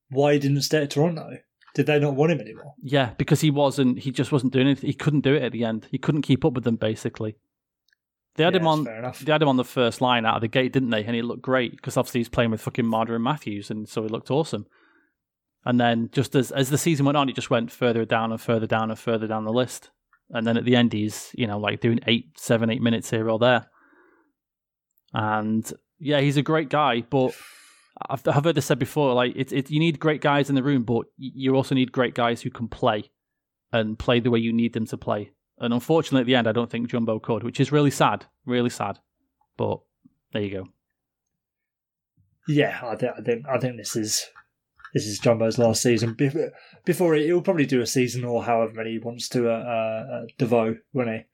why 0.09 0.33
he 0.33 0.39
didn't 0.39 0.61
stay 0.61 0.83
at 0.83 0.91
Toronto? 0.91 1.37
Did 1.75 1.85
they 1.85 1.99
not 1.99 2.15
want 2.15 2.31
him 2.31 2.39
anymore? 2.41 2.73
Yeah, 2.81 3.11
because 3.17 3.41
he 3.41 3.51
wasn't. 3.51 3.99
He 3.99 4.11
just 4.11 4.31
wasn't 4.31 4.53
doing 4.53 4.67
it. 4.67 4.79
He 4.79 4.93
couldn't 4.93 5.21
do 5.21 5.35
it 5.35 5.43
at 5.43 5.51
the 5.51 5.63
end. 5.63 5.87
He 5.91 5.97
couldn't 5.97 6.23
keep 6.23 6.43
up 6.43 6.53
with 6.53 6.63
them. 6.63 6.77
Basically, 6.77 7.35
they 8.35 8.43
had 8.43 8.53
Yeah, 8.55 8.61
him 8.61 8.67
on. 8.67 8.83
They 8.85 9.31
had 9.31 9.41
him 9.41 9.47
on 9.47 9.57
the 9.57 9.63
first 9.63 10.01
line 10.01 10.25
out 10.25 10.35
of 10.35 10.41
the 10.41 10.47
gate, 10.47 10.73
didn't 10.73 10.89
they? 10.89 11.03
And 11.03 11.15
he 11.15 11.21
looked 11.21 11.43
great 11.43 11.75
because 11.75 11.95
obviously 11.95 12.21
he's 12.21 12.29
playing 12.29 12.51
with 12.51 12.61
fucking 12.61 12.87
Marner 12.87 13.15
and 13.15 13.23
Matthews, 13.23 13.69
and 13.69 13.87
so 13.87 14.01
he 14.01 14.09
looked 14.09 14.31
awesome. 14.31 14.65
And 15.63 15.79
then 15.79 16.09
just 16.11 16.35
as 16.35 16.51
as 16.51 16.69
the 16.69 16.77
season 16.77 17.05
went 17.05 17.17
on, 17.17 17.27
he 17.27 17.33
just 17.33 17.51
went 17.51 17.71
further 17.71 18.03
down 18.03 18.31
and 18.31 18.41
further 18.41 18.67
down 18.67 18.89
and 18.89 18.97
further 18.99 19.27
down 19.27 19.43
the 19.45 19.53
list. 19.53 19.91
And 20.31 20.47
then 20.47 20.57
at 20.57 20.65
the 20.65 20.75
end, 20.75 20.91
he's 20.93 21.29
you 21.35 21.45
know 21.45 21.59
like 21.59 21.81
doing 21.81 21.99
eight, 22.07 22.31
seven, 22.37 22.71
eight 22.71 22.81
minutes 22.81 23.11
here 23.11 23.29
or 23.29 23.37
there. 23.37 23.67
And 25.13 25.71
yeah, 25.99 26.19
he's 26.21 26.37
a 26.37 26.41
great 26.41 26.69
guy, 26.69 27.01
but 27.01 27.33
I've, 28.09 28.27
I've 28.27 28.43
heard 28.43 28.55
this 28.55 28.65
said 28.65 28.79
before. 28.79 29.13
Like 29.13 29.33
it's 29.35 29.51
it, 29.51 29.69
you 29.69 29.79
need 29.79 29.99
great 29.99 30.21
guys 30.21 30.49
in 30.49 30.55
the 30.55 30.63
room, 30.63 30.83
but 30.83 31.05
you 31.17 31.55
also 31.55 31.75
need 31.75 31.91
great 31.91 32.15
guys 32.15 32.41
who 32.41 32.49
can 32.49 32.67
play 32.67 33.09
and 33.71 33.99
play 33.99 34.19
the 34.19 34.31
way 34.31 34.39
you 34.39 34.53
need 34.53 34.73
them 34.73 34.85
to 34.87 34.97
play. 34.97 35.31
And 35.59 35.73
unfortunately, 35.73 36.21
at 36.21 36.25
the 36.25 36.35
end, 36.35 36.47
I 36.47 36.53
don't 36.53 36.69
think 36.69 36.89
Jumbo 36.89 37.19
could, 37.19 37.43
which 37.43 37.59
is 37.59 37.71
really 37.71 37.91
sad, 37.91 38.25
really 38.45 38.69
sad. 38.69 38.99
But 39.57 39.79
there 40.31 40.41
you 40.41 40.51
go. 40.51 40.67
Yeah, 42.47 42.79
I 42.83 42.95
think 42.95 43.11
I 43.17 43.21
think 43.21 43.45
I 43.47 43.59
think 43.59 43.77
this 43.77 43.95
is 43.95 44.25
this 44.93 45.05
is 45.05 45.19
Jumbo's 45.19 45.57
last 45.57 45.81
season. 45.81 46.13
Before, 46.13 46.51
before 46.85 47.13
he, 47.15 47.25
he'll 47.25 47.41
probably 47.41 47.65
do 47.65 47.81
a 47.81 47.85
season 47.85 48.23
or 48.23 48.43
however 48.43 48.73
many 48.73 48.91
he 48.91 48.99
wants 48.99 49.29
to 49.29 49.49
uh, 49.49 49.53
uh, 49.53 50.15
uh 50.15 50.25
Davos, 50.37 50.77
won't 50.93 51.09
he? 51.09 51.25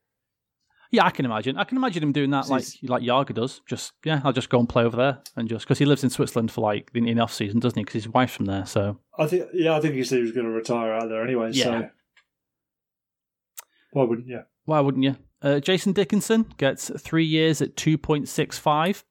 Yeah, 0.96 1.06
I 1.06 1.10
can 1.10 1.26
imagine. 1.26 1.58
I 1.58 1.66
can 1.66 1.78
imagine 1.78 2.02
him 2.02 2.14
doing 2.14 2.30
that 2.30 2.48
like 2.48 2.64
like 2.84 3.04
Jagr 3.04 3.34
does. 3.34 3.62
Just 3.68 3.92
yeah, 4.06 4.22
I'll 4.24 4.32
just 4.32 4.50
go 4.50 4.60
and 4.60 4.70
play 4.70 4.84
over 4.84 4.96
there 4.96 5.20
and 5.36 5.50
just 5.50 5.66
because 5.66 5.78
he 5.78 5.86
lives 5.86 6.04
in 6.04 6.10
Switzerland 6.10 6.52
for 6.52 6.62
like 6.62 6.90
in, 6.94 7.08
in 7.08 7.20
off 7.20 7.34
season, 7.34 7.60
doesn't 7.60 7.78
he? 7.78 7.84
Because 7.84 8.04
his 8.04 8.10
wife's 8.10 8.34
from 8.34 8.46
there. 8.46 8.66
So 8.66 8.98
I 9.18 9.28
think 9.28 9.50
yeah, 9.54 9.76
I 9.76 9.82
think 9.82 9.96
he 9.96 10.04
said 10.04 10.18
he 10.18 10.22
was 10.22 10.32
going 10.32 10.46
to 10.46 10.52
retire 10.52 10.94
out 10.94 11.10
there 11.10 11.24
anyway. 11.24 11.50
Yeah. 11.52 11.64
So 11.64 11.90
why 13.92 14.04
wouldn't 14.04 14.28
you? 14.28 14.42
Why 14.66 14.80
wouldn't 14.80 15.04
you? 15.04 15.18
Uh, 15.42 15.60
Jason 15.60 15.94
Dickinson 15.94 16.46
gets 16.58 16.90
three 17.00 17.26
years 17.26 17.62
at 17.62 17.76
2.65, 17.76 19.04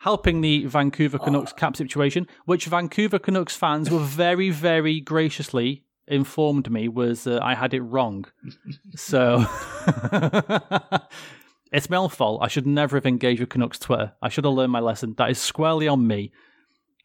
helping 0.00 0.40
the 0.40 0.66
Vancouver 0.66 1.18
Canucks 1.18 1.52
cap 1.52 1.76
situation, 1.76 2.26
which 2.44 2.66
Vancouver 2.66 3.18
Canucks 3.18 3.56
fans 3.56 3.90
were 3.90 3.98
very, 3.98 4.50
very 4.50 5.00
graciously 5.00 5.83
informed 6.08 6.70
me 6.70 6.88
was 6.88 7.26
uh, 7.26 7.38
I 7.42 7.54
had 7.54 7.74
it 7.74 7.80
wrong. 7.80 8.26
so 8.96 9.44
it's 11.72 11.90
my 11.90 11.96
own 11.96 12.08
fault. 12.08 12.40
I 12.42 12.48
should 12.48 12.66
never 12.66 12.96
have 12.96 13.06
engaged 13.06 13.40
with 13.40 13.48
Canucks 13.48 13.78
Twitter. 13.78 14.12
I 14.22 14.28
should 14.28 14.44
have 14.44 14.54
learned 14.54 14.72
my 14.72 14.80
lesson. 14.80 15.14
That 15.18 15.30
is 15.30 15.38
squarely 15.38 15.88
on 15.88 16.06
me 16.06 16.32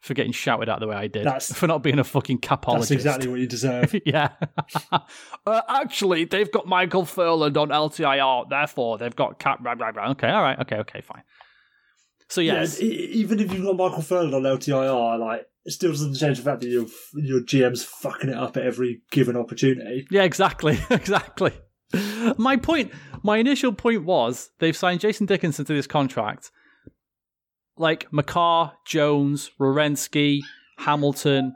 for 0.00 0.14
getting 0.14 0.32
shouted 0.32 0.68
at 0.68 0.80
the 0.80 0.86
way 0.86 0.96
I 0.96 1.06
did. 1.06 1.26
That's- 1.26 1.52
for 1.56 1.66
not 1.66 1.82
being 1.82 1.98
a 1.98 2.04
fucking 2.04 2.38
capologist. 2.38 2.78
That's 2.78 2.90
exactly 2.90 3.28
what 3.28 3.40
you 3.40 3.46
deserve. 3.46 3.94
yeah. 4.04 4.30
uh, 5.46 5.62
actually, 5.68 6.24
they've 6.24 6.50
got 6.50 6.66
Michael 6.66 7.04
Ferland 7.04 7.56
on 7.56 7.68
LTIR, 7.68 8.48
therefore 8.48 8.98
they've 8.98 9.14
got 9.14 9.38
Cap. 9.38 9.62
Blah, 9.62 9.74
blah, 9.74 9.92
blah. 9.92 10.10
Okay, 10.10 10.28
all 10.28 10.42
right, 10.42 10.58
okay, 10.60 10.76
okay, 10.76 11.00
fine. 11.00 11.22
So 12.30 12.40
yes, 12.40 12.80
Yeah, 12.80 12.88
even 12.88 13.40
if 13.40 13.52
you've 13.52 13.64
got 13.64 13.76
Michael 13.76 14.02
Ferland 14.02 14.34
on 14.34 14.42
LTIR, 14.42 15.18
like 15.18 15.46
it 15.64 15.72
still 15.72 15.90
doesn't 15.90 16.14
change 16.14 16.38
the 16.38 16.44
fact 16.44 16.60
that 16.62 16.68
your 16.68 16.86
your 17.14 17.40
GM's 17.40 17.84
fucking 17.84 18.30
it 18.30 18.36
up 18.36 18.56
at 18.56 18.62
every 18.64 19.02
given 19.10 19.36
opportunity. 19.36 20.06
yeah, 20.10 20.22
exactly, 20.22 20.78
exactly. 20.90 21.52
My 22.38 22.56
point, 22.56 22.92
my 23.24 23.38
initial 23.38 23.72
point 23.72 24.04
was 24.04 24.50
they've 24.60 24.76
signed 24.76 25.00
Jason 25.00 25.26
Dickinson 25.26 25.64
to 25.64 25.74
this 25.74 25.88
contract. 25.88 26.50
Like 27.76 28.12
Makar, 28.12 28.72
Jones, 28.86 29.50
Werenski, 29.58 30.40
Hamilton, 30.78 31.54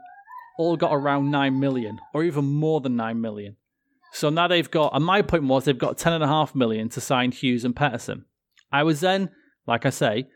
all 0.57 0.75
got 0.75 0.93
around 0.93 1.31
nine 1.31 1.59
million, 1.59 1.99
or 2.13 2.23
even 2.23 2.45
more 2.45 2.81
than 2.81 2.95
nine 2.95 3.21
million. 3.21 3.55
So 4.11 4.29
now 4.29 4.47
they've 4.47 4.69
got, 4.69 4.95
and 4.95 5.05
my 5.05 5.21
point 5.21 5.43
was 5.43 5.65
they've 5.65 5.77
got 5.77 5.97
ten 5.97 6.13
and 6.13 6.23
a 6.23 6.27
half 6.27 6.53
million 6.55 6.89
to 6.89 7.01
sign 7.01 7.31
Hughes 7.31 7.63
and 7.63 7.75
Pettersson. 7.75 8.25
I 8.71 8.83
was 8.83 8.99
then, 9.01 9.29
like 9.67 9.85
I 9.85 9.89
say, 9.89 10.27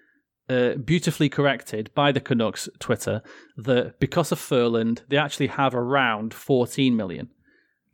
uh, 0.50 0.76
beautifully 0.76 1.30
corrected 1.30 1.92
by 1.94 2.12
the 2.12 2.20
Canucks 2.20 2.68
Twitter 2.80 3.22
that 3.58 4.00
because 4.00 4.32
of 4.32 4.40
Ferland, 4.40 5.04
they 5.10 5.18
actually 5.18 5.48
have 5.48 5.76
around 5.76 6.34
14 6.34 6.96
million 6.96 7.30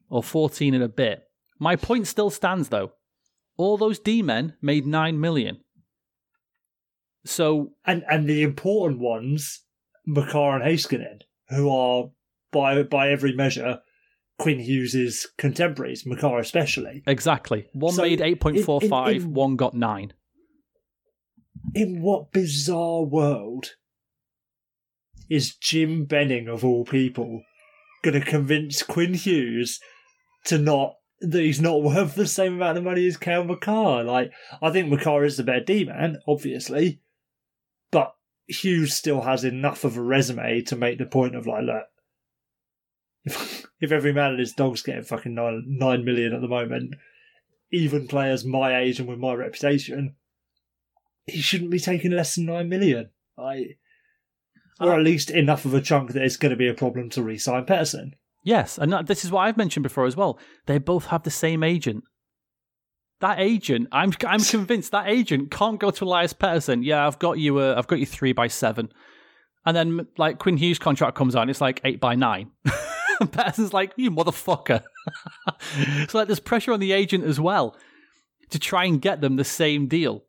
or 0.10 0.24
14 0.24 0.74
and 0.74 0.84
a 0.84 0.88
bit. 0.90 1.24
My 1.60 1.76
point 1.76 2.08
still 2.08 2.30
stands 2.30 2.70
though. 2.70 2.94
All 3.58 3.78
those 3.78 4.00
D 4.00 4.22
men 4.22 4.56
made 4.62 4.86
9 4.86 5.20
million. 5.20 5.60
So, 7.26 7.72
And 7.86 8.04
and 8.10 8.28
the 8.30 8.44
important 8.44 9.00
ones, 9.00 9.64
Makar 10.06 10.56
and 10.58 10.64
Heiskanen, 10.64 11.22
who 11.50 11.70
are 11.70 12.10
by 12.52 12.84
by 12.84 13.10
every 13.10 13.34
measure 13.34 13.80
Quinn 14.38 14.60
Hughes's 14.60 15.28
contemporaries, 15.38 16.06
Makar 16.06 16.40
especially. 16.40 17.04
exactly. 17.08 17.68
One 17.74 17.94
So, 17.94 18.02
made 18.04 18.20
8.45, 18.20 19.16
in- 19.16 19.22
in- 19.22 19.34
one 19.34 19.56
got 19.56 19.74
9. 19.74 20.14
In 21.74 22.02
what 22.02 22.32
bizarre 22.32 23.04
world 23.04 23.76
is 25.30 25.56
Jim 25.56 26.06
Benning 26.06 26.48
of 26.48 26.64
all 26.64 26.86
people 26.86 27.44
going 28.04 28.20
to 28.20 28.26
convince 28.26 28.84
Quinn 28.84 29.14
Hughes 29.14 29.80
to 30.46 30.58
not 30.58 30.96
that 31.22 31.42
he's 31.42 31.62
not 31.62 31.82
worth 31.82 32.16
the 32.16 32.28
same 32.28 32.56
amount 32.56 32.78
of 32.78 32.84
money 32.84 33.08
as 33.08 33.18
Cale 33.18 33.44
Makar? 33.44 34.04
Like, 34.04 34.32
I 34.62 34.70
think 34.70 34.92
McCarr 34.92 35.26
is 35.26 35.38
the 35.38 35.44
better 35.44 35.64
D 35.64 35.86
man, 35.86 36.18
obviously, 36.28 37.02
but 37.92 38.16
Hughes 38.48 38.94
still 38.94 39.22
has 39.22 39.44
enough 39.44 39.84
of 39.84 39.98
a 39.98 40.02
resume 40.02 40.62
to 40.62 40.76
make 40.76 41.00
the 41.00 41.06
point 41.06 41.36
of 41.36 41.48
like, 41.48 41.64
look, 41.64 41.86
if, 43.24 43.66
if 43.82 43.92
every 43.92 44.14
man 44.14 44.32
and 44.32 44.40
his 44.40 44.54
dog's 44.54 44.82
getting 44.82 45.04
fucking 45.04 45.34
nine, 45.34 45.64
nine 45.68 46.06
million 46.06 46.34
at 46.34 46.42
the 46.42 46.48
moment, 46.48 46.96
even 47.72 48.08
players 48.08 48.46
my 48.46 48.80
age 48.80 49.00
and 49.00 49.10
with 49.10 49.20
my 49.20 49.34
reputation, 49.34 50.16
he 51.28 51.42
shouldn't 51.42 51.72
be 51.72 51.80
taking 51.80 52.12
less 52.12 52.36
than 52.36 52.46
nine 52.46 52.70
million. 52.70 53.10
I, 53.38 53.76
or 54.80 54.94
at 54.94 55.04
least 55.04 55.30
enough 55.30 55.66
of 55.66 55.74
a 55.74 55.82
chunk 55.82 56.14
that 56.14 56.24
it's 56.24 56.38
going 56.38 56.52
to 56.52 56.56
be 56.58 56.68
a 56.68 56.74
problem 56.74 57.10
to 57.12 57.24
re-sign 57.24 57.66
Pettersson. 57.66 58.12
Yes, 58.44 58.78
and 58.78 58.92
that- 58.94 59.08
this 59.08 59.26
is 59.26 59.32
what 59.32 59.42
I've 59.42 59.58
mentioned 59.58 59.84
before 59.84 60.06
as 60.06 60.16
well. 60.16 60.40
They 60.66 60.78
both 60.78 61.08
have 61.08 61.24
the 61.24 61.32
same 61.32 61.64
agent. 61.64 62.04
That 63.22 63.40
agent, 63.40 63.88
I'm 63.92 64.12
I'm 64.28 64.40
convinced 64.44 64.92
that 64.92 65.08
agent 65.08 65.50
can't 65.50 65.80
go 65.80 65.90
to 65.90 66.04
Elias 66.06 66.34
Pettersson. 66.34 66.84
Yeah, 66.84 67.08
I've 67.08 67.18
got 67.20 67.40
you. 67.40 67.60
Uh, 67.60 67.76
I've 67.78 67.88
got 67.88 68.00
you 68.00 68.06
three 68.06 68.34
by 68.34 68.48
seven, 68.48 68.92
and 69.66 69.76
then 69.76 70.08
like 70.18 70.38
Quinn 70.38 70.58
Hughes' 70.58 70.80
contract 70.80 71.16
comes 71.16 71.36
on, 71.36 71.50
it's 71.50 71.62
like 71.62 71.82
eight 71.86 72.00
by 72.02 72.16
nine. 72.16 72.52
and 73.20 73.74
like, 73.74 73.94
you 73.96 74.12
motherfucker. 74.12 74.84
so 76.10 76.18
like, 76.18 76.28
there's 76.28 76.40
pressure 76.40 76.74
on 76.74 76.80
the 76.80 76.92
agent 76.92 77.24
as 77.24 77.40
well 77.40 77.76
to 78.50 78.60
try 78.60 78.86
and 78.86 79.02
get 79.02 79.22
them 79.22 79.36
the 79.36 79.44
same 79.44 79.88
deal. 79.88 80.24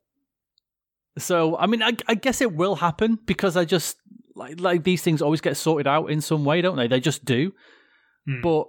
So 1.18 1.56
I 1.56 1.66
mean, 1.66 1.82
I, 1.82 1.92
I 2.06 2.14
guess 2.14 2.40
it 2.40 2.52
will 2.54 2.76
happen 2.76 3.18
because 3.26 3.56
I 3.56 3.64
just 3.64 3.96
like 4.34 4.60
like 4.60 4.84
these 4.84 5.02
things 5.02 5.22
always 5.22 5.40
get 5.40 5.56
sorted 5.56 5.86
out 5.86 6.10
in 6.10 6.20
some 6.20 6.44
way, 6.44 6.60
don't 6.60 6.76
they? 6.76 6.88
They 6.88 7.00
just 7.00 7.24
do. 7.24 7.52
Hmm. 8.26 8.40
But 8.42 8.66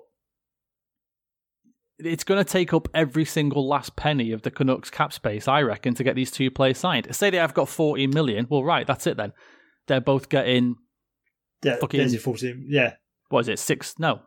it's 1.99 2.23
going 2.23 2.43
to 2.43 2.49
take 2.49 2.73
up 2.73 2.87
every 2.93 3.25
single 3.25 3.67
last 3.67 3.95
penny 3.95 4.31
of 4.31 4.43
the 4.43 4.51
Canucks 4.51 4.89
cap 4.89 5.11
space, 5.11 5.47
I 5.47 5.61
reckon, 5.61 5.95
to 5.95 6.03
get 6.03 6.15
these 6.15 6.29
two 6.31 6.51
players 6.51 6.77
signed. 6.77 7.07
Say 7.15 7.29
they 7.31 7.37
have 7.37 7.55
got 7.55 7.67
14 7.69 8.09
million. 8.11 8.45
Well, 8.49 8.63
right, 8.63 8.85
that's 8.85 9.07
it 9.07 9.17
then. 9.17 9.33
They're 9.87 9.99
both 10.01 10.29
getting, 10.29 10.75
Yeah, 11.63 11.77
fucking- 11.77 12.09
your 12.09 12.19
14. 12.19 12.67
Yeah, 12.69 12.93
what 13.29 13.39
is 13.41 13.47
it, 13.47 13.59
six? 13.59 13.97
No. 13.97 14.21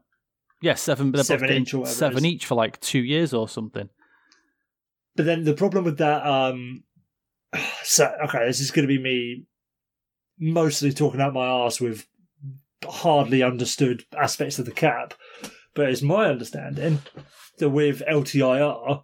Yeah, 0.62 0.74
seven. 0.74 1.12
They're 1.12 1.24
Seven 1.24 1.50
each 1.52 1.74
seven 1.84 2.24
each 2.26 2.44
for 2.44 2.54
like 2.54 2.78
two 2.80 2.98
years 2.98 3.32
or 3.32 3.48
something. 3.48 3.88
But 5.16 5.24
then 5.26 5.44
the 5.44 5.54
problem 5.54 5.84
with 5.84 5.98
that, 5.98 6.26
um, 6.26 6.82
so 7.82 8.12
okay, 8.26 8.46
this 8.46 8.60
is 8.60 8.70
going 8.70 8.86
to 8.86 8.94
be 8.94 9.02
me 9.02 9.46
mostly 10.38 10.92
talking 10.92 11.20
out 11.20 11.34
my 11.34 11.46
arse 11.46 11.80
with 11.80 12.06
hardly 12.84 13.42
understood 13.42 14.04
aspects 14.16 14.58
of 14.58 14.64
the 14.64 14.72
cap. 14.72 15.14
But 15.74 15.90
it's 15.90 16.02
my 16.02 16.26
understanding 16.26 17.00
that 17.58 17.70
with 17.70 18.02
LTIR, 18.08 19.02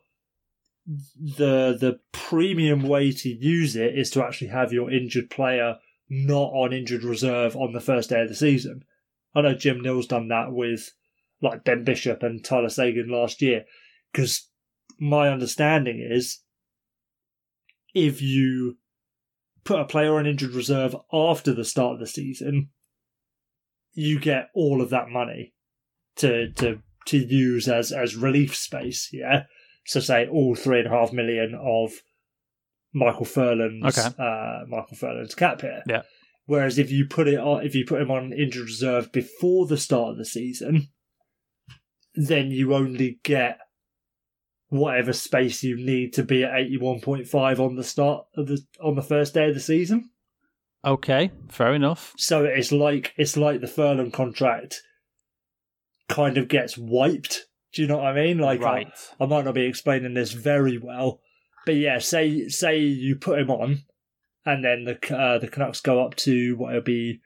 the 0.87 1.77
the 1.79 2.01
premium 2.13 2.83
way 2.83 3.13
to 3.13 3.29
use 3.29 3.77
it 3.77 3.99
is 3.99 4.11
to 4.11 4.25
actually 4.25 4.49
have 4.49 4.73
your 4.73 4.91
injured 4.91 5.31
player 5.31 5.77
not 6.09 6.53
on 6.53 6.73
injured 6.73 7.03
reserve 7.03 7.57
on 7.57 7.73
the 7.73 7.81
first 7.81 8.11
day 8.11 8.23
of 8.23 8.29
the 8.29 8.35
season. 8.35 8.85
I 9.35 9.43
know 9.43 9.55
Jim 9.55 9.81
Nill's 9.81 10.07
done 10.07 10.29
that 10.29 10.53
with 10.53 10.93
like 11.43 11.65
Ben 11.65 11.85
Bishop 11.85 12.23
and 12.23 12.45
Tyler 12.45 12.69
Seguin 12.69 13.09
last 13.09 13.43
year 13.43 13.65
because 14.13 14.49
my 14.99 15.29
understanding 15.29 16.07
is 16.09 16.41
if 17.97 18.21
you 18.21 18.77
put 19.65 19.81
a 19.81 19.87
player 19.87 20.17
on 20.19 20.27
injured 20.27 20.53
reserve 20.53 20.95
after 21.13 21.55
the 21.55 21.65
start 21.65 21.95
of 21.95 22.01
the 22.01 22.07
season, 22.07 22.69
you 23.95 24.21
get 24.21 24.51
all 24.55 24.83
of 24.83 24.91
that 24.91 25.09
money 25.09 25.55
to 26.17 26.53
to 26.53 26.81
to 27.07 27.17
use 27.17 27.67
as 27.69 27.91
as 27.93 28.15
relief 28.15 28.55
space. 28.55 29.09
Yeah, 29.13 29.45
so 29.87 30.01
say 30.01 30.29
all 30.29 30.55
three 30.55 30.81
and 30.81 30.89
a 30.89 30.91
half 30.91 31.13
million 31.13 31.55
of 31.59 31.93
Michael 32.93 33.25
Ferland's 33.25 33.99
Okay. 33.99 34.15
uh, 34.19 34.67
Michael 34.69 34.97
Ferland's 34.97 35.35
cap 35.35 35.63
here. 35.63 35.83
Yeah. 35.89 36.03
Whereas 36.45 36.79
if 36.79 36.91
you 36.93 37.07
put 37.07 37.27
it 37.27 37.39
on, 37.41 37.65
if 37.65 37.75
you 37.75 37.87
put 37.87 38.01
him 38.03 38.11
on 38.11 38.33
injured 38.33 38.67
reserve 38.67 39.11
before 39.11 39.67
the 39.67 39.79
start 39.79 40.11
of 40.13 40.19
the 40.19 40.25
season, 40.27 40.89
then 42.15 42.51
you 42.51 42.75
only 42.75 43.19
get 43.25 43.59
whatever 44.69 45.13
space 45.13 45.63
you 45.63 45.77
need 45.77 46.13
to 46.15 46.23
be 46.23 46.43
at 46.45 46.55
eighty 46.57 46.77
one 46.77 47.01
point 47.01 47.27
five 47.29 47.61
on 47.61 47.77
the 47.77 47.85
start 47.85 48.27
of 48.37 48.47
the 48.49 48.61
on 48.83 48.95
the 48.95 49.03
first 49.03 49.35
day 49.35 49.49
of 49.49 49.55
the 49.55 49.61
season. 49.61 50.11
Okay, 50.85 51.31
fair 51.49 51.75
enough. 51.75 52.15
So 52.17 52.45
it's 52.45 52.73
like 52.73 53.13
it's 53.17 53.37
like 53.37 53.61
the 53.61 53.67
Ferland 53.67 54.13
contract 54.13 54.83
kind 56.09 56.39
of 56.39 56.49
gets 56.49 56.79
wiped. 56.79 57.47
Do 57.73 57.83
you 57.83 57.89
know 57.89 57.99
what 57.99 58.07
I 58.07 58.15
mean? 58.15 58.39
Like 58.39 58.63
I- 58.63 58.93
I 59.21 59.27
might 59.27 59.45
not 59.45 59.55
be 59.55 59.67
explaining 59.67 60.15
this 60.15 60.33
very 60.33 60.79
well, 60.79 61.21
but 61.65 61.75
yeah, 61.77 61.99
say 61.99 62.49
say 62.49 62.79
you 62.79 63.17
put 63.17 63.39
him 63.39 63.51
on, 63.51 63.83
and 64.45 64.65
then 64.65 64.85
the 64.85 65.17
uh, 65.17 65.39
the 65.39 65.49
Canucks 65.49 65.81
go 65.81 66.05
up 66.05 66.15
to 66.17 66.57
what 66.57 66.71
it'll 66.71 66.83
be 66.83 67.21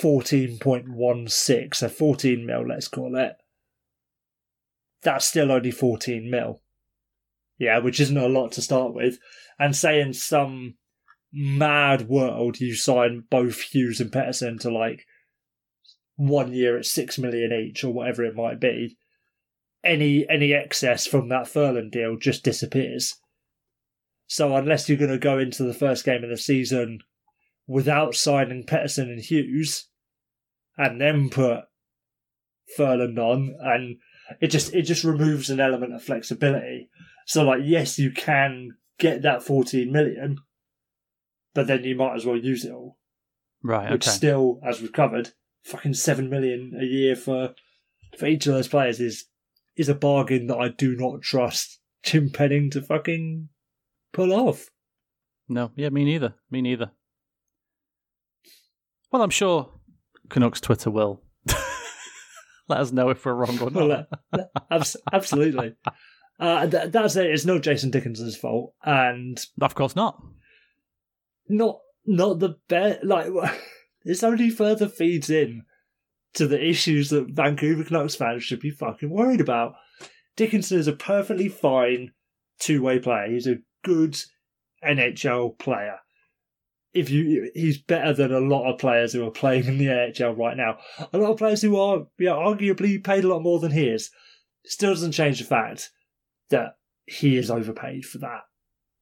fourteen 0.00 0.58
point 0.58 0.88
one 0.88 1.28
six, 1.28 1.78
so 1.78 1.88
fourteen 1.88 2.44
mil, 2.46 2.66
let's 2.66 2.88
call 2.88 3.16
it. 3.16 3.34
That's 5.02 5.26
still 5.26 5.52
only 5.52 5.70
fourteen 5.70 6.28
mil, 6.30 6.60
yeah, 7.58 7.78
which 7.78 8.00
isn't 8.00 8.16
a 8.16 8.28
lot 8.28 8.52
to 8.52 8.62
start 8.62 8.94
with. 8.94 9.18
And 9.58 9.74
say 9.74 10.00
in 10.00 10.12
some 10.12 10.76
mad 11.32 12.08
world 12.08 12.60
you 12.60 12.74
sign 12.74 13.24
both 13.30 13.60
Hughes 13.60 14.00
and 14.00 14.10
Pettersson 14.10 14.60
to 14.60 14.70
like 14.70 15.04
one 16.16 16.52
year 16.52 16.78
at 16.78 16.86
six 16.86 17.18
million 17.18 17.52
each 17.52 17.84
or 17.84 17.92
whatever 17.92 18.24
it 18.24 18.34
might 18.34 18.58
be 18.58 18.96
any 19.84 20.26
any 20.28 20.52
excess 20.52 21.06
from 21.06 21.28
that 21.28 21.48
Ferland 21.48 21.92
deal 21.92 22.16
just 22.16 22.44
disappears. 22.44 23.14
So 24.26 24.54
unless 24.54 24.88
you're 24.88 24.98
going 24.98 25.10
to 25.10 25.18
go 25.18 25.38
into 25.38 25.62
the 25.62 25.74
first 25.74 26.04
game 26.04 26.22
of 26.22 26.30
the 26.30 26.36
season 26.36 27.00
without 27.66 28.14
signing 28.14 28.64
Pettersson 28.64 29.04
and 29.04 29.20
Hughes, 29.20 29.88
and 30.76 31.00
then 31.00 31.30
put 31.30 31.64
Ferland 32.76 33.18
on, 33.18 33.56
and 33.60 33.96
it 34.40 34.48
just 34.48 34.74
it 34.74 34.82
just 34.82 35.04
removes 35.04 35.50
an 35.50 35.60
element 35.60 35.94
of 35.94 36.02
flexibility. 36.02 36.90
So 37.28 37.44
like, 37.44 37.60
yes, 37.62 37.98
you 37.98 38.10
can 38.10 38.70
get 38.98 39.20
that 39.22 39.42
14 39.42 39.92
million, 39.92 40.38
but 41.54 41.66
then 41.66 41.84
you 41.84 41.94
might 41.94 42.14
as 42.16 42.24
well 42.24 42.38
use 42.38 42.64
it 42.64 42.72
all 42.72 42.96
Right. 43.62 43.90
which 43.90 44.06
Okay. 44.08 44.16
still, 44.16 44.60
as 44.66 44.80
we've 44.80 44.92
covered, 44.92 45.32
fucking 45.62 45.92
seven 45.92 46.30
million 46.30 46.72
a 46.80 46.84
year 46.84 47.14
for 47.14 47.54
for 48.18 48.24
each 48.26 48.46
of 48.46 48.54
those 48.54 48.68
players 48.68 48.98
is 48.98 49.26
is 49.76 49.90
a 49.90 49.94
bargain 49.94 50.46
that 50.46 50.56
I 50.56 50.68
do 50.68 50.96
not 50.96 51.20
trust 51.20 51.80
Jim 52.02 52.28
Benning 52.28 52.70
to 52.70 52.80
fucking 52.80 53.50
pull 54.14 54.32
off. 54.32 54.70
No, 55.48 55.70
yeah, 55.76 55.90
me 55.90 56.04
neither. 56.04 56.34
Me 56.50 56.62
neither. 56.62 56.92
Well, 59.12 59.20
I'm 59.22 59.30
sure 59.30 59.70
Canucks 60.30 60.60
Twitter 60.62 60.90
will 60.90 61.22
let 62.68 62.80
us 62.80 62.90
know 62.92 63.10
if 63.10 63.24
we're 63.24 63.34
wrong 63.34 63.58
or 63.60 63.70
not. 63.70 64.08
uh, 64.32 64.44
abs- 64.70 64.96
absolutely. 65.12 65.74
Uh, 66.38 66.66
th- 66.66 66.92
that's 66.92 67.16
it. 67.16 67.26
It's 67.26 67.44
not 67.44 67.62
Jason 67.62 67.90
Dickinson's 67.90 68.36
fault, 68.36 68.74
and 68.84 69.44
of 69.60 69.74
course 69.74 69.96
not. 69.96 70.22
not 71.48 71.80
not 72.06 72.38
the 72.38 72.56
best. 72.68 73.04
Like 73.04 73.26
this 74.04 74.22
only 74.22 74.50
further 74.50 74.88
feeds 74.88 75.30
in 75.30 75.64
to 76.34 76.46
the 76.46 76.64
issues 76.64 77.10
that 77.10 77.30
Vancouver 77.30 77.84
Canucks 77.84 78.14
fans 78.14 78.44
should 78.44 78.60
be 78.60 78.70
fucking 78.70 79.10
worried 79.10 79.40
about. 79.40 79.74
Dickinson 80.36 80.78
is 80.78 80.86
a 80.86 80.92
perfectly 80.92 81.48
fine 81.48 82.12
two 82.60 82.82
way 82.82 83.00
player. 83.00 83.28
He's 83.28 83.48
a 83.48 83.58
good 83.82 84.16
NHL 84.84 85.58
player. 85.58 85.96
If 86.94 87.10
you, 87.10 87.50
he's 87.54 87.78
better 87.78 88.12
than 88.12 88.32
a 88.32 88.40
lot 88.40 88.70
of 88.72 88.78
players 88.78 89.12
who 89.12 89.26
are 89.26 89.30
playing 89.30 89.66
in 89.66 89.78
the 89.78 89.86
NHL 89.86 90.36
right 90.38 90.56
now. 90.56 90.78
A 91.12 91.18
lot 91.18 91.32
of 91.32 91.36
players 91.36 91.60
who 91.60 91.76
are, 91.76 92.06
yeah, 92.18 92.30
arguably 92.30 93.02
paid 93.02 93.24
a 93.24 93.28
lot 93.28 93.42
more 93.42 93.60
than 93.60 93.72
he 93.72 93.88
is. 93.88 94.10
Still 94.64 94.92
doesn't 94.92 95.12
change 95.12 95.38
the 95.38 95.44
fact 95.44 95.90
that 96.50 96.76
he 97.06 97.36
is 97.36 97.50
overpaid 97.50 98.04
for 98.04 98.18
that 98.18 98.42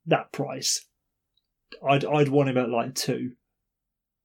that 0.06 0.32
price. 0.32 0.86
I'd 1.88 2.04
I'd 2.04 2.28
want 2.28 2.48
him 2.48 2.58
at 2.58 2.70
like 2.70 2.94
two. 2.94 3.32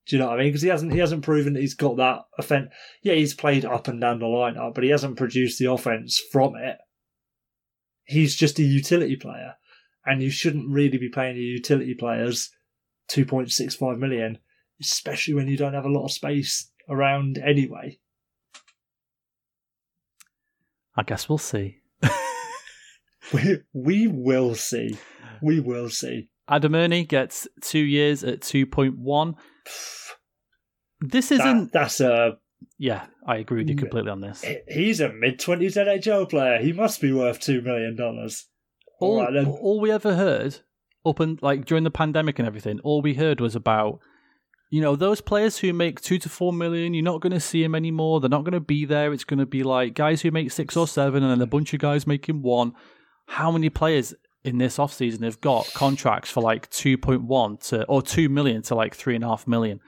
Do 0.07 0.15
you 0.15 0.19
know 0.19 0.30
what 0.30 0.39
I 0.39 0.43
mean? 0.43 0.49
Because 0.49 0.61
he 0.61 0.69
hasn't 0.69 0.93
he 0.93 0.99
hasn't 0.99 1.24
proven 1.24 1.53
that 1.53 1.61
he's 1.61 1.74
got 1.74 1.97
that 1.97 2.22
offense. 2.38 2.69
Yeah, 3.01 3.13
he's 3.13 3.34
played 3.34 3.65
up 3.65 3.88
and 3.88 3.99
down 4.01 4.19
the 4.19 4.26
lineup, 4.26 4.74
but 4.74 4.84
he 4.84 4.89
hasn't 4.89 5.17
produced 5.17 5.59
the 5.59 5.72
offense 5.72 6.19
from 6.32 6.55
it. 6.55 6.78
He's 8.03 8.36
just 8.36 8.59
a 8.59 8.63
utility 8.63 9.15
player, 9.15 9.55
and 10.05 10.22
you 10.22 10.30
shouldn't 10.30 10.69
really 10.69 10.97
be 10.97 11.09
paying 11.09 11.36
your 11.36 11.45
utility 11.45 11.93
players 11.93 12.49
two 13.07 13.26
point 13.26 13.51
six 13.51 13.76
five 13.76 13.99
million, 13.99 14.39
especially 14.80 15.34
when 15.34 15.47
you 15.47 15.57
don't 15.57 15.74
have 15.74 15.86
a 15.86 15.89
lot 15.89 16.05
of 16.05 16.11
space 16.11 16.72
around 16.89 17.38
anyway. 17.38 17.99
I 20.95 21.03
guess 21.03 21.30
we'll 21.30 21.38
see. 21.38 21.80
We 23.34 23.59
we 23.73 24.07
will 24.07 24.55
see. 24.55 24.97
We 25.41 25.59
will 25.59 25.89
see. 25.89 26.29
Adam 26.47 26.75
Erne 26.75 27.05
gets 27.05 27.47
two 27.61 27.79
years 27.79 28.23
at 28.23 28.41
2.1. 28.41 29.36
This 30.99 31.32
isn't. 31.32 31.71
that's 31.71 31.99
a 31.99 32.38
yeah, 32.77 33.05
I 33.25 33.38
agree 33.38 33.59
with 33.61 33.69
you 33.69 33.75
completely 33.75 34.11
on 34.11 34.21
this. 34.21 34.43
he's 34.67 34.99
a 34.99 35.11
mid 35.11 35.39
twenties 35.39 35.75
NHL 35.75 36.29
player. 36.29 36.59
He 36.59 36.73
must 36.73 37.01
be 37.01 37.11
worth 37.11 37.39
two 37.39 37.61
million 37.61 37.95
dollars. 37.95 38.47
all, 38.99 39.19
All 39.19 39.25
right 39.25 39.45
all 39.47 39.79
we 39.79 39.91
ever 39.91 40.15
heard 40.15 40.59
up 41.05 41.19
and 41.19 41.41
like 41.41 41.65
during 41.65 41.84
the 41.84 41.91
pandemic 41.91 42.38
and 42.38 42.47
everything, 42.47 42.79
all 42.84 43.01
we 43.01 43.15
heard 43.15 43.39
was 43.41 43.55
about 43.55 43.99
you 44.69 44.82
know 44.82 44.95
those 44.95 45.21
players 45.21 45.57
who 45.57 45.73
make 45.73 46.01
two 46.01 46.19
to 46.19 46.29
four 46.29 46.53
million. 46.53 46.93
You're 46.93 47.03
not 47.03 47.21
going 47.21 47.34
to 47.34 47.39
see 47.39 47.63
them 47.63 47.75
anymore. 47.75 48.19
They're 48.19 48.29
not 48.29 48.43
going 48.43 48.53
to 48.53 48.59
be 48.59 48.86
there. 48.86 49.11
It's 49.11 49.23
going 49.23 49.39
to 49.39 49.45
be 49.45 49.63
like 49.63 49.95
guys 49.95 50.21
who 50.21 50.32
make 50.32 50.51
six 50.51 50.77
or 50.77 50.88
seven, 50.88 51.23
and 51.23 51.32
then 51.32 51.41
a 51.41 51.47
bunch 51.47 51.73
of 51.73 51.79
guys 51.79 52.05
making 52.05 52.41
one. 52.43 52.73
How 53.32 53.49
many 53.49 53.69
players 53.69 54.13
in 54.43 54.57
this 54.57 54.77
off 54.77 54.93
season 54.93 55.23
have 55.23 55.39
got 55.39 55.71
contracts 55.73 56.29
for 56.29 56.41
like 56.41 56.69
two 56.69 56.97
point 56.97 57.23
one 57.23 57.57
to 57.57 57.86
or 57.86 58.01
two 58.01 58.27
million 58.27 58.61
to 58.63 58.75
like 58.75 58.93
three 58.93 59.15
and 59.15 59.23
a 59.23 59.27
half 59.27 59.47
million? 59.47 59.79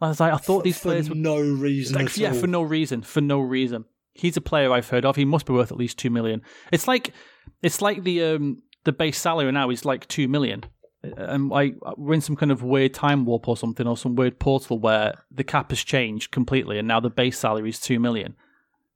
I 0.00 0.08
was 0.08 0.20
like, 0.20 0.32
I 0.32 0.36
thought 0.36 0.62
these 0.62 0.78
for 0.78 0.90
players 0.90 1.08
were 1.08 1.16
no 1.16 1.40
reason 1.40 1.96
like, 1.96 2.16
yeah, 2.16 2.28
all. 2.28 2.34
for 2.34 2.46
no 2.46 2.62
reason. 2.62 3.02
For 3.02 3.20
no 3.20 3.40
reason. 3.40 3.86
He's 4.12 4.36
a 4.36 4.40
player 4.40 4.72
I've 4.72 4.88
heard 4.88 5.04
of. 5.04 5.16
He 5.16 5.24
must 5.24 5.46
be 5.46 5.52
worth 5.52 5.72
at 5.72 5.78
least 5.78 5.98
two 5.98 6.10
million. 6.10 6.42
It's 6.70 6.86
like 6.86 7.12
it's 7.60 7.82
like 7.82 8.04
the 8.04 8.22
um 8.22 8.62
the 8.84 8.92
base 8.92 9.18
salary 9.18 9.50
now 9.50 9.70
is 9.70 9.84
like 9.84 10.06
two 10.06 10.28
million. 10.28 10.64
And 11.02 11.48
like 11.48 11.74
we're 11.96 12.14
in 12.14 12.20
some 12.20 12.36
kind 12.36 12.52
of 12.52 12.62
weird 12.62 12.94
time 12.94 13.24
warp 13.24 13.48
or 13.48 13.56
something, 13.56 13.86
or 13.86 13.96
some 13.96 14.14
weird 14.14 14.38
portal 14.38 14.78
where 14.78 15.14
the 15.30 15.44
cap 15.44 15.70
has 15.70 15.82
changed 15.82 16.30
completely, 16.30 16.78
and 16.78 16.86
now 16.86 17.00
the 17.00 17.10
base 17.10 17.38
salary 17.38 17.70
is 17.70 17.80
two 17.80 17.98
million. 17.98 18.36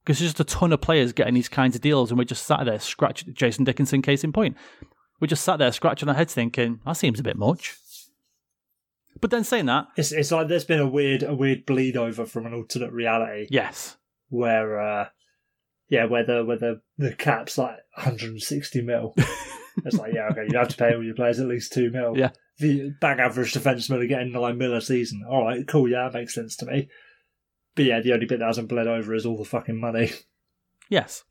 Because 0.04 0.18
there's 0.18 0.32
just 0.32 0.40
a 0.40 0.44
ton 0.44 0.72
of 0.72 0.82
players 0.82 1.12
getting 1.12 1.34
these 1.34 1.48
kinds 1.48 1.74
of 1.74 1.80
deals, 1.80 2.10
and 2.10 2.18
we're 2.18 2.24
just 2.24 2.46
sat 2.46 2.64
there 2.64 2.78
scratching. 2.78 3.32
Jason 3.32 3.64
Dickinson, 3.64 4.02
case 4.02 4.22
in 4.22 4.32
point, 4.32 4.56
we 5.20 5.28
just 5.28 5.44
sat 5.44 5.58
there 5.58 5.72
scratching 5.72 6.08
our 6.08 6.14
heads, 6.14 6.34
thinking 6.34 6.80
that 6.84 6.92
seems 6.92 7.18
a 7.18 7.22
bit 7.22 7.36
much. 7.36 7.76
But 9.20 9.30
then 9.30 9.44
saying 9.44 9.66
that, 9.66 9.86
It's 9.96 10.12
it's 10.12 10.30
like 10.30 10.48
there's 10.48 10.64
been 10.64 10.80
a 10.80 10.88
weird 10.88 11.22
a 11.22 11.34
weird 11.34 11.64
bleed 11.64 11.96
over 11.96 12.26
from 12.26 12.46
an 12.46 12.52
alternate 12.54 12.92
reality 12.92 13.46
yes, 13.50 13.96
where 14.28 14.80
uh 14.80 15.08
yeah, 15.88 16.06
where 16.06 16.24
the 16.24 16.44
where 16.44 16.58
the, 16.58 16.80
the 16.98 17.14
cap's 17.14 17.58
like 17.58 17.76
160 17.96 18.82
mil. 18.82 19.14
it's 19.84 19.96
like, 19.96 20.12
yeah, 20.14 20.28
okay, 20.30 20.46
you 20.48 20.58
have 20.58 20.68
to 20.68 20.76
pay 20.76 20.94
all 20.94 21.04
your 21.04 21.14
players 21.14 21.40
at 21.40 21.46
least 21.46 21.72
two 21.72 21.90
mil. 21.90 22.16
Yeah. 22.16 22.30
The 22.58 22.92
bang 23.00 23.20
average 23.20 23.52
defensemen 23.52 24.02
are 24.02 24.06
getting 24.06 24.32
nine 24.32 24.58
mil 24.58 24.74
a 24.74 24.80
season. 24.80 25.24
All 25.28 25.44
right, 25.44 25.66
cool, 25.66 25.88
yeah, 25.88 26.08
that 26.08 26.18
makes 26.18 26.34
sense 26.34 26.56
to 26.56 26.66
me. 26.66 26.88
But 27.74 27.84
yeah, 27.86 28.00
the 28.00 28.12
only 28.12 28.26
bit 28.26 28.38
that 28.38 28.46
hasn't 28.46 28.68
bled 28.68 28.86
over 28.86 29.14
is 29.14 29.26
all 29.26 29.36
the 29.36 29.44
fucking 29.44 29.80
money. 29.80 30.10
yes. 30.88 31.24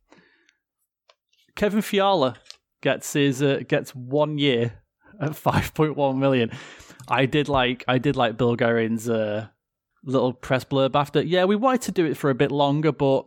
Kevin 1.56 1.82
Fiala 1.82 2.36
gets 2.82 3.14
his 3.14 3.42
uh, 3.42 3.62
gets 3.68 3.96
one 3.96 4.38
year 4.38 4.82
at 5.20 5.36
five 5.36 5.74
point 5.74 5.96
one 5.96 6.20
million. 6.20 6.52
I 7.08 7.26
did 7.26 7.50
like 7.50 7.84
I 7.88 7.98
did 7.98 8.16
like 8.16 8.38
Bill 8.38 8.56
Guerin's 8.56 9.10
uh, 9.10 9.48
little 10.04 10.34
press 10.34 10.64
blurb 10.64 10.96
after. 10.96 11.22
Yeah, 11.22 11.46
we 11.46 11.56
wanted 11.56 11.82
to 11.84 11.92
do 11.92 12.06
it 12.06 12.18
for 12.18 12.30
a 12.30 12.36
bit 12.36 12.52
longer, 12.52 12.92
but 12.92 13.26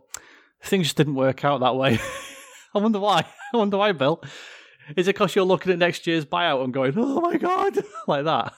things 0.63 0.87
just 0.87 0.97
didn't 0.97 1.15
work 1.15 1.43
out 1.43 1.59
that 1.61 1.75
way. 1.75 1.99
I 2.75 2.79
wonder 2.79 2.99
why. 2.99 3.25
I 3.53 3.57
wonder 3.57 3.77
why, 3.77 3.91
Bill. 3.93 4.21
Is 4.95 5.07
it 5.07 5.15
because 5.15 5.35
you're 5.35 5.45
looking 5.45 5.71
at 5.71 5.79
next 5.79 6.07
year's 6.07 6.25
buyout 6.25 6.63
and 6.63 6.73
going, 6.73 6.93
"Oh 6.95 7.21
my 7.21 7.37
god," 7.37 7.77
like 8.07 8.25
that? 8.25 8.53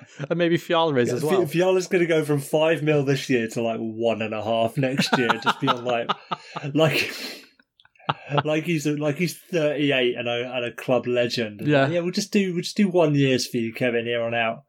And 0.30 0.38
maybe 0.38 0.56
Fiala 0.56 0.94
is 0.96 1.12
as 1.12 1.22
well. 1.22 1.40
Fi- 1.46 1.46
Fiala's 1.46 1.86
going 1.88 2.00
to 2.02 2.06
go 2.06 2.24
from 2.24 2.40
five 2.40 2.82
mil 2.82 3.04
this 3.04 3.28
year 3.30 3.48
to 3.48 3.62
like 3.62 3.78
one 3.80 4.22
and 4.22 4.34
a 4.34 4.42
half 4.42 4.76
next 4.76 5.16
year, 5.18 5.28
just 5.42 5.60
be 5.60 5.68
on 5.68 5.84
like, 5.84 6.10
like, 6.74 7.12
like 8.44 8.64
he's 8.64 8.86
like 8.86 9.16
he's 9.16 9.36
thirty 9.36 9.92
eight 9.92 10.14
and 10.16 10.28
a 10.28 10.52
and 10.54 10.64
a 10.64 10.72
club 10.72 11.06
legend. 11.06 11.60
And 11.60 11.68
Yeah. 11.70 11.82
like, 11.84 11.92
yeah. 11.92 12.00
We'll 12.00 12.12
just 12.12 12.32
do 12.32 12.52
we'll 12.54 12.62
just 12.62 12.76
do 12.76 12.88
one 12.88 13.14
years 13.14 13.46
for 13.46 13.56
you, 13.56 13.72
Kevin, 13.72 14.04
here 14.06 14.22
on 14.22 14.34
out. 14.34 14.64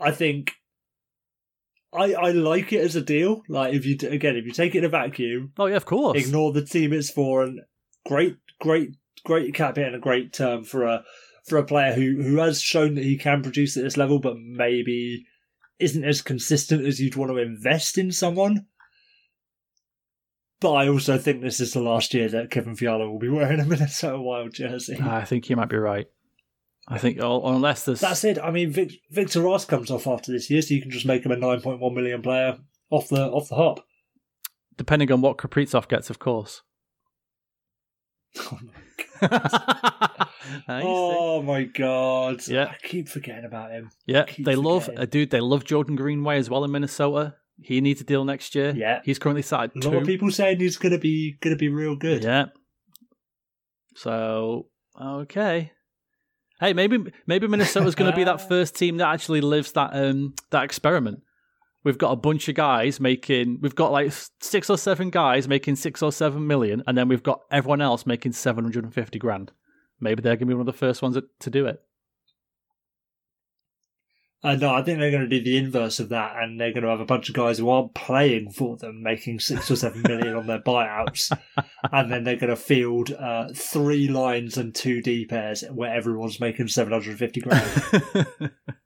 I 0.00 0.10
think. 0.10 0.52
I, 1.92 2.12
I 2.14 2.30
like 2.32 2.72
it 2.72 2.80
as 2.80 2.96
a 2.96 3.00
deal. 3.00 3.42
Like 3.48 3.72
if 3.72 3.86
you 3.86 3.96
again, 4.08 4.36
if 4.36 4.44
you 4.46 4.50
take 4.52 4.74
it 4.74 4.78
in 4.78 4.84
a 4.84 4.88
vacuum, 4.88 5.52
Oh 5.58 5.66
yeah, 5.66 5.76
of 5.76 5.84
course. 5.86 6.18
ignore 6.18 6.52
the 6.52 6.64
team 6.64 6.92
it's 6.92 7.08
for, 7.10 7.44
and 7.44 7.60
great, 8.04 8.36
great, 8.60 8.96
great 9.24 9.54
cap 9.54 9.76
hit 9.76 9.86
and 9.86 9.94
a 9.94 10.00
great 10.00 10.32
term 10.32 10.64
for 10.64 10.82
a 10.86 11.04
for 11.44 11.58
a 11.58 11.64
player 11.64 11.92
who 11.92 12.22
who 12.22 12.36
has 12.38 12.60
shown 12.60 12.94
that 12.94 13.04
he 13.04 13.16
can 13.16 13.42
produce 13.42 13.76
at 13.76 13.84
this 13.84 13.96
level, 13.96 14.18
but 14.18 14.36
maybe 14.38 15.26
isn't 15.78 16.04
as 16.04 16.22
consistent 16.22 16.86
as 16.86 17.00
you'd 17.00 17.16
want 17.16 17.30
to 17.30 17.38
invest 17.38 17.98
in 17.98 18.12
someone. 18.12 18.66
But 20.60 20.72
I 20.72 20.88
also 20.88 21.18
think 21.18 21.42
this 21.42 21.60
is 21.60 21.72
the 21.72 21.80
last 21.80 22.14
year 22.14 22.28
that 22.28 22.50
Kevin 22.50 22.76
Fiala 22.76 23.10
will 23.10 23.18
be 23.18 23.28
wearing 23.28 23.60
a 23.60 23.64
Minnesota 23.66 24.20
Wild 24.20 24.54
jersey. 24.54 24.98
I 25.00 25.24
think 25.24 25.50
you 25.50 25.56
might 25.56 25.68
be 25.68 25.76
right. 25.76 26.06
I 26.86 26.98
think 26.98 27.18
oh, 27.20 27.42
unless 27.46 27.84
there's 27.84 28.00
That's 28.00 28.24
it. 28.24 28.38
I 28.38 28.50
mean, 28.50 28.70
Vic, 28.70 28.92
Victor 29.10 29.40
Rask 29.40 29.68
comes 29.68 29.90
off 29.90 30.06
after 30.06 30.32
this 30.32 30.50
year, 30.50 30.62
so 30.62 30.74
you 30.74 30.82
can 30.82 30.90
just 30.90 31.06
make 31.06 31.24
him 31.24 31.32
a 31.32 31.36
nine 31.36 31.60
point 31.60 31.80
one 31.80 31.94
million 31.94 32.22
player 32.22 32.58
off 32.90 33.08
the 33.08 33.22
off 33.26 33.48
the 33.48 33.56
hop. 33.56 33.84
depending 34.76 35.10
on 35.10 35.20
what 35.20 35.38
Kaprizov 35.38 35.88
gets, 35.88 36.10
of 36.10 36.18
course. 36.18 36.62
Oh 38.40 38.58
See. 38.58 38.68
oh 40.68 41.42
my 41.42 41.64
god! 41.64 42.46
Yeah. 42.46 42.66
I 42.66 42.76
keep 42.86 43.08
forgetting 43.08 43.44
about 43.44 43.70
him. 43.70 43.90
yeah, 44.06 44.26
they 44.38 44.56
love 44.56 44.84
forgetting. 44.84 45.02
uh, 45.02 45.06
dude. 45.06 45.30
They 45.30 45.40
love 45.40 45.64
Jordan 45.64 45.96
Greenway 45.96 46.38
as 46.38 46.50
well 46.50 46.64
in 46.64 46.70
Minnesota. 46.70 47.34
He 47.62 47.80
needs 47.80 48.00
a 48.00 48.04
deal 48.04 48.24
next 48.24 48.54
year. 48.54 48.74
Yeah. 48.76 49.00
he's 49.04 49.18
currently 49.18 49.42
sat 49.42 49.70
A 49.76 49.88
lot 49.88 49.94
of 49.94 50.06
people 50.06 50.30
saying 50.30 50.58
he's 50.58 50.76
gonna 50.76 50.98
be 50.98 51.36
gonna 51.40 51.56
be 51.56 51.68
real 51.68 51.96
good. 51.96 52.24
Yeah. 52.24 52.46
So 53.94 54.66
okay. 55.00 55.72
Hey, 56.60 56.72
maybe 56.72 56.98
maybe 57.26 57.46
Minnesota's 57.46 57.94
going 57.94 58.10
to 58.10 58.16
be 58.16 58.24
that 58.24 58.40
first 58.48 58.76
team 58.76 58.98
that 58.98 59.08
actually 59.08 59.40
lives 59.40 59.72
that 59.72 59.90
um 59.92 60.34
that 60.50 60.64
experiment. 60.64 61.22
We've 61.84 61.98
got 61.98 62.12
a 62.12 62.16
bunch 62.16 62.48
of 62.48 62.54
guys 62.54 62.98
making. 62.98 63.58
We've 63.60 63.74
got 63.74 63.92
like 63.92 64.12
six 64.40 64.70
or 64.70 64.78
seven 64.78 65.10
guys 65.10 65.46
making 65.46 65.76
six 65.76 66.02
or 66.02 66.12
seven 66.12 66.46
million, 66.46 66.82
and 66.86 66.96
then 66.96 67.08
we've 67.08 67.22
got 67.22 67.42
everyone 67.50 67.82
else 67.82 68.06
making 68.06 68.32
seven 68.32 68.64
hundred 68.64 68.84
and 68.84 68.94
fifty 68.94 69.18
grand. 69.18 69.52
Maybe 70.00 70.22
they're 70.22 70.36
going 70.36 70.46
to 70.48 70.52
be 70.52 70.54
one 70.54 70.66
of 70.66 70.66
the 70.66 70.72
first 70.72 71.02
ones 71.02 71.18
to 71.40 71.50
do 71.50 71.66
it. 71.66 71.82
Uh, 74.42 74.56
no, 74.56 74.74
I 74.74 74.82
think 74.82 74.98
they're 74.98 75.10
going 75.10 75.28
to 75.28 75.38
do 75.38 75.42
the 75.42 75.56
inverse 75.56 76.00
of 76.00 76.10
that, 76.10 76.36
and 76.36 76.60
they're 76.60 76.72
going 76.72 76.82
to 76.84 76.90
have 76.90 77.00
a 77.00 77.06
bunch 77.06 77.30
of 77.30 77.34
guys 77.34 77.56
who 77.58 77.70
aren't 77.70 77.94
playing 77.94 78.50
for 78.50 78.76
them 78.76 79.02
making 79.02 79.40
six 79.40 79.70
or 79.70 79.76
seven 79.76 80.02
million 80.02 80.36
on 80.36 80.46
their 80.46 80.60
buyouts, 80.60 81.34
and 81.92 82.10
then 82.10 82.24
they're 82.24 82.36
going 82.36 82.50
to 82.50 82.56
field 82.56 83.10
uh, 83.12 83.48
three 83.54 84.08
lines 84.08 84.58
and 84.58 84.74
two 84.74 85.00
D 85.00 85.24
pairs 85.26 85.64
where 85.72 85.94
everyone's 85.94 86.40
making 86.40 86.68
seven 86.68 86.92
hundred 86.92 87.10
and 87.10 87.18
fifty 87.18 87.40
grand. 87.40 88.52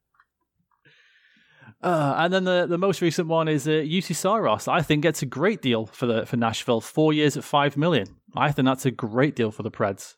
Uh, 1.81 2.15
and 2.19 2.33
then 2.33 2.45
the, 2.45 2.67
the 2.67 2.79
most 2.79 3.01
recent 3.01 3.29
one 3.29 3.47
is 3.47 3.69
uh, 3.69 3.71
Juuse 3.71 4.15
Saros. 4.15 4.67
I 4.67 4.83
think 4.83 5.03
gets 5.03 5.23
a 5.23 5.27
great 5.27 5.63
deal 5.63 5.87
for 5.87 6.07
the 6.07 6.27
for 6.27 6.37
Nashville. 6.37 6.81
Four 6.81 7.13
years 7.13 7.37
at 7.37 7.45
five 7.45 7.77
million. 7.77 8.17
I 8.37 8.51
think 8.51 8.67
that's 8.67 8.87
a 8.87 8.91
great 8.91 9.37
deal 9.37 9.51
for 9.53 9.63
the 9.63 9.71
Preds. 9.71 10.17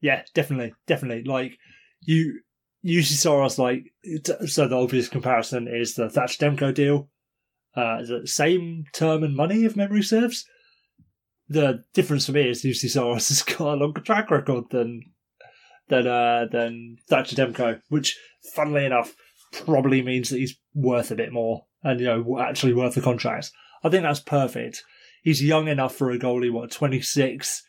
yeah, 0.00 0.22
definitely, 0.34 0.74
definitely. 0.86 1.24
Like 1.24 1.58
you, 2.00 2.40
Juuse 2.84 3.12
Saros, 3.12 3.58
like 3.58 3.92
so. 4.46 4.66
The 4.66 4.76
obvious 4.76 5.08
comparison 5.08 5.68
is 5.68 5.94
the 5.94 6.08
Thatch 6.08 6.38
Demko 6.38 6.72
deal. 6.72 7.10
Uh, 7.74 8.02
the 8.02 8.26
same 8.26 8.84
term 8.94 9.22
and 9.22 9.36
money, 9.36 9.64
if 9.64 9.76
memory 9.76 10.02
serves. 10.02 10.46
The 11.48 11.84
difference 11.92 12.26
for 12.26 12.32
me 12.32 12.48
is 12.48 12.62
Juuse 12.62 12.88
Saros 12.88 13.28
has 13.28 13.42
got 13.42 13.74
a 13.74 13.76
longer 13.76 14.00
track 14.00 14.30
record 14.30 14.64
than 14.70 15.02
than 15.88 16.06
uh, 16.06 16.46
than 16.50 16.96
Thatcher 17.08 17.36
Demko, 17.36 17.80
which, 17.88 18.18
funnily 18.54 18.86
enough, 18.86 19.14
probably 19.52 20.02
means 20.02 20.30
that 20.30 20.38
he's 20.38 20.58
worth 20.74 21.10
a 21.10 21.16
bit 21.16 21.32
more 21.32 21.66
and 21.82 22.00
you 22.00 22.06
know 22.06 22.40
actually 22.40 22.74
worth 22.74 22.94
the 22.94 23.00
contract. 23.00 23.50
I 23.82 23.88
think 23.88 24.02
that's 24.02 24.20
perfect. 24.20 24.82
He's 25.22 25.42
young 25.42 25.68
enough 25.68 25.94
for 25.94 26.10
a 26.10 26.18
goalie. 26.18 26.52
What 26.52 26.70
twenty 26.70 27.00
six? 27.00 27.62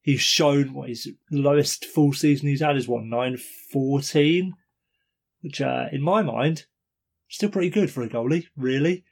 He's 0.00 0.20
shown 0.20 0.72
what 0.72 0.88
his 0.88 1.08
lowest 1.30 1.84
full 1.84 2.12
season 2.12 2.48
he's 2.48 2.62
had 2.62 2.76
is 2.76 2.88
what 2.88 3.04
nine 3.04 3.36
fourteen, 3.72 4.54
which 5.42 5.60
uh, 5.60 5.86
in 5.92 6.02
my 6.02 6.22
mind 6.22 6.66
still 7.28 7.50
pretty 7.50 7.70
good 7.70 7.90
for 7.90 8.02
a 8.02 8.08
goalie. 8.08 8.46
Really, 8.56 9.04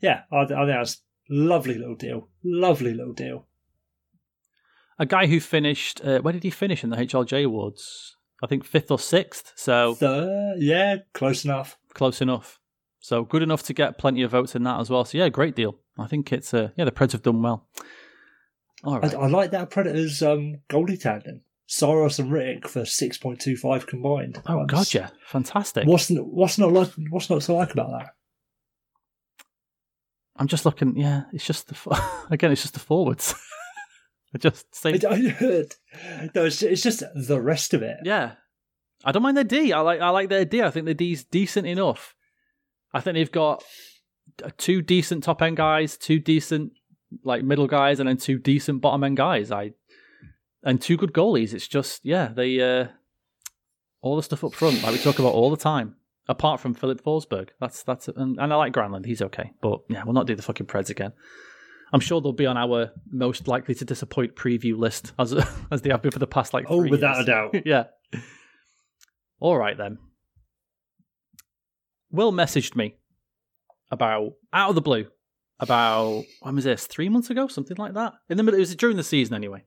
yeah, 0.00 0.22
I, 0.30 0.42
I 0.42 0.46
think 0.46 0.68
that's 0.68 1.02
lovely 1.28 1.78
little 1.78 1.94
deal. 1.94 2.28
Lovely 2.44 2.92
little 2.92 3.14
deal. 3.14 3.46
A 4.98 5.06
guy 5.06 5.26
who 5.26 5.40
finished. 5.40 6.00
Uh, 6.04 6.20
where 6.20 6.32
did 6.32 6.42
he 6.42 6.50
finish 6.50 6.84
in 6.84 6.90
the 6.90 6.96
HLJ 6.96 7.44
awards? 7.44 8.16
I 8.42 8.46
think 8.46 8.64
fifth 8.64 8.90
or 8.90 8.98
sixth. 8.98 9.52
So 9.56 9.94
Third, 9.94 10.56
yeah, 10.58 10.96
close 11.12 11.44
enough. 11.44 11.76
close 11.94 12.20
enough. 12.20 12.58
So 13.00 13.24
good 13.24 13.42
enough 13.42 13.62
to 13.64 13.72
get 13.74 13.98
plenty 13.98 14.22
of 14.22 14.30
votes 14.30 14.54
in 14.54 14.62
that 14.64 14.80
as 14.80 14.90
well. 14.90 15.04
So 15.04 15.18
yeah, 15.18 15.28
great 15.28 15.54
deal. 15.56 15.76
I 15.98 16.06
think 16.06 16.32
it's 16.32 16.52
uh, 16.54 16.70
yeah 16.76 16.84
the 16.84 16.92
Preds 16.92 17.12
have 17.12 17.22
done 17.22 17.42
well. 17.42 17.66
All 18.84 18.96
I. 19.04 19.08
I 19.08 19.26
like 19.28 19.50
that 19.50 19.70
Predators 19.70 20.22
um, 20.22 20.56
goalie 20.70 21.00
tandem. 21.00 21.42
Saros 21.66 22.18
and 22.18 22.32
Rick 22.32 22.66
for 22.66 22.84
six 22.84 23.16
point 23.16 23.40
two 23.40 23.56
five 23.56 23.86
combined. 23.86 24.42
oh 24.46 24.66
That's- 24.66 24.92
god, 24.92 24.94
yeah, 24.94 25.08
fantastic. 25.26 25.86
What's 25.86 26.08
what's 26.10 26.58
not 26.58 26.72
like, 26.72 26.90
what's 27.10 27.30
not 27.30 27.42
to 27.42 27.52
like 27.52 27.72
about 27.72 27.90
that? 27.90 28.10
I'm 30.36 30.46
just 30.48 30.64
looking. 30.64 30.96
Yeah, 30.96 31.24
it's 31.32 31.44
just 31.46 31.68
the 31.68 32.02
again, 32.30 32.50
it's 32.52 32.62
just 32.62 32.74
the 32.74 32.80
forwards. 32.80 33.34
I 34.34 34.38
just 34.38 34.74
say 34.74 34.92
I, 35.08 35.14
I, 35.14 36.30
no, 36.34 36.44
it's, 36.44 36.62
it's 36.62 36.82
just 36.82 37.02
the 37.14 37.40
rest 37.40 37.74
of 37.74 37.82
it. 37.82 37.98
Yeah, 38.04 38.32
I 39.04 39.12
don't 39.12 39.22
mind 39.22 39.36
their 39.36 39.44
D. 39.44 39.72
I 39.72 39.80
like 39.80 40.00
I 40.00 40.10
like 40.10 40.28
their 40.28 40.44
D. 40.44 40.62
I 40.62 40.70
think 40.70 40.84
their 40.84 40.94
D's 40.94 41.24
decent 41.24 41.66
enough. 41.66 42.14
I 42.92 43.00
think 43.00 43.14
they've 43.14 43.30
got 43.30 43.62
two 44.56 44.82
decent 44.82 45.24
top 45.24 45.42
end 45.42 45.56
guys, 45.56 45.96
two 45.96 46.18
decent 46.18 46.72
like 47.24 47.42
middle 47.42 47.66
guys, 47.66 48.00
and 48.00 48.08
then 48.08 48.16
two 48.16 48.38
decent 48.38 48.80
bottom 48.80 49.04
end 49.04 49.16
guys. 49.16 49.50
I 49.50 49.72
and 50.62 50.80
two 50.80 50.96
good 50.96 51.12
goalies. 51.12 51.52
It's 51.52 51.68
just 51.68 52.04
yeah, 52.04 52.28
they 52.28 52.60
uh 52.60 52.88
all 54.02 54.16
the 54.16 54.22
stuff 54.22 54.44
up 54.44 54.54
front 54.54 54.82
like 54.82 54.92
we 54.92 54.98
talk 54.98 55.18
about 55.18 55.34
all 55.34 55.50
the 55.50 55.56
time. 55.56 55.96
Apart 56.28 56.60
from 56.60 56.74
Filip 56.74 57.02
Forsberg, 57.02 57.48
that's 57.60 57.82
that's 57.82 58.06
and, 58.06 58.38
and 58.38 58.52
I 58.52 58.56
like 58.56 58.72
Granlund. 58.72 59.04
He's 59.04 59.22
okay, 59.22 59.52
but 59.60 59.80
yeah, 59.88 60.04
we'll 60.04 60.14
not 60.14 60.28
do 60.28 60.36
the 60.36 60.42
fucking 60.42 60.66
Preds 60.66 60.88
again. 60.88 61.12
I'm 61.92 62.00
sure 62.00 62.20
they'll 62.20 62.32
be 62.32 62.46
on 62.46 62.56
our 62.56 62.92
most 63.10 63.48
likely 63.48 63.74
to 63.76 63.84
disappoint 63.84 64.36
preview 64.36 64.76
list 64.76 65.12
as 65.18 65.32
as 65.70 65.82
they 65.82 65.90
have 65.90 66.02
been 66.02 66.12
for 66.12 66.18
the 66.18 66.26
past 66.26 66.54
like. 66.54 66.66
Oh, 66.68 66.86
without 66.88 67.16
years. 67.16 67.28
a 67.28 67.30
doubt. 67.30 67.54
yeah. 67.66 67.84
All 69.40 69.56
right 69.56 69.76
then. 69.76 69.98
Will 72.10 72.32
messaged 72.32 72.74
me 72.76 72.96
about 73.90 74.32
out 74.52 74.68
of 74.70 74.74
the 74.74 74.80
blue 74.80 75.06
about 75.58 76.24
when 76.42 76.54
was 76.56 76.64
this? 76.64 76.86
Three 76.86 77.08
months 77.08 77.30
ago, 77.30 77.46
something 77.48 77.76
like 77.76 77.94
that. 77.94 78.14
In 78.28 78.36
the 78.36 78.42
middle, 78.42 78.58
it 78.58 78.60
was 78.60 78.74
during 78.76 78.96
the 78.96 79.02
season 79.04 79.34
anyway. 79.34 79.64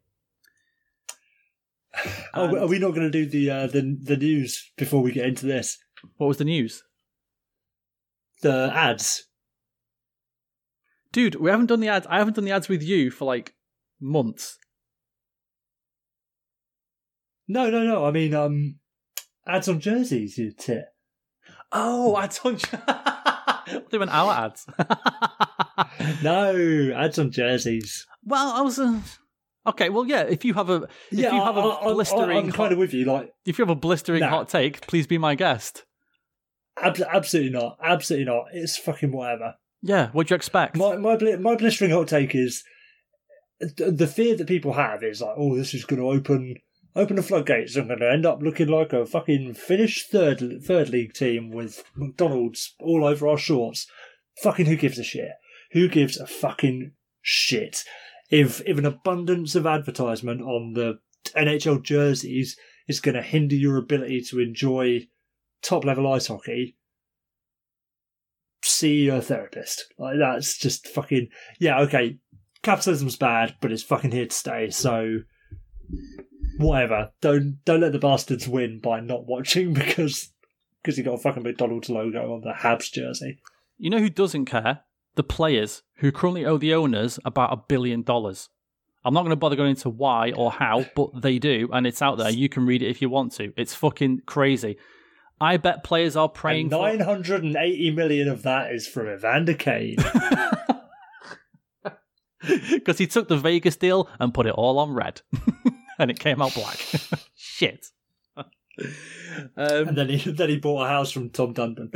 Oh, 2.34 2.46
And- 2.46 2.58
are 2.58 2.68
we 2.68 2.80
not 2.80 2.92
going 2.96 3.10
to 3.10 3.26
do 3.26 3.26
the 3.26 3.50
uh, 3.50 3.68
the 3.68 3.98
the 4.02 4.18
news 4.18 4.72
before 4.78 5.02
we 5.02 5.12
get 5.12 5.26
into 5.28 5.46
this? 5.46 5.78
What 6.18 6.28
was 6.28 6.38
the 6.38 6.44
news, 6.46 6.84
The 8.42 8.72
ads. 8.74 9.24
Dude? 11.14 11.36
We 11.36 11.50
haven't 11.50 11.68
done 11.68 11.80
the 11.80 11.88
ads. 11.88 12.06
I 12.10 12.18
haven't 12.18 12.36
done 12.36 12.44
the 12.46 12.52
ads 12.52 12.68
with 12.68 12.84
you 12.84 13.10
for 13.10 13.24
like 13.24 13.54
months. 14.02 14.58
No, 17.48 17.70
no, 17.70 17.84
no. 17.84 18.06
I 18.06 18.12
mean, 18.12 18.34
um, 18.34 18.80
Ads 19.46 19.68
on 19.68 19.80
jerseys, 19.80 20.38
you 20.38 20.52
tit. 20.52 20.86
Oh, 21.72 22.18
ads 22.18 22.40
on. 22.46 22.56
they 23.92 23.98
went 23.98 24.12
our 24.12 24.32
ads. 24.46 24.66
no, 26.24 26.94
ads 26.96 27.20
on 27.20 27.32
jerseys. 27.32 28.08
Well, 28.24 28.52
I 28.52 28.62
was. 28.62 28.80
Uh... 28.80 29.00
Okay, 29.68 29.90
well, 29.90 30.06
yeah. 30.06 30.22
If 30.22 30.46
you 30.46 30.54
have 30.54 30.70
a, 30.70 30.84
if 30.84 31.20
yeah, 31.20 31.36
you 31.36 31.42
have 31.42 31.58
a 31.58 31.62
I, 31.62 31.90
I, 31.90 31.94
blistering, 31.94 32.38
I'm 32.38 32.52
kind 32.52 32.72
of 32.72 32.80
with 32.80 32.94
you. 32.94 33.06
Like, 33.06 33.34
if 33.46 33.58
you 33.58 33.64
have 33.64 33.70
a 33.70 33.76
blistering 33.80 34.22
Nah. 34.22 34.30
hot 34.30 34.50
take, 34.50 34.88
please 34.88 35.08
be 35.08 35.18
my 35.18 35.36
guest. 35.36 35.84
ab- 36.82 37.02
absolutely 37.02 37.52
not. 37.52 37.78
Absolutely 37.84 38.26
not. 38.26 38.46
It's 38.54 38.78
fucking 38.78 39.12
whatever. 39.12 39.56
Yeah, 39.86 40.10
what'd 40.12 40.30
you 40.30 40.36
expect? 40.36 40.78
My 40.78 40.96
my 40.96 41.18
my 41.38 41.56
blistering 41.56 41.92
hot 41.92 42.08
take 42.08 42.34
is 42.34 42.64
th- 43.60 43.98
the 43.98 44.08
fear 44.08 44.36
that 44.38 44.48
people 44.48 44.74
have 44.74 45.04
is 45.04 45.22
like, 45.22 45.36
oh, 45.38 45.56
this 45.58 45.74
is 45.74 45.84
going 45.84 46.02
to 46.02 46.10
open 46.10 46.56
open 46.96 47.18
the 47.18 47.22
floodgates. 47.22 47.76
I'm 47.76 47.88
going 47.88 48.00
to 48.00 48.10
end 48.10 48.26
up 48.26 48.42
looking 48.42 48.70
like 48.70 48.94
a 48.94 49.06
fucking 49.06 49.56
Finnish 49.56 50.08
third 50.08 50.64
third 50.66 50.90
league 50.90 51.14
team 51.14 51.52
with 51.52 51.84
McDonald's 51.96 52.76
all 52.80 53.06
over 53.06 53.28
our 53.28 53.38
shorts. 53.38 53.86
Fucking 54.42 54.68
who 54.68 54.78
gives 54.78 54.98
a 54.98 55.04
shit? 55.04 55.32
Who 55.74 55.90
gives 55.90 56.18
a 56.18 56.28
fucking 56.28 56.94
shit? 57.22 57.84
If 58.30 58.62
if 58.66 58.78
an 58.78 58.86
abundance 58.86 59.54
of 59.54 59.68
advertisement 59.68 60.42
on 60.42 60.74
the 60.74 61.00
NHL 61.36 61.84
jerseys 61.84 62.58
is 62.88 63.02
going 63.02 63.16
to 63.16 63.22
hinder 63.22 63.56
your 63.56 63.76
ability 63.76 64.22
to 64.30 64.40
enjoy 64.40 65.08
top 65.62 65.84
level 65.84 66.12
ice 66.12 66.28
hockey, 66.28 66.78
see 68.74 69.08
a 69.08 69.22
therapist. 69.22 69.94
Like 69.98 70.18
that's 70.20 70.58
just 70.58 70.88
fucking 70.88 71.30
yeah. 71.60 71.82
Okay, 71.82 72.18
capitalism's 72.62 73.16
bad, 73.16 73.56
but 73.62 73.72
it's 73.72 73.84
fucking 73.84 74.12
here 74.12 74.26
to 74.26 74.36
stay. 74.36 74.70
So 74.70 75.20
whatever. 76.58 77.12
Don't 77.22 77.60
don't 77.66 77.82
let 77.82 77.92
the 77.92 78.00
bastards 78.00 78.48
win 78.48 78.80
by 78.80 79.00
not 79.00 79.26
watching 79.26 79.74
because 79.74 80.32
because 80.82 80.98
you 80.98 81.04
got 81.04 81.14
a 81.14 81.20
fucking 81.20 81.44
McDonald's 81.44 81.90
logo 81.90 82.34
on 82.34 82.42
the 82.42 82.54
Habs 82.54 82.92
jersey. 82.92 83.40
You 83.78 83.90
know 83.90 84.00
who 84.00 84.10
doesn't 84.10 84.46
care? 84.46 84.82
The 85.16 85.24
players 85.24 85.84
who 85.98 86.12
currently 86.12 86.46
owe 86.46 86.58
the 86.58 86.74
owners 86.74 87.20
about 87.24 87.54
a 87.54 87.58
billion 87.68 88.02
dollars. 88.02 88.50
I'm 89.06 89.14
not 89.14 89.22
going 89.22 89.32
to 89.32 89.36
bother 89.36 89.58
going 89.58 89.72
into 89.72 89.90
why 89.90 90.32
or 90.32 90.50
how, 90.50 90.86
but 90.96 91.22
they 91.22 91.38
do, 91.38 91.70
and 91.74 91.86
it's 91.86 92.02
out 92.02 92.18
there. 92.18 92.30
You 92.30 92.48
can 92.48 92.66
read 92.66 92.82
it 92.82 92.90
if 92.90 93.02
you 93.02 93.10
want 93.10 93.34
to. 93.34 93.52
It's 93.58 93.76
fucking 93.76 94.22
crazy. 94.26 94.78
I 95.42 95.58
bet 95.58 95.84
players 95.84 96.16
are 96.16 96.30
praying 96.30 96.72
And 96.72 96.72
for. 96.72 97.08
980 97.08 97.92
million 97.92 98.28
of 98.30 98.44
that 98.44 98.72
is 98.72 98.88
from 98.88 99.10
Evander 99.10 99.54
Kane. 99.54 99.98
Because 102.72 102.98
he 102.98 103.08
took 103.08 103.30
the 103.30 103.38
Vegas 103.38 103.78
deal 103.78 104.10
and 104.20 104.34
put 104.34 104.46
it 104.46 104.54
all 104.54 104.78
on 104.80 104.94
red, 104.94 105.22
and 106.00 106.12
it 106.12 106.20
came 106.20 106.42
out 106.42 106.54
black. 106.54 106.78
Shit. 107.36 107.88
um, 108.38 108.46
and 109.56 109.98
then 109.98 110.10
he 110.10 110.30
then 110.30 110.50
he 110.50 110.58
bought 110.58 110.84
a 110.84 110.88
house 110.90 111.12
from 111.12 111.30
Tom 111.30 111.54
Dundon. 111.54 111.90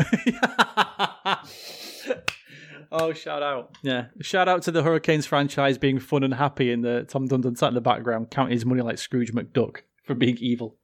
oh, 2.91 3.11
shout 3.11 3.43
out. 3.43 3.75
Yeah. 3.81 4.05
Shout 4.21 4.47
out 4.47 4.61
to 4.63 4.71
the 4.71 4.83
Hurricanes 4.83 5.25
franchise 5.25 5.77
being 5.77 5.99
fun 5.99 6.23
and 6.23 6.33
happy 6.33 6.71
in 6.71 6.81
the 6.81 7.03
Tom 7.03 7.27
Dundon 7.27 7.57
sat 7.57 7.69
in 7.69 7.73
the 7.73 7.81
background 7.81 8.29
counting 8.31 8.53
his 8.53 8.65
money 8.65 8.81
like 8.81 8.97
Scrooge 8.99 9.33
McDuck 9.33 9.79
for 10.05 10.15
being 10.15 10.37
evil. 10.39 10.77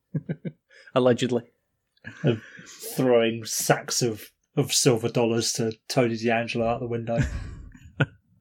Allegedly. 0.95 1.43
Throwing 2.95 3.45
sacks 3.45 4.01
of, 4.01 4.29
of 4.55 4.73
silver 4.73 5.09
dollars 5.09 5.51
to 5.53 5.73
Tony 5.87 6.15
DeAngelo 6.15 6.65
out 6.65 6.79
the 6.79 6.87
window. 6.87 7.19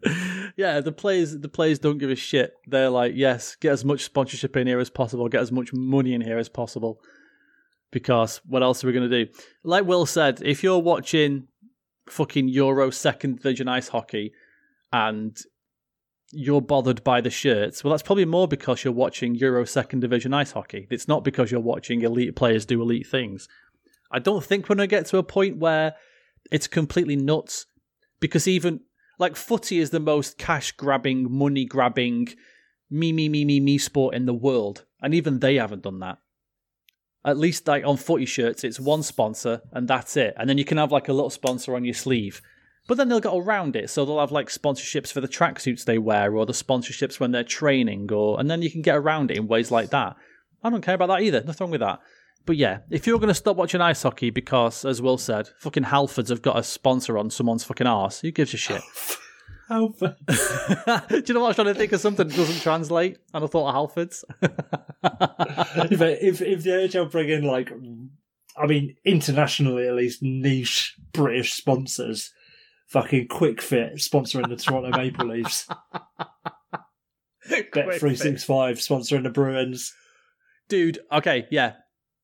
yeah, 0.57 0.81
the 0.81 0.93
players 0.93 1.39
the 1.39 1.49
players 1.49 1.79
don't 1.79 1.99
give 1.99 2.11
a 2.11 2.17
shit. 2.17 2.53
They're 2.67 2.91
like, 2.91 3.13
yes, 3.15 3.57
get 3.57 3.73
as 3.73 3.85
much 3.85 4.03
sponsorship 4.03 4.57
in 4.57 4.67
here 4.67 4.81
as 4.81 4.91
possible, 4.91 5.29
get 5.29 5.43
as 5.43 5.53
much 5.53 5.73
money 5.73 6.15
in 6.15 6.21
here 6.21 6.39
as 6.39 6.49
possible. 6.49 7.01
Because 7.91 8.41
what 8.47 8.63
else 8.63 8.83
are 8.83 8.87
we 8.87 8.93
gonna 8.93 9.09
do? 9.09 9.27
Like 9.65 9.87
Will 9.87 10.07
said, 10.07 10.41
if 10.43 10.63
you're 10.63 10.79
watching 10.79 11.49
fucking 12.09 12.49
Euro 12.49 12.91
second 12.91 13.37
division 13.37 13.69
ice 13.69 13.89
hockey 13.89 14.33
and 14.93 15.37
you're 16.33 16.63
bothered 16.63 17.05
by 17.05 17.21
the 17.21 17.31
shirts, 17.31 17.85
well 17.85 17.93
that's 17.93 18.03
probably 18.03 18.25
more 18.25 18.49
because 18.49 18.83
you're 18.83 18.93
watching 18.93 19.35
Euro 19.37 19.65
second 19.65 20.01
division 20.01 20.35
ice 20.35 20.53
hockey. 20.53 20.89
It's 20.91 21.07
not 21.07 21.23
because 21.23 21.51
you're 21.51 21.61
watching 21.61 22.03
elite 22.03 22.35
players 22.35 22.67
do 22.67 22.83
elite 22.83 23.07
things. 23.07 23.49
I 24.11 24.19
don't 24.19 24.45
think 24.45 24.69
we're 24.69 24.75
gonna 24.75 24.87
get 24.89 25.07
to 25.07 25.19
a 25.19 25.23
point 25.23 25.59
where 25.59 25.95
it's 26.51 26.67
completely 26.67 27.17
nuts. 27.17 27.67
Because 28.21 28.49
even 28.49 28.81
like 29.19 29.37
footy 29.37 29.79
is 29.79 29.91
the 29.91 30.01
most 30.01 30.39
cash 30.39 30.73
grabbing, 30.73 31.31
money 31.31 31.65
grabbing, 31.65 32.29
me, 32.91 33.13
me, 33.13 33.29
me, 33.29 33.45
me, 33.45 33.61
me 33.61 33.79
sport 33.79 34.15
in 34.15 34.27
the 34.27 34.35
world. 34.35 34.85
And 35.01 35.15
even 35.15 35.41
they 35.41 35.57
haven't 35.57 35.83
done 35.83 36.01
that. 36.01 36.19
At 37.25 37.39
least 37.39 37.69
like 37.69 37.85
on 37.85 37.97
footy 37.97 38.27
shirts, 38.27 38.65
it's 38.65 38.81
one 38.81 39.03
sponsor 39.03 39.63
and 39.73 39.87
that's 39.87 40.17
it. 40.17 40.35
And 40.37 40.49
then 40.49 40.59
you 40.59 40.65
can 40.65 40.79
have 40.79 40.93
like 40.93 41.09
a 41.09 41.13
little 41.13 41.31
sponsor 41.31 41.75
on 41.75 41.85
your 41.85 41.95
sleeve. 41.95 42.43
But 42.89 42.97
then 42.97 43.09
they'll 43.09 43.21
get 43.21 43.35
around 43.35 43.77
it. 43.77 43.91
So 43.91 44.05
they'll 44.05 44.21
have 44.21 44.33
like 44.33 44.49
sponsorships 44.49 45.13
for 45.13 45.21
the 45.21 45.29
tracksuits 45.29 45.85
they 45.85 45.99
wear 45.99 46.37
or 46.37 46.47
the 46.47 46.53
sponsorships 46.53 47.21
when 47.21 47.31
they're 47.31 47.45
training 47.45 48.13
or 48.13 48.41
and 48.41 48.51
then 48.51 48.63
you 48.63 48.71
can 48.71 48.83
get 48.83 48.97
around 48.97 49.31
it 49.31 49.37
in 49.37 49.47
ways 49.47 49.71
like 49.71 49.91
that. 49.91 50.17
I 50.63 50.71
don't 50.71 50.83
care 50.83 50.95
about 50.95 51.09
that 51.09 51.23
either. 51.23 51.43
Nothing 51.43 51.65
wrong 51.65 51.71
with 51.71 51.81
that. 51.81 52.01
But 52.45 52.57
yeah, 52.57 52.79
if 52.91 53.07
you're 53.07 53.19
going 53.19 53.29
to 53.29 53.35
stop 53.35 53.57
watching 53.57 53.81
ice 53.81 54.03
hockey 54.03 54.31
because, 54.31 54.85
as 54.85 55.01
Will 55.01 55.19
said, 55.19 55.49
fucking 55.59 55.85
Halfords 55.85 56.29
have 56.29 56.43
got 56.43 56.59
a 56.59 56.63
sponsor 56.63 57.17
on 57.17 57.31
someone's 57.31 57.65
fucking 57.65 57.87
arse, 57.87 58.21
who 58.21 58.33
gives 58.33 58.53
a 58.55 58.57
shit? 58.57 58.83
Alpha. 59.71 60.17
Do 61.09 61.23
you 61.27 61.35
know 61.35 61.41
what 61.41 61.47
I 61.47 61.49
was 61.49 61.57
trying 61.57 61.69
to 61.69 61.75
think 61.75 61.93
of 61.93 62.01
something 62.01 62.27
that 62.27 62.37
doesn't 62.37 62.61
translate? 62.61 63.19
And 63.33 63.45
I 63.45 63.47
thought 63.47 63.69
of 63.69 63.95
Halfords. 63.95 64.25
if, 65.93 66.01
if 66.01 66.43
if 66.43 66.63
the 66.63 66.71
NHL 66.71 67.11
bring 67.11 67.31
in 67.31 67.45
like, 67.45 67.73
I 68.57 68.67
mean, 68.67 68.97
internationally 69.05 69.89
at 69.89 69.95
least 69.95 70.23
niche 70.23 70.97
British 71.13 71.55
sponsors, 71.55 72.33
fucking 72.93 73.29
Kwik 73.29 73.61
Fit 73.61 73.95
sponsoring 73.95 74.49
the 74.49 74.57
Toronto 74.57 74.91
Maple 74.97 75.27
Leafs, 75.27 75.67
Bet 77.73 77.99
three 77.99 78.15
six 78.15 78.45
five 78.45 78.77
sponsoring 78.77 79.23
the 79.23 79.31
Bruins. 79.31 79.93
Dude, 80.69 81.01
okay, 81.11 81.47
yeah. 81.51 81.75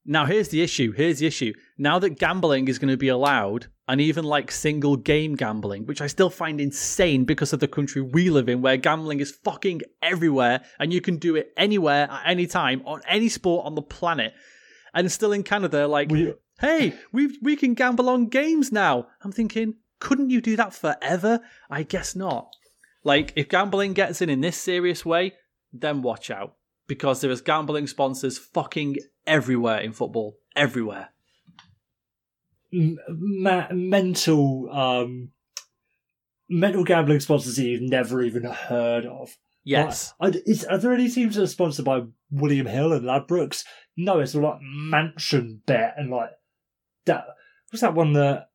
Now 0.04 0.26
here's 0.26 0.48
the 0.48 0.62
issue. 0.62 0.92
Here's 0.92 1.18
the 1.18 1.26
issue. 1.26 1.52
Now 1.76 1.98
that 1.98 2.18
gambling 2.18 2.68
is 2.68 2.78
going 2.78 2.90
to 2.90 2.96
be 2.96 3.08
allowed, 3.08 3.66
and 3.88 4.00
even 4.00 4.24
like 4.24 4.50
single 4.50 4.96
game 4.96 5.34
gambling, 5.34 5.86
which 5.86 6.00
I 6.00 6.06
still 6.06 6.30
find 6.30 6.60
insane 6.60 7.24
because 7.24 7.52
of 7.52 7.60
the 7.60 7.68
country 7.68 8.00
we 8.02 8.30
live 8.30 8.48
in, 8.48 8.62
where 8.62 8.76
gambling 8.76 9.20
is 9.20 9.32
fucking 9.44 9.82
everywhere, 10.02 10.62
and 10.78 10.92
you 10.92 11.00
can 11.00 11.16
do 11.16 11.36
it 11.36 11.52
anywhere 11.56 12.08
at 12.10 12.22
any 12.26 12.46
time 12.46 12.82
on 12.86 13.00
any 13.08 13.28
sport 13.28 13.66
on 13.66 13.74
the 13.74 13.82
planet. 13.82 14.34
And 14.94 15.10
still 15.12 15.32
in 15.32 15.42
Canada, 15.42 15.86
like, 15.86 16.10
We, 16.10 16.34
hey, 16.60 16.94
we 17.12 17.38
we 17.42 17.56
can 17.56 17.74
gamble 17.74 18.08
on 18.08 18.26
games 18.26 18.72
now. 18.72 19.08
I'm 19.22 19.32
thinking, 19.32 19.74
couldn't 20.00 20.30
you 20.30 20.40
do 20.40 20.56
that 20.56 20.74
forever? 20.74 21.40
I 21.70 21.82
guess 21.82 22.14
not. 22.16 22.48
Like, 23.04 23.32
if 23.36 23.48
gambling 23.48 23.92
gets 23.94 24.20
in 24.22 24.28
in 24.30 24.40
this 24.40 24.56
serious 24.56 25.04
way, 25.04 25.34
then 25.72 26.02
watch 26.02 26.30
out 26.30 26.54
because 26.86 27.20
there 27.20 27.30
is 27.30 27.40
gambling 27.40 27.86
sponsors 27.86 28.38
fucking 28.38 28.96
everywhere 29.26 29.78
in 29.80 29.92
football, 29.92 30.36
everywhere. 30.56 31.10
m- 32.72 32.98
ma- 33.08 33.68
mental 33.72 34.68
um 34.70 35.30
mental 36.48 36.84
gambling 36.84 37.20
sponsors 37.20 37.56
that 37.56 37.64
you've 37.64 37.82
never 37.82 38.22
even 38.22 38.44
heard 38.44 39.04
of. 39.06 39.36
Yes, 39.64 40.14
Like, 40.18 40.36
I- 40.36 40.40
is, 40.46 40.64
are 40.64 40.78
there 40.78 40.94
any 40.94 41.10
teams 41.10 41.36
that 41.36 41.42
are 41.42 41.46
sponsored 41.46 41.84
by 41.84 42.02
William 42.30 42.66
Hill 42.66 42.92
and 42.92 43.04
Ladbrokes? 43.04 43.64
No, 43.96 44.18
it's 44.20 44.34
all 44.34 44.42
like 44.42 44.60
Mansion 44.62 45.62
Bet 45.66 45.94
and 45.98 46.10
like 46.10 46.30
that. 47.04 47.24
Was 47.70 47.82
that 47.82 47.94
one 47.94 48.14
that 48.14 48.47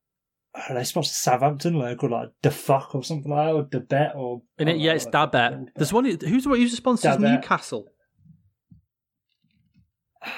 I 0.55 0.67
don't 0.67 0.77
know, 0.77 0.83
sponsor 0.83 1.13
Southampton, 1.13 1.73
like 1.75 1.97
called 1.97 2.11
like 2.11 2.29
the 2.41 2.51
fuck 2.51 2.93
or 2.93 3.03
something 3.03 3.31
like 3.31 3.47
that, 3.47 3.53
or 3.53 3.67
the 3.71 3.79
bet 3.79 4.13
or 4.15 4.41
in 4.59 4.67
it, 4.67 4.77
yeah, 4.77 4.91
know 4.91 4.95
it's 4.95 5.05
fuck 5.05 5.31
Dabet. 5.31 5.67
There's 5.75 5.91
one. 5.91 6.05
Who's 6.05 6.17
the 6.17 6.27
who's 6.27 6.71
the 6.71 6.77
sponsors? 6.77 7.17
Dabet. 7.17 7.21
Newcastle. 7.21 7.87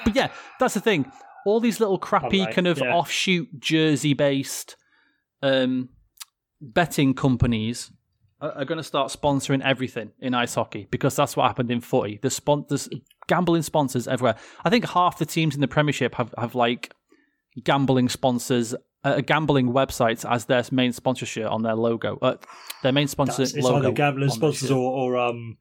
But 0.04 0.16
yeah, 0.16 0.30
that's 0.58 0.74
the 0.74 0.80
thing. 0.80 1.10
All 1.44 1.60
these 1.60 1.78
little 1.78 1.98
crappy 1.98 2.44
kind 2.46 2.66
of 2.66 2.78
yeah. 2.78 2.92
offshoot 2.92 3.60
Jersey-based 3.60 4.74
um, 5.42 5.90
betting 6.60 7.14
companies 7.14 7.92
are, 8.40 8.52
are 8.52 8.64
going 8.64 8.78
to 8.78 8.84
start 8.84 9.12
sponsoring 9.12 9.62
everything 9.62 10.10
in 10.18 10.34
ice 10.34 10.54
hockey 10.54 10.88
because 10.90 11.14
that's 11.14 11.36
what 11.36 11.46
happened 11.46 11.70
in 11.70 11.80
footy. 11.80 12.18
The 12.20 12.30
spon- 12.30 12.66
there's 12.68 12.88
gambling 13.28 13.62
sponsors 13.62 14.08
everywhere. 14.08 14.36
I 14.64 14.70
think 14.70 14.88
half 14.88 15.18
the 15.18 15.26
teams 15.26 15.54
in 15.54 15.60
the 15.60 15.68
Premiership 15.68 16.16
have 16.16 16.34
have 16.36 16.54
like 16.54 16.92
gambling 17.62 18.08
sponsors. 18.08 18.74
Uh, 19.06 19.20
gambling 19.20 19.72
websites 19.72 20.28
as 20.28 20.46
their 20.46 20.62
main 20.72 20.92
sponsorship 20.92 21.48
on 21.48 21.62
their 21.62 21.76
logo, 21.76 22.18
uh, 22.22 22.34
their 22.82 22.92
main 22.92 23.06
sponsor 23.06 23.44
That's- 23.44 23.54
it's 23.54 23.64
logo. 23.64 23.78
either 23.78 23.92
gambling 23.92 24.30
sponsors 24.30 24.70
or, 24.70 24.92
or 24.92 25.16
um 25.16 25.58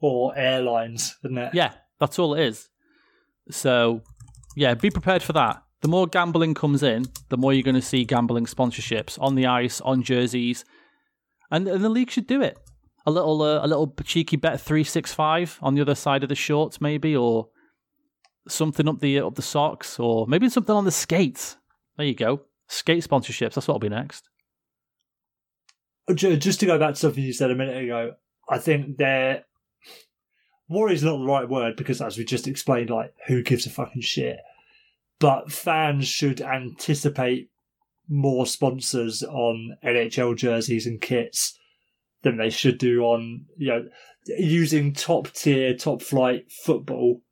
or 0.00 0.36
airlines, 0.36 1.16
isn't 1.24 1.38
it? 1.38 1.54
Yeah, 1.54 1.72
that's 2.00 2.18
all 2.18 2.34
it 2.34 2.40
is. 2.44 2.68
So, 3.50 4.02
yeah, 4.56 4.74
be 4.74 4.90
prepared 4.90 5.22
for 5.22 5.32
that. 5.34 5.62
The 5.82 5.88
more 5.88 6.06
gambling 6.06 6.54
comes 6.54 6.82
in, 6.82 7.04
the 7.28 7.36
more 7.36 7.52
you're 7.52 7.62
going 7.62 7.76
to 7.76 7.82
see 7.82 8.04
gambling 8.04 8.46
sponsorships 8.46 9.18
on 9.20 9.36
the 9.36 9.46
ice, 9.46 9.80
on 9.82 10.02
jerseys, 10.02 10.64
and, 11.50 11.68
and 11.68 11.84
the 11.84 11.88
league 11.88 12.10
should 12.10 12.26
do 12.26 12.42
it. 12.42 12.58
A 13.06 13.10
little, 13.10 13.40
uh, 13.42 13.64
a 13.64 13.68
little 13.68 13.94
cheeky 14.04 14.36
bet 14.36 14.60
three 14.60 14.82
six 14.82 15.14
five 15.14 15.58
on 15.62 15.74
the 15.76 15.80
other 15.80 15.94
side 15.94 16.24
of 16.24 16.28
the 16.28 16.34
shorts, 16.34 16.80
maybe, 16.80 17.14
or 17.14 17.48
something 18.48 18.88
up 18.88 18.98
the 19.00 19.20
up 19.20 19.36
the 19.36 19.42
socks, 19.42 20.00
or 20.00 20.26
maybe 20.26 20.48
something 20.48 20.74
on 20.74 20.84
the 20.84 20.90
skates. 20.90 21.56
There 21.96 22.06
you 22.06 22.14
go, 22.14 22.42
skate 22.68 23.04
sponsorships. 23.04 23.54
That's 23.54 23.68
what'll 23.68 23.78
be 23.78 23.88
next. 23.88 24.28
Uh, 26.08 26.14
just 26.14 26.60
to 26.60 26.66
go 26.66 26.78
back 26.78 26.94
to 26.94 27.00
something 27.00 27.22
you 27.22 27.32
said 27.32 27.50
a 27.50 27.54
minute 27.54 27.82
ago, 27.82 28.14
I 28.48 28.58
think 28.58 28.96
they're 28.96 29.44
worry 30.68 30.94
is 30.94 31.02
not 31.02 31.18
the 31.18 31.24
right 31.24 31.48
word 31.48 31.76
because, 31.76 32.00
as 32.00 32.18
we 32.18 32.24
just 32.24 32.48
explained, 32.48 32.90
like 32.90 33.14
who 33.26 33.42
gives 33.42 33.66
a 33.66 33.70
fucking 33.70 34.02
shit. 34.02 34.38
But 35.18 35.50
fans 35.50 36.06
should 36.06 36.40
anticipate 36.40 37.50
more 38.08 38.46
sponsors 38.46 39.22
on 39.22 39.76
NHL 39.84 40.36
jerseys 40.36 40.86
and 40.86 41.00
kits 41.00 41.58
than 42.22 42.36
they 42.36 42.50
should 42.50 42.78
do 42.78 43.02
on 43.02 43.46
you 43.56 43.68
know 43.68 43.84
using 44.26 44.92
top 44.92 45.32
tier, 45.32 45.74
top 45.74 46.02
flight 46.02 46.50
football 46.50 47.22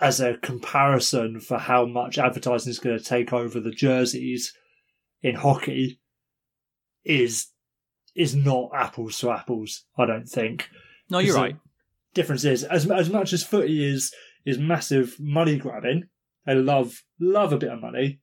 as 0.00 0.20
a 0.20 0.36
comparison 0.38 1.40
for 1.40 1.58
how 1.58 1.86
much 1.86 2.18
advertising 2.18 2.70
is 2.70 2.78
going 2.78 2.98
to 2.98 3.04
take 3.04 3.32
over 3.32 3.60
the 3.60 3.70
jerseys 3.70 4.52
in 5.22 5.36
hockey 5.36 6.00
is 7.04 7.48
is 8.14 8.34
not 8.34 8.70
apples 8.74 9.18
to 9.18 9.30
apples. 9.30 9.84
I 9.98 10.06
don't 10.06 10.28
think. 10.28 10.68
No, 11.10 11.18
you're 11.18 11.36
right. 11.36 11.56
Difference 12.14 12.44
is 12.44 12.64
as 12.64 12.90
as 12.90 13.10
much 13.10 13.32
as 13.32 13.42
footy 13.42 13.84
is 13.84 14.12
is 14.44 14.58
massive 14.58 15.16
money 15.18 15.58
grabbing. 15.58 16.04
They 16.46 16.54
love 16.54 17.02
love 17.20 17.52
a 17.52 17.58
bit 17.58 17.72
of 17.72 17.80
money. 17.80 18.20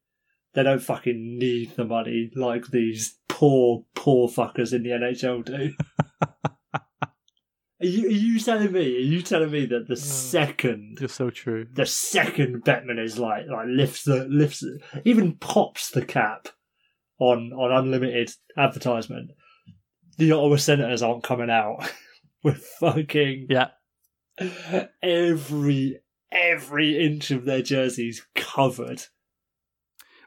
They 0.53 0.63
don't 0.63 0.81
fucking 0.81 1.37
need 1.39 1.75
the 1.75 1.85
money 1.85 2.31
like 2.35 2.67
these 2.67 3.17
poor 3.27 3.85
poor 3.95 4.27
fuckers 4.29 4.73
in 4.73 4.83
the 4.83 4.89
NHL 4.89 5.45
do. 5.45 5.73
Are 7.81 7.85
you, 7.87 8.07
are 8.07 8.11
you 8.11 8.39
telling 8.39 8.71
me? 8.71 8.95
Are 8.97 8.99
you 8.99 9.21
telling 9.21 9.51
me 9.51 9.65
that 9.67 9.87
the 9.87 9.95
second 9.95 10.97
You're 10.99 11.09
so 11.09 11.29
true. 11.29 11.65
the 11.73 11.85
second 11.85 12.63
Bettman 12.63 12.99
is 13.03 13.17
like 13.17 13.47
like 13.47 13.65
lifts 13.67 14.03
the 14.03 14.25
lifts 14.29 14.63
even 15.03 15.33
pops 15.37 15.89
the 15.91 16.05
cap 16.05 16.47
on 17.19 17.51
on 17.53 17.71
unlimited 17.71 18.31
advertisement, 18.57 19.31
the 20.17 20.31
Ottawa 20.31 20.57
Senators 20.57 21.01
aren't 21.01 21.23
coming 21.23 21.49
out 21.49 21.89
with 22.43 22.57
fucking 22.79 23.47
Yeah, 23.49 23.69
every 25.01 25.99
every 26.31 27.03
inch 27.05 27.31
of 27.31 27.45
their 27.45 27.61
jerseys 27.61 28.25
covered. 28.35 29.03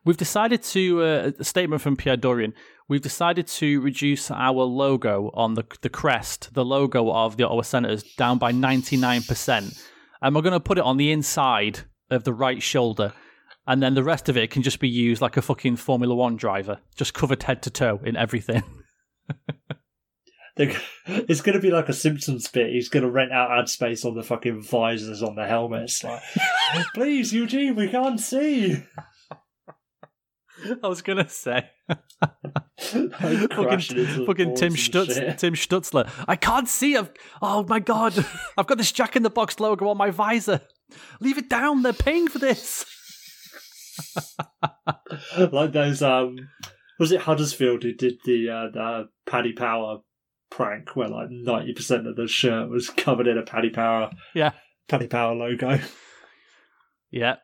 we've 0.04 0.16
decided 0.16 0.62
to 0.62 1.02
uh, 1.02 1.30
a 1.38 1.44
statement 1.44 1.80
from 1.82 1.96
Pierre 1.96 2.16
Dorion. 2.16 2.52
We've 2.86 3.00
decided 3.00 3.46
to 3.46 3.80
reduce 3.80 4.30
our 4.30 4.62
logo 4.62 5.30
on 5.34 5.54
the 5.54 5.64
the 5.80 5.88
crest, 5.88 6.52
the 6.52 6.64
logo 6.64 7.10
of 7.10 7.36
the 7.36 7.44
Ottawa 7.44 7.62
Senators, 7.62 8.02
down 8.02 8.38
by 8.38 8.52
ninety 8.52 8.96
nine 8.96 9.22
percent, 9.22 9.74
and 10.20 10.34
we're 10.34 10.42
going 10.42 10.52
to 10.52 10.60
put 10.60 10.78
it 10.78 10.84
on 10.84 10.98
the 10.98 11.10
inside 11.10 11.80
of 12.10 12.24
the 12.24 12.34
right 12.34 12.62
shoulder. 12.62 13.12
And 13.66 13.82
then 13.82 13.94
the 13.94 14.04
rest 14.04 14.28
of 14.28 14.36
it 14.36 14.50
can 14.50 14.62
just 14.62 14.78
be 14.78 14.90
used 14.90 15.22
like 15.22 15.38
a 15.38 15.42
fucking 15.42 15.76
Formula 15.76 16.14
One 16.14 16.36
driver, 16.36 16.80
just 16.94 17.14
covered 17.14 17.42
head 17.44 17.62
to 17.62 17.70
toe 17.70 18.00
in 18.04 18.16
everything. 18.16 18.62
It's 20.56 21.40
going 21.40 21.56
to 21.56 21.60
be 21.60 21.70
like 21.70 21.88
a 21.88 21.92
Simpsons 21.92 22.46
bit. 22.48 22.70
He's 22.70 22.88
going 22.88 23.02
to 23.02 23.10
rent 23.10 23.32
out 23.32 23.50
ad 23.50 23.68
space 23.68 24.04
on 24.04 24.14
the 24.14 24.22
fucking 24.22 24.62
visors 24.62 25.22
on 25.22 25.34
the 25.34 25.46
helmets. 25.46 26.04
Like, 26.04 26.22
please, 26.94 27.32
Eugene, 27.32 27.74
we 27.74 27.88
can't 27.88 28.20
see. 28.20 28.84
I 30.82 30.88
was 30.88 31.02
gonna 31.02 31.28
say, 31.28 31.68
Like, 31.88 32.00
crashing 33.50 33.98
into 33.98 34.12
the 34.20 34.26
fucking, 34.26 34.26
fucking 34.26 34.54
Tim 34.56 34.74
Stutz. 34.74 35.38
Tim 35.38 35.54
Stützle. 35.54 36.10
I 36.26 36.36
can't 36.36 36.68
see. 36.68 36.96
I've, 36.96 37.10
oh 37.42 37.64
my 37.68 37.78
god, 37.80 38.14
I've 38.56 38.66
got 38.66 38.78
this 38.78 38.92
Jack 38.92 39.16
in 39.16 39.22
the 39.22 39.30
Box 39.30 39.60
logo 39.60 39.88
on 39.88 39.96
my 39.96 40.10
visor. 40.10 40.60
Leave 41.20 41.38
it 41.38 41.48
down. 41.48 41.82
They're 41.82 41.92
paying 41.92 42.28
for 42.28 42.38
this. 42.38 42.84
like 45.52 45.72
those 45.72 46.02
um 46.02 46.36
was 46.98 47.12
it 47.12 47.20
Huddersfield 47.22 47.82
who 47.82 47.92
did 47.94 48.14
the 48.24 48.48
uh 48.50 48.70
the 48.72 49.08
Paddy 49.26 49.52
Power 49.52 49.98
prank 50.50 50.94
where 50.96 51.08
like 51.08 51.28
ninety 51.30 51.72
percent 51.72 52.06
of 52.06 52.16
the 52.16 52.26
shirt 52.26 52.68
was 52.70 52.90
covered 52.90 53.26
in 53.28 53.38
a 53.38 53.42
Paddy 53.42 53.70
Power 53.70 54.10
Yeah. 54.34 54.52
Paddy 54.88 55.06
Power 55.06 55.34
logo. 55.34 55.78
Yeah, 57.10 57.36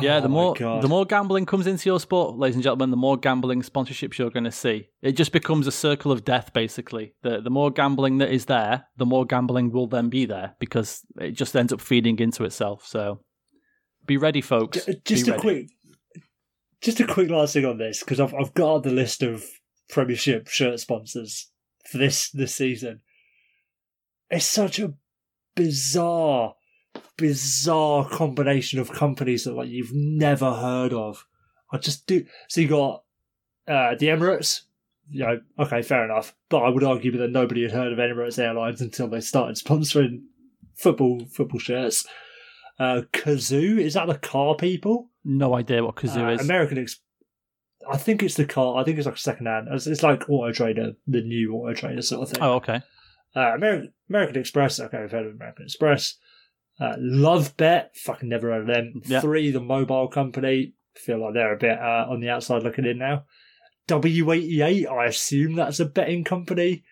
yeah. 0.00 0.16
Oh 0.16 0.20
the 0.22 0.28
more 0.28 0.54
God. 0.54 0.82
the 0.82 0.88
more 0.88 1.04
gambling 1.04 1.46
comes 1.46 1.66
into 1.66 1.88
your 1.88 2.00
sport, 2.00 2.38
ladies 2.38 2.56
and 2.56 2.62
gentlemen, 2.62 2.90
the 2.90 2.96
more 2.96 3.16
gambling 3.16 3.62
sponsorships 3.62 4.18
you're 4.18 4.30
going 4.30 4.44
to 4.44 4.52
see. 4.52 4.88
It 5.02 5.12
just 5.12 5.32
becomes 5.32 5.66
a 5.66 5.72
circle 5.72 6.12
of 6.12 6.24
death, 6.24 6.52
basically. 6.52 7.14
The 7.22 7.40
the 7.40 7.50
more 7.50 7.70
gambling 7.70 8.18
that 8.18 8.30
is 8.30 8.46
there, 8.46 8.86
the 8.96 9.06
more 9.06 9.26
gambling 9.26 9.70
will 9.72 9.86
then 9.86 10.08
be 10.08 10.24
there 10.24 10.54
because 10.58 11.02
it 11.20 11.32
just 11.32 11.54
ends 11.56 11.72
up 11.72 11.80
feeding 11.80 12.18
into 12.18 12.44
itself. 12.44 12.86
So, 12.86 13.20
be 14.06 14.16
ready, 14.16 14.40
folks. 14.40 14.84
J- 14.84 15.00
just 15.04 15.26
Be 15.26 15.30
a 15.30 15.34
ready. 15.34 15.40
quick 15.42 15.66
just 16.82 17.00
a 17.00 17.06
quick 17.06 17.30
last 17.30 17.52
thing 17.54 17.64
on 17.64 17.78
this 17.78 18.00
because 18.00 18.20
I've 18.20 18.34
I've 18.34 18.54
got 18.54 18.82
the 18.82 18.90
list 18.90 19.22
of 19.22 19.44
Premiership 19.88 20.48
shirt 20.48 20.80
sponsors 20.80 21.50
for 21.90 21.98
this 21.98 22.30
this 22.30 22.54
season. 22.54 23.00
It's 24.30 24.46
such 24.46 24.78
a 24.78 24.94
bizarre, 25.54 26.54
bizarre 27.16 28.08
combination 28.08 28.78
of 28.78 28.90
companies 28.92 29.44
that 29.44 29.54
like 29.54 29.68
you've 29.68 29.92
never 29.92 30.52
heard 30.52 30.92
of. 30.92 31.26
I 31.72 31.78
just 31.78 32.06
do. 32.06 32.24
So 32.48 32.60
you 32.60 32.68
got 32.68 33.04
uh, 33.68 33.94
the 33.98 34.06
Emirates. 34.06 34.62
You 35.10 35.24
know, 35.26 35.40
okay, 35.58 35.82
fair 35.82 36.04
enough. 36.04 36.34
But 36.48 36.60
I 36.62 36.68
would 36.70 36.84
argue 36.84 37.16
that 37.18 37.30
nobody 37.30 37.62
had 37.62 37.72
heard 37.72 37.92
of 37.92 37.98
Emirates 37.98 38.38
Airlines 38.38 38.80
until 38.80 39.08
they 39.08 39.20
started 39.20 39.56
sponsoring 39.56 40.22
football 40.74 41.26
football 41.30 41.60
shirts. 41.60 42.06
Uh, 42.78 43.02
Cazoo 43.12 43.78
is 43.78 43.94
that 43.94 44.06
the 44.06 44.16
car 44.18 44.54
people? 44.56 45.10
No 45.24 45.54
idea 45.54 45.84
what 45.84 45.96
Cazoo 45.96 46.26
Uh, 46.28 46.32
is. 46.34 46.40
American 46.40 46.78
Ex- 46.78 47.00
I 47.90 47.96
think 47.96 48.22
it's 48.22 48.36
the 48.36 48.44
car. 48.46 48.76
I 48.80 48.84
think 48.84 48.96
it's 48.98 49.06
like 49.06 49.16
second 49.18 49.46
hand. 49.46 49.68
It's, 49.70 49.86
it's 49.86 50.02
like 50.02 50.28
Auto 50.30 50.52
Trader, 50.52 50.92
the 51.06 51.20
new 51.20 51.52
Auto 51.54 51.74
Trader 51.74 52.02
sort 52.02 52.22
of 52.22 52.30
thing. 52.30 52.42
Oh, 52.42 52.54
okay. 52.54 52.80
Uh, 53.34 53.54
American 53.54 53.92
American 54.08 54.36
Express. 54.36 54.78
Okay, 54.80 54.98
I've 54.98 55.10
heard 55.12 55.26
of 55.26 55.34
American 55.34 55.64
Express. 55.64 56.14
Uh, 56.80 56.94
Love 56.98 57.56
Bet. 57.56 57.96
Fucking 57.96 58.28
never 58.28 58.50
heard 58.50 58.62
of 58.62 58.66
them. 58.66 59.02
Yeah. 59.04 59.20
Three, 59.20 59.50
the 59.50 59.60
mobile 59.60 60.08
company. 60.08 60.74
Feel 60.96 61.22
like 61.22 61.34
they're 61.34 61.54
a 61.54 61.58
bit 61.58 61.78
uh, 61.78 62.06
on 62.08 62.20
the 62.20 62.28
outside 62.28 62.62
looking 62.62 62.84
in 62.84 62.98
now. 62.98 63.24
W88. 63.88 64.90
I 64.90 65.06
assume 65.06 65.54
that's 65.54 65.80
a 65.80 65.86
betting 65.86 66.24
company. 66.24 66.84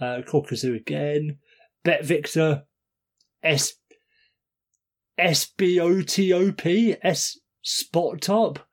Uh, 0.00 0.22
Caucasus 0.26 0.64
again. 0.64 1.38
Bet 1.84 2.04
Victor. 2.04 2.64
S. 3.42 3.74
SBOTOP. 5.18 6.96
S. 7.02 7.38
Spot 7.62 8.20
Top. 8.20 8.66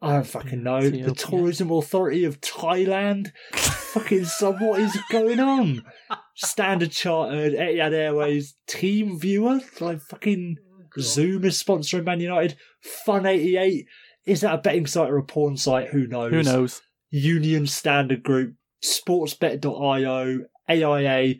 I 0.00 0.12
don't 0.12 0.26
fucking 0.26 0.62
know. 0.62 0.80
The 0.80 1.12
Tourism 1.12 1.70
Authority 1.72 2.24
of 2.24 2.40
Thailand. 2.40 3.32
fucking 3.52 4.24
son, 4.24 4.54
what 4.60 4.80
is 4.80 4.96
going 5.10 5.40
on? 5.40 5.84
Standard 6.46 6.92
Chartered, 6.92 7.54
Etihad 7.54 7.92
Airways, 7.92 8.54
Team 8.68 9.18
Viewer, 9.18 9.60
like 9.80 10.00
fucking 10.00 10.56
Zoom 10.98 11.44
is 11.44 11.60
sponsoring 11.60 12.04
Man 12.04 12.20
United. 12.20 12.56
Fun 12.80 13.26
88. 13.26 13.86
Is 14.24 14.42
that 14.42 14.54
a 14.54 14.58
betting 14.58 14.86
site 14.86 15.10
or 15.10 15.18
a 15.18 15.24
porn 15.24 15.56
site? 15.56 15.88
Who 15.88 16.06
knows? 16.06 16.30
Who 16.30 16.42
knows? 16.42 16.82
Union 17.10 17.66
Standard 17.66 18.22
Group, 18.22 18.54
Sportsbet.io, 18.84 20.44
AIA. 20.68 21.34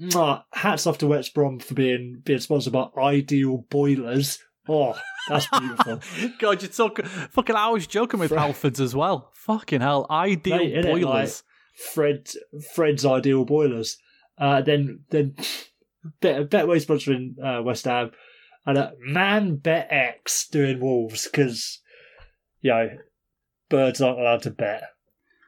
Mwah. 0.00 0.44
Hats 0.52 0.86
off 0.86 0.98
to 0.98 1.06
West 1.08 1.34
Brom 1.34 1.58
for 1.58 1.74
being 1.74 2.20
being 2.24 2.40
sponsored 2.40 2.72
by 2.72 2.88
Ideal 2.96 3.64
Boilers. 3.68 4.38
Oh, 4.68 4.96
that's 5.28 5.48
beautiful. 5.48 6.00
God, 6.38 6.62
you're 6.62 6.70
talking 6.70 7.04
fucking. 7.04 7.56
I 7.56 7.68
was 7.70 7.86
joking 7.88 8.20
with 8.20 8.30
Halfords 8.30 8.80
as 8.80 8.94
well. 8.94 9.30
Fucking 9.34 9.80
hell, 9.80 10.06
ideal 10.08 10.58
Mate, 10.58 10.84
boilers. 10.84 11.42
Fred 11.74 12.28
Fred's 12.74 13.04
Ideal 13.04 13.44
Boilers. 13.44 13.98
Uh, 14.38 14.62
then 14.62 15.00
then 15.10 15.34
Bet 16.20 16.50
Betway 16.50 16.84
sponsoring 16.84 17.34
uh, 17.42 17.62
West 17.62 17.84
Ham, 17.84 18.10
and 18.66 18.78
uh, 18.78 18.90
Man 18.98 19.56
Bet 19.56 19.88
X 19.90 20.48
doing 20.48 20.80
Wolves 20.80 21.28
because 21.28 21.80
you 22.60 22.70
know 22.70 22.88
birds 23.68 24.00
aren't 24.00 24.20
allowed 24.20 24.42
to 24.42 24.50
bet 24.50 24.84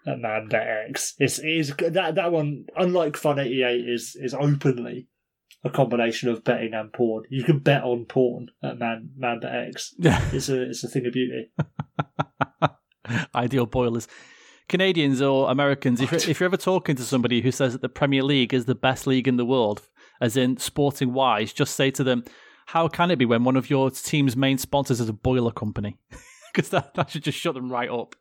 at 0.07 0.19
Man 0.19 0.49
Bet 0.49 0.67
X. 0.89 1.15
It's 1.19 1.39
it 1.39 1.49
is 1.49 1.75
that 1.77 2.15
that 2.15 2.33
one 2.33 2.67
unlike 2.77 3.17
Fun 3.17 3.39
eighty 3.39 3.63
eight 3.63 3.89
is 3.89 4.17
is 4.21 4.35
openly 4.35 5.09
a 5.65 5.71
combination 5.71 6.29
of 6.29 6.45
betting 6.45 6.75
and 6.75 6.93
porn. 6.93 7.25
You 7.31 7.43
can 7.43 7.59
bet 7.59 7.83
on 7.83 8.05
porn 8.05 8.49
at 8.63 8.79
Man 8.79 9.11
Man 9.17 9.41
Bet 9.41 9.69
X. 9.69 9.95
Yeah, 9.99 10.21
It's 10.33 10.49
a 10.49 10.63
it's 10.63 10.85
a 10.85 10.89
thing 10.89 11.07
of 11.07 11.13
beauty. 11.13 11.51
ideal 13.35 13.67
boilers. 13.67 14.07
Canadians 14.69 15.21
or 15.21 15.51
Americans, 15.51 16.01
if 16.01 16.11
you're, 16.11 16.31
if 16.31 16.41
you're 16.41 16.47
ever 16.47 16.57
talking 16.57 16.97
to 16.97 17.03
somebody 17.03 17.43
who 17.43 17.51
says 17.51 17.73
that 17.73 17.83
the 17.83 17.89
Premier 17.89 18.23
League 18.23 18.55
is 18.55 18.65
the 18.65 18.75
best 18.75 19.07
league 19.07 19.29
in 19.29 19.37
the 19.37 19.45
world, 19.45 19.89
as 20.21 20.37
in 20.37 20.57
sporting 20.57 21.13
wise, 21.13 21.53
just 21.53 21.75
say 21.75 21.91
to 21.91 22.05
them, 22.05 22.25
"How 22.67 22.89
can 22.89 23.11
it 23.11 23.17
be 23.17 23.27
when 23.27 23.45
one 23.45 23.57
of 23.57 23.69
your 23.69 23.91
team's 23.91 24.37
main 24.37 24.59
sponsors 24.59 25.01
is 25.01 25.09
a 25.09 25.13
boiler 25.13 25.53
company?" 25.53 25.99
Because 26.53 26.71
that, 26.71 26.95
that 26.95 27.11
should 27.11 27.25
just 27.25 27.37
shut 27.37 27.55
them 27.55 27.69
right 27.69 27.91
up. 27.91 28.15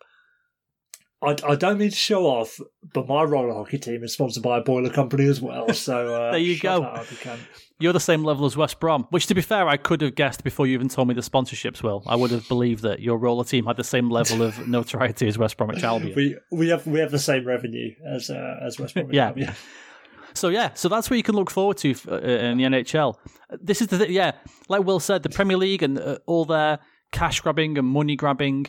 I, 1.24 1.36
I 1.48 1.56
don't 1.56 1.78
mean 1.78 1.90
to 1.90 1.96
show 1.96 2.26
off, 2.26 2.60
but 2.94 3.08
my 3.08 3.24
roller 3.24 3.54
hockey 3.54 3.78
team 3.78 4.04
is 4.04 4.14
sponsored 4.14 4.44
by 4.44 4.58
a 4.58 4.62
boiler 4.62 4.90
company 4.90 5.26
as 5.26 5.42
well. 5.42 5.72
So 5.74 6.14
uh, 6.14 6.32
There 6.32 6.40
you 6.40 6.60
go. 6.60 6.84
up, 6.84 7.10
you 7.10 7.32
You're 7.80 7.94
the 7.94 8.00
same 8.00 8.24
level 8.24 8.46
as 8.46 8.58
West 8.58 8.80
Brom, 8.80 9.08
which, 9.10 9.28
to 9.28 9.36
be 9.36 9.42
fair, 9.42 9.68
I 9.68 9.78
could 9.78 10.02
have 10.02 10.16
guessed 10.16 10.44
before 10.44 10.68
you 10.68 10.74
even 10.74 10.90
told 10.90 11.08
me 11.08 11.14
the 11.14 11.22
sponsorships. 11.22 11.82
Will 11.82 12.04
I 12.08 12.16
would 12.16 12.32
have 12.32 12.48
believed 12.48 12.84
that 12.84 13.00
your 13.00 13.18
roller 13.18 13.46
team 13.46 13.66
had 13.66 13.78
the 13.78 13.84
same 13.84 14.10
level 14.10 14.42
of 14.42 14.68
notoriety 14.68 15.28
as 15.28 15.38
West 15.38 15.58
Bromwich 15.58 15.84
Albion. 15.84 16.14
We 16.16 16.38
we 16.52 16.70
have 16.70 16.86
we 16.86 17.00
have 17.00 17.12
the 17.12 17.20
same 17.20 17.46
revenue 17.46 17.94
as 18.06 18.30
uh, 18.30 18.60
as 18.62 18.80
West 18.80 18.94
Bromwich. 18.96 19.16
Yeah. 19.16 19.28
Albion. 19.28 19.54
So 20.34 20.50
yeah, 20.50 20.72
so 20.74 20.90
that's 20.90 21.10
what 21.10 21.18
you 21.18 21.24
can 21.24 21.36
look 21.36 21.52
forward 21.52 21.78
to 21.78 21.96
uh, 22.10 22.18
in 22.18 22.58
the 22.58 22.64
NHL. 22.64 23.16
This 23.62 23.82
is 23.82 23.88
the 23.88 24.00
th- 24.00 24.10
yeah, 24.10 24.32
like 24.68 24.84
Will 24.84 25.00
said, 25.00 25.24
the 25.24 25.30
Premier 25.30 25.58
League 25.58 25.84
and 25.84 26.00
uh, 26.00 26.18
all 26.26 26.46
their 26.46 26.80
cash 27.12 27.40
grabbing 27.40 27.78
and 27.78 27.88
money 27.88 28.16
grabbing. 28.16 28.68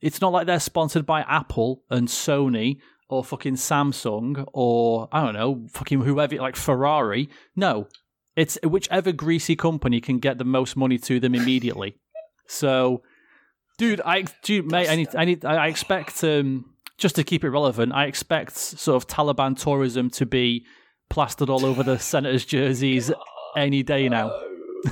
It's 0.00 0.20
not 0.20 0.32
like 0.32 0.46
they're 0.46 0.60
sponsored 0.60 1.06
by 1.06 1.20
Apple 1.22 1.82
and 1.90 2.08
Sony 2.08 2.78
or 3.08 3.22
fucking 3.22 3.54
Samsung 3.54 4.44
or 4.52 5.08
I 5.12 5.22
don't 5.22 5.34
know, 5.34 5.66
fucking 5.70 6.00
whoever 6.00 6.36
like 6.36 6.56
Ferrari. 6.56 7.28
No, 7.54 7.88
it's 8.36 8.58
whichever 8.64 9.12
greasy 9.12 9.54
company 9.54 10.00
can 10.00 10.18
get 10.18 10.38
the 10.38 10.44
most 10.44 10.76
money 10.76 10.98
to 10.98 11.20
them 11.20 11.34
immediately. 11.34 11.96
so, 12.46 13.02
dude, 13.78 14.00
I 14.04 14.24
dude, 14.42 14.70
mate, 14.70 14.88
I 14.88 14.96
need, 14.96 15.14
I 15.14 15.24
need, 15.24 15.44
I 15.44 15.66
expect 15.66 16.24
um, 16.24 16.64
just 16.96 17.16
to 17.16 17.24
keep 17.24 17.44
it 17.44 17.50
relevant. 17.50 17.92
I 17.92 18.06
expect 18.06 18.56
sort 18.56 18.96
of 18.96 19.06
Taliban 19.08 19.60
tourism 19.60 20.08
to 20.10 20.24
be 20.26 20.64
plastered 21.10 21.50
all 21.50 21.66
over 21.66 21.82
the 21.82 21.98
Senators' 21.98 22.46
jerseys 22.46 23.12
any 23.56 23.82
day 23.82 24.08
now. 24.08 24.34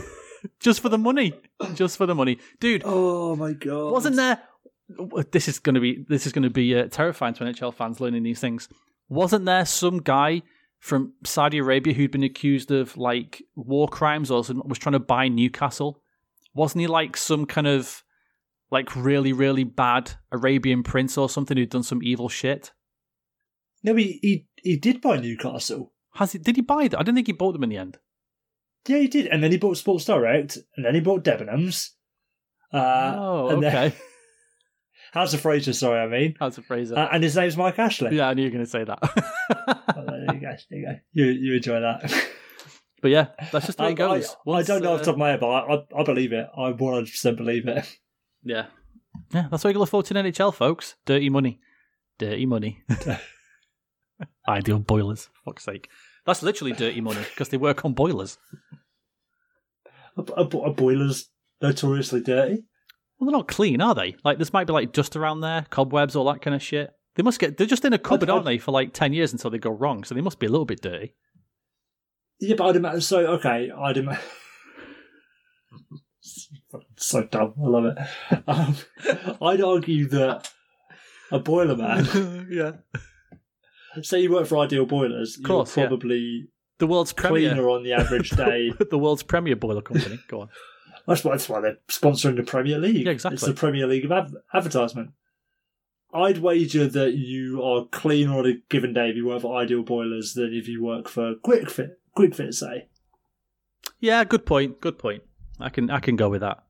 just 0.61 0.81
for 0.81 0.91
the 0.91 0.99
money. 0.99 1.33
Just 1.75 1.97
for 1.97 2.05
the 2.05 2.15
money. 2.15 2.39
Dude, 2.61 2.83
Oh 2.85 3.35
my 3.37 3.55
god! 3.55 3.93
wasn't 3.93 4.17
there 4.17 4.43
this 5.31 5.49
is 5.49 5.59
going 5.59 5.75
to 5.75 5.81
be 5.81 6.05
this 6.09 6.27
is 6.27 6.33
going 6.33 6.43
to 6.43 6.51
be 6.51 6.77
uh, 6.77 6.87
terrifying 6.89 7.35
to 7.35 7.45
NHL 7.45 7.75
fans 7.75 8.01
learning 8.01 8.23
these 8.23 8.41
things. 8.41 8.69
Wasn't 9.09 9.45
there 9.45 9.65
some 9.65 9.99
guy 9.99 10.43
from 10.79 11.13
Saudi 11.25 11.59
Arabia 11.59 11.93
who'd 11.93 12.11
been 12.11 12.23
accused 12.23 12.71
of 12.71 12.97
like 12.97 13.43
war 13.55 13.89
crimes 13.89 14.31
or 14.31 14.43
was 14.65 14.79
trying 14.79 14.93
to 14.95 14.99
buy 14.99 15.29
Newcastle? 15.29 16.01
Wasn't 16.55 16.81
he 16.81 16.87
like 16.87 17.17
some 17.17 17.47
kind 17.47 17.67
of 17.67 18.03
like 18.71 18.95
really 18.97 19.33
really 19.33 19.65
bad 19.65 20.13
Arabian 20.33 20.83
prince 20.83 21.19
or 21.19 21.29
something 21.29 21.57
who'd 21.57 21.71
done 21.71 21.83
some 21.83 22.03
evil 22.03 22.29
shit? 22.29 22.73
No, 23.83 23.95
he, 23.95 24.19
he 24.23 24.47
he 24.63 24.77
did 24.77 25.01
buy 25.01 25.17
Newcastle. 25.19 25.93
Has 26.15 26.33
he? 26.33 26.39
Did 26.39 26.57
he 26.57 26.63
buy 26.63 26.89
that? 26.89 26.99
I 26.99 27.03
don't 27.03 27.15
think 27.15 27.27
he 27.29 27.33
bought 27.33 27.53
them 27.53 27.65
in 27.65 27.71
the 27.71 27.77
end. 27.79 27.99
Yeah, 28.89 28.99
he 28.99 29.09
did, 29.09 29.27
and 29.27 29.43
then 29.43 29.51
he 29.51 29.59
bought 29.59 29.77
Sports 29.77 30.05
Direct, 30.07 30.59
and 30.77 30.85
then 30.85 30.95
he 30.95 31.01
bought 31.01 31.25
Debenhams. 31.25 31.91
Uh, 32.73 33.15
oh, 33.17 33.49
and 33.49 33.63
then- 33.63 33.77
okay. 33.89 33.97
House 35.13 35.35
of 35.35 35.41
Fraser, 35.41 35.73
sorry, 35.73 36.01
I 36.01 36.07
mean. 36.07 36.37
That's 36.39 36.59
a 36.59 36.63
Fraser. 36.63 36.97
Uh, 36.97 37.09
and 37.13 37.23
his 37.23 37.37
name's 37.37 37.57
Mike 37.57 37.79
Ashley. 37.79 38.17
yeah, 38.17 38.29
I 38.29 38.35
knew 38.35 38.43
you 38.43 38.49
were 38.49 38.53
going 38.53 38.65
to 38.65 38.71
say 38.71 38.85
that. 38.85 38.99
Oh, 39.97 40.05
there 40.07 40.35
you 40.35 40.41
go. 40.41 40.57
There 40.71 40.79
you 40.79 40.87
go. 40.87 40.99
You 41.13 41.25
you 41.27 41.55
enjoy 41.57 41.81
that. 41.81 42.29
but 43.03 43.11
yeah, 43.11 43.27
that's 43.51 43.67
just 43.67 43.77
the 43.79 43.85
way 43.85 43.91
it 43.91 43.95
goes. 43.97 44.37
I, 44.47 44.51
I 44.53 44.63
don't 44.63 44.83
know 44.83 44.93
off 44.93 44.95
uh, 44.95 44.99
the 44.99 45.05
top 45.07 45.15
of 45.15 45.19
my 45.19 45.31
head, 45.31 45.41
but 45.41 45.49
I, 45.49 45.75
I, 45.75 46.01
I 46.01 46.05
believe 46.05 46.33
it. 46.33 46.47
I 46.57 46.73
100% 46.73 47.37
believe 47.37 47.67
it. 47.67 47.99
Yeah. 48.45 48.67
Yeah, 49.35 49.49
that's 49.51 49.65
what 49.65 49.75
you 49.75 49.81
look 49.81 49.89
forward 49.89 50.07
to 50.07 50.17
in 50.17 50.25
NHL, 50.27 50.55
folks. 50.55 50.95
Dirty 51.05 51.29
money. 51.29 51.61
Dirty 52.19 52.47
money. 52.47 52.83
Ideal 54.49 54.79
boilers. 54.79 55.29
Fuck's 55.45 55.65
sake. 55.65 55.89
That's 56.25 56.43
literally 56.43 56.73
dirty 56.73 57.01
money 57.01 57.21
because 57.31 57.49
they 57.49 57.57
work 57.57 57.85
on 57.85 57.93
boilers. 57.93 58.39
A 60.17 60.45
boiler's 60.45 61.29
notoriously 61.61 62.23
dirty. 62.23 62.65
Well, 63.21 63.31
they're 63.31 63.39
not 63.39 63.49
clean, 63.49 63.81
are 63.83 63.95
they? 63.95 64.17
Like, 64.25 64.39
this 64.39 64.53
might 64.53 64.67
be 64.67 64.73
like 64.73 64.93
dust 64.93 65.15
around 65.15 65.41
there, 65.43 65.67
cobwebs, 65.71 66.17
all 66.17 66.25
that 66.33 66.41
kind 66.41 66.55
of 66.57 66.63
shit. 66.63 66.91
They 67.17 67.23
must 67.23 67.39
get, 67.39 67.59
they're 67.59 67.67
just 67.67 67.85
in 67.85 67.93
a 67.93 67.99
cupboard, 67.99 68.31
I'd- 68.31 68.33
aren't 68.33 68.45
they, 68.47 68.57
for 68.59 68.71
like 68.73 68.95
10 68.95 69.13
years 69.13 69.33
until 69.33 69.51
they 69.51 69.59
go 69.59 69.71
wrong. 69.71 70.05
So 70.05 70.15
they 70.15 70.21
must 70.23 70.39
be 70.39 70.47
a 70.47 70.51
little 70.51 70.65
bit 70.65 70.81
dirty. 70.81 71.15
Yeah, 72.41 72.55
but 72.57 72.69
I'd 72.69 72.77
imagine. 72.77 73.01
So, 73.03 73.19
okay, 73.35 73.71
I'd 73.71 73.99
imagine. 73.99 74.23
so 76.97 77.25
dumb. 77.25 77.55
I 77.63 77.67
love 77.69 77.85
it. 77.87 77.99
Um, 78.47 78.77
I'd 79.43 79.61
argue 79.61 80.09
that 80.09 80.51
a 81.31 81.39
boiler 81.39 81.77
man, 81.77 82.49
yeah. 82.51 82.73
say 84.03 84.21
you 84.23 84.33
work 84.33 84.47
for 84.47 84.59
Ideal 84.59 84.87
Boilers, 84.87 85.37
course, 85.45 85.77
you're 85.77 85.85
yeah. 85.85 85.89
probably 85.89 86.49
The 86.79 86.87
world's 86.87 87.13
premier. 87.13 87.51
cleaner 87.51 87.69
on 87.69 87.83
the 87.85 87.93
average 87.93 88.31
day. 88.31 88.73
the 88.91 88.99
world's 88.99 89.23
premier 89.23 89.57
boiler 89.57 89.83
company. 89.83 90.19
Go 90.29 90.43
on. 90.43 90.49
That's 91.11 91.25
why, 91.25 91.33
that's 91.33 91.49
why 91.49 91.61
they're 91.61 91.79
sponsoring 91.89 92.37
the 92.37 92.45
Premier 92.45 92.79
League. 92.79 93.05
Yeah, 93.05 93.13
exactly. 93.13 93.35
It's 93.35 93.45
the 93.45 93.53
Premier 93.53 93.87
League 93.87 94.05
of 94.05 94.13
ad- 94.13 94.33
advertisement. 94.55 95.11
I'd 96.15 96.39
wager 96.39 96.87
that 96.87 97.15
you 97.15 97.63
are 97.63 97.85
cleaner 97.87 98.39
on 98.39 98.47
a 98.47 98.55
given 98.69 98.93
day 98.95 99.11
if 99.11 99.17
you 99.17 99.27
work 99.27 99.43
for 99.43 99.57
Ideal 99.57 99.83
Boilers 99.83 100.35
than 100.35 100.55
if 100.55 100.69
you 100.69 100.83
work 100.83 101.09
for 101.09 101.35
Kwik 101.35 101.69
Fit. 101.69 102.01
Kwik 102.17 102.35
Fit, 102.35 102.55
say. 102.55 102.89
Yeah, 103.99 104.25
good 104.25 104.47
point. 104.47 104.81
Good 104.81 104.99
point. 104.99 105.23
I 105.59 105.69
can 105.69 105.91
I 105.91 105.99
can 106.01 106.17
go 106.17 106.29
with 106.29 106.41
that. 106.41 106.63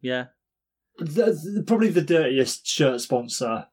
Yeah. 0.00 0.26
The- 0.98 1.62
probably 1.66 1.90
the 1.90 2.02
dirtiest 2.02 2.66
shirt 2.66 3.00
sponsor 3.00 3.66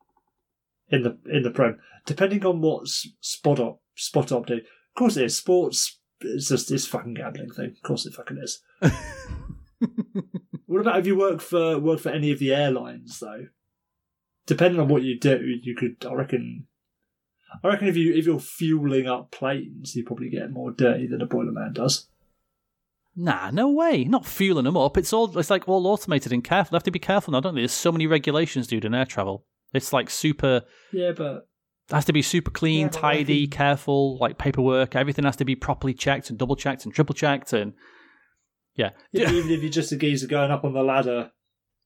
in 0.90 1.02
the 1.04 1.18
in 1.32 1.42
the 1.44 1.50
Prem, 1.52 1.80
depending 2.06 2.46
on 2.46 2.62
what 2.62 2.88
spot 2.88 3.60
up 3.60 3.82
spot 3.96 4.32
up 4.32 4.46
do. 4.46 4.56
Of 4.56 4.62
course, 4.96 5.18
it 5.18 5.26
is 5.26 5.36
sports. 5.38 6.00
It's 6.22 6.50
just 6.50 6.70
this 6.70 6.88
fucking 6.88 7.16
gambling 7.16 7.52
thing. 7.52 7.72
Of 7.76 7.82
course, 7.84 8.06
it 8.06 8.14
fucking 8.14 8.38
is. 8.38 8.62
What 10.66 10.82
about 10.82 11.00
if 11.00 11.06
you 11.06 11.18
work 11.18 11.42
for 11.42 11.78
work 11.78 12.00
for 12.00 12.10
any 12.10 12.32
of 12.32 12.40
the 12.40 12.54
airlines 12.54 13.20
though? 13.20 13.48
Depending 14.46 14.80
on 14.80 14.88
what 14.88 15.04
you 15.04 15.20
do, 15.20 15.40
you 15.62 15.76
could. 15.76 16.06
I 16.06 16.14
reckon. 16.14 16.68
I 17.64 17.68
reckon 17.68 17.88
if 17.88 17.96
you 17.96 18.14
if 18.14 18.26
you're 18.26 18.40
fueling 18.40 19.08
up 19.08 19.32
planes, 19.32 19.96
you 19.96 20.04
probably 20.04 20.30
get 20.30 20.52
more 20.52 20.72
dirty 20.72 21.08
than 21.08 21.22
a 21.22 21.26
boiler 21.26 21.52
man 21.52 21.74
does. 21.74 22.08
Nah, 23.16 23.50
no 23.52 23.70
way. 23.70 24.04
Not 24.04 24.26
fueling 24.26 24.66
them 24.66 24.76
up. 24.76 24.98
It's 24.98 25.14
all 25.14 25.38
it's 25.38 25.50
like 25.50 25.68
all 25.70 25.88
automated 25.88 26.34
and 26.34 26.44
careful. 26.44 26.72
They 26.72 26.76
have 26.78 26.84
to 26.84 26.92
be 26.92 27.00
careful 27.00 27.32
now, 27.32 27.40
don't 27.40 27.56
they? 27.56 27.62
There's 27.62 27.72
so 27.72 27.92
many 27.92 28.08
regulations, 28.08 28.68
dude, 28.68 28.86
in 28.86 28.94
air 28.94 29.06
travel. 29.06 29.46
It's 29.74 29.94
like 29.94 30.10
super 30.10 30.64
Yeah, 30.92 31.12
but 31.16 31.48
it 31.90 31.94
has 31.94 32.06
to 32.06 32.14
be 32.14 32.22
super 32.22 32.52
clean, 32.52 32.88
Yeah, 32.88 32.90
tidy, 32.90 33.48
careful, 33.48 34.18
like 34.18 34.38
paperwork. 34.38 34.96
Everything 34.96 35.26
has 35.26 35.38
to 35.38 35.46
be 35.46 35.56
properly 35.56 35.94
checked 35.94 36.30
and 36.30 36.38
double 36.38 36.56
checked 36.56 36.84
and 36.86 36.94
triple 36.94 37.16
checked 37.16 37.54
and 37.54 37.74
yeah. 38.76 38.90
even 39.14 39.50
if 39.52 39.62
you're 39.62 39.72
just 39.72 39.92
a 39.92 39.96
geezer 39.96 40.28
going 40.28 40.52
up 40.52 40.64
on 40.66 40.74
the 40.74 40.84
ladder, 40.84 41.32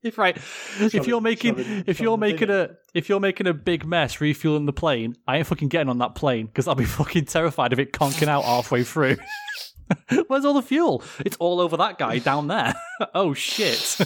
If 0.01 0.17
right, 0.17 0.37
if 0.79 1.07
you're 1.07 1.21
making 1.21 1.59
it- 1.59 1.87
if 1.89 1.99
you're 1.99 2.17
making 2.17 2.49
a 2.49 2.69
if 2.93 3.09
you're 3.09 3.19
making 3.19 3.47
a 3.47 3.53
big 3.53 3.85
mess 3.85 4.19
refueling 4.21 4.65
the 4.65 4.73
plane, 4.73 5.15
I 5.27 5.37
ain't 5.37 5.47
fucking 5.47 5.67
getting 5.67 5.89
on 5.89 5.97
that 5.99 6.15
plane 6.15 6.45
because 6.47 6.67
I'll 6.67 6.75
be 6.75 6.85
fucking 6.99 7.25
terrified 7.25 7.73
of 7.73 7.79
it 7.79 7.91
conking 7.93 8.27
out 8.29 8.43
halfway 8.45 8.83
through. 8.83 9.17
Where's 10.27 10.45
all 10.45 10.53
the 10.53 10.61
fuel? 10.61 11.03
It's 11.25 11.35
all 11.37 11.59
over 11.59 11.75
that 11.77 11.97
guy 11.97 12.19
down 12.19 12.47
there. 12.47 12.73
oh 13.15 13.33
shit! 13.33 13.99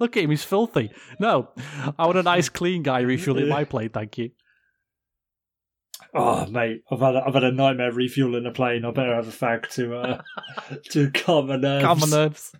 Look 0.00 0.16
at 0.16 0.22
him, 0.24 0.30
he's 0.30 0.44
filthy. 0.44 0.90
No, 1.18 1.48
I 1.98 2.06
want 2.06 2.18
a 2.18 2.22
nice 2.22 2.48
clean 2.48 2.82
guy 2.82 3.00
refueling 3.00 3.48
my 3.48 3.64
plane. 3.64 3.88
Thank 3.90 4.18
you. 4.18 4.30
Oh 6.14 6.46
mate, 6.46 6.82
I've 6.90 7.00
had 7.00 7.16
a, 7.16 7.24
I've 7.26 7.34
had 7.34 7.44
a 7.44 7.52
nightmare 7.52 7.92
refueling 7.92 8.44
a 8.44 8.50
plane. 8.50 8.84
I 8.84 8.90
better 8.90 9.14
have 9.14 9.28
a 9.28 9.30
fag 9.30 9.70
to 9.70 9.96
uh, 9.96 10.22
to 10.90 11.10
calm 11.10 11.46
my 11.46 11.56
nerves. 11.56 11.84
Calm 11.84 12.00
my 12.00 12.06
nerves. 12.06 12.52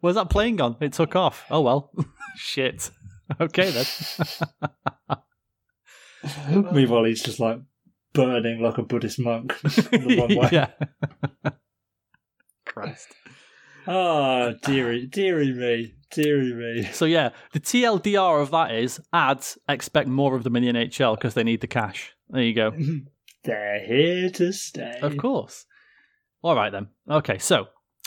Where's 0.00 0.16
that 0.16 0.30
plane 0.30 0.56
gone? 0.56 0.76
It 0.80 0.92
took 0.92 1.16
off. 1.16 1.44
Oh 1.50 1.62
well. 1.62 1.90
Shit. 2.36 2.90
Okay 3.40 3.70
then. 3.70 3.86
Meanwhile, 6.72 7.04
he's 7.04 7.22
just 7.22 7.40
like 7.40 7.58
burning 8.12 8.60
like 8.60 8.78
a 8.78 8.82
Buddhist 8.82 9.18
monk 9.18 9.58
the 9.62 10.16
wrong 10.18 10.36
way. 10.36 10.48
yeah. 10.52 10.70
Christ. 12.66 13.08
Ah, 13.86 14.52
dearie, 14.62 15.06
dearie 15.06 15.52
me, 15.52 15.94
dearie 16.10 16.54
me. 16.54 16.88
So 16.92 17.04
yeah, 17.04 17.30
the 17.52 17.60
TLDR 17.60 18.40
of 18.40 18.50
that 18.52 18.74
is 18.74 19.00
ads 19.12 19.58
expect 19.68 20.08
more 20.08 20.34
of 20.34 20.42
them 20.44 20.56
in 20.56 20.62
the 20.62 20.72
NHL 20.72 21.16
because 21.16 21.34
they 21.34 21.44
need 21.44 21.60
the 21.60 21.66
cash. 21.66 22.13
There 22.28 22.42
you 22.42 22.54
go. 22.54 22.72
They're 23.44 23.84
here 23.84 24.30
to 24.30 24.52
stay. 24.52 24.98
Of 25.02 25.16
course. 25.16 25.66
All 26.42 26.56
right 26.56 26.72
then. 26.72 26.88
Okay, 27.08 27.38
so 27.38 27.66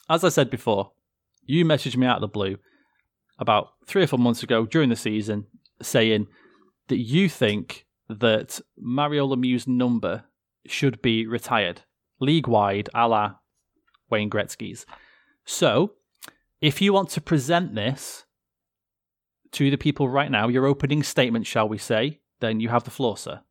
as 0.09 0.23
I 0.23 0.29
said 0.29 0.49
before, 0.49 0.91
you 1.45 1.63
messaged 1.65 1.97
me 1.97 2.07
out 2.07 2.17
of 2.17 2.21
the 2.21 2.27
blue 2.27 2.57
about 3.39 3.69
three 3.85 4.03
or 4.03 4.07
four 4.07 4.19
months 4.19 4.43
ago 4.43 4.65
during 4.65 4.89
the 4.89 4.95
season 4.95 5.45
saying 5.81 6.27
that 6.87 6.97
you 6.97 7.29
think 7.29 7.85
that 8.09 8.59
Mario 8.77 9.27
Lemieux's 9.27 9.67
number 9.67 10.23
should 10.65 11.01
be 11.01 11.27
retired 11.27 11.81
league 12.19 12.47
wide, 12.47 12.89
a 12.93 13.07
la 13.07 13.35
Wayne 14.09 14.29
Gretzky's. 14.29 14.85
So, 15.45 15.93
if 16.61 16.81
you 16.81 16.93
want 16.93 17.09
to 17.11 17.21
present 17.21 17.75
this 17.75 18.25
to 19.51 19.69
the 19.69 19.77
people 19.77 20.09
right 20.09 20.31
now, 20.31 20.47
your 20.47 20.65
opening 20.65 21.03
statement, 21.03 21.45
shall 21.45 21.69
we 21.69 21.77
say, 21.77 22.19
then 22.39 22.59
you 22.59 22.69
have 22.69 22.83
the 22.83 22.91
floor, 22.91 23.17
sir. 23.17 23.41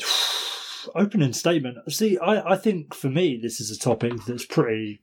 Opening 0.94 1.32
statement. 1.32 1.78
See, 1.92 2.18
I, 2.18 2.52
I 2.52 2.56
think 2.56 2.94
for 2.94 3.08
me, 3.08 3.38
this 3.40 3.60
is 3.60 3.70
a 3.70 3.78
topic 3.78 4.12
that's 4.26 4.46
pretty 4.46 5.02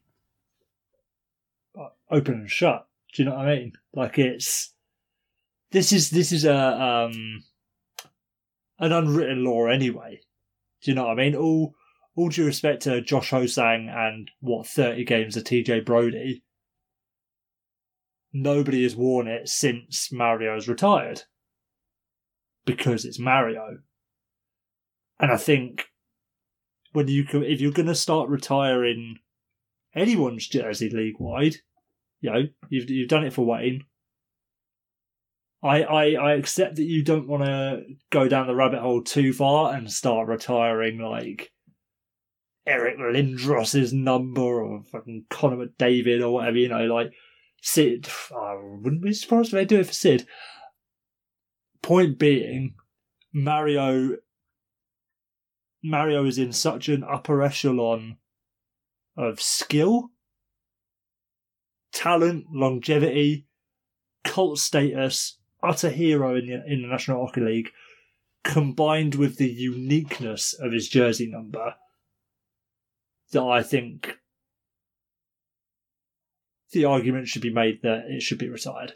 uh, 1.80 1.90
open 2.10 2.34
and 2.36 2.50
shut. 2.50 2.88
Do 3.14 3.24
you 3.24 3.30
know 3.30 3.36
what 3.36 3.48
I 3.48 3.56
mean? 3.56 3.74
Like 3.94 4.18
it's 4.20 4.74
this 5.72 5.92
is 5.92 6.10
this 6.10 6.32
is 6.32 6.44
a 6.46 6.56
um 6.56 7.44
an 8.80 8.92
unwritten 8.92 9.44
law 9.44 9.68
anyway. 9.68 10.22
Do 10.82 10.92
you 10.92 10.96
know 10.96 11.06
what 11.06 11.12
I 11.20 11.24
mean? 11.24 11.36
All 11.36 11.76
all 12.16 12.30
due 12.30 12.46
respect 12.46 12.84
to 12.84 13.02
Josh 13.02 13.30
Ho-Sang 13.30 13.90
and 13.90 14.32
what 14.40 14.68
thirty 14.68 15.04
games 15.04 15.38
of 15.38 15.44
TJ 15.44 15.86
Brodie. 15.86 16.44
nobody 18.34 18.84
has 18.84 18.96
worn 18.96 19.28
it 19.28 19.48
since 19.48 20.12
Mario's 20.12 20.68
retired 20.68 21.22
because 22.66 23.06
it's 23.06 23.20
Mario. 23.20 23.78
And 25.20 25.32
I 25.32 25.38
think 25.38 25.86
when 26.92 27.08
you 27.08 27.24
can, 27.24 27.44
if 27.44 27.62
you're 27.62 27.72
going 27.72 27.88
to 27.88 27.96
start 27.96 28.30
retiring 28.30 29.20
anyone's 29.94 30.48
jersey 30.48 30.90
league 30.90 31.20
wide, 31.20 31.56
you 32.22 32.32
know, 32.32 32.44
you've 32.70 32.90
you've 32.90 33.10
done 33.10 33.26
it 33.26 33.34
for 33.34 33.46
Wayne. 33.46 33.84
I, 35.64 35.82
I, 35.84 36.12
I 36.12 36.34
accept 36.34 36.76
that 36.76 36.84
you 36.84 37.04
don't 37.04 37.28
want 37.28 37.44
to 37.44 37.84
go 38.12 38.28
down 38.28 38.46
the 38.46 38.56
rabbit 38.56 38.82
hole 38.82 39.02
too 39.02 39.34
far 39.34 39.74
and 39.74 39.92
start 39.92 40.28
retiring 40.28 41.00
like 41.00 41.52
Eric 42.68 42.98
Lindros's 42.98 43.92
number 43.92 44.42
or 44.42 44.84
fucking 44.84 45.26
Connor 45.30 45.66
McDavid 45.66 46.22
or 46.22 46.30
whatever, 46.30 46.58
you 46.58 46.68
know, 46.68 46.86
like 46.86 47.14
Sid. 47.64 48.08
I 48.32 48.60
wouldn't 48.62 49.02
be 49.02 49.14
surprised 49.14 49.48
if 49.48 49.54
they 49.54 49.66
do 49.66 49.80
it 49.80 49.88
for 49.88 49.94
Sid. 49.94 50.28
Point 51.82 52.20
being, 52.20 52.76
Mario 53.34 54.18
Mario 55.86 56.26
is 56.26 56.38
in 56.38 56.52
such 56.52 56.90
an 56.90 57.04
upper 57.04 57.42
echelon 57.42 58.18
of 59.16 59.40
skill, 59.40 60.12
talent, 61.94 62.46
longevity, 62.52 63.46
cult 64.24 64.60
status, 64.60 65.38
utter 65.62 65.90
hero 65.90 66.36
in 66.36 66.48
the, 66.48 66.66
in 66.66 66.82
the 66.82 66.88
National 66.88 67.26
Hockey 67.26 67.42
League, 67.42 67.72
combined 68.44 69.16
with 69.16 69.38
the 69.38 69.50
uniqueness 69.50 70.54
of 70.54 70.72
his 70.72 70.90
jersey 70.90 71.28
number, 71.28 71.76
that 73.32 73.44
I 73.44 73.64
think 73.64 74.18
the 76.72 76.86
argument 76.86 77.28
should 77.28 77.42
be 77.42 77.54
made 77.54 77.82
that 77.84 78.06
it 78.08 78.22
should 78.22 78.38
be 78.38 78.50
retired. 78.50 78.94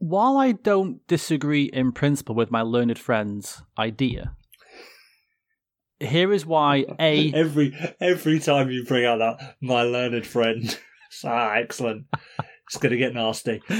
While 0.00 0.38
I 0.38 0.52
don't 0.52 1.06
disagree 1.06 1.64
in 1.64 1.92
principle 1.92 2.34
with 2.34 2.50
my 2.50 2.62
learned 2.62 2.98
friend's 2.98 3.62
idea, 3.78 4.34
here 5.98 6.32
is 6.32 6.46
why 6.46 6.86
a 6.98 7.32
every 7.34 7.74
every 8.00 8.40
time 8.40 8.70
you 8.70 8.84
bring 8.84 9.04
out 9.04 9.18
that 9.18 9.56
my 9.60 9.82
learned 9.82 10.26
friend, 10.26 10.78
ah, 11.24 11.52
excellent. 11.54 12.06
It's 12.66 12.78
gonna 12.78 12.96
get 12.96 13.12
nasty. 13.14 13.60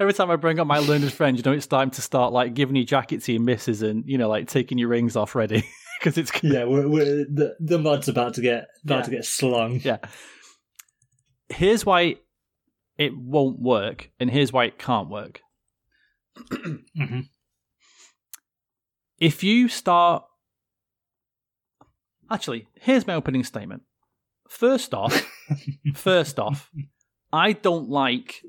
Every 0.00 0.12
time 0.12 0.28
I 0.28 0.34
bring 0.34 0.58
up 0.58 0.66
my 0.66 0.78
learned 0.78 1.12
friend, 1.12 1.36
you 1.36 1.42
know 1.44 1.52
it's 1.52 1.68
time 1.68 1.90
to 1.92 2.02
start 2.02 2.32
like 2.32 2.52
giving 2.52 2.74
you 2.74 2.84
jackets 2.84 3.26
to 3.26 3.32
your 3.32 3.40
misses 3.40 3.80
and 3.82 4.02
you 4.08 4.18
know 4.18 4.28
like 4.28 4.48
taking 4.48 4.76
your 4.76 4.88
rings 4.88 5.14
off 5.14 5.36
ready 5.36 5.64
because 6.00 6.18
it's 6.18 6.32
yeah 6.42 6.64
we're, 6.64 6.88
we're, 6.88 7.04
the 7.04 7.54
the 7.60 7.78
mud's 7.78 8.08
about 8.08 8.34
to 8.34 8.40
get 8.40 8.66
about 8.84 8.98
Yeah. 8.98 9.02
to 9.02 9.10
get 9.12 9.24
slung. 9.24 9.80
yeah. 9.84 9.98
Here's 11.48 11.86
why 11.86 12.16
it 12.98 13.16
won't 13.16 13.60
work, 13.60 14.10
and 14.18 14.28
here's 14.28 14.52
why 14.52 14.64
it 14.64 14.78
can't 14.80 15.08
work. 15.08 15.40
Mhm. 16.36 17.28
If 19.18 19.42
you 19.42 19.68
start, 19.68 20.24
actually, 22.30 22.66
here's 22.80 23.06
my 23.06 23.14
opening 23.14 23.44
statement. 23.44 23.82
First 24.48 24.92
off, 24.94 25.26
first 25.94 26.38
off, 26.38 26.70
I 27.32 27.52
don't 27.52 27.88
like 27.88 28.42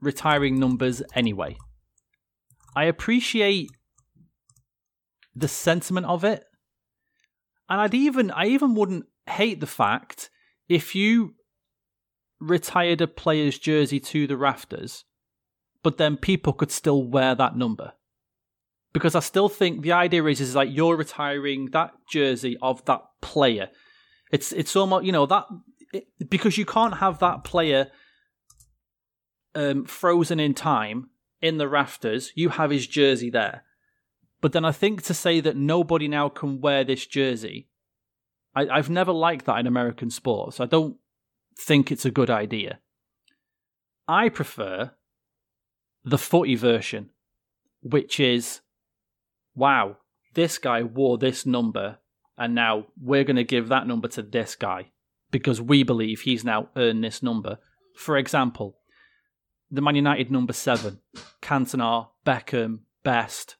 retiring 0.00 0.58
numbers 0.58 1.02
anyway. 1.14 1.56
I 2.76 2.84
appreciate 2.84 3.70
the 5.34 5.48
sentiment 5.48 6.06
of 6.06 6.24
it. 6.24 6.44
And 7.68 7.80
I'd 7.80 7.94
even 7.94 8.30
I 8.30 8.46
even 8.46 8.74
wouldn't 8.74 9.06
hate 9.28 9.60
the 9.60 9.66
fact 9.66 10.28
if 10.68 10.94
you 10.94 11.34
retired 12.40 13.00
a 13.00 13.06
player's 13.06 13.58
jersey 13.58 14.00
to 14.00 14.26
the 14.26 14.36
rafters, 14.36 15.04
but 15.84 15.98
then 15.98 16.16
people 16.16 16.52
could 16.52 16.72
still 16.72 17.04
wear 17.04 17.36
that 17.36 17.56
number. 17.56 17.92
Because 18.92 19.14
I 19.14 19.20
still 19.20 19.48
think 19.48 19.82
the 19.82 19.92
idea 19.92 20.24
is 20.24 20.40
is 20.40 20.56
like 20.56 20.70
you're 20.72 20.96
retiring 20.96 21.70
that 21.72 21.92
jersey 22.08 22.56
of 22.62 22.84
that 22.86 23.02
player. 23.20 23.68
It's 24.32 24.50
it's 24.52 24.74
almost 24.74 25.04
you 25.04 25.12
know 25.12 25.26
that 25.26 25.44
it, 25.92 26.06
because 26.28 26.58
you 26.58 26.64
can't 26.64 26.98
have 26.98 27.18
that 27.18 27.44
player 27.44 27.90
um, 29.54 29.84
frozen 29.84 30.40
in 30.40 30.54
time 30.54 31.10
in 31.42 31.58
the 31.58 31.68
rafters. 31.68 32.32
You 32.34 32.48
have 32.50 32.70
his 32.70 32.86
jersey 32.86 33.30
there. 33.30 33.64
But 34.40 34.52
then 34.52 34.64
I 34.64 34.72
think 34.72 35.02
to 35.02 35.14
say 35.14 35.40
that 35.40 35.56
nobody 35.56 36.08
now 36.08 36.28
can 36.28 36.60
wear 36.60 36.84
this 36.84 37.06
jersey, 37.06 37.68
I, 38.54 38.68
I've 38.68 38.90
never 38.90 39.12
liked 39.12 39.46
that 39.46 39.58
in 39.58 39.66
American 39.66 40.10
sports. 40.10 40.60
I 40.60 40.66
don't 40.66 40.96
think 41.58 41.90
it's 41.90 42.04
a 42.04 42.10
good 42.10 42.30
idea. 42.30 42.78
I 44.06 44.28
prefer 44.28 44.92
the 46.04 46.18
footy 46.18 46.54
version, 46.54 47.10
which 47.82 48.20
is 48.20 48.60
wow, 49.54 49.96
this 50.34 50.58
guy 50.58 50.82
wore 50.82 51.16
this 51.16 51.46
number, 51.46 51.98
and 52.36 52.54
now 52.54 52.86
we're 53.00 53.24
going 53.24 53.36
to 53.36 53.44
give 53.44 53.68
that 53.68 53.86
number 53.86 54.08
to 54.08 54.22
this 54.22 54.56
guy 54.56 54.90
because 55.30 55.60
we 55.60 55.82
believe 55.82 56.20
he's 56.20 56.44
now 56.44 56.68
earned 56.76 57.04
this 57.04 57.22
number. 57.22 57.58
For 57.96 58.16
example, 58.16 58.78
the 59.70 59.80
Man 59.80 59.96
United 59.96 60.30
number 60.30 60.52
seven, 60.52 61.00
Cantona, 61.40 62.08
Beckham, 62.26 62.80
Best, 63.02 63.56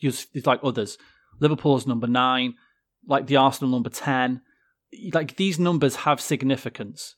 just 0.00 0.46
like 0.46 0.60
others. 0.62 0.98
Liverpool's 1.40 1.86
number 1.86 2.06
nine, 2.06 2.54
like 3.06 3.26
the 3.26 3.36
Arsenal 3.36 3.70
number 3.70 3.90
10. 3.90 4.40
Like 5.12 5.36
these 5.36 5.58
numbers 5.58 5.96
have 5.96 6.20
significance 6.20 7.16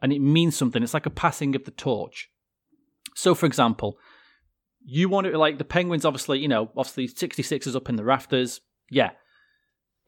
and 0.00 0.12
it 0.12 0.20
means 0.20 0.56
something. 0.56 0.82
It's 0.82 0.94
like 0.94 1.06
a 1.06 1.10
passing 1.10 1.54
of 1.54 1.64
the 1.64 1.70
torch. 1.70 2.30
So, 3.14 3.34
for 3.34 3.46
example, 3.46 3.98
you 4.84 5.08
want 5.08 5.26
to, 5.26 5.38
like 5.38 5.58
the 5.58 5.64
Penguins, 5.64 6.04
obviously, 6.04 6.40
you 6.40 6.48
know, 6.48 6.70
obviously 6.76 7.06
66 7.06 7.66
is 7.66 7.76
up 7.76 7.88
in 7.88 7.96
the 7.96 8.04
rafters. 8.04 8.60
Yeah. 8.90 9.10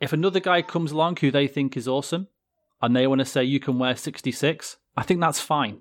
If 0.01 0.13
another 0.13 0.41
guy 0.41 0.63
comes 0.63 0.93
along 0.93 1.17
who 1.17 1.31
they 1.31 1.49
think 1.49 1.77
is 1.77 1.89
awesome 1.89 2.29
and 2.83 2.95
they 2.95 3.07
want 3.07 3.21
to 3.21 3.25
say 3.25 3.45
you 3.45 3.61
can 3.61 3.79
wear 3.79 3.97
66, 3.97 4.77
I 4.97 5.03
think 5.03 5.21
that's 5.21 5.41
fine. 5.41 5.81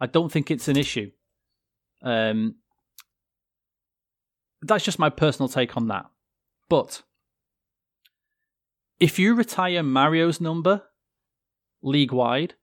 I 0.00 0.06
don't 0.06 0.30
think 0.30 0.50
it's 0.50 0.68
an 0.68 0.76
issue. 0.76 1.10
Um, 2.02 2.56
that's 4.62 4.84
just 4.84 4.98
my 4.98 5.10
personal 5.10 5.48
take 5.48 5.76
on 5.76 5.88
that. 5.88 6.06
But 6.68 7.02
if 9.00 9.18
you 9.18 9.34
retire 9.34 9.82
Mario's 9.82 10.40
number 10.40 10.82
league 11.82 12.12
wide, 12.12 12.54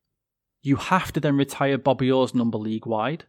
you 0.61 0.75
have 0.75 1.11
to 1.13 1.19
then 1.19 1.37
retire 1.37 1.77
Bobby 1.77 2.11
Orr's 2.11 2.35
number 2.35 2.57
league 2.57 2.85
wide. 2.85 3.25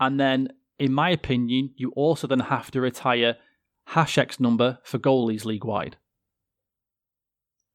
And 0.00 0.18
then, 0.18 0.48
in 0.78 0.92
my 0.92 1.10
opinion, 1.10 1.70
you 1.76 1.92
also 1.96 2.26
then 2.26 2.40
have 2.40 2.70
to 2.72 2.80
retire 2.80 3.36
Hasek's 3.90 4.40
number 4.40 4.78
for 4.84 4.98
goalies 4.98 5.44
league 5.44 5.64
wide. 5.64 5.96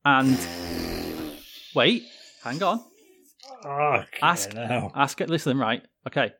And 0.03 0.37
wait, 1.75 2.03
hang 2.43 2.61
on. 2.63 2.83
Okay, 3.65 4.19
Ask- 4.21 4.53
now. 4.53 4.91
Ask 4.95 5.21
it. 5.21 5.29
Listen, 5.29 5.57
right? 5.57 5.83
Okay. 6.05 6.31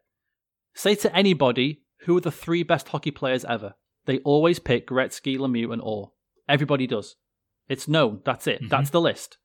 Say 0.73 0.95
to 0.95 1.15
anybody 1.15 1.83
who 2.01 2.17
are 2.17 2.21
the 2.21 2.31
three 2.31 2.63
best 2.63 2.89
hockey 2.89 3.11
players 3.11 3.43
ever. 3.45 3.75
They 4.05 4.19
always 4.19 4.59
pick 4.59 4.87
Gretzky, 4.87 5.37
Lemieux, 5.37 5.73
and 5.73 5.81
Orr. 5.81 6.11
Everybody 6.47 6.87
does. 6.87 7.15
It's 7.67 7.87
known. 7.87 8.21
That's 8.23 8.47
it. 8.47 8.61
Mm-hmm. 8.61 8.69
That's 8.69 8.91
the 8.91 9.01
list. 9.01 9.37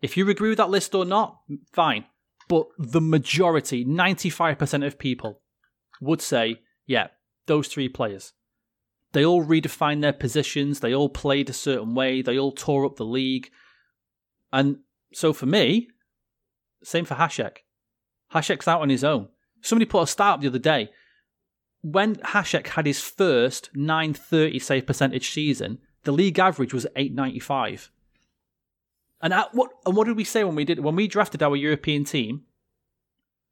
If 0.00 0.16
you 0.16 0.28
agree 0.30 0.48
with 0.48 0.58
that 0.58 0.70
list 0.70 0.94
or 0.94 1.04
not, 1.04 1.40
fine. 1.72 2.06
But 2.48 2.68
the 2.78 3.00
majority, 3.00 3.84
95% 3.84 4.86
of 4.86 4.98
people, 4.98 5.42
would 6.00 6.20
say, 6.20 6.60
yeah, 6.86 7.08
those 7.46 7.68
three 7.68 7.88
players. 7.88 8.32
They 9.12 9.24
all 9.24 9.44
redefined 9.44 10.02
their 10.02 10.12
positions. 10.12 10.80
They 10.80 10.94
all 10.94 11.08
played 11.08 11.48
a 11.48 11.54
certain 11.54 11.94
way. 11.94 12.22
They 12.22 12.38
all 12.38 12.52
tore 12.52 12.84
up 12.84 12.96
the 12.96 13.04
league. 13.04 13.50
And 14.52 14.78
so 15.12 15.32
for 15.32 15.46
me, 15.46 15.88
same 16.82 17.04
for 17.04 17.14
Hasek. 17.14 17.58
Hasek's 18.34 18.68
out 18.68 18.82
on 18.82 18.90
his 18.90 19.04
own. 19.04 19.28
Somebody 19.62 19.86
put 19.86 20.02
a 20.02 20.06
stat 20.06 20.34
up 20.34 20.40
the 20.40 20.48
other 20.48 20.58
day. 20.58 20.90
When 21.82 22.16
Hasek 22.16 22.68
had 22.68 22.86
his 22.86 23.00
first 23.00 23.70
930 23.74 24.58
save 24.58 24.86
percentage 24.86 25.30
season, 25.30 25.78
the 26.04 26.12
league 26.12 26.38
average 26.38 26.74
was 26.74 26.86
895. 26.96 27.90
And 29.20 29.32
at 29.32 29.54
what 29.54 29.70
and 29.84 29.96
what 29.96 30.06
did 30.06 30.16
we 30.16 30.24
say 30.24 30.44
when 30.44 30.54
we 30.54 30.64
did 30.64 30.80
when 30.80 30.94
we 30.94 31.08
drafted 31.08 31.42
our 31.42 31.56
European 31.56 32.04
team? 32.04 32.42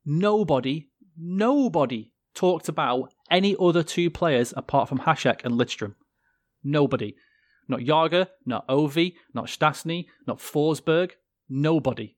Nobody, 0.05 0.89
nobody 1.19 2.13
talked 2.37 2.69
about 2.69 3.13
any 3.31 3.57
other 3.59 3.83
two 3.83 4.11
players 4.11 4.55
apart 4.57 4.89
from 4.89 5.01
Hasek 5.01 5.45
and 5.45 5.55
Lidstrom. 5.55 5.95
Nobody. 6.63 7.17
Not 7.69 7.81
Jagr, 7.81 8.29
not 8.45 8.69
Ovi, 8.69 9.15
not 9.35 9.47
Stastny, 9.47 10.07
not 10.27 10.39
Forsberg. 10.39 11.13
Nobody. 11.49 12.15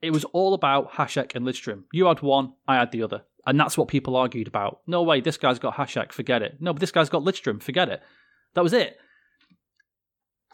it 0.00 0.10
was 0.10 0.24
all 0.26 0.54
about 0.54 0.92
Hasek 0.92 1.34
and 1.34 1.44
Lidstrom. 1.46 1.84
You 1.92 2.06
had 2.06 2.20
one, 2.20 2.52
I 2.66 2.76
had 2.76 2.92
the 2.92 3.02
other. 3.02 3.22
And 3.46 3.58
that's 3.58 3.78
what 3.78 3.88
people 3.88 4.14
argued 4.16 4.46
about. 4.46 4.80
No 4.86 5.02
way, 5.02 5.20
this 5.20 5.36
guy's 5.38 5.58
got 5.58 5.74
Hasek, 5.74 6.12
forget 6.12 6.42
it. 6.42 6.56
No, 6.60 6.72
but 6.72 6.80
this 6.80 6.92
guy's 6.92 7.08
got 7.08 7.22
Lidstrom, 7.22 7.62
forget 7.62 7.88
it. 7.88 8.02
That 8.54 8.62
was 8.62 8.72
it. 8.72 8.98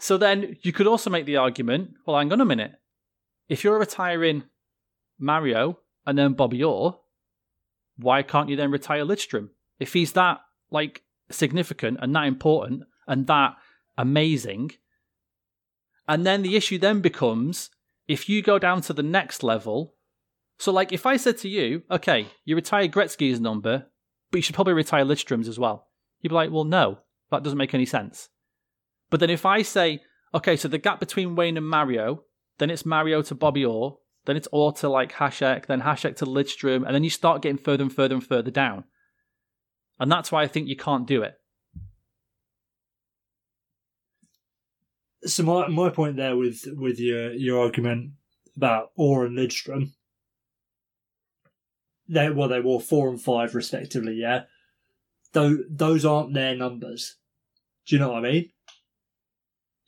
So 0.01 0.17
then 0.17 0.57
you 0.63 0.73
could 0.73 0.87
also 0.87 1.11
make 1.11 1.27
the 1.27 1.37
argument 1.37 1.91
well, 2.07 2.19
hang 2.19 2.33
on 2.33 2.41
a 2.41 2.45
minute. 2.45 2.73
If 3.49 3.65
you're 3.65 3.79
retiring 3.79 4.45
Mario 5.19 5.79
and 6.07 6.17
then 6.17 6.33
Bobby 6.35 6.63
Orr, 6.63 6.99
why 7.97 8.23
can't 8.23 8.49
you 8.49 8.57
then 8.57 8.71
retire 8.71 9.05
Lidstrom? 9.05 9.51
If 9.79 9.93
he's 9.93 10.13
that 10.13 10.41
like 10.71 11.03
significant 11.31 11.99
and 12.01 12.15
that 12.15 12.27
important 12.27 12.85
and 13.07 13.27
that 13.27 13.55
amazing. 13.97 14.73
And 16.07 16.27
then 16.27 16.43
the 16.43 16.57
issue 16.57 16.79
then 16.79 17.01
becomes 17.01 17.71
if 18.07 18.29
you 18.29 18.43
go 18.43 18.59
down 18.59 18.83
to 18.83 18.93
the 18.93 19.03
next 19.03 19.43
level. 19.43 19.95
So, 20.59 20.73
like, 20.73 20.93
if 20.93 21.07
I 21.07 21.17
said 21.17 21.39
to 21.39 21.49
you, 21.49 21.83
okay, 21.91 22.27
you 22.45 22.55
retire 22.55 22.87
Gretzky's 22.87 23.41
number, 23.41 23.87
but 24.31 24.39
you 24.39 24.43
should 24.43 24.55
probably 24.55 24.75
retire 24.75 25.05
Lidstrom's 25.05 25.49
as 25.49 25.59
well, 25.59 25.89
you'd 26.21 26.29
be 26.29 26.35
like, 26.35 26.51
well, 26.51 26.65
no, 26.65 26.99
that 27.31 27.43
doesn't 27.43 27.59
make 27.59 27.75
any 27.75 27.87
sense. 27.87 28.29
But 29.11 29.21
then 29.21 29.31
if 29.31 29.45
I 29.45 29.63
say, 29.63 30.03
okay, 30.33 30.57
so 30.57 30.69
the 30.69 30.79
gap 30.79 31.01
between 31.01 31.35
Wayne 31.35 31.57
and 31.57 31.69
Mario, 31.69 32.25
then 32.59 32.71
it's 32.71 32.87
Mario 32.87 33.23
to 33.23 33.35
Bobby 33.35 33.65
Orr, 33.65 33.99
then 34.27 34.37
it's 34.37 34.49
Orr 34.53 34.73
to 34.73 34.89
like 34.89 35.13
Hasek, 35.13 35.67
then 35.67 35.83
Hasek 35.83 36.17
to 36.17 36.27
Lidstrom, 36.27 36.85
and 36.87 36.95
then 36.95 37.05
you 37.05 37.11
start 37.11 37.43
getting 37.43 37.59
further 37.59 37.83
and 37.83 37.93
further 37.93 38.15
and 38.15 38.27
further 38.27 38.51
down. 38.51 38.85
And 40.01 40.11
that's 40.11 40.33
why 40.33 40.43
I 40.43 40.49
think 40.49 40.69
you 40.69 40.77
can't 40.77 41.07
do 41.07 41.23
it. 41.23 41.35
So 45.27 45.43
my 45.43 45.69
my 45.69 45.89
point 45.91 46.17
there 46.17 46.37
with 46.37 46.65
with 46.77 46.99
your 46.99 47.33
your 47.33 47.61
argument 47.61 48.13
about 48.57 48.91
Orr 48.97 49.25
and 49.27 49.39
Lidstrom, 49.39 49.93
they 52.09 52.29
well 52.31 52.49
they 52.49 52.61
were 52.61 52.81
four 52.81 53.09
and 53.09 53.21
five 53.21 53.55
respectively, 53.55 54.15
yeah. 54.15 54.45
Though 55.33 55.59
those 55.69 56.05
aren't 56.05 56.35
their 56.35 56.55
numbers. 56.55 57.17
Do 57.87 57.97
you 57.97 58.01
know 58.01 58.13
what 58.13 58.25
I 58.25 58.31
mean? 58.31 58.51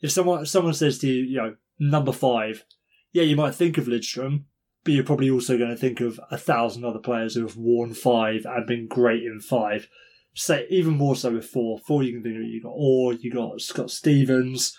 If 0.01 0.11
someone 0.11 0.41
if 0.41 0.49
someone 0.49 0.73
says 0.73 0.99
to 0.99 1.07
you, 1.07 1.23
you 1.23 1.37
know, 1.37 1.55
number 1.79 2.11
five, 2.11 2.63
yeah, 3.11 3.23
you 3.23 3.35
might 3.35 3.55
think 3.55 3.77
of 3.77 3.85
Lidstrom, 3.85 4.43
but 4.83 4.93
you're 4.93 5.03
probably 5.03 5.29
also 5.29 5.57
going 5.57 5.69
to 5.69 5.77
think 5.77 5.99
of 5.99 6.19
a 6.31 6.37
thousand 6.37 6.85
other 6.85 6.99
players 6.99 7.35
who 7.35 7.41
have 7.41 7.57
worn 7.57 7.93
five 7.93 8.45
and 8.45 8.65
been 8.65 8.87
great 8.87 9.23
in 9.23 9.39
five. 9.39 9.89
Say 10.33 10.67
even 10.69 10.93
more 10.93 11.15
so 11.15 11.31
with 11.33 11.45
four. 11.45 11.79
Four, 11.79 12.03
you 12.03 12.13
can 12.13 12.23
think 12.23 12.35
of 12.35 12.43
you 12.43 12.61
got 12.61 12.73
Orr, 12.75 13.13
you 13.13 13.31
got 13.31 13.59
Scott 13.59 13.89
Stevens, 13.89 14.77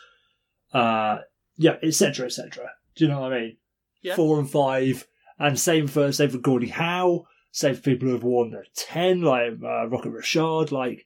uh, 0.72 1.18
yeah, 1.56 1.76
etc., 1.82 2.26
etc. 2.26 2.70
Do 2.94 3.04
you 3.04 3.10
know 3.10 3.20
what 3.20 3.32
I 3.32 3.40
mean? 3.40 3.56
Yeah. 4.02 4.14
Four 4.14 4.38
and 4.38 4.48
five, 4.48 5.06
and 5.38 5.58
same 5.58 5.88
for 5.88 6.12
same 6.12 6.30
for 6.30 6.38
Gordie 6.38 6.68
Howe, 6.68 7.26
same 7.50 7.74
for 7.74 7.82
people 7.82 8.06
who 8.08 8.14
have 8.14 8.22
worn 8.22 8.50
the 8.50 8.64
ten, 8.74 9.22
like 9.22 9.54
uh, 9.62 9.88
Rocket 9.88 10.10
Richard, 10.10 10.70
like 10.70 11.04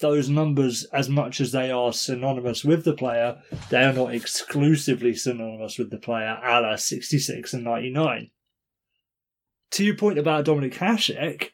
those 0.00 0.28
numbers, 0.28 0.84
as 0.92 1.08
much 1.08 1.40
as 1.40 1.52
they 1.52 1.70
are 1.70 1.92
synonymous 1.92 2.64
with 2.64 2.84
the 2.84 2.94
player, 2.94 3.40
they 3.70 3.84
are 3.84 3.92
not 3.92 4.14
exclusively 4.14 5.14
synonymous 5.14 5.78
with 5.78 5.90
the 5.90 5.98
player, 5.98 6.38
a 6.42 6.60
la 6.60 6.76
66 6.76 7.52
and 7.54 7.64
99. 7.64 8.30
To 9.72 9.84
your 9.84 9.96
point 9.96 10.18
about 10.18 10.44
Dominik 10.44 10.74
Hasek, 10.74 11.50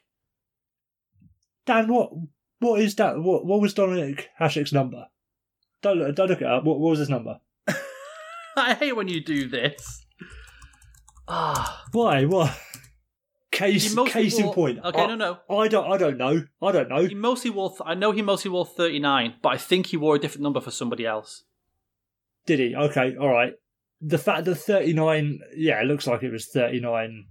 Dan, 1.65 1.87
what 1.87 2.11
what 2.59 2.81
is 2.81 2.95
that? 2.95 3.19
What 3.19 3.45
what 3.45 3.61
was 3.61 3.73
Dominik 3.75 4.25
Hasek's 4.39 4.73
number? 4.73 5.05
Don't 5.83 5.99
look, 5.99 6.15
don't 6.15 6.29
look 6.29 6.41
it 6.41 6.47
up. 6.47 6.63
What, 6.63 6.79
what 6.79 6.89
was 6.91 6.99
his 6.99 7.09
number? 7.09 7.39
I 8.57 8.73
hate 8.73 8.95
when 8.95 9.07
you 9.07 9.23
do 9.23 9.47
this. 9.47 10.05
Ah, 11.27 11.83
Why? 11.91 12.25
What? 12.25 12.57
Case 13.57 13.95
case 14.07 14.37
in 14.37 14.49
point. 14.53 14.79
okay, 14.85 15.01
I, 15.01 15.07
no, 15.07 15.15
no. 15.15 15.39
I 15.49 15.67
don't. 15.67 15.91
I 15.91 15.97
don't 15.97 16.17
know. 16.17 16.45
I 16.61 16.71
don't 16.71 16.89
know. 16.89 17.05
he 17.07 17.15
mostly 17.15 17.49
wore. 17.49 17.71
Th- 17.71 17.81
I 17.83 17.95
know 17.95 18.11
he 18.11 18.21
mostly 18.21 18.51
wore 18.51 18.67
thirty 18.67 18.99
nine, 18.99 19.33
but 19.41 19.49
I 19.49 19.57
think 19.57 19.87
he 19.87 19.97
wore 19.97 20.15
a 20.15 20.19
different 20.19 20.43
number 20.43 20.61
for 20.61 20.69
somebody 20.69 21.07
else. 21.07 21.43
Did 22.45 22.59
he? 22.59 22.75
Okay, 22.75 23.15
all 23.17 23.29
right. 23.29 23.53
The 23.99 24.19
fact 24.19 24.45
that 24.45 24.55
39, 24.55 25.39
yeah, 25.55 25.81
it 25.81 25.85
looks 25.85 26.05
like 26.05 26.21
it 26.21 26.31
was 26.31 26.45
39. 26.45 27.25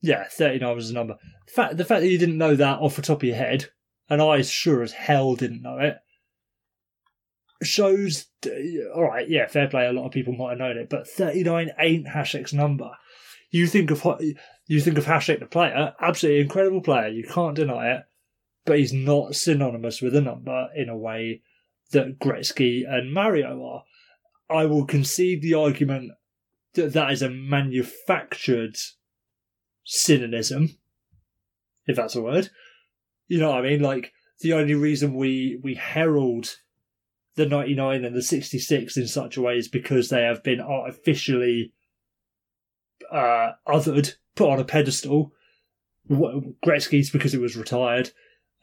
Yeah, 0.00 0.28
39 0.30 0.76
was 0.76 0.88
the 0.88 0.94
number. 0.94 1.16
The 1.46 1.52
fact, 1.52 1.76
the 1.76 1.84
fact 1.84 2.02
that 2.02 2.08
you 2.08 2.18
didn't 2.18 2.38
know 2.38 2.54
that 2.54 2.78
off 2.78 2.94
the 2.94 3.02
top 3.02 3.18
of 3.18 3.24
your 3.24 3.36
head, 3.36 3.66
and 4.08 4.22
I 4.22 4.42
sure 4.42 4.82
as 4.82 4.92
hell 4.92 5.34
didn't 5.34 5.62
know 5.62 5.78
it, 5.78 5.96
shows, 7.64 8.26
all 8.94 9.02
right, 9.02 9.28
yeah, 9.28 9.48
fair 9.48 9.68
play. 9.68 9.86
A 9.86 9.92
lot 9.92 10.06
of 10.06 10.12
people 10.12 10.34
might 10.34 10.50
have 10.50 10.58
known 10.58 10.78
it, 10.78 10.88
but 10.88 11.08
39 11.08 11.72
ain't 11.80 12.06
Hasek's 12.06 12.52
number. 12.52 12.90
You 13.50 13.66
think 13.66 13.90
of 13.90 14.04
you 14.66 14.80
think 14.80 14.98
of 14.98 15.06
Hasek 15.06 15.40
the 15.40 15.46
player, 15.46 15.94
absolutely 16.00 16.42
incredible 16.42 16.82
player. 16.82 17.08
You 17.08 17.24
can't 17.24 17.56
deny 17.56 17.92
it, 17.92 18.02
but 18.66 18.78
he's 18.78 18.92
not 18.92 19.34
synonymous 19.34 20.02
with 20.02 20.14
a 20.14 20.20
number 20.20 20.68
in 20.76 20.88
a 20.88 20.96
way 20.96 21.42
that 21.92 22.18
Gretzky 22.18 22.82
and 22.86 23.12
Mario 23.12 23.64
are. 23.64 23.84
I 24.50 24.66
will 24.66 24.84
concede 24.84 25.42
the 25.42 25.54
argument 25.54 26.12
that 26.74 26.92
that 26.92 27.10
is 27.12 27.22
a 27.22 27.30
manufactured 27.30 28.76
synonym, 29.84 30.78
if 31.86 31.96
that's 31.96 32.16
a 32.16 32.22
word. 32.22 32.50
You 33.26 33.38
know 33.38 33.50
what 33.50 33.64
I 33.64 33.68
mean? 33.68 33.80
Like 33.80 34.12
the 34.40 34.52
only 34.52 34.74
reason 34.74 35.14
we 35.14 35.58
we 35.62 35.74
herald 35.74 36.56
the 37.36 37.46
99 37.46 38.04
and 38.04 38.16
the 38.16 38.22
66 38.22 38.96
in 38.96 39.06
such 39.06 39.36
a 39.36 39.42
way 39.42 39.56
is 39.56 39.68
because 39.68 40.08
they 40.08 40.22
have 40.22 40.42
been 40.42 40.60
artificially 40.60 41.72
uh, 43.12 43.52
othered, 43.66 44.14
put 44.34 44.50
on 44.50 44.60
a 44.60 44.64
pedestal. 44.64 45.32
Gretzky's 46.10 47.10
because 47.10 47.34
it 47.34 47.40
was 47.40 47.56
retired. 47.56 48.10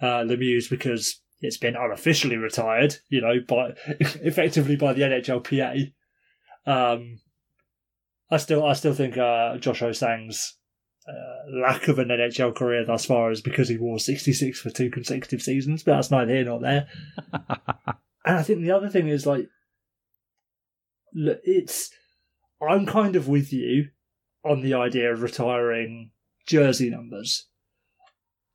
Uh, 0.01 0.23
Lemieux's 0.23 0.67
because 0.67 1.22
it's 1.41 1.57
been 1.57 1.76
unofficially 1.76 2.38
retired, 2.38 2.95
you 3.09 3.22
know, 3.22 3.39
by 3.47 3.73
effectively 3.99 4.76
by 4.76 4.93
the 4.93 5.03
NHLPA. 5.03 5.93
Um, 6.65 7.19
I 8.31 8.38
still, 8.38 8.65
I 8.65 8.73
still 8.73 8.93
think 8.93 9.17
uh, 9.17 9.57
Josh 9.57 9.80
Ho-Sang's 9.81 10.57
uh, 11.07 11.61
lack 11.61 11.88
of 11.88 11.99
an 11.99 12.07
NHL 12.07 12.55
career 12.55 12.84
thus 12.84 13.05
far 13.05 13.31
is 13.31 13.41
because 13.41 13.69
he 13.69 13.77
wore 13.77 13.99
66 13.99 14.59
for 14.59 14.72
two 14.72 14.89
consecutive 14.89 15.41
seasons, 15.41 15.84
but 15.84 15.95
that's 15.95 16.09
neither 16.09 16.34
here 16.34 16.45
nor 16.45 16.59
there. 16.59 16.88
and 17.34 18.38
I 18.38 18.41
think 18.41 18.61
the 18.61 18.72
other 18.72 18.89
thing 18.89 19.07
is 19.07 19.27
like, 19.27 19.47
look, 21.13 21.39
it's, 21.43 21.91
I'm 22.67 22.88
kind 22.88 23.15
of 23.15 23.27
with 23.27 23.53
you 23.53 23.89
on 24.45 24.61
the 24.61 24.73
idea 24.73 25.11
of 25.11 25.22
retiring 25.22 26.11
jersey 26.45 26.89
numbers. 26.89 27.47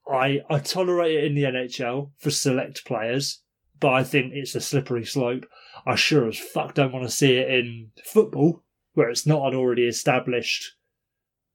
I 0.08 0.40
I 0.48 0.58
tolerate 0.60 1.16
it 1.16 1.24
in 1.24 1.34
the 1.34 1.44
NHL 1.44 2.10
for 2.18 2.30
select 2.30 2.84
players, 2.84 3.42
but 3.78 3.92
I 3.92 4.04
think 4.04 4.32
it's 4.32 4.54
a 4.54 4.60
slippery 4.60 5.04
slope. 5.04 5.46
I 5.86 5.94
sure 5.94 6.28
as 6.28 6.38
fuck 6.38 6.74
don't 6.74 6.92
want 6.92 7.04
to 7.04 7.10
see 7.10 7.36
it 7.36 7.50
in 7.50 7.90
football, 8.04 8.62
where 8.94 9.10
it's 9.10 9.26
not 9.26 9.52
an 9.52 9.58
already 9.58 9.86
established, 9.86 10.76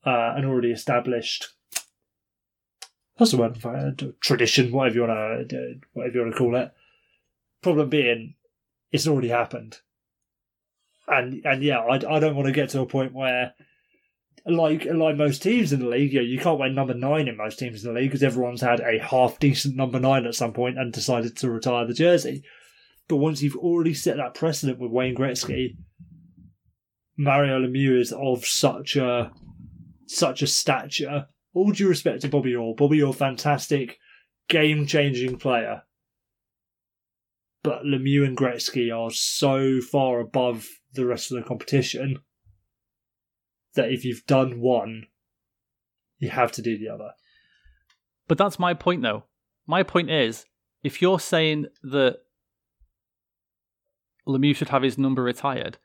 uh, 0.05 0.33
an 0.35 0.45
already 0.45 0.71
established. 0.71 1.49
What's 3.17 3.31
the 3.31 3.37
word? 3.37 3.57
for 3.57 3.75
it? 3.75 4.21
Tradition, 4.21 4.71
whatever 4.71 4.95
you 4.95 5.01
want 5.03 5.49
to, 5.49 5.75
whatever 5.93 6.15
you 6.15 6.21
want 6.21 6.33
to 6.33 6.37
call 6.37 6.55
it. 6.55 6.71
Problem 7.61 7.89
being, 7.89 8.35
it's 8.91 9.07
already 9.07 9.29
happened, 9.29 9.79
and 11.07 11.41
and 11.45 11.63
yeah, 11.63 11.79
I, 11.79 11.95
I 11.95 12.19
don't 12.19 12.35
want 12.35 12.47
to 12.47 12.51
get 12.51 12.69
to 12.69 12.81
a 12.81 12.85
point 12.85 13.13
where 13.13 13.53
like 14.45 14.85
like 14.85 15.17
most 15.17 15.41
teams 15.41 15.73
in 15.73 15.79
the 15.79 15.87
league, 15.87 16.13
you, 16.13 16.39
can't 16.39 16.59
wear 16.59 16.69
number 16.69 16.93
nine 16.93 17.27
in 17.27 17.35
most 17.35 17.57
teams 17.57 17.83
in 17.83 17.93
the 17.93 17.99
league 17.99 18.11
because 18.11 18.23
everyone's 18.23 18.61
had 18.61 18.79
a 18.79 18.99
half 18.99 19.39
decent 19.39 19.75
number 19.75 19.99
nine 19.99 20.25
at 20.25 20.35
some 20.35 20.53
point 20.53 20.77
and 20.77 20.93
decided 20.93 21.35
to 21.37 21.49
retire 21.49 21.85
the 21.87 21.93
jersey. 21.93 22.43
But 23.07 23.17
once 23.17 23.41
you've 23.41 23.55
already 23.55 23.93
set 23.93 24.17
that 24.17 24.35
precedent 24.35 24.79
with 24.79 24.91
Wayne 24.91 25.15
Gretzky, 25.15 25.77
Mario 27.17 27.59
Lemieux 27.59 27.99
is 27.99 28.11
of 28.11 28.45
such 28.45 28.95
a 28.95 29.31
such 30.05 30.43
a 30.43 30.47
stature. 30.47 31.27
All 31.55 31.71
due 31.71 31.87
respect 31.87 32.21
to 32.21 32.27
Bobby 32.27 32.53
Orr, 32.53 32.75
Bobby 32.75 33.01
Orr, 33.01 33.13
fantastic, 33.13 33.97
game 34.47 34.85
changing 34.85 35.39
player. 35.39 35.83
But 37.63 37.83
Lemieux 37.83 38.25
and 38.25 38.37
Gretzky 38.37 38.95
are 38.95 39.09
so 39.09 39.81
far 39.81 40.19
above 40.19 40.67
the 40.93 41.05
rest 41.05 41.31
of 41.31 41.37
the 41.37 41.47
competition 41.47 42.19
that 43.75 43.91
if 43.91 44.03
you've 44.05 44.25
done 44.25 44.59
one, 44.59 45.07
you 46.19 46.29
have 46.29 46.51
to 46.53 46.61
do 46.61 46.77
the 46.77 46.89
other. 46.89 47.11
But 48.27 48.37
that's 48.37 48.57
my 48.59 48.73
point, 48.73 49.01
though. 49.03 49.23
My 49.67 49.83
point 49.83 50.09
is, 50.09 50.45
if 50.83 51.01
you're 51.01 51.19
saying 51.19 51.67
that 51.83 52.17
Lemieux 54.27 54.55
should 54.55 54.69
have 54.69 54.81
his 54.83 54.97
number 54.97 55.21
retired, 55.23 55.77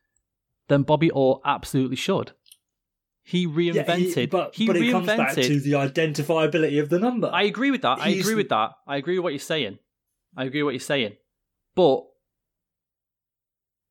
then 0.69 0.83
Bobby 0.83 1.11
Orr 1.11 1.41
absolutely 1.45 1.97
should. 1.97 2.33
He 3.23 3.47
reinvented. 3.47 3.77
Yeah, 4.17 4.21
he- 4.23 4.27
but 4.27 4.55
he 4.55 4.67
but 4.67 4.77
it 4.77 4.81
reinvented. 4.81 4.91
comes 4.93 5.07
back 5.07 5.35
to 5.35 5.61
the 5.61 5.73
identifiability 5.73 6.81
of 6.81 6.89
the 6.89 6.99
number. 6.99 7.31
I 7.33 7.43
agree 7.43 7.71
with 7.71 7.83
that. 7.83 7.99
I 8.01 8.09
agree 8.11 8.35
with 8.35 8.49
that. 8.49 8.73
I 8.87 8.97
agree 8.97 9.19
with 9.19 9.25
what 9.25 9.33
you're 9.33 9.39
saying. 9.41 9.79
I 10.37 10.45
agree 10.45 10.63
with 10.63 10.69
what 10.69 10.75
you're 10.75 10.81
saying. 10.81 11.17
But 11.75 12.05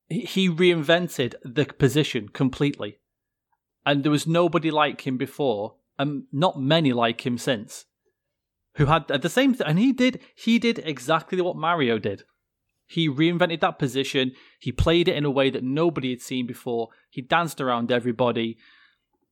he 0.09 0.49
reinvented 0.49 1.35
the 1.43 1.65
position 1.65 2.29
completely. 2.29 2.98
And 3.85 4.03
there 4.03 4.11
was 4.11 4.27
nobody 4.27 4.71
like 4.71 5.05
him 5.05 5.17
before, 5.17 5.75
and 5.97 6.23
not 6.31 6.59
many 6.59 6.93
like 6.93 7.25
him 7.25 7.37
since, 7.37 7.85
who 8.75 8.85
had 8.85 9.07
the 9.07 9.29
same. 9.29 9.53
Th- 9.53 9.67
and 9.67 9.79
he 9.79 9.91
did 9.91 10.19
he 10.35 10.59
did 10.59 10.79
exactly 10.79 11.41
what 11.41 11.55
Mario 11.55 11.99
did. 11.99 12.23
He 12.87 13.07
reinvented 13.07 13.59
that 13.61 13.77
position. 13.77 14.31
He 14.59 14.71
played 14.71 15.07
it 15.07 15.15
in 15.15 15.23
a 15.23 15.29
way 15.29 15.51
that 15.51 15.63
nobody 15.63 16.09
had 16.09 16.21
seen 16.21 16.47
before. 16.47 16.89
He 17.11 17.21
danced 17.21 17.61
around 17.61 17.91
everybody. 17.91 18.57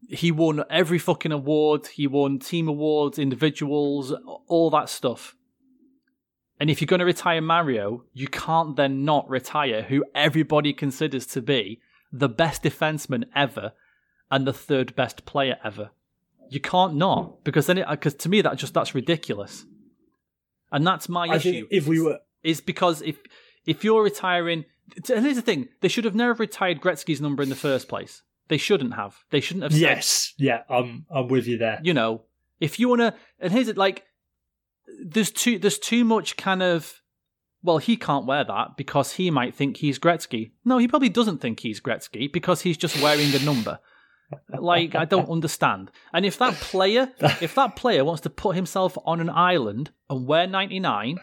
He 0.10 0.32
won 0.32 0.64
every 0.70 1.00
fucking 1.00 1.32
award. 1.32 1.88
He 1.88 2.06
won 2.06 2.38
team 2.38 2.68
awards, 2.68 3.18
individuals, 3.18 4.14
all 4.48 4.70
that 4.70 4.90
stuff. 4.90 5.36
And 6.60 6.70
if 6.70 6.82
you're 6.82 6.88
going 6.88 7.00
to 7.00 7.06
retire 7.06 7.42
Mario, 7.42 8.04
you 8.14 8.28
can't 8.28 8.76
then 8.76 9.04
not 9.04 9.28
retire 9.28 9.84
who 9.84 10.06
everybody 10.14 10.72
considers 10.72 11.26
to 11.28 11.42
be 11.42 11.82
the 12.12 12.30
best 12.30 12.62
defenseman 12.62 13.26
ever 13.36 13.74
and 14.30 14.46
the 14.46 14.54
third 14.54 14.96
best 14.96 15.26
player 15.26 15.58
ever. 15.64 15.92
You 16.50 16.60
can't 16.60 16.96
not 16.96 17.44
because 17.44 17.68
then 17.68 17.78
it 17.78 17.88
uh, 17.88 17.92
because 17.92 18.14
to 18.16 18.30
me 18.30 18.42
that 18.42 18.58
just 18.58 18.74
that's 18.74 18.96
ridiculous. 18.96 19.66
And 20.72 20.86
that's 20.86 21.10
my 21.10 21.28
I 21.28 21.36
issue. 21.36 21.52
think 21.52 21.68
if 21.72 21.88
we 21.88 22.00
were 22.02 22.20
is 22.44 22.62
because 22.62 23.02
if 23.02 23.18
if 23.66 23.84
you're 23.84 24.04
retiring, 24.04 24.66
and 24.96 25.26
here's 25.26 25.36
the 25.36 25.42
thing: 25.42 25.70
they 25.82 25.88
should 25.88 26.06
have 26.06 26.16
never 26.16 26.34
retired 26.34 26.82
Gretzky's 26.82 27.22
number 27.22 27.44
in 27.44 27.50
the 27.50 27.56
first 27.56 27.88
place. 27.88 28.24
They 28.48 28.58
shouldn't 28.58 28.96
have. 28.96 29.18
They 29.30 29.42
shouldn't 29.42 29.64
have. 29.64 29.74
Said, 29.74 29.82
yes, 29.82 30.34
yeah, 30.38 30.64
I'm 30.70 31.06
I'm 31.12 31.28
with 31.28 31.48
you 31.48 31.58
there. 31.58 31.80
You 31.84 31.94
know, 31.94 32.24
if 32.60 32.80
you 32.80 32.90
want 32.90 33.02
to, 33.02 33.14
and 33.40 33.52
here's 33.52 33.68
it: 33.68 33.78
like, 33.78 34.06
there's 35.04 35.32
too 35.32 35.60
there's 35.60 35.80
too 35.80 36.04
much 36.04 36.38
kind 36.38 36.64
of. 36.64 37.02
Well, 37.64 37.80
he 37.80 37.98
can't 37.98 38.26
wear 38.26 38.46
that 38.46 38.78
because 38.78 39.14
he 39.14 39.32
might 39.32 39.54
think 39.54 39.78
he's 39.78 40.00
Gretzky. 40.00 40.52
No, 40.64 40.78
he 40.78 40.88
probably 40.88 41.10
doesn't 41.10 41.40
think 41.40 41.60
he's 41.60 41.82
Gretzky 41.82 42.32
because 42.32 42.62
he's 42.62 42.78
just 42.78 43.02
wearing 43.02 43.34
a 43.34 43.40
number. 43.40 43.80
Like 44.58 44.96
I 44.96 45.06
don't 45.06 45.30
understand. 45.30 45.92
And 46.14 46.26
if 46.26 46.38
that 46.40 46.54
player, 46.56 47.12
if 47.42 47.56
that 47.56 47.76
player 47.76 48.04
wants 48.04 48.22
to 48.22 48.30
put 48.30 48.56
himself 48.56 48.98
on 49.06 49.20
an 49.20 49.30
island 49.30 49.92
and 50.10 50.28
wear 50.28 50.48
99, 50.48 51.20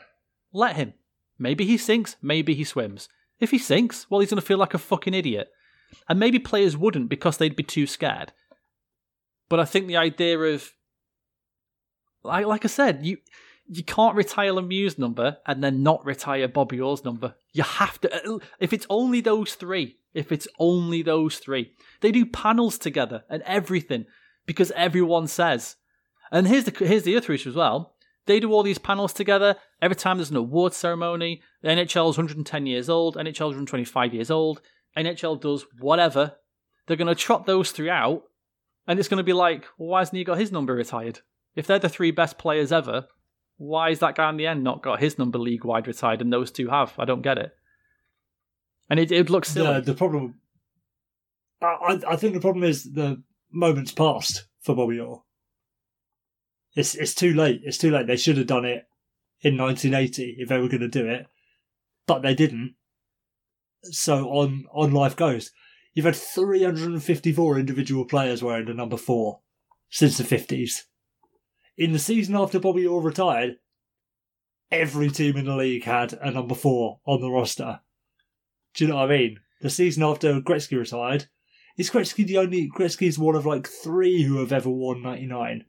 let 0.52 0.76
him. 0.76 0.94
Maybe 1.38 1.66
he 1.66 1.76
sinks, 1.76 2.16
maybe 2.22 2.54
he 2.54 2.64
swims. 2.64 3.08
If 3.40 3.50
he 3.50 3.58
sinks, 3.58 4.08
well, 4.08 4.20
he's 4.20 4.30
going 4.30 4.40
to 4.40 4.46
feel 4.46 4.58
like 4.58 4.74
a 4.74 4.78
fucking 4.78 5.14
idiot. 5.14 5.48
And 6.08 6.18
maybe 6.18 6.38
players 6.38 6.76
wouldn't 6.76 7.08
because 7.08 7.36
they'd 7.36 7.56
be 7.56 7.62
too 7.62 7.86
scared. 7.86 8.32
But 9.48 9.60
I 9.60 9.64
think 9.64 9.86
the 9.86 9.96
idea 9.96 10.38
of, 10.38 10.70
like, 12.22 12.46
like 12.46 12.64
I 12.64 12.68
said, 12.68 13.04
you 13.04 13.18
you 13.66 13.82
can't 13.82 14.16
retire 14.16 14.52
Lemieux's 14.52 14.98
number 14.98 15.38
and 15.46 15.64
then 15.64 15.82
not 15.82 16.04
retire 16.04 16.48
Bobby 16.48 16.80
Orr's 16.80 17.04
number. 17.04 17.34
You 17.52 17.62
have 17.62 18.00
to. 18.02 18.40
If 18.58 18.72
it's 18.72 18.86
only 18.90 19.20
those 19.20 19.54
three, 19.54 19.98
if 20.14 20.32
it's 20.32 20.48
only 20.58 21.02
those 21.02 21.38
three, 21.38 21.72
they 22.00 22.12
do 22.12 22.24
panels 22.24 22.78
together 22.78 23.24
and 23.28 23.42
everything 23.42 24.06
because 24.46 24.70
everyone 24.72 25.26
says. 25.26 25.76
And 26.30 26.46
here's 26.46 26.64
the 26.64 26.86
here's 26.86 27.02
the 27.02 27.16
other 27.16 27.32
issue 27.32 27.50
as 27.50 27.56
well. 27.56 27.94
They 28.26 28.40
do 28.40 28.52
all 28.52 28.62
these 28.62 28.78
panels 28.78 29.12
together. 29.12 29.56
Every 29.82 29.96
time 29.96 30.16
there's 30.16 30.30
an 30.30 30.36
award 30.36 30.72
ceremony, 30.72 31.42
the 31.62 31.68
NHL 31.68 32.10
is 32.10 32.16
110 32.16 32.66
years 32.66 32.88
old, 32.88 33.16
NHL 33.16 33.28
is 33.28 33.40
125 33.40 34.14
years 34.14 34.30
old, 34.30 34.62
NHL 34.96 35.40
does 35.40 35.66
whatever. 35.78 36.36
They're 36.86 36.96
going 36.96 37.08
to 37.08 37.14
trot 37.14 37.46
those 37.46 37.70
three 37.70 37.90
out, 37.90 38.22
and 38.86 38.98
it's 38.98 39.08
going 39.08 39.18
to 39.18 39.24
be 39.24 39.32
like, 39.32 39.66
well, 39.78 39.90
why 39.90 40.00
hasn't 40.00 40.16
he 40.16 40.24
got 40.24 40.38
his 40.38 40.52
number 40.52 40.74
retired? 40.74 41.20
If 41.54 41.66
they're 41.66 41.78
the 41.78 41.88
three 41.88 42.10
best 42.10 42.38
players 42.38 42.72
ever, 42.72 43.06
why 43.56 43.90
is 43.90 44.00
that 44.00 44.16
guy 44.16 44.28
in 44.30 44.36
the 44.36 44.46
end 44.46 44.64
not 44.64 44.82
got 44.82 45.00
his 45.00 45.18
number 45.18 45.38
league 45.38 45.64
wide 45.64 45.86
retired 45.86 46.20
and 46.20 46.32
those 46.32 46.50
two 46.50 46.68
have? 46.68 46.92
I 46.98 47.04
don't 47.04 47.22
get 47.22 47.38
it. 47.38 47.52
And 48.88 49.00
it, 49.00 49.10
it 49.10 49.30
looks 49.30 49.50
silly. 49.50 49.80
The, 49.80 49.92
the 49.92 49.94
problem, 49.94 50.40
I, 51.62 52.00
I 52.06 52.16
think 52.16 52.34
the 52.34 52.40
problem 52.40 52.64
is 52.64 52.84
the 52.84 53.22
moment's 53.50 53.92
passed 53.92 54.46
for 54.60 54.74
Bobby 54.74 55.00
Orr. 55.00 55.22
It's 56.74 56.94
it's 56.94 57.14
too 57.14 57.32
late. 57.32 57.60
It's 57.64 57.78
too 57.78 57.90
late. 57.90 58.06
They 58.06 58.16
should 58.16 58.36
have 58.36 58.48
done 58.48 58.64
it 58.64 58.86
in 59.40 59.56
1980 59.56 60.36
if 60.38 60.48
they 60.48 60.58
were 60.58 60.68
going 60.68 60.80
to 60.80 60.88
do 60.88 61.06
it, 61.06 61.26
but 62.06 62.22
they 62.22 62.34
didn't. 62.34 62.74
So 63.84 64.28
on 64.30 64.64
on 64.72 64.92
life 64.92 65.14
goes. 65.14 65.52
You've 65.94 66.06
had 66.06 66.16
354 66.16 67.58
individual 67.58 68.04
players 68.04 68.42
wearing 68.42 68.66
the 68.66 68.74
number 68.74 68.96
four 68.96 69.40
since 69.90 70.18
the 70.18 70.24
50s. 70.24 70.82
In 71.76 71.92
the 71.92 72.00
season 72.00 72.34
after 72.34 72.58
Bobby 72.58 72.84
Orr 72.84 73.00
retired, 73.00 73.56
every 74.72 75.08
team 75.10 75.36
in 75.36 75.44
the 75.44 75.54
league 75.54 75.84
had 75.84 76.12
a 76.14 76.32
number 76.32 76.56
four 76.56 76.98
on 77.06 77.20
the 77.20 77.30
roster. 77.30 77.80
Do 78.74 78.84
you 78.84 78.90
know 78.90 78.96
what 78.96 79.10
I 79.10 79.16
mean? 79.18 79.40
The 79.60 79.70
season 79.70 80.02
after 80.02 80.40
Gretzky 80.40 80.78
retired, 80.78 81.26
is 81.78 81.90
Gretzky 81.90 82.26
the 82.26 82.38
only 82.38 82.68
Gretzky's 82.70 83.18
one 83.18 83.34
of 83.34 83.46
like 83.46 83.66
three 83.66 84.22
who 84.22 84.38
have 84.38 84.52
ever 84.52 84.68
worn 84.68 85.02
99. 85.02 85.64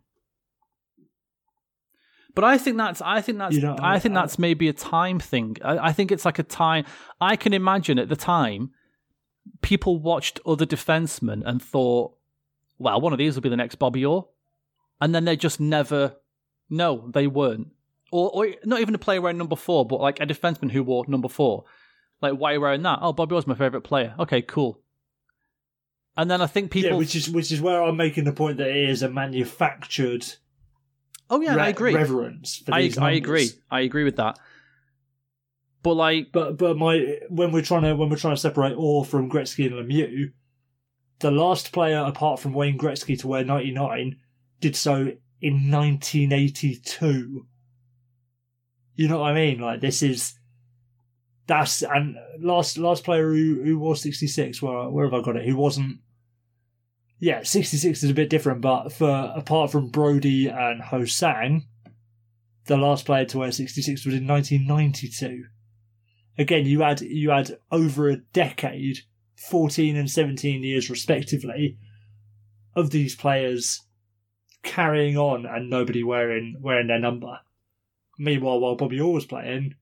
But 2.34 2.44
I 2.44 2.58
think 2.58 2.78
that's 2.78 3.02
I 3.02 3.22
think 3.22 3.38
that's 3.38 3.56
You 3.56 3.62
know, 3.62 3.78
I 3.80 3.98
think 4.00 4.16
I- 4.16 4.22
that's 4.22 4.38
maybe 4.38 4.68
a 4.68 4.74
time 4.74 5.20
thing. 5.20 5.56
I, 5.64 5.78
I 5.90 5.92
think 5.94 6.12
it's 6.12 6.26
like 6.26 6.40
a 6.40 6.44
time. 6.44 6.86
I 7.22 7.36
can 7.38 7.54
imagine 7.54 7.98
at 7.98 8.10
the 8.10 8.16
time, 8.18 8.72
people 9.62 10.00
watched 10.00 10.40
other 10.46 10.66
defensemen 10.66 11.44
and 11.46 11.62
thought, 11.62 12.14
"Well, 12.78 13.00
one 13.00 13.14
of 13.14 13.20
these 13.20 13.36
will 13.36 13.42
be 13.42 13.50
the 13.50 13.56
next 13.56 13.76
Bobby 13.76 14.06
Orr," 14.06 14.28
and 15.00 15.16
then 15.16 15.24
they 15.26 15.38
just 15.38 15.60
never. 15.62 16.18
No, 16.70 17.10
they 17.14 17.28
weren't. 17.28 17.68
Or, 18.12 18.30
or 18.34 18.48
not 18.66 18.82
even 18.82 18.96
a 18.96 19.00
player 19.00 19.22
wearing 19.22 19.38
number 19.38 19.56
four, 19.56 19.86
but 19.86 20.02
like 20.02 20.20
a 20.20 20.26
defenseman 20.26 20.72
who 20.72 20.84
wore 20.84 21.06
number 21.08 21.30
four. 21.30 21.64
Like, 22.22 22.34
why 22.34 22.52
are 22.52 22.54
you 22.54 22.62
wearing 22.62 22.84
that? 22.84 23.00
Oh, 23.02 23.14
Bobby 23.14 23.36
Orr's 23.36 23.48
my 23.48 23.56
favorite 23.56 23.82
player. 23.82 24.16
Okay, 24.20 24.42
cool. 24.42 24.82
And 26.18 26.32
then 26.32 26.42
I 26.42 26.48
think 26.48 26.72
people. 26.72 26.92
Yeah, 26.92 26.98
which 26.98 27.16
is 27.16 27.30
which 27.30 27.52
is 27.52 27.62
where 27.62 27.84
I'm 27.84 27.98
making 27.98 28.24
the 28.24 28.32
point 28.32 28.58
that 28.58 28.70
it 28.70 28.90
is 28.90 29.04
a 29.04 29.10
manufactured 29.10 30.26
oh 31.30 31.42
yeah, 31.42 31.56
I 31.56 31.70
agree. 31.70 31.94
reverence 31.94 32.58
for 32.58 32.74
I, 32.74 32.90
I 33.00 33.12
agree. 33.12 33.50
I 33.70 33.82
agree 33.82 34.04
with 34.04 34.18
that. 34.18 34.40
But 35.84 35.96
like, 35.96 36.32
But 36.32 36.58
but 36.58 36.78
my 36.78 37.20
when 37.30 37.52
we're 37.52 37.62
trying 37.62 37.84
to 37.84 37.96
when 37.96 38.10
we're 38.10 38.16
trying 38.16 38.36
to 38.36 38.42
separate 38.42 38.74
Orr 38.76 39.06
from 39.06 39.30
Gretzky 39.30 39.66
and 39.66 39.76
Lemieux, 39.76 40.32
the 41.20 41.32
last 41.32 41.72
player 41.72 42.00
apart 42.00 42.40
from 42.40 42.54
Wayne 42.54 42.78
Gretzky 42.78 43.20
to 43.20 43.28
wear 43.28 43.44
99 43.44 44.18
did 44.62 44.76
so 44.76 45.12
in 45.42 45.72
1982. 45.72 47.46
You 48.96 49.08
know 49.08 49.20
what 49.20 49.32
I 49.32 49.36
mean? 49.36 49.60
Like 49.60 49.82
this 49.82 50.02
is 50.02 50.40
that's 51.48 51.84
and 51.84 52.16
last 52.40 52.78
last 52.78 53.04
player 53.04 53.32
who 53.32 53.62
who 53.64 53.80
wore 53.80 53.96
66. 53.96 54.62
Where 54.62 54.90
where 54.90 55.06
have 55.06 55.14
I 55.14 55.22
got 55.22 55.36
it? 55.36 55.48
Who 55.48 55.56
wasn't? 55.56 56.00
Yeah, 57.20 57.44
66 57.44 58.04
is 58.04 58.10
a 58.10 58.14
bit 58.14 58.30
different, 58.30 58.62
but 58.62 58.90
for 58.90 59.32
apart 59.36 59.72
from 59.72 59.88
Brodie 59.88 60.48
and 60.48 60.82
Ho-Sang, 60.82 61.66
the 62.66 62.78
last 62.78 63.06
player 63.06 63.26
to 63.26 63.40
wear 63.40 63.52
66 63.52 64.06
was 64.06 64.16
in 64.16 64.28
1992 64.28 65.46
again 66.38 66.66
you 66.66 66.82
had 66.82 67.02
you 67.02 67.30
had 67.30 67.58
over 67.72 68.10
a 68.10 68.18
decade 68.18 69.00
14 69.36 69.96
and 69.96 70.10
17 70.10 70.64
years 70.64 70.90
respectively 70.90 71.78
of 72.76 72.90
these 72.90 73.16
players 73.16 73.84
carrying 74.64 75.18
on 75.18 75.46
and 75.46 75.70
nobody 75.70 76.04
wearing 76.04 76.58
wearing 76.60 76.88
their 76.88 77.00
number 77.00 77.40
meanwhile 78.18 78.60
while 78.60 78.76
bobby 78.76 79.00
orr 79.00 79.14
was 79.14 79.26
playing 79.26 79.76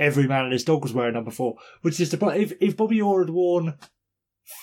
every 0.00 0.26
man 0.26 0.44
and 0.44 0.52
his 0.52 0.64
dog 0.64 0.82
was 0.82 0.92
wearing 0.92 1.14
number 1.14 1.30
four 1.30 1.54
which 1.82 2.00
is 2.00 2.10
the 2.10 2.28
if, 2.30 2.52
if 2.60 2.76
bobby 2.76 3.00
orr 3.00 3.20
had 3.20 3.30
worn 3.30 3.74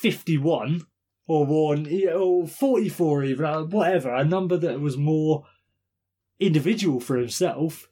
51 0.01 0.81
or 1.27 1.45
worn 1.45 1.85
you 1.85 2.07
know, 2.07 2.45
44 2.45 3.23
even 3.23 3.45
uh, 3.45 3.61
whatever 3.61 4.13
a 4.13 4.25
number 4.25 4.57
that 4.57 4.81
was 4.81 4.97
more 4.97 5.45
individual 6.39 6.99
for 6.99 7.17
himself 7.17 7.87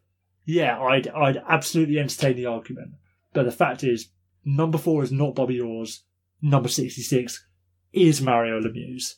yeah, 0.45 0.79
I'd 0.79 1.07
I'd 1.07 1.41
absolutely 1.49 1.99
entertain 1.99 2.35
the 2.35 2.45
argument. 2.45 2.91
But 3.33 3.43
the 3.43 3.51
fact 3.51 3.83
is, 3.83 4.09
number 4.45 4.77
four 4.77 5.03
is 5.03 5.11
not 5.11 5.35
Bobby 5.35 5.59
Orr's. 5.59 6.03
Number 6.41 6.69
sixty 6.69 7.01
six 7.01 7.45
is 7.91 8.21
Mario 8.21 8.59
Lemieux's. 8.61 9.15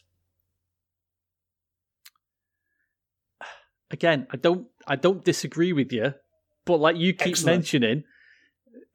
again, 3.92 4.28
I 4.32 4.38
don't 4.38 4.68
I 4.88 4.96
don't 4.96 5.24
disagree 5.24 5.74
with 5.74 5.92
you, 5.92 6.14
but 6.66 6.80
like 6.80 6.96
you 6.96 7.14
keep 7.14 7.34
Excellent. 7.34 7.58
mentioning, 7.58 8.04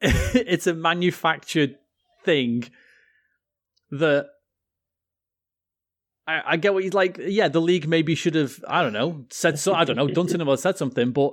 it's 0.35 0.67
a 0.67 0.75
manufactured 0.75 1.77
thing 2.25 2.65
that 3.91 4.27
I, 6.27 6.43
I 6.47 6.57
get 6.57 6.75
what 6.75 6.83
he's 6.83 6.95
like. 6.95 7.19
Yeah, 7.21 7.49
the 7.49 7.61
league 7.61 7.89
maybe 7.89 8.15
should 8.15 8.35
have 8.35 8.63
I 8.67 8.83
don't 8.83 8.93
know 8.93 9.27
said 9.31 9.59
so. 9.59 9.75
I 9.75 9.85
don't 9.85 9.97
know 9.97 10.09
done 10.09 10.29
something 10.29 10.57
said 10.57 10.77
something, 10.77 11.13
but 11.13 11.33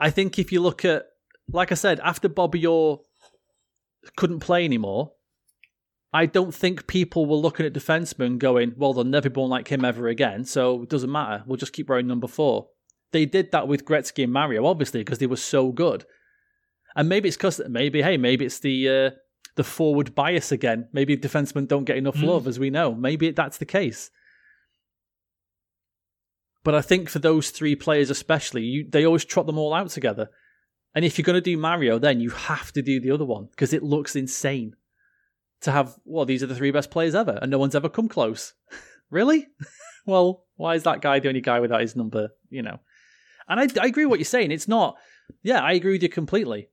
I 0.00 0.10
think 0.10 0.38
if 0.38 0.50
you 0.52 0.60
look 0.60 0.84
at 0.84 1.06
like 1.52 1.72
I 1.72 1.76
said 1.76 2.00
after 2.00 2.28
Bobby 2.28 2.66
Orr 2.66 3.00
couldn't 4.16 4.40
play 4.40 4.64
anymore. 4.64 5.12
I 6.12 6.26
don't 6.26 6.54
think 6.54 6.86
people 6.86 7.26
were 7.26 7.34
looking 7.36 7.66
at 7.66 7.72
defensemen 7.72 8.38
going, 8.38 8.74
well, 8.76 8.92
they'll 8.92 9.02
never 9.02 9.28
be 9.28 9.34
born 9.34 9.50
like 9.50 9.66
him 9.66 9.84
ever 9.84 10.06
again, 10.06 10.44
so 10.44 10.82
it 10.82 10.88
doesn't 10.88 11.10
matter. 11.10 11.42
We'll 11.44 11.56
just 11.56 11.72
keep 11.72 11.88
wearing 11.88 12.06
number 12.06 12.28
four. 12.28 12.68
They 13.10 13.26
did 13.26 13.50
that 13.50 13.66
with 13.66 13.84
Gretzky 13.84 14.22
and 14.22 14.32
Mario, 14.32 14.64
obviously, 14.64 15.00
because 15.00 15.18
they 15.18 15.26
were 15.26 15.36
so 15.36 15.72
good. 15.72 16.04
And 16.96 17.08
maybe 17.08 17.28
it's 17.28 17.36
because 17.36 17.60
maybe 17.68 18.02
hey, 18.02 18.16
maybe 18.16 18.44
it's 18.44 18.60
the 18.60 18.88
uh, 18.88 19.10
the 19.56 19.64
forward 19.64 20.14
bias 20.14 20.52
again. 20.52 20.88
Maybe 20.92 21.16
defensemen 21.16 21.68
don't 21.68 21.84
get 21.84 21.96
enough 21.96 22.16
Mm. 22.16 22.24
love, 22.24 22.46
as 22.46 22.58
we 22.58 22.70
know. 22.70 22.94
Maybe 22.94 23.30
that's 23.30 23.58
the 23.58 23.64
case. 23.66 24.10
But 26.62 26.74
I 26.74 26.80
think 26.80 27.10
for 27.10 27.18
those 27.18 27.50
three 27.50 27.76
players 27.76 28.10
especially, 28.10 28.62
you, 28.62 28.88
they 28.88 29.04
always 29.04 29.24
trot 29.24 29.46
them 29.46 29.58
all 29.58 29.74
out 29.74 29.90
together. 29.90 30.30
And 30.94 31.04
if 31.04 31.18
you're 31.18 31.24
going 31.24 31.34
to 31.34 31.40
do 31.40 31.58
Mario, 31.58 31.98
then 31.98 32.20
you 32.20 32.30
have 32.30 32.72
to 32.72 32.80
do 32.82 33.00
the 33.00 33.10
other 33.10 33.24
one 33.24 33.48
because 33.50 33.72
it 33.72 33.82
looks 33.82 34.16
insane 34.16 34.76
to 35.62 35.72
have. 35.72 35.94
Well, 36.04 36.24
these 36.24 36.42
are 36.42 36.46
the 36.46 36.54
three 36.54 36.70
best 36.70 36.90
players 36.90 37.14
ever, 37.14 37.38
and 37.42 37.50
no 37.50 37.58
one's 37.58 37.74
ever 37.74 37.88
come 37.88 38.08
close. 38.08 38.54
really? 39.10 39.48
well, 40.06 40.44
why 40.56 40.74
is 40.74 40.84
that 40.84 41.02
guy 41.02 41.18
the 41.18 41.28
only 41.28 41.40
guy 41.40 41.60
without 41.60 41.80
his 41.80 41.96
number? 41.96 42.30
You 42.48 42.62
know. 42.62 42.78
And 43.46 43.60
I, 43.60 43.82
I 43.82 43.86
agree 43.86 44.06
with 44.06 44.10
what 44.10 44.18
you're 44.20 44.24
saying. 44.24 44.52
It's 44.52 44.68
not. 44.68 44.96
Yeah, 45.42 45.60
I 45.60 45.72
agree 45.72 45.92
with 45.92 46.02
you 46.02 46.08
completely. 46.08 46.68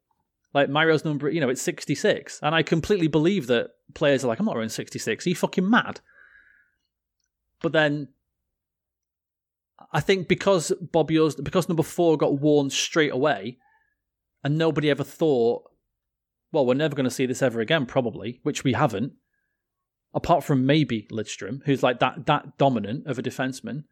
Like 0.53 0.69
Mario's 0.69 1.05
number, 1.05 1.29
you 1.29 1.39
know, 1.39 1.49
it's 1.49 1.61
66, 1.61 2.39
and 2.43 2.53
I 2.53 2.61
completely 2.61 3.07
believe 3.07 3.47
that 3.47 3.71
players 3.93 4.23
are 4.23 4.27
like, 4.27 4.39
I'm 4.39 4.45
not 4.45 4.55
wearing 4.55 4.69
66. 4.69 5.25
Are 5.25 5.29
you 5.29 5.35
fucking 5.35 5.69
mad? 5.69 6.01
But 7.61 7.71
then 7.71 8.09
I 9.91 9.99
think 9.99 10.27
because 10.27 10.71
Bobby 10.81 11.17
Orr's, 11.17 11.35
because 11.35 11.69
number 11.69 11.83
four 11.83 12.17
got 12.17 12.39
worn 12.39 12.69
straight 12.69 13.13
away, 13.13 13.57
and 14.43 14.57
nobody 14.57 14.89
ever 14.89 15.03
thought, 15.03 15.63
well, 16.51 16.65
we're 16.65 16.73
never 16.73 16.95
going 16.95 17.05
to 17.05 17.11
see 17.11 17.25
this 17.25 17.41
ever 17.41 17.61
again, 17.61 17.85
probably, 17.85 18.39
which 18.43 18.63
we 18.63 18.73
haven't, 18.73 19.13
apart 20.13 20.43
from 20.43 20.65
maybe 20.65 21.07
Lidstrom, 21.11 21.61
who's 21.65 21.83
like 21.83 21.99
that 21.99 22.25
that 22.25 22.57
dominant 22.57 23.07
of 23.07 23.17
a 23.17 23.23
defenseman. 23.23 23.85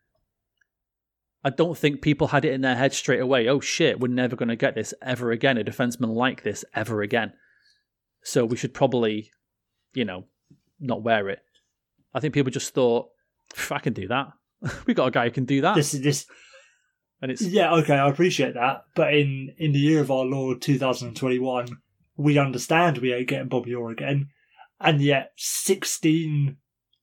I 1.44 1.50
don't 1.50 1.78
think 1.78 2.02
people 2.02 2.28
had 2.28 2.44
it 2.44 2.54
in 2.54 2.62
their 2.62 2.76
head 2.76 2.94
straight 2.94 3.22
away. 3.22 3.48
Oh 3.48 3.60
shit, 3.60 4.00
we're 4.00 4.10
never 4.10 4.36
going 4.36 4.50
to 4.50 4.56
get 4.56 4.76
this 4.76 4.94
ever 5.02 5.32
again. 5.32 5.58
A 5.58 5.64
defenseman 5.64 6.14
like 6.14 6.44
this 6.44 6.66
ever 6.76 7.02
again. 7.02 7.34
So 8.24 8.44
we 8.44 8.58
should 8.58 8.74
probably, 8.74 9.32
you 9.94 10.04
know, 10.04 10.26
not 10.80 11.04
wear 11.04 11.30
it. 11.30 11.40
I 12.14 12.20
think 12.20 12.34
people 12.34 12.52
just 12.52 12.74
thought, 12.74 13.10
"Pff, 13.54 13.72
I 13.74 13.80
can 13.80 13.94
do 13.94 14.08
that. 14.10 14.28
we 14.86 14.94
got 14.94 15.08
a 15.08 15.12
guy 15.12 15.26
who 15.26 15.32
can 15.32 15.46
do 15.46 15.62
that, 15.62 15.76
This 15.76 15.94
is 15.94 16.02
this. 16.02 16.26
and 17.22 17.32
it's 17.32 17.42
Yeah, 17.42 17.74
okay, 17.76 17.96
I 17.96 18.10
appreciate 18.10 18.56
that. 18.56 18.84
But 18.96 19.14
in 19.14 19.54
in 19.58 19.72
the 19.72 19.80
year 19.80 20.02
of 20.02 20.12
our 20.12 20.26
Lord 20.26 20.62
2021, 20.62 21.68
we 22.18 22.38
understand 22.38 22.98
we 22.98 23.14
ain't 23.14 23.30
getting 23.30 23.48
Bobby 23.48 23.74
Orr 23.74 23.92
again, 23.92 24.28
and 24.82 25.02
yet 25.02 25.32
16 25.38 26.58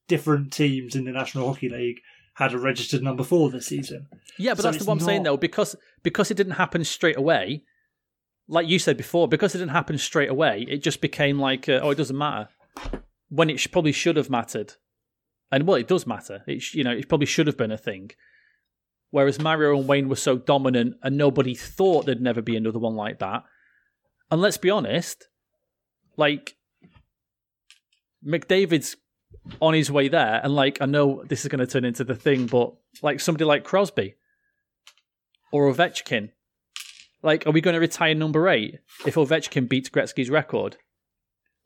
different 0.07 0.53
teams 0.53 0.95
in 0.95 1.05
the 1.05 1.11
National 1.11 1.47
Hockey 1.47 1.69
League 1.69 2.01
had 2.37 2.53
a 2.53 2.59
registered 2.59 3.01
number 3.01 3.23
four 3.23 3.49
this 3.49 3.65
season. 3.65 4.07
Yeah, 4.37 4.51
but 4.51 4.57
So 4.57 4.63
that's 4.63 4.77
it's 4.77 4.85
what 4.85 4.93
I'm 4.93 4.99
saying 4.99 5.23
though, 5.23 5.37
because 5.37 5.75
because 6.03 6.29
it 6.29 6.35
didn't 6.35 6.53
happen 6.53 6.83
straight 6.83 7.17
away. 7.17 7.63
Like 8.47 8.67
you 8.67 8.77
said 8.77 8.95
before, 8.95 9.27
because 9.27 9.55
it 9.55 9.57
didn't 9.57 9.71
happen 9.71 9.97
straight 9.97 10.29
away, 10.29 10.65
it 10.69 10.83
just 10.83 11.01
became 11.01 11.39
like, 11.39 11.67
uh, 11.67 11.79
oh, 11.81 11.89
it 11.89 11.95
doesn't 11.95 12.17
matter. 12.17 12.49
When 13.29 13.49
it 13.49 13.59
sh- 13.59 13.71
probably 13.71 13.91
should 13.91 14.17
have 14.17 14.29
mattered, 14.29 14.75
and 15.51 15.65
well, 15.65 15.77
it 15.77 15.87
does 15.87 16.05
matter. 16.05 16.43
It 16.45 16.61
sh- 16.61 16.75
you 16.75 16.83
know 16.83 16.91
it 16.91 17.09
probably 17.09 17.25
should 17.25 17.47
have 17.47 17.57
been 17.57 17.71
a 17.71 17.77
thing. 17.77 18.11
Whereas 19.09 19.41
Mario 19.41 19.75
and 19.75 19.87
Wayne 19.87 20.07
were 20.07 20.15
so 20.15 20.37
dominant, 20.37 20.97
and 21.01 21.17
nobody 21.17 21.55
thought 21.55 22.05
there'd 22.05 22.21
never 22.21 22.43
be 22.43 22.55
another 22.55 22.77
one 22.79 22.95
like 22.95 23.17
that. 23.17 23.45
And 24.29 24.41
let's 24.41 24.57
be 24.57 24.69
honest, 24.69 25.27
like 26.17 26.55
McDavid's 28.23 28.95
on 29.61 29.73
his 29.73 29.91
way 29.91 30.07
there, 30.07 30.39
and 30.43 30.53
like 30.55 30.81
I 30.81 30.85
know 30.85 31.23
this 31.27 31.41
is 31.43 31.49
going 31.49 31.59
to 31.59 31.67
turn 31.67 31.85
into 31.85 32.03
the 32.03 32.15
thing, 32.15 32.47
but 32.47 32.73
like 33.01 33.19
somebody 33.19 33.45
like 33.45 33.63
Crosby 33.63 34.15
or 35.51 35.71
Ovechkin, 35.71 36.29
like 37.23 37.45
are 37.47 37.51
we 37.51 37.61
going 37.61 37.73
to 37.73 37.79
retire 37.79 38.13
number 38.15 38.47
eight 38.49 38.79
if 39.05 39.15
Ovechkin 39.15 39.67
beats 39.69 39.89
Gretzky's 39.89 40.29
record 40.29 40.77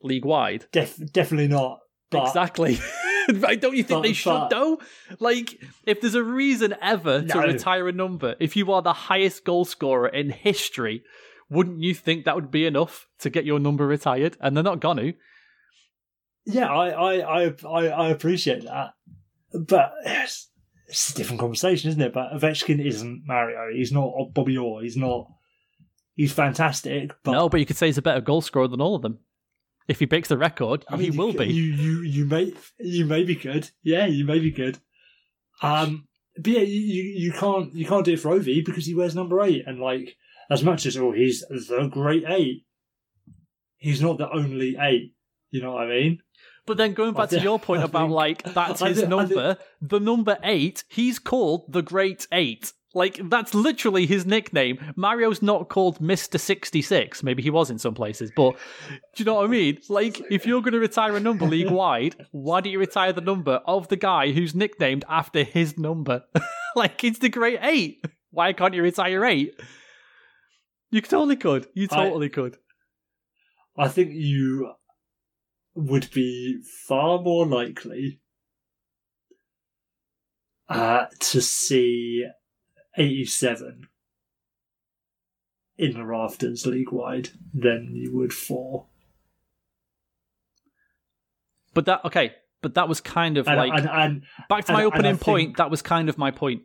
league 0.02 0.26
wide? 0.26 0.66
Def- 0.72 0.98
definitely 1.12 1.48
not. 1.48 1.80
But 2.10 2.28
exactly. 2.28 2.80
Don't 3.28 3.76
you 3.76 3.84
think 3.84 3.88
but- 3.90 4.02
they 4.02 4.14
should 4.14 4.30
but- 4.32 4.50
though? 4.50 4.82
Like, 5.20 5.62
if 5.86 6.02
there's 6.02 6.16
a 6.16 6.24
reason 6.24 6.76
ever 6.82 7.22
to 7.22 7.26
No. 7.28 7.42
retire 7.44 7.88
a 7.88 7.92
number, 7.92 8.36
if 8.40 8.56
you 8.56 8.72
are 8.74 8.82
the 8.82 8.94
highest 8.94 9.46
goal 9.46 9.64
scorer 9.64 10.08
in 10.10 10.30
history, 10.32 11.04
wouldn't 11.50 11.82
you 11.82 11.94
think 11.94 12.26
that 12.26 12.36
would 12.36 12.52
be 12.52 12.66
enough 12.66 13.08
to 13.20 13.30
get 13.30 13.46
your 13.46 13.60
number 13.60 13.86
retired? 13.88 14.38
And 14.42 14.56
they're 14.56 14.64
not 14.64 14.80
gonna. 14.82 15.14
Yeah, 16.46 16.72
I 16.72 17.20
I, 17.20 17.54
I 17.68 17.86
I 17.88 18.10
appreciate 18.10 18.64
that. 18.64 18.94
But 19.54 19.94
it's, 20.06 20.50
it's 20.88 21.12
a 21.12 21.16
different 21.16 21.40
conversation, 21.40 21.90
isn't 21.90 22.02
it? 22.02 22.14
But 22.14 22.32
Ovechkin 22.34 22.84
isn't 22.84 23.24
Mario. 23.26 23.74
He's 23.74 23.92
not 23.92 24.34
Bobby 24.34 24.58
Orr. 24.58 24.82
He's 24.82 24.98
not. 24.98 25.32
He's 26.16 26.34
fantastic, 26.34 27.14
but 27.24 27.32
no, 27.32 27.50
but 27.50 27.60
you 27.60 27.66
could 27.66 27.78
say 27.78 27.88
he's 27.88 27.98
a 27.98 28.02
better 28.02 28.22
goal 28.22 28.42
scorer 28.42 28.68
than 28.68 28.82
all 28.82 28.96
of 28.96 29.02
them. 29.02 29.20
If 29.88 30.00
he 30.00 30.06
breaks 30.06 30.28
the 30.28 30.38
record, 30.38 30.86
I 30.90 30.98
he 30.98 31.10
mean, 31.10 31.18
will 31.18 31.32
you, 31.32 31.38
be. 31.38 31.46
You 31.46 31.64
you 31.64 32.02
you 32.02 32.26
may 32.26 32.54
you 32.80 33.06
may 33.06 33.24
be 33.24 33.36
good. 33.36 33.70
Yeah, 33.82 34.06
you 34.06 34.26
may 34.26 34.40
be 34.40 34.52
good. 34.52 34.78
Um, 35.62 36.08
but 36.38 36.48
yeah, 36.48 36.62
you, 36.62 36.80
you 36.80 37.04
you 37.04 37.32
can't 37.32 37.74
you 37.74 37.86
can't 37.86 38.06
do 38.06 38.14
it 38.14 38.20
for 38.20 38.38
Ovi 38.38 38.64
because 38.64 38.86
he 38.86 38.94
wears 38.94 39.16
number 39.16 39.42
eight, 39.42 39.64
and 39.66 39.80
like 39.80 40.16
as 40.50 40.64
much 40.64 40.86
as 40.86 40.98
oh 40.98 41.12
he's 41.12 41.42
the 41.50 41.90
great 41.92 42.24
eight, 42.28 42.66
he's 43.78 44.02
not 44.02 44.18
the 44.18 44.30
only 44.30 44.78
eight. 44.80 45.14
You 45.50 45.62
know 45.62 45.74
what 45.74 45.84
I 45.84 45.88
mean? 45.88 46.22
But 46.66 46.78
then 46.78 46.94
going 46.94 47.14
back 47.14 47.34
I 47.34 47.38
to 47.38 47.42
your 47.42 47.60
point 47.60 47.82
I 47.82 47.86
about 47.86 48.10
like 48.10 48.44
that's 48.44 48.82
his 48.82 49.04
number, 49.08 49.58
the 49.82 50.00
number 50.00 50.38
eight, 50.44 50.84
he's 50.90 51.20
called 51.20 51.72
the 51.72 51.82
Great 51.82 52.28
Eight. 52.32 52.74
Like 52.94 53.20
that's 53.30 53.54
literally 53.54 54.06
his 54.06 54.26
nickname. 54.26 54.94
Mario's 54.96 55.42
not 55.42 55.70
called 55.70 56.02
Mister 56.02 56.38
Sixty 56.38 56.82
Six. 56.82 57.24
Maybe 57.24 57.42
he 57.42 57.50
was 57.50 57.70
in 57.72 57.80
some 57.80 57.94
places, 57.94 58.32
but 58.36 58.58
do 58.90 59.24
you 59.24 59.26
know 59.26 59.36
what 59.36 59.46
I 59.46 59.48
mean? 59.48 59.80
Like 59.90 60.22
if 60.30 60.46
you're 60.46 60.62
going 60.62 60.74
to 60.74 60.80
retire 60.80 61.16
a 61.16 61.20
number 61.20 61.46
league 61.46 61.72
wide, 61.72 62.16
why 62.32 62.62
don't 62.62 62.72
you 62.72 62.80
retire 62.80 63.14
the 63.14 63.22
number 63.22 63.62
of 63.66 63.88
the 63.88 63.96
guy 63.96 64.32
who's 64.32 64.54
nicknamed 64.54 65.06
after 65.10 65.44
his 65.44 65.78
number? 65.78 66.24
like 66.76 67.04
it's 67.04 67.20
the 67.20 67.30
Great 67.30 67.60
Eight. 67.62 68.06
Why 68.32 68.54
can't 68.54 68.74
you 68.74 68.82
retire 68.84 69.26
eight? 69.26 69.60
You 70.90 71.02
totally 71.02 71.36
could. 71.38 71.68
You 71.74 71.88
I- 71.92 71.96
totally 71.96 72.30
could. 72.30 72.58
I 73.78 73.88
think 73.88 74.12
you 74.14 74.74
would 75.82 76.10
be 76.14 76.62
far 76.88 77.20
more 77.22 77.46
likely 77.46 78.20
uh, 80.70 81.06
to 81.20 81.42
see 81.42 82.26
87 82.98 83.88
in 85.78 85.94
the 85.94 86.06
rafters 86.06 86.66
league 86.66 86.92
wide 86.92 87.30
than 87.54 87.92
you 87.96 88.16
would 88.16 88.34
for. 88.34 88.86
But 91.74 91.86
that 91.86 92.06
okay. 92.06 92.34
But 92.62 92.76
that 92.76 92.88
was 92.88 93.02
kind 93.02 93.38
of 93.38 93.48
And, 93.48 93.58
like 93.58 93.74
and, 93.74 93.90
and 93.90 94.24
back 94.48 94.66
to 94.66 94.74
my 94.74 94.84
opening 94.84 95.16
think- 95.16 95.22
point. 95.22 95.58
That 95.58 95.72
was 95.72 95.82
kind 95.82 96.10
of 96.10 96.18
my 96.18 96.32
point. 96.32 96.64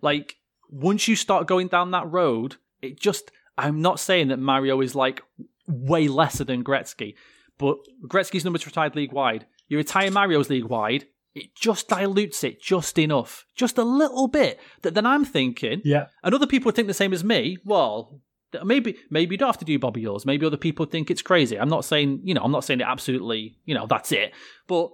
Like 0.00 0.36
once 0.70 1.06
you 1.06 1.16
start 1.16 1.46
going 1.46 1.68
down 1.68 1.90
that 1.90 2.10
road, 2.10 2.56
it 2.80 2.98
just. 2.98 3.30
I'm 3.58 3.82
not 3.82 4.00
saying 4.00 4.28
that 4.28 4.38
Mario 4.38 4.80
is 4.80 4.94
like 4.94 5.22
way 5.68 6.08
lesser 6.08 6.42
than 6.44 6.64
Gretzky, 6.64 7.14
but 7.62 7.78
Gretzky's 8.08 8.44
numbers 8.44 8.66
retired 8.66 8.96
league 8.96 9.12
wide. 9.12 9.46
You 9.68 9.76
retire 9.78 10.10
Mario's 10.10 10.50
league 10.50 10.64
wide, 10.64 11.06
it 11.32 11.54
just 11.54 11.88
dilutes 11.88 12.42
it 12.42 12.60
just 12.60 12.98
enough, 12.98 13.46
just 13.54 13.78
a 13.78 13.84
little 13.84 14.26
bit. 14.26 14.58
That 14.82 14.94
then 14.94 15.06
I'm 15.06 15.24
thinking, 15.24 15.80
yeah, 15.84 16.06
and 16.24 16.34
other 16.34 16.48
people 16.48 16.72
think 16.72 16.88
the 16.88 16.94
same 16.94 17.12
as 17.12 17.22
me. 17.22 17.58
Well, 17.64 18.20
maybe 18.64 18.96
maybe 19.10 19.34
you 19.34 19.38
don't 19.38 19.48
have 19.48 19.58
to 19.58 19.64
do 19.64 19.78
Bobby 19.78 20.04
Orr's. 20.06 20.26
Maybe 20.26 20.44
other 20.44 20.56
people 20.56 20.86
think 20.86 21.08
it's 21.08 21.22
crazy. 21.22 21.56
I'm 21.56 21.68
not 21.68 21.84
saying 21.84 22.22
you 22.24 22.34
know 22.34 22.42
I'm 22.42 22.50
not 22.50 22.64
saying 22.64 22.80
it 22.80 22.86
absolutely 22.86 23.56
you 23.64 23.76
know 23.76 23.86
that's 23.86 24.10
it. 24.10 24.32
But 24.66 24.90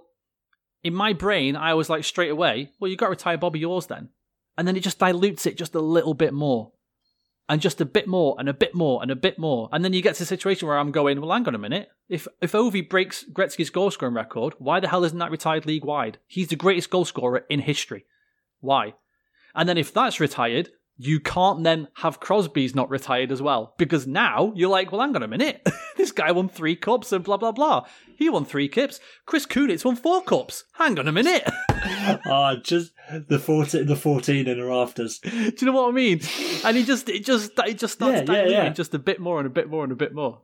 in 0.83 0.93
my 0.93 1.13
brain, 1.13 1.55
I 1.55 1.73
was 1.73 1.89
like 1.89 2.03
straight 2.03 2.31
away, 2.31 2.71
well, 2.79 2.89
you 2.89 2.95
got 2.95 3.07
to 3.07 3.11
retire 3.11 3.37
Bobby 3.37 3.65
Orr's 3.65 3.87
then, 3.87 4.09
and 4.57 4.67
then 4.67 4.77
it 4.77 4.83
just 4.83 4.99
dilutes 4.99 5.47
it 5.47 5.57
just 5.57 5.75
a 5.75 5.81
little 5.81 6.13
bit 6.13 6.33
more, 6.33 6.71
and 7.49 7.59
just 7.59 7.81
a 7.81 7.85
bit 7.85 8.07
more, 8.07 8.35
and 8.37 8.47
a 8.47 8.53
bit 8.53 8.75
more, 8.75 9.01
and 9.01 9.09
a 9.09 9.15
bit 9.15 9.39
more, 9.39 9.69
and 9.71 9.83
then 9.83 9.91
you 9.91 10.03
get 10.03 10.15
to 10.15 10.23
a 10.23 10.25
situation 10.25 10.67
where 10.67 10.77
I'm 10.77 10.91
going, 10.91 11.19
well, 11.19 11.31
hang 11.31 11.47
on 11.47 11.55
a 11.55 11.57
minute. 11.57 11.89
If 12.07 12.27
if 12.41 12.53
Ovi 12.53 12.87
breaks 12.87 13.25
Gretzky's 13.33 13.71
goal 13.71 13.91
scoring 13.91 14.15
record, 14.15 14.53
why 14.59 14.79
the 14.79 14.87
hell 14.87 15.03
isn't 15.03 15.17
that 15.17 15.31
retired 15.31 15.65
league 15.65 15.83
wide? 15.83 16.19
He's 16.27 16.47
the 16.47 16.55
greatest 16.55 16.91
goal 16.91 17.05
scorer 17.05 17.45
in 17.49 17.59
history. 17.61 18.05
Why? 18.61 18.93
And 19.55 19.67
then 19.67 19.77
if 19.77 19.91
that's 19.91 20.19
retired, 20.19 20.69
you 21.01 21.21
can't 21.21 21.63
then 21.63 21.87
have 21.95 22.19
Crosby's 22.19 22.75
not 22.75 22.89
retired 22.89 23.31
as 23.31 23.41
well. 23.41 23.73
Because 23.77 24.05
now 24.05 24.51
you're 24.53 24.69
like, 24.69 24.91
well, 24.91 24.99
hang 24.99 25.15
on 25.15 25.23
a 25.23 25.29
minute. 25.29 25.65
this 25.97 26.11
guy 26.11 26.33
won 26.33 26.49
three 26.49 26.75
cups 26.75 27.13
and 27.13 27.23
blah, 27.23 27.37
blah, 27.37 27.53
blah. 27.53 27.85
He 28.17 28.29
won 28.29 28.43
three 28.43 28.67
cups. 28.67 28.99
Chris 29.25 29.45
Kunitz 29.45 29.85
won 29.85 29.95
four 29.95 30.21
cups. 30.21 30.65
Hang 30.73 30.99
on 30.99 31.07
a 31.07 31.13
minute. 31.13 31.49
ah, 32.27 32.57
just 32.61 32.91
the 33.29 33.39
14, 33.39 33.85
the 33.85 33.95
14 33.95 34.45
in 34.45 34.57
the 34.59 34.65
rafters. 34.65 35.19
Do 35.23 35.29
you 35.57 35.67
know 35.67 35.71
what 35.71 35.87
I 35.87 35.91
mean? 35.91 36.19
And 36.65 36.75
he 36.75 36.83
just, 36.83 37.07
it 37.07 37.23
just, 37.23 37.51
it 37.59 37.77
just 37.79 37.93
starts 37.93 38.29
Yeah, 38.29 38.43
yeah, 38.43 38.47
yeah. 38.47 38.69
just 38.69 38.93
a 38.93 38.99
bit 38.99 39.21
more 39.21 39.39
and 39.39 39.47
a 39.47 39.49
bit 39.49 39.69
more 39.69 39.83
and 39.83 39.93
a 39.93 39.95
bit 39.95 40.13
more. 40.13 40.41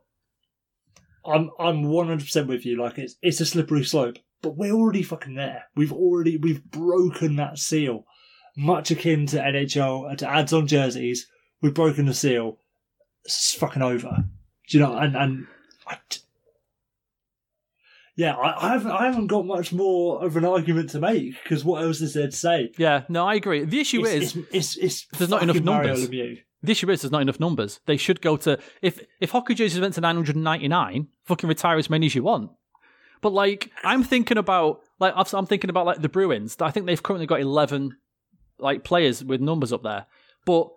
I'm 1.26 1.50
I'm 1.58 1.84
100% 1.84 2.46
with 2.46 2.64
you. 2.64 2.80
Like 2.80 2.98
it's 2.98 3.16
it's 3.20 3.40
a 3.40 3.46
slippery 3.46 3.84
slope, 3.84 4.18
but 4.42 4.56
we're 4.56 4.72
already 4.72 5.02
fucking 5.02 5.34
there. 5.34 5.64
We've 5.74 5.92
already 5.92 6.36
we've 6.36 6.64
broken 6.64 7.36
that 7.36 7.58
seal, 7.58 8.04
much 8.56 8.90
akin 8.90 9.26
to 9.26 9.36
NHL 9.36 10.16
to 10.18 10.30
ads 10.30 10.52
on 10.52 10.66
jerseys. 10.66 11.26
We've 11.60 11.74
broken 11.74 12.06
the 12.06 12.14
seal. 12.14 12.58
It's 13.24 13.54
fucking 13.54 13.82
over. 13.82 14.24
Do 14.68 14.78
you 14.78 14.84
know? 14.84 14.96
And 14.96 15.16
and 15.16 15.46
I, 15.86 15.98
yeah, 18.16 18.34
I, 18.34 18.68
I 18.68 18.72
haven't 18.72 18.90
I 18.90 19.04
haven't 19.06 19.26
got 19.26 19.46
much 19.46 19.72
more 19.72 20.24
of 20.24 20.36
an 20.36 20.44
argument 20.44 20.90
to 20.90 20.98
make 20.98 21.40
because 21.42 21.64
what 21.64 21.82
else 21.82 22.00
is 22.00 22.14
there 22.14 22.26
to 22.26 22.36
say? 22.36 22.72
Yeah, 22.78 23.02
no, 23.08 23.26
I 23.26 23.34
agree. 23.34 23.64
The 23.64 23.80
issue 23.80 24.04
It's, 24.04 24.34
is 24.34 24.36
it's, 24.36 24.46
it's, 24.52 24.76
it's 24.76 25.06
There's 25.18 25.30
not 25.30 25.42
enough 25.42 25.60
numbers. 25.60 26.08
The 26.08 26.72
issue 26.72 26.90
is 26.90 27.02
there's 27.02 27.12
not 27.12 27.22
enough 27.22 27.38
numbers. 27.38 27.80
They 27.86 27.98
should 27.98 28.20
go 28.22 28.36
to 28.38 28.58
if 28.80 29.00
if 29.20 29.30
hockey 29.30 29.54
jerseys 29.54 29.80
went 29.80 29.94
to 29.94 30.00
999, 30.00 31.08
fucking 31.24 31.48
retire 31.48 31.76
as 31.76 31.90
many 31.90 32.06
as 32.06 32.14
you 32.14 32.22
want. 32.22 32.50
But 33.20 33.32
like, 33.32 33.70
I'm 33.84 34.02
thinking 34.02 34.38
about 34.38 34.80
like 34.98 35.12
I'm 35.16 35.46
thinking 35.46 35.70
about 35.70 35.86
like 35.86 36.00
the 36.00 36.08
Bruins. 36.08 36.56
I 36.60 36.70
think 36.70 36.86
they've 36.86 37.02
currently 37.02 37.26
got 37.26 37.40
11 37.40 37.96
like 38.58 38.84
players 38.84 39.24
with 39.24 39.40
numbers 39.40 39.72
up 39.72 39.82
there, 39.82 40.06
but. 40.44 40.70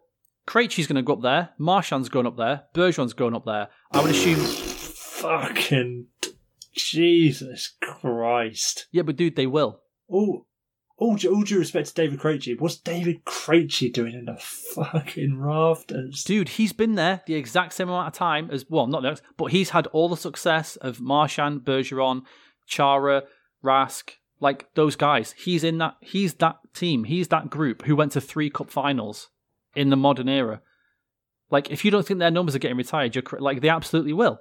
Krejci's 0.47 0.88
going 0.88 0.95
to 0.95 1.03
go 1.03 1.14
up 1.14 1.22
there. 1.22 1.49
Marchand's 1.60 2.10
going 2.10 2.26
up 2.26 2.35
there. 2.35 2.64
Bergeron's 2.73 3.14
going 3.14 3.35
up 3.35 3.45
there. 3.45 3.68
I 3.91 4.01
would 4.01 4.10
assume. 4.10 4.39
Fucking 4.39 6.07
Jesus 6.73 7.73
Christ! 7.81 8.88
Yeah, 8.91 9.01
but 9.03 9.15
dude, 9.15 9.35
they 9.35 9.47
will. 9.47 9.81
All, 10.07 10.47
all, 10.97 11.15
due- 11.15 11.34
all 11.34 11.43
due 11.43 11.60
respect 11.60 11.89
to 11.89 11.93
David 11.93 12.19
Krejci, 12.19 12.60
what's 12.60 12.77
David 12.77 13.26
Krejci 13.26 13.91
doing 13.91 14.14
in 14.14 14.26
the 14.26 14.38
fucking 14.38 15.38
rafters? 15.39 16.23
Dude, 16.23 16.49
he's 16.49 16.73
been 16.73 16.95
there 16.95 17.22
the 17.27 17.35
exact 17.35 17.73
same 17.73 17.89
amount 17.89 18.07
of 18.07 18.14
time 18.14 18.49
as 18.51 18.65
well, 18.69 18.88
not 18.88 19.01
the 19.01 19.10
next, 19.10 19.23
but 19.38 19.51
he's 19.51 19.72
had 19.72 19.88
all 19.88 20.10
the 20.10 20.18
success 20.18 20.77
of 20.77 20.99
Marshan, 20.99 21.60
Bergeron, 21.60 22.22
Chara, 22.65 23.23
Rask, 23.64 24.11
like 24.40 24.74
those 24.76 24.95
guys. 24.95 25.34
He's 25.38 25.64
in 25.64 25.78
that. 25.80 25.95
He's 26.02 26.36
that 26.36 26.57
team. 26.74 27.03
He's 27.03 27.28
that 27.30 27.49
group 27.49 27.84
who 27.84 27.95
went 27.95 28.14
to 28.14 28.22
three 28.22 28.49
cup 28.49 28.70
finals 28.70 29.30
in 29.76 29.90
the 29.90 29.98
modern 29.98 30.30
era. 30.30 30.61
Like, 31.52 31.72
if 31.72 31.84
you 31.84 31.91
don't 31.91 32.06
think 32.06 32.20
their 32.20 32.32
numbers 32.32 32.56
are 32.56 32.60
getting 32.60 32.78
retired, 32.78 33.16
you're 33.16 33.24
like 33.40 33.61
they 33.61 33.70
absolutely 33.70 34.14
will. 34.14 34.40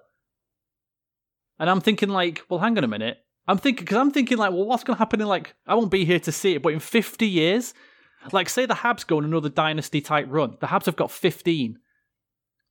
And 1.58 1.68
I'm 1.68 1.80
thinking, 1.80 2.10
like, 2.10 2.42
well, 2.48 2.60
hang 2.60 2.78
on 2.78 2.84
a 2.84 2.88
minute. 2.88 3.18
I'm 3.46 3.58
thinking 3.58 3.84
because 3.84 3.96
I'm 3.96 4.10
thinking, 4.10 4.38
like, 4.38 4.52
well, 4.52 4.66
what's 4.66 4.84
going 4.84 4.96
to 4.96 4.98
happen 4.98 5.20
in 5.20 5.26
like 5.26 5.54
I 5.66 5.74
won't 5.74 5.90
be 5.90 6.04
here 6.04 6.20
to 6.20 6.32
see 6.32 6.54
it, 6.54 6.62
but 6.62 6.74
in 6.74 6.80
50 6.80 7.26
years, 7.26 7.74
like, 8.32 8.48
say 8.48 8.66
the 8.66 8.74
Habs 8.74 9.06
go 9.06 9.16
on 9.16 9.24
another 9.24 9.48
dynasty 9.48 10.00
type 10.00 10.26
run. 10.28 10.56
The 10.60 10.66
Habs 10.66 10.86
have 10.86 10.96
got 10.96 11.10
15. 11.10 11.78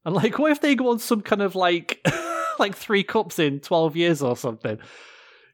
And 0.05 0.15
like, 0.15 0.39
what 0.39 0.51
if 0.51 0.61
they 0.61 0.75
go 0.75 0.91
on 0.91 0.99
some 0.99 1.21
kind 1.21 1.41
of 1.41 1.55
like, 1.55 2.05
like 2.59 2.75
three 2.75 3.03
cups 3.03 3.39
in 3.39 3.59
12 3.59 3.95
years 3.95 4.21
or 4.21 4.37
something? 4.37 4.77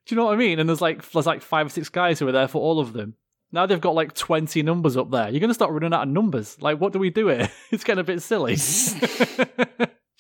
Do 0.06 0.16
you 0.16 0.18
know 0.18 0.26
what 0.26 0.34
I 0.34 0.38
mean? 0.38 0.60
And 0.60 0.68
there's 0.68 0.82
like, 0.82 1.10
there's 1.12 1.26
like 1.26 1.42
five 1.42 1.68
or 1.68 1.70
six 1.70 1.90
guys 1.90 2.20
who 2.20 2.28
are 2.28 2.32
there 2.34 2.48
for 2.48 2.62
all 2.62 2.80
of 2.80 2.94
them. 2.94 3.16
Now 3.52 3.66
they've 3.66 3.80
got 3.80 3.96
like 3.96 4.14
20 4.14 4.64
numbers 4.64 4.98
up 4.98 5.12
there. 5.12 5.30
You're 5.30 5.40
going 5.40 5.50
to 5.50 5.54
start 5.54 5.72
running 5.72 5.94
out 5.94 6.04
of 6.04 6.10
numbers. 6.10 6.62
Like, 6.62 6.82
what 6.82 6.92
do 6.92 7.00
we 7.00 7.10
do 7.10 7.28
here? 7.28 7.50
It's 7.72 7.84
getting 7.84 8.02
a 8.02 8.04
bit 8.04 8.22
silly. 8.22 8.56
do 8.98 9.48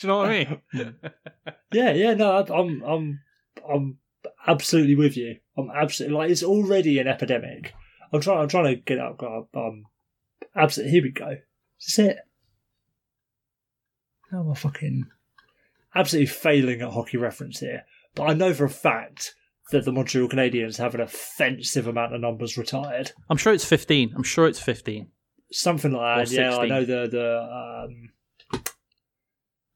you 0.01 0.07
know 0.07 0.18
what 0.18 0.30
I 0.30 0.61
mean? 0.73 0.95
Yeah, 1.73 1.91
yeah, 1.91 2.14
no, 2.14 2.31
I- 2.31 2.60
I'm, 2.60 2.81
I'm, 2.84 3.19
I'm 3.68 3.97
absolutely 4.47 4.95
with 4.95 5.18
you. 5.18 5.38
I'm 5.57 5.69
absolutely 5.73 6.18
like 6.18 6.31
it's 6.31 6.43
already 6.43 6.99
an 6.99 7.07
epidemic. 7.07 7.73
I'm 8.11 8.22
trying, 8.22 8.39
I'm 8.39 8.47
trying 8.47 8.76
to 8.76 8.81
get 8.81 8.99
up. 8.99 9.22
Um, 9.22 9.85
absolutely. 10.55 10.91
Here 10.91 11.03
we 11.03 11.11
go. 11.11 11.30
Is 11.80 11.95
this 11.95 11.99
it? 11.99 12.18
Oh, 14.31 14.49
I'm 14.49 14.55
fucking 14.55 15.05
absolutely 15.95 16.27
failing 16.27 16.81
at 16.81 16.91
hockey 16.91 17.18
reference 17.18 17.60
here. 17.60 17.84
But 18.15 18.23
I 18.23 18.34
know 18.34 18.53
for 18.53 18.65
a 18.65 18.69
fact 18.69 19.35
that 19.72 19.85
the 19.85 19.91
Montreal 19.91 20.30
Canadiens 20.30 20.77
have 20.77 20.95
an 20.95 21.02
offensive 21.02 21.88
amount 21.88 22.14
of 22.14 22.22
numbers 22.22 22.57
retired. 22.57 23.11
I'm 23.30 23.38
sure 23.38 23.53
it's 23.53 23.65
15. 23.65 24.14
I'm 24.15 24.23
sure 24.23 24.48
it's 24.48 24.60
15. 24.60 25.07
Something 25.52 25.91
like 25.91 26.27
that. 26.27 26.34
Yeah, 26.34 26.57
I 26.57 26.68
know 26.68 26.84
the 26.84 27.07
the 27.07 27.85
um, 27.85 28.10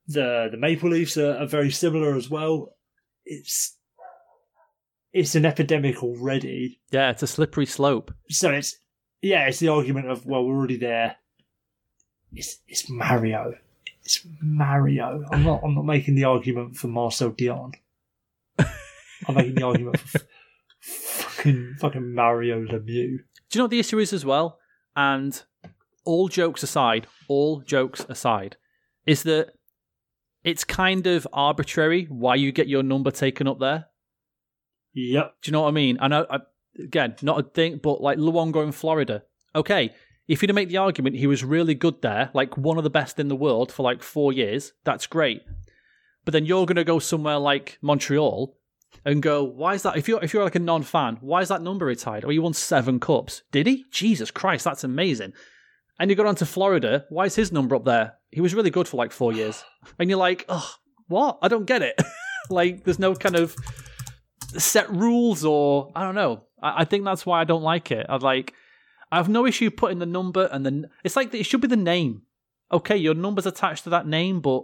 the 0.08 0.50
the 0.52 0.58
Maple 0.58 0.90
Leafs 0.90 1.18
are, 1.18 1.38
are 1.38 1.46
very 1.46 1.72
similar 1.72 2.16
as 2.16 2.30
well. 2.30 2.76
It's 3.26 3.78
it's 5.14 5.36
an 5.36 5.46
epidemic 5.46 6.04
already. 6.04 6.80
Yeah, 6.92 7.12
it's 7.12 7.24
a 7.24 7.28
slippery 7.28 7.66
slope. 7.66 8.12
So 8.30 8.52
it's 8.52 8.78
yeah, 9.22 9.48
it's 9.48 9.60
the 9.60 9.68
argument 9.68 10.10
of 10.10 10.26
well, 10.26 10.44
we're 10.46 10.56
already 10.56 10.78
there. 10.78 11.18
It's 12.34 12.60
it's 12.68 12.90
Mario. 12.90 13.56
It's 14.04 14.26
Mario. 14.42 15.26
I'm 15.32 15.44
not 15.44 15.62
I'm 15.64 15.76
not 15.76 15.86
making 15.86 16.16
the 16.16 16.24
argument 16.24 16.76
for 16.78 16.88
Marcel 16.88 17.32
Dionne. 17.32 17.76
I'm 19.28 19.36
making 19.36 19.56
the 19.56 19.64
argument 19.64 20.00
for 20.00 20.20
f- 20.20 20.26
fucking 20.82 21.76
fucking 21.80 22.14
Mario 22.14 22.64
Lemieux. 22.64 22.84
Do 23.50 23.54
you 23.54 23.60
know 23.60 23.64
what 23.64 23.72
the 23.72 23.80
issue 23.80 24.00
is 24.00 24.14
as 24.14 24.26
well? 24.26 24.60
And 24.96 25.42
all 26.06 26.28
jokes 26.28 26.64
aside, 26.64 27.08
all 27.28 27.62
jokes 27.62 28.06
aside, 28.10 28.58
is 29.06 29.24
that 29.24 29.52
it's 30.44 30.64
kind 30.64 31.08
of 31.08 31.28
arbitrary 31.34 32.06
why 32.10 32.36
you 32.36 32.52
get 32.52 32.68
your 32.68 32.84
number 32.84 33.12
taken 33.12 33.48
up 33.48 33.60
there. 33.60 33.88
Yep. 34.94 35.36
Do 35.42 35.50
you 35.50 35.52
know 35.54 35.62
what 35.62 35.70
I 35.70 35.72
mean? 35.72 35.98
I 36.00 36.08
know, 36.08 36.26
I, 36.30 36.40
again, 36.80 37.16
not 37.22 37.40
a 37.40 37.44
thing, 37.44 37.80
but 37.82 38.02
like 38.02 38.18
Luongo 38.18 38.64
in 38.64 38.72
Florida. 38.72 39.24
Okay, 39.56 39.94
if 40.28 40.42
you're 40.42 40.48
to 40.48 40.54
make 40.54 40.70
the 40.70 40.78
argument 40.78 41.16
he 41.16 41.28
was 41.28 41.44
really 41.44 41.76
good 41.76 42.02
there, 42.02 42.30
like 42.34 42.58
one 42.58 42.78
of 42.78 42.84
the 42.84 42.90
best 42.90 43.20
in 43.20 43.28
the 43.28 43.36
world 43.36 43.72
for 43.72 43.84
like 43.84 44.04
four 44.04 44.34
years, 44.34 44.74
that's 44.84 45.08
great. 45.08 45.42
But 46.26 46.34
then 46.34 46.46
you're 46.46 46.66
going 46.66 46.76
to 46.76 46.84
go 46.84 47.00
somewhere 47.00 47.38
like 47.38 47.78
Montreal 47.82 48.57
and 49.06 49.22
go, 49.22 49.44
why 49.44 49.74
is 49.74 49.84
that? 49.84 49.98
If 49.98 50.08
you're 50.08 50.24
if 50.24 50.34
you're 50.34 50.44
like 50.44 50.56
a 50.56 50.60
non-fan, 50.60 51.18
why 51.22 51.42
is 51.42 51.50
that 51.50 51.62
number 51.62 51.86
retired? 51.86 52.26
Oh, 52.26 52.30
he 52.30 52.40
won 52.40 52.54
seven 52.54 53.00
cups. 53.00 53.44
Did 53.52 53.68
he? 53.68 53.86
Jesus 53.92 54.32
Christ, 54.32 54.64
that's 54.64 54.84
amazing. 54.84 55.34
And 56.00 56.10
you 56.10 56.16
go 56.16 56.24
down 56.24 56.36
to 56.36 56.46
Florida, 56.46 57.06
why 57.10 57.26
is 57.26 57.36
his 57.36 57.52
number 57.52 57.76
up 57.76 57.86
there? 57.86 58.16
He 58.32 58.42
was 58.42 58.54
really 58.54 58.70
good 58.70 58.88
for 58.88 58.98
like 58.98 59.12
four 59.12 59.34
years. 59.34 59.64
And 60.00 60.10
you're 60.10 60.20
like, 60.20 60.46
oh, 60.50 60.76
what? 61.08 61.40
I 61.42 61.48
don't 61.48 61.66
get 61.66 61.82
it. 61.82 62.00
like, 62.50 62.84
there's 62.84 63.00
no 63.00 63.16
kind 63.16 63.36
of 63.36 63.56
set 64.58 64.90
rules 64.92 65.44
or 65.44 65.92
I 65.96 66.04
don't 66.04 66.16
know. 66.16 66.44
I, 66.62 66.82
I 66.82 66.86
think 66.86 67.06
that's 67.06 67.26
why 67.26 67.42
I 67.42 67.46
don't 67.46 67.64
like 67.64 67.92
it. 67.92 68.06
I 68.10 68.18
like 68.18 68.54
I 69.12 69.18
have 69.18 69.30
no 69.30 69.46
issue 69.46 69.72
putting 69.72 70.00
the 70.00 70.06
number 70.06 70.50
and 70.52 70.66
then 70.66 70.90
it's 71.04 71.16
like 71.16 71.34
it 71.34 71.46
should 71.46 71.62
be 71.62 71.68
the 71.68 71.76
name. 71.76 72.24
Okay, 72.72 72.98
your 72.98 73.14
number's 73.14 73.46
attached 73.46 73.86
to 73.86 73.90
that 73.92 74.08
name, 74.08 74.42
but 74.42 74.64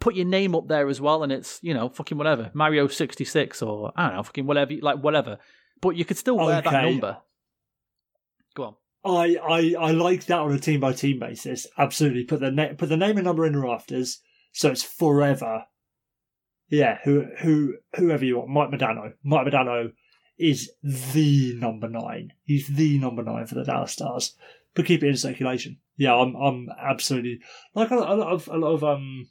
put 0.00 0.14
your 0.14 0.26
name 0.26 0.54
up 0.54 0.68
there 0.68 0.88
as 0.88 1.00
well, 1.00 1.22
and 1.22 1.32
it's 1.32 1.58
you 1.62 1.74
know 1.74 1.88
fucking 1.88 2.18
whatever 2.18 2.50
Mario 2.54 2.88
sixty 2.88 3.24
six 3.24 3.62
or 3.62 3.92
I 3.96 4.08
don't 4.08 4.16
know 4.16 4.22
fucking 4.22 4.46
whatever 4.46 4.72
like 4.80 4.98
whatever. 4.98 5.38
But 5.80 5.96
you 5.96 6.04
could 6.04 6.16
still 6.16 6.36
wear 6.36 6.62
that 6.62 6.72
number. 6.72 7.18
Go 8.54 8.64
on. 8.64 8.74
I, 9.04 9.36
I, 9.36 9.74
I 9.88 9.90
like 9.90 10.26
that 10.26 10.38
on 10.38 10.52
a 10.52 10.58
team 10.58 10.78
by 10.78 10.92
team 10.92 11.18
basis. 11.18 11.66
Absolutely. 11.76 12.24
Put 12.24 12.40
the 12.40 12.52
na- 12.52 12.74
put 12.74 12.88
the 12.88 12.96
name 12.96 13.16
and 13.16 13.24
number 13.24 13.44
in 13.44 13.52
the 13.52 13.58
rafters, 13.58 14.20
so 14.52 14.70
it's 14.70 14.82
forever. 14.82 15.64
Yeah, 16.68 16.98
who 17.04 17.26
who 17.38 17.74
whoever 17.96 18.24
you 18.24 18.38
want, 18.38 18.50
Mike 18.50 18.80
Modano. 18.80 19.12
Mike 19.24 19.46
Modano 19.46 19.92
is 20.38 20.70
the 20.84 21.54
number 21.56 21.88
nine. 21.88 22.32
He's 22.44 22.68
the 22.68 22.98
number 22.98 23.22
nine 23.22 23.46
for 23.46 23.56
the 23.56 23.64
Dallas 23.64 23.92
Stars. 23.92 24.36
But 24.74 24.86
keep 24.86 25.02
it 25.02 25.08
in 25.08 25.16
circulation. 25.16 25.78
Yeah, 25.96 26.14
I'm 26.14 26.34
I'm 26.34 26.68
absolutely 26.80 27.40
like 27.74 27.90
a, 27.90 27.96
a 27.96 28.16
lot 28.16 28.32
of 28.32 28.48
a 28.48 28.56
lot 28.56 28.72
of 28.72 28.84
um 28.84 29.28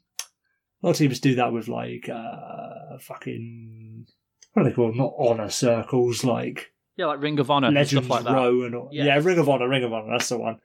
a 0.81 0.85
lot 0.87 0.91
of 0.91 0.97
teams 0.97 1.19
do 1.19 1.35
that 1.35 1.53
with 1.53 1.67
like 1.67 2.09
uh 2.09 2.97
fucking 2.99 4.05
what 4.53 4.63
do 4.63 4.69
they 4.69 4.75
call 4.75 4.87
them? 4.87 4.97
Not 4.97 5.13
honor 5.17 5.49
circles, 5.49 6.23
like 6.23 6.71
Yeah, 6.97 7.05
like 7.07 7.21
Ring 7.21 7.39
of 7.39 7.49
Honor 7.49 7.67
and 7.67 7.75
Legends 7.75 8.05
stuff 8.05 8.09
like 8.17 8.25
that. 8.25 8.33
Row 8.33 8.63
and 8.63 8.75
all, 8.75 8.89
Yeah. 8.91 9.05
yeah. 9.05 9.19
Ring 9.23 9.37
of 9.39 9.47
Honor, 9.49 9.69
Ring 9.69 9.83
of 9.83 9.93
Honor, 9.93 10.11
that's 10.11 10.29
the 10.29 10.37
one. 10.37 10.57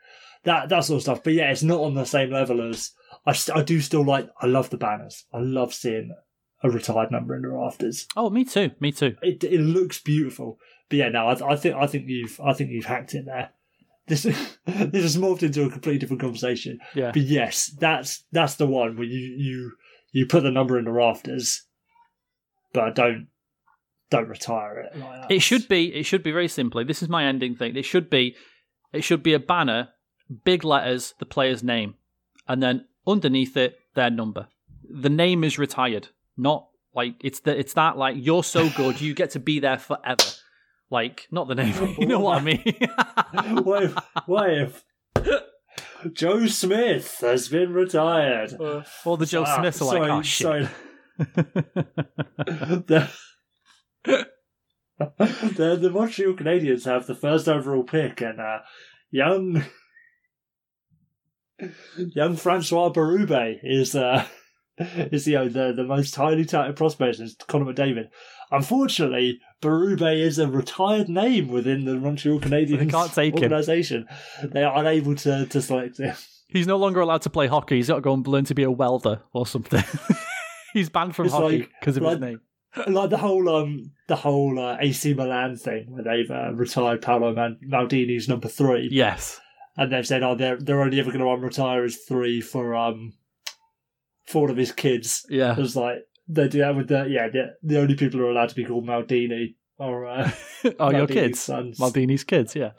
That 0.45 0.69
that 0.69 0.85
sort 0.85 0.97
of 0.99 1.03
stuff. 1.03 1.23
But 1.25 1.35
yeah, 1.35 1.51
it's 1.51 1.63
not 1.63 1.81
on 1.81 1.95
the 1.95 2.05
same 2.05 2.31
level 2.31 2.69
as 2.69 2.93
I. 3.27 3.33
St- 3.33 3.57
I 3.59 3.63
do 3.63 3.81
still 3.81 4.05
like. 4.05 4.29
I 4.41 4.47
love 4.47 4.71
the 4.71 4.77
banners. 4.77 5.25
I 5.33 5.39
love 5.41 5.75
seeing 5.75 6.15
a 6.63 6.71
retired 6.71 7.11
number 7.11 7.35
in 7.35 7.43
the 7.43 7.49
rafters. 7.49 8.07
Oh, 8.17 8.31
me 8.31 8.45
too. 8.45 8.71
Me 8.79 8.93
too. 8.93 9.17
It 9.23 9.43
it 9.43 9.61
looks 9.61 10.01
beautiful. 10.01 10.59
But 10.89 10.97
yeah, 10.99 11.09
no, 11.09 11.27
I, 11.29 11.53
I 11.53 11.57
think 11.57 11.75
I 11.75 11.87
think 11.89 12.05
you've 12.07 12.39
I 12.41 12.53
think 12.53 12.71
you've 12.71 12.85
hacked 12.87 13.15
it 13.15 13.25
there. 13.27 13.51
This 14.09 14.23
this 14.23 15.03
has 15.03 15.17
morphed 15.17 15.43
into 15.43 15.65
a 15.65 15.69
completely 15.71 15.99
different 15.99 16.23
conversation. 16.23 16.79
Yeah. 16.95 17.11
But 17.11 17.23
yes, 17.23 17.75
that's 17.81 18.25
that's 18.31 18.55
the 18.55 18.67
one 18.69 18.97
where 18.97 19.05
you 19.07 19.35
you 19.37 19.73
you 20.17 20.25
put 20.25 20.43
the 20.45 20.51
number 20.51 20.79
in 20.79 20.87
the 20.87 20.93
rafters, 20.93 21.63
but 22.73 22.95
don't 22.95 23.27
don't 24.09 24.29
retire 24.29 24.79
it. 24.79 24.99
Like. 24.99 25.31
It 25.31 25.41
should 25.41 25.69
be. 25.69 25.95
It 25.95 26.05
should 26.05 26.23
be 26.23 26.33
very 26.33 26.49
simply. 26.49 26.85
This 26.85 27.03
is 27.03 27.11
my 27.11 27.27
ending 27.27 27.55
thing. 27.55 27.77
It 27.77 27.85
should 27.85 28.09
be. 28.09 28.35
It 28.95 29.05
should 29.05 29.23
be 29.23 29.35
a 29.35 29.39
banner, 29.39 29.91
big 30.43 30.65
letters, 30.65 31.13
the 31.19 31.27
player's 31.27 31.63
name, 31.63 31.97
and 32.49 32.63
then 32.63 32.87
underneath 33.07 33.59
it 33.59 33.79
their 33.95 34.09
number. 34.09 34.49
The 34.89 35.11
name 35.11 35.45
is 35.45 35.59
retired, 35.59 36.09
not 36.35 36.69
like 36.95 37.17
it's 37.23 37.41
the. 37.41 37.55
It's 37.59 37.75
that 37.75 37.99
like 37.99 38.17
you're 38.19 38.45
so 38.45 38.71
good, 38.71 38.99
you 39.03 39.13
get 39.13 39.33
to 39.33 39.39
be 39.39 39.61
there 39.61 39.79
forever. 39.79 40.25
Like 40.89 41.29
not 41.31 41.47
the 41.47 41.57
name. 41.57 41.95
You 41.99 42.07
know 42.07 42.21
what 42.21 42.39
I 42.39 42.41
mean? 42.41 42.65
what 43.65 43.83
if, 43.83 43.95
what 44.25 44.51
if 44.51 44.85
Joe 46.13 46.47
Smith 46.47 47.19
has 47.21 47.49
been 47.49 47.73
retired? 47.73 48.55
Or 49.05 49.17
the 49.17 49.27
Joe 49.27 49.45
Ah, 49.47 49.59
Smiths 49.61 49.83
are 49.83 49.85
like, 49.85 49.97
sorry, 49.97 50.11
oh 50.11 50.23
shit. 50.23 50.69
the, 52.87 53.11
the, 55.81 55.91
Montreal 55.93 56.35
Canadiens 56.35 56.85
have 56.85 57.07
the 57.07 57.15
first 57.15 57.49
overall 57.49 57.85
pick, 57.85 58.21
and 58.21 58.41
uh, 58.41 58.59
young 59.11 59.65
young 61.97 62.37
Francois 62.37 62.91
Berube 62.91 63.59
is 63.63 63.95
uh, 63.95 64.27
is 64.79 65.27
you 65.27 65.35
know 65.35 65.49
the 65.49 65.73
the 65.73 65.85
most 65.85 66.15
highly 66.15 66.45
touted 66.45 66.77
prospect 66.77 67.21
is 67.21 67.37
Connor 67.47 67.73
McDavid. 67.73 68.09
Unfortunately, 68.51 69.41
Berube 69.63 70.21
is 70.21 70.39
a 70.39 70.47
retired 70.49 71.09
name 71.09 71.49
within 71.49 71.85
the 71.85 71.95
Montreal 71.97 72.41
Canadiens 72.41 72.79
They 72.79 72.87
can't 72.87 73.13
take 73.13 73.35
him. 73.35 73.43
organization. 73.45 74.07
They 74.43 74.63
are 74.63 74.79
unable 74.79 75.15
to, 75.17 75.47
to 75.47 75.63
select 75.63 75.99
him. 75.99 76.15
He's 76.49 76.67
no 76.67 76.77
longer 76.77 77.01
allowed 77.01 77.23
to 77.23 77.31
play 77.31 77.47
hockey. 77.49 77.77
He's 77.77 77.89
got 77.89 77.97
to 77.97 78.01
go 78.01 78.15
and 78.15 78.27
learn 78.27 78.45
to 78.45 78.55
be 78.55 78.63
a 78.63 78.71
welder 78.71 79.21
or 79.33 79.47
something. 79.47 79.83
He's 80.73 80.89
banned 80.89 81.17
from 81.17 81.27
It's 81.27 81.35
hockey 81.35 81.59
like- 81.61 81.71
because 81.81 81.97
of 81.97 82.03
like- 82.03 82.13
his 82.13 82.21
name. 82.21 82.41
Like 82.89 83.09
the 83.09 83.17
whole 83.17 83.49
um 83.49 83.93
the 84.07 84.17
whole 84.17 84.59
uh, 84.59 84.77
AC 84.79 85.15
Milan 85.15 85.57
thing 85.57 85.87
where 85.89 86.03
they've 86.05 86.31
uh, 86.31 86.53
retired 86.53 87.01
Paolo 87.01 87.33
Man- 87.35 87.59
Maldini's 87.67 88.29
number 88.29 88.49
three, 88.49 88.91
Yes. 88.93 89.41
and 89.79 89.91
they've 89.91 90.07
said 90.07 90.23
oh 90.23 90.35
they're 90.35 90.59
they're 90.59 90.83
only 90.83 91.01
ever 91.01 91.11
going 91.11 91.21
to 91.25 91.25
unretire 91.25 91.85
his 91.85 91.97
three 92.07 92.43
for 92.43 92.75
um 92.75 93.15
one 94.33 94.51
of 94.51 94.59
his 94.59 94.73
kids. 94.73 95.25
Yeah. 95.31 95.53
It 95.53 95.59
was 95.59 95.75
like 95.75 96.01
they 96.29 96.49
do 96.49 96.59
that 96.59 96.77
with 96.77 96.89
the 96.89 97.07
yeah 97.09 97.29
the, 97.29 97.55
the 97.63 97.79
only 97.79 97.95
people 97.95 98.21
who 98.21 98.27
are 98.27 98.31
allowed 98.31 98.49
to 98.49 98.55
be 98.55 98.65
called 98.65 98.87
Maldini 98.87 99.55
are 99.79 100.07
uh, 100.07 100.31
oh, 100.81 100.91
your 100.91 101.07
kids. 101.07 101.41
sons. 101.41 101.79
Maldini's 101.79 102.25
kids, 102.25 102.55
yeah. 102.55 102.73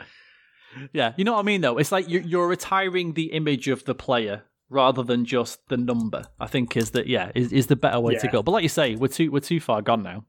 Yeah, 0.94 1.14
you 1.18 1.24
know 1.24 1.34
what 1.34 1.40
I 1.40 1.44
mean, 1.44 1.62
though? 1.62 1.78
It's 1.78 1.92
like 1.92 2.10
you're, 2.10 2.22
you're 2.22 2.48
retiring 2.48 3.14
the 3.14 3.32
image 3.32 3.68
of 3.68 3.86
the 3.86 3.96
player 3.96 4.44
rather 4.70 5.04
than 5.04 5.26
just 5.26 5.68
the 5.70 5.78
number. 5.78 6.26
I 6.40 6.48
think 6.48 6.76
is 6.78 6.92
that 6.92 7.08
yeah 7.08 7.32
is, 7.36 7.52
is 7.52 7.68
the 7.68 7.76
better 7.76 8.00
way 8.00 8.16
to 8.16 8.28
go. 8.28 8.44
But 8.44 8.52
like 8.52 8.64
you 8.64 8.70
say, 8.70 8.96
we're 8.96 9.08
too 9.08 9.32
we're 9.32 9.40
too 9.40 9.60
far 9.60 9.82
gone 9.82 10.04
now. 10.04 10.26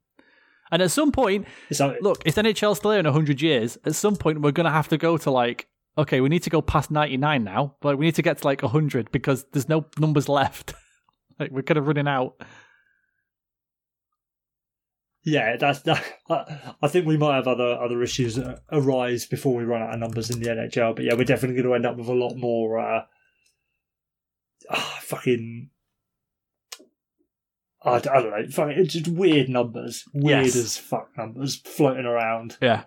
And 0.70 0.82
at 0.82 0.90
some 0.90 1.12
point, 1.12 1.47
look, 1.70 2.23
if 2.27 2.35
NHL 2.35 2.77
still 2.77 2.90
in 2.93 3.05
hundred 3.07 3.40
years, 3.40 3.78
at 3.85 3.95
some 3.95 4.16
point 4.16 4.40
we're 4.40 4.53
gonna 4.53 4.70
have 4.70 4.89
to 4.89 4.99
go 4.99 5.16
to 5.19 5.31
like 5.31 5.69
okay, 5.97 6.20
we 6.20 6.28
need 6.28 6.45
to 6.45 6.51
go 6.51 6.62
past 6.62 6.90
ninety 6.90 7.16
nine 7.16 7.45
now, 7.45 7.74
but 7.81 7.99
we 7.99 8.07
need 8.07 8.15
to 8.15 8.23
get 8.23 8.39
to 8.39 8.45
like 8.45 8.61
hundred 8.62 9.11
because 9.11 9.45
there's 9.53 9.69
no 9.69 9.86
numbers 9.99 10.28
left. 10.28 10.74
like 11.39 11.51
we're 11.51 11.62
kind 11.62 11.78
of 11.78 11.86
running 11.86 12.09
out. 12.09 12.40
Yeah, 15.24 15.57
that's 15.57 15.81
that. 15.82 16.05
I, 16.31 16.89
think 16.89 17.07
we 17.07 17.16
might 17.16 17.36
have 17.36 17.49
other 17.49 17.78
other 17.81 18.03
issues 18.03 18.39
arise 18.70 19.27
before 19.27 19.55
we 19.55 19.65
run 19.65 19.82
out 19.82 19.95
of 19.95 20.01
numbers 20.01 20.31
in 20.31 20.40
the 20.40 20.49
NHL. 20.49 20.95
But 20.95 21.05
yeah, 21.05 21.15
we're 21.15 21.24
definitely 21.24 21.61
going 21.61 21.69
to 21.69 21.74
end 21.74 21.86
up 21.86 21.97
with 21.97 22.09
a 22.09 22.15
lot 22.15 22.36
more 22.36 22.78
uh, 22.78 23.03
ah, 24.70 24.99
fucking. 25.03 25.70
I, 27.82 27.95
I 27.95 27.99
don't 28.01 28.31
know. 28.31 28.47
Fucking, 28.51 28.78
it's 28.78 28.95
just 28.95 29.09
weird 29.09 29.49
numbers, 29.49 30.05
weird 30.12 30.47
Yes. 30.47 30.57
as 30.57 30.77
fuck 30.77 31.11
numbers 31.16 31.57
floating 31.57 32.07
around. 32.07 32.57
Yeah. 32.61 32.85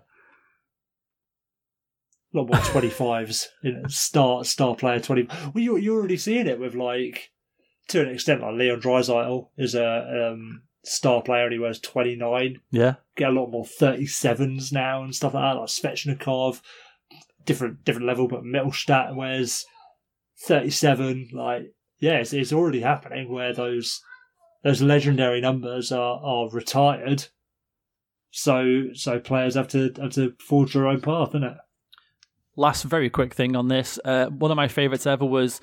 A 2.34 2.38
lot 2.38 2.48
more 2.48 2.64
twenty 2.64 2.90
fives. 2.90 3.49
You 3.62 3.74
know, 3.74 3.88
star 3.88 4.45
star 4.45 4.76
player 4.76 4.99
twenty. 4.99 5.28
Well, 5.53 5.64
you 5.64 5.76
you're 5.78 5.98
already 5.98 6.18
seeing 6.18 6.48
it 6.48 6.60
with 6.60 6.76
like 6.76 7.32
to 7.90 8.02
an 8.02 8.10
extent. 8.10 8.41
Like 8.41 8.56
Leon 8.56 8.80
Draisaitl 8.82 9.49
is 9.58 9.76
a 9.76 10.32
um, 10.32 10.64
star 10.84 11.22
player 11.22 11.49
he 11.49 11.60
wears 11.60 11.80
twenty 11.80 12.16
nine. 12.16 12.60
Yeah. 12.72 12.95
Get 13.16 13.30
a 13.30 13.34
lot 13.34 13.52
more 13.52 13.66
thirty 13.66 14.06
sevens 14.06 14.72
now 14.72 15.03
and 15.03 15.16
stuff 15.16 15.34
like 15.34 15.44
that. 15.44 15.60
Like 15.60 15.70
Svechnikov, 15.70 16.62
different 17.45 17.84
different 17.84 18.08
level, 18.08 18.28
but 18.28 18.44
Mittelstadt 18.44 19.16
wears 19.16 19.66
thirty 20.45 20.70
seven. 20.70 21.30
Like 21.34 21.74
yeah, 21.99 22.18
it's, 22.18 22.34
it's 22.34 22.53
already 22.53 22.82
happening 22.82 23.32
where 23.32 23.53
those 23.53 24.02
those 24.64 24.82
legendary 24.82 25.41
numbers 25.41 25.91
are 25.91 26.20
are 26.24 26.49
retired. 26.49 27.26
So 28.32 28.88
so 28.94 29.20
players 29.20 29.56
have 29.56 29.68
to 29.70 29.91
have 30.02 30.14
to 30.14 30.34
forge 30.40 30.74
their 30.74 30.88
own 30.88 31.02
path, 31.02 31.30
isn't 31.30 31.44
it? 31.44 31.58
last 32.56 32.84
very 32.84 33.10
quick 33.10 33.34
thing 33.34 33.56
on 33.56 33.68
this. 33.68 33.99
Uh, 34.03 34.28
one 34.28 34.52
of 34.52 34.58
my 34.58 34.68
favourites 34.68 35.08
ever 35.08 35.26
was 35.26 35.62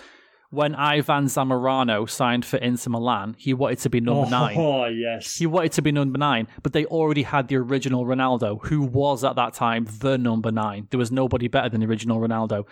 when 0.51 0.75
Ivan 0.75 1.27
Zamorano 1.27 2.09
signed 2.09 2.45
for 2.45 2.57
Inter 2.57 2.91
Milan. 2.91 3.37
He 3.39 3.53
wanted 3.53 3.81
to 3.81 3.91
be 3.91 4.01
number 4.01 4.27
oh, 4.27 4.31
nine. 4.31 4.57
Oh 4.59 4.87
yes. 4.89 5.37
He 5.37 5.47
wanted 5.47 5.73
to 5.73 5.83
be 5.83 5.93
number 5.93 6.19
nine, 6.19 6.49
but 6.63 6.73
they 6.73 6.87
already 6.87 7.23
had 7.23 7.49
the 7.49 7.57
original 7.57 8.05
Ronaldo, 8.05 8.65
who 8.67 8.83
was 8.83 9.25
at 9.25 9.37
that 9.37 9.55
time 9.55 9.87
the 10.01 10.17
number 10.17 10.51
nine. 10.51 10.89
There 10.91 10.99
was 10.99 11.13
nobody 11.13 11.49
better 11.49 11.69
than 11.69 11.81
the 11.81 11.87
original 11.87 12.19
Ronaldo. 12.19 12.67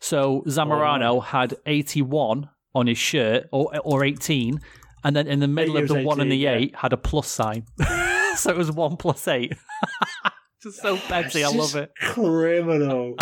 So 0.00 0.42
Zamorano 0.46 1.22
had 1.22 1.56
81 1.66 2.48
on 2.74 2.86
his 2.86 2.98
shirt, 2.98 3.48
or 3.52 3.76
or 3.84 4.04
18, 4.04 4.60
and 5.04 5.16
then 5.16 5.26
in 5.26 5.40
the 5.40 5.48
middle 5.48 5.76
of 5.76 5.88
the 5.88 5.94
was 5.94 6.04
one 6.04 6.20
and 6.20 6.30
the 6.30 6.36
yeah. 6.36 6.54
eight 6.54 6.76
had 6.76 6.92
a 6.92 6.96
plus 6.96 7.28
sign. 7.28 7.66
so 8.36 8.50
it 8.50 8.56
was 8.56 8.70
one 8.70 8.96
plus 8.96 9.26
eight. 9.28 9.52
Just 10.62 10.82
so 10.82 10.96
petty, 10.96 11.42
I 11.42 11.48
love 11.48 11.74
it. 11.74 11.90
Criminal. 12.00 13.16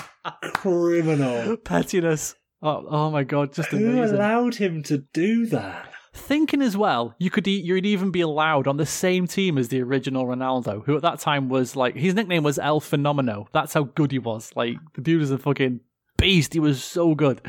Criminal. 0.54 1.56
Pettiness. 1.58 2.34
Oh, 2.60 2.84
oh 2.88 3.10
my 3.10 3.22
god, 3.24 3.52
just 3.52 3.68
Who 3.70 3.76
amazing. 3.76 4.16
allowed 4.16 4.54
him 4.56 4.82
to 4.84 4.98
do 5.12 5.46
that? 5.46 5.92
Thinking 6.12 6.60
as 6.62 6.76
well, 6.76 7.14
you 7.18 7.30
could 7.30 7.46
e- 7.46 7.60
you'd 7.60 7.86
even 7.86 8.10
be 8.10 8.20
allowed 8.22 8.66
on 8.66 8.78
the 8.78 8.86
same 8.86 9.26
team 9.28 9.56
as 9.58 9.68
the 9.68 9.80
original 9.82 10.26
Ronaldo, 10.26 10.84
who 10.84 10.96
at 10.96 11.02
that 11.02 11.20
time 11.20 11.48
was 11.48 11.76
like 11.76 11.94
his 11.94 12.14
nickname 12.14 12.42
was 12.42 12.58
El 12.58 12.80
Fenomeno. 12.80 13.46
That's 13.52 13.74
how 13.74 13.84
good 13.84 14.10
he 14.10 14.18
was. 14.18 14.50
Like 14.56 14.76
the 14.94 15.02
dude 15.02 15.20
was 15.20 15.30
a 15.30 15.38
fucking 15.38 15.80
beast. 16.16 16.54
He 16.54 16.58
was 16.60 16.82
so 16.82 17.14
good. 17.14 17.40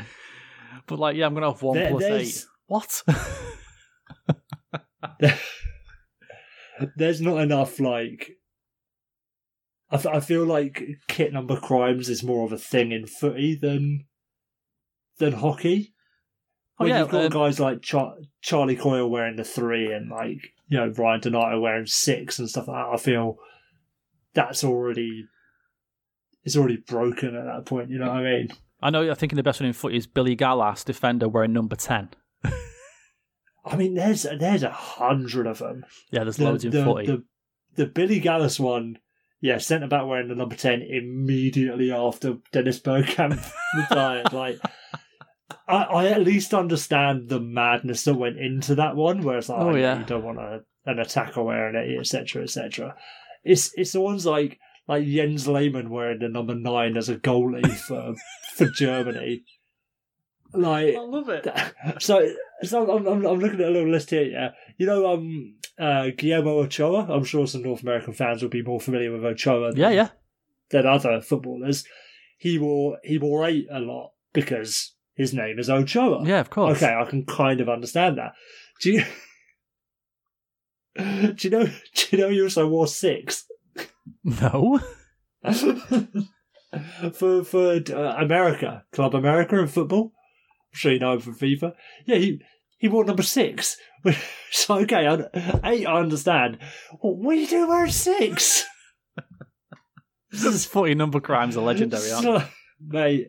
But 0.86 1.00
like, 1.00 1.16
yeah, 1.16 1.26
I'm 1.26 1.34
gonna 1.34 1.50
have 1.50 1.62
one 1.62 1.78
There- 1.78 2.02
eight. 2.18 2.44
What? 2.66 3.02
There's 6.96 7.20
not 7.20 7.38
enough, 7.38 7.78
like. 7.80 8.30
I 9.90 9.96
I 10.08 10.20
feel 10.20 10.44
like 10.44 10.82
kit 11.08 11.32
number 11.32 11.58
crimes 11.58 12.08
is 12.08 12.22
more 12.22 12.44
of 12.46 12.52
a 12.52 12.58
thing 12.58 12.92
in 12.92 13.06
footy 13.06 13.56
than 13.60 14.04
than 15.20 15.32
hockey. 15.32 15.94
Oh, 16.78 16.84
When 16.84 16.88
yeah, 16.88 17.00
you've 17.00 17.10
got 17.10 17.24
um, 17.26 17.30
guys 17.30 17.60
like 17.60 17.82
Char- 17.82 18.16
Charlie 18.42 18.76
Coyle 18.76 19.08
wearing 19.08 19.36
the 19.36 19.44
three 19.44 19.92
and 19.92 20.10
like 20.10 20.52
you 20.68 20.78
know 20.78 20.88
Ryan 20.88 21.20
Donato 21.20 21.60
wearing 21.60 21.86
six 21.86 22.38
and 22.38 22.48
stuff 22.48 22.66
like 22.66 22.76
that, 22.76 22.94
I 22.94 22.96
feel 22.96 23.36
that's 24.34 24.64
already 24.64 25.26
it's 26.42 26.56
already 26.56 26.78
broken 26.78 27.36
at 27.36 27.44
that 27.44 27.66
point. 27.66 27.90
You 27.90 27.98
know 27.98 28.08
what 28.08 28.16
I 28.16 28.22
mean? 28.22 28.48
I 28.82 28.90
know. 28.90 29.10
I 29.10 29.14
think 29.14 29.34
the 29.34 29.42
best 29.42 29.60
one 29.60 29.68
in 29.68 29.72
footy 29.74 29.96
is 29.96 30.06
Billy 30.06 30.34
Gallas, 30.34 30.82
defender, 30.82 31.28
wearing 31.28 31.52
number 31.52 31.76
ten. 31.76 32.10
I 33.64 33.76
mean, 33.76 33.94
there's 33.94 34.22
there's 34.22 34.62
a 34.62 34.70
hundred 34.70 35.46
of 35.46 35.58
them. 35.58 35.84
Yeah, 36.10 36.24
there's 36.24 36.38
the, 36.38 36.44
loads 36.44 36.64
in 36.64 36.70
the, 36.70 36.84
footy. 36.84 37.06
The, 37.06 37.24
the 37.76 37.86
Billy 37.86 38.20
Gallas 38.20 38.58
one, 38.58 38.98
yeah, 39.40 39.58
centre 39.58 39.86
back 39.86 40.06
wearing 40.06 40.28
the 40.28 40.34
number 40.34 40.56
10 40.56 40.82
immediately 40.82 41.92
after 41.92 42.38
Dennis 42.52 42.80
Bergkamp 42.80 43.42
retired. 43.76 44.32
Like, 44.32 44.58
I, 45.68 45.82
I 45.82 46.06
at 46.08 46.22
least 46.22 46.54
understand 46.54 47.28
the 47.28 47.40
madness 47.40 48.04
that 48.04 48.14
went 48.14 48.38
into 48.38 48.74
that 48.76 48.96
one, 48.96 49.22
where 49.22 49.38
it's 49.38 49.48
like, 49.48 49.60
Oh, 49.60 49.70
oh, 49.70 49.76
yeah. 49.76 49.98
you 49.98 50.04
don't 50.04 50.24
want 50.24 50.38
a, 50.38 50.60
an 50.86 50.98
attacker 50.98 51.42
wearing 51.42 51.74
it, 51.76 51.98
etc., 51.98 52.42
etc. 52.42 52.94
It's 53.44 53.72
it's 53.76 53.92
the 53.92 54.00
ones 54.00 54.26
like 54.26 54.58
like 54.86 55.06
Jens 55.06 55.46
Lehmann 55.48 55.90
wearing 55.90 56.18
the 56.20 56.28
number 56.28 56.54
nine 56.54 56.96
as 56.96 57.08
a 57.08 57.16
goalie 57.16 57.66
for 57.76 58.14
for 58.54 58.66
Germany. 58.70 59.44
Like, 60.52 60.96
I 60.96 61.00
love 61.00 61.28
it. 61.28 61.46
so, 62.00 62.28
so 62.64 62.90
I'm, 62.90 63.06
I'm, 63.06 63.24
I'm 63.24 63.38
looking 63.38 63.60
at 63.60 63.68
a 63.68 63.70
little 63.70 63.90
list 63.90 64.10
here. 64.10 64.24
Yeah, 64.24 64.50
you 64.78 64.86
know, 64.86 65.12
um, 65.12 65.54
uh, 65.78 66.08
Guillermo 66.16 66.58
Ochoa. 66.64 67.06
I'm 67.08 67.22
sure 67.22 67.46
some 67.46 67.62
North 67.62 67.82
American 67.82 68.14
fans 68.14 68.42
will 68.42 68.48
be 68.50 68.62
more 68.62 68.80
familiar 68.80 69.12
with 69.12 69.24
Ochoa. 69.24 69.70
Than, 69.70 69.80
Yeah, 69.80 69.90
yeah. 69.90 70.08
Than 70.70 70.86
other 70.86 71.20
footballers. 71.20 71.84
He 72.36 72.58
wore 72.58 72.98
he 73.04 73.16
wore 73.18 73.46
eight 73.46 73.68
a 73.70 73.78
lot 73.80 74.12
because 74.32 74.94
his 75.20 75.34
name 75.34 75.58
is 75.58 75.68
Ochoa. 75.68 76.24
Yeah, 76.24 76.40
of 76.40 76.48
course. 76.48 76.82
Okay, 76.82 76.94
I 76.94 77.04
can 77.04 77.26
kind 77.26 77.60
of 77.60 77.68
understand 77.68 78.16
that. 78.16 78.32
Do 78.80 78.90
you? 78.90 79.04
Do 81.34 81.36
you 81.38 81.50
know? 81.50 81.64
Do 81.66 82.04
you 82.10 82.18
know 82.18 82.30
he 82.30 82.42
also 82.42 82.66
wore 82.66 82.86
six 82.86 83.44
No. 84.24 84.80
for 87.12 87.44
for 87.44 87.80
uh, 87.90 88.14
America, 88.18 88.84
Club 88.92 89.14
America 89.14 89.58
in 89.58 89.68
football? 89.68 90.12
I'm 90.72 90.78
sure 90.78 90.92
you 90.92 90.98
know 90.98 91.12
him 91.12 91.20
from 91.20 91.36
FIFA. 91.36 91.74
Yeah, 92.06 92.16
he 92.16 92.40
he 92.78 92.88
wore 92.88 93.04
number 93.04 93.22
six. 93.22 93.76
so 94.50 94.78
okay, 94.80 95.06
I, 95.06 95.70
eight 95.70 95.86
I 95.86 96.00
understand. 96.00 96.58
Well, 97.02 97.14
what 97.14 97.36
are 97.36 97.40
you 97.40 97.46
doing 97.46 97.68
wearing 97.68 97.92
six? 97.92 98.64
This 100.30 100.44
is 100.44 100.64
forty 100.64 100.94
number 100.94 101.20
crimes 101.20 101.56
are 101.56 101.64
legendary, 101.64 102.10
aren't 102.10 102.24
they? 102.26 102.38
So- 102.38 102.46
mate. 102.80 103.28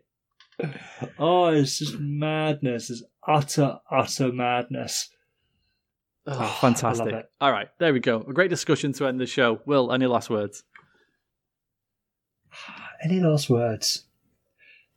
Oh, 1.17 1.47
it's 1.47 1.79
just 1.79 1.99
madness. 1.99 2.89
It's 2.89 3.03
utter, 3.27 3.79
utter 3.89 4.31
madness. 4.31 5.09
Oh, 6.27 6.57
fantastic. 6.61 7.29
All 7.39 7.51
right, 7.51 7.67
there 7.79 7.93
we 7.93 7.99
go. 7.99 8.21
A 8.21 8.33
great 8.33 8.49
discussion 8.49 8.93
to 8.93 9.07
end 9.07 9.19
the 9.19 9.25
show. 9.25 9.61
Will, 9.65 9.91
any 9.91 10.05
last 10.05 10.29
words? 10.29 10.63
Any 13.03 13.19
last 13.19 13.49
words? 13.49 14.03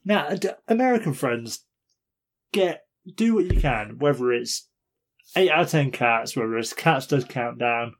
Now, 0.05 0.29
d- 0.35 0.51
American 0.69 1.15
friends, 1.15 1.65
get 2.53 2.85
do 3.15 3.35
what 3.35 3.47
you 3.47 3.59
can. 3.59 3.99
Whether 3.99 4.33
it's 4.33 4.69
eight 5.37 5.51
out 5.51 5.63
of 5.63 5.71
ten 5.71 5.91
cats, 5.91 6.37
whether 6.37 6.59
it's 6.59 6.75
cats 6.75 7.07
does 7.07 7.25
countdown, 7.25 7.95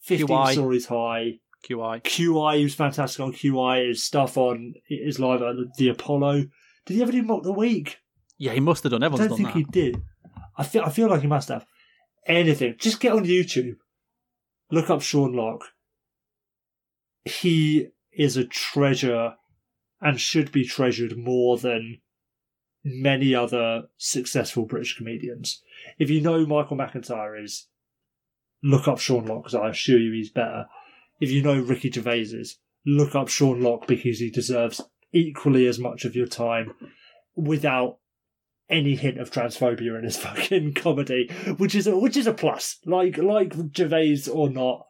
fifteen 0.00 0.26
QI. 0.26 0.52
stories 0.52 0.86
high. 0.86 1.38
QI. 1.68 2.02
QI, 2.02 2.62
was 2.62 2.74
fantastic 2.74 3.20
on 3.20 3.32
QI. 3.32 3.88
His 3.88 4.02
stuff 4.02 4.36
on 4.36 4.74
his 4.88 5.20
live 5.20 5.42
at 5.42 5.54
the 5.78 5.88
Apollo. 5.88 6.46
Did 6.86 6.94
he 6.94 7.02
ever 7.02 7.12
do 7.12 7.22
mock 7.22 7.42
the 7.42 7.52
week? 7.52 7.98
Yeah, 8.38 8.52
he 8.52 8.60
must 8.60 8.82
have 8.84 8.92
done. 8.92 9.02
Everyone's 9.02 9.26
I 9.26 9.28
don't 9.28 9.36
think 9.36 9.48
that. 9.48 9.56
he 9.56 9.64
did. 9.64 10.02
I 10.56 10.64
feel 10.64 10.82
I 10.84 10.90
feel 10.90 11.08
like 11.08 11.20
he 11.20 11.26
must 11.26 11.48
have. 11.48 11.66
anything, 12.26 12.76
just 12.78 13.00
get 13.00 13.12
on 13.12 13.24
YouTube, 13.24 13.76
look 14.70 14.90
up 14.90 15.02
Sean 15.02 15.34
Lock. 15.34 15.64
He 17.24 17.88
is 18.12 18.36
a 18.36 18.44
treasure 18.44 19.34
and 20.00 20.20
should 20.20 20.52
be 20.52 20.64
treasured 20.64 21.16
more 21.16 21.58
than 21.58 21.98
many 22.84 23.34
other 23.34 23.84
successful 23.96 24.64
British 24.64 24.96
comedians. 24.96 25.62
If 25.98 26.10
you 26.10 26.20
know 26.20 26.46
Michael 26.46 26.76
McIntyre 26.76 27.42
is, 27.42 27.68
look 28.62 28.86
up 28.86 28.98
Sean 28.98 29.26
Lock 29.26 29.44
because 29.44 29.54
I 29.54 29.70
assure 29.70 29.98
you 29.98 30.12
he's 30.12 30.30
better. 30.30 30.66
If 31.20 31.30
you 31.30 31.42
know 31.42 31.58
Ricky 31.60 31.90
Gervais 31.90 32.20
is, 32.20 32.58
look 32.84 33.14
up 33.14 33.28
Sean 33.28 33.60
Lock 33.60 33.86
because 33.86 34.18
he 34.18 34.30
deserves 34.30 34.80
equally 35.12 35.66
as 35.66 35.78
much 35.78 36.04
of 36.04 36.16
your 36.16 36.26
time 36.26 36.72
without 37.34 37.98
any 38.68 38.96
hint 38.96 39.18
of 39.18 39.30
transphobia 39.30 39.96
in 39.98 40.04
his 40.04 40.16
fucking 40.16 40.74
comedy, 40.74 41.30
which 41.56 41.74
is 41.74 41.86
a, 41.86 41.96
which 41.96 42.16
is 42.16 42.26
a 42.26 42.32
plus. 42.32 42.78
Like 42.84 43.18
like 43.18 43.54
Gervais 43.74 44.28
or 44.32 44.48
not, 44.48 44.86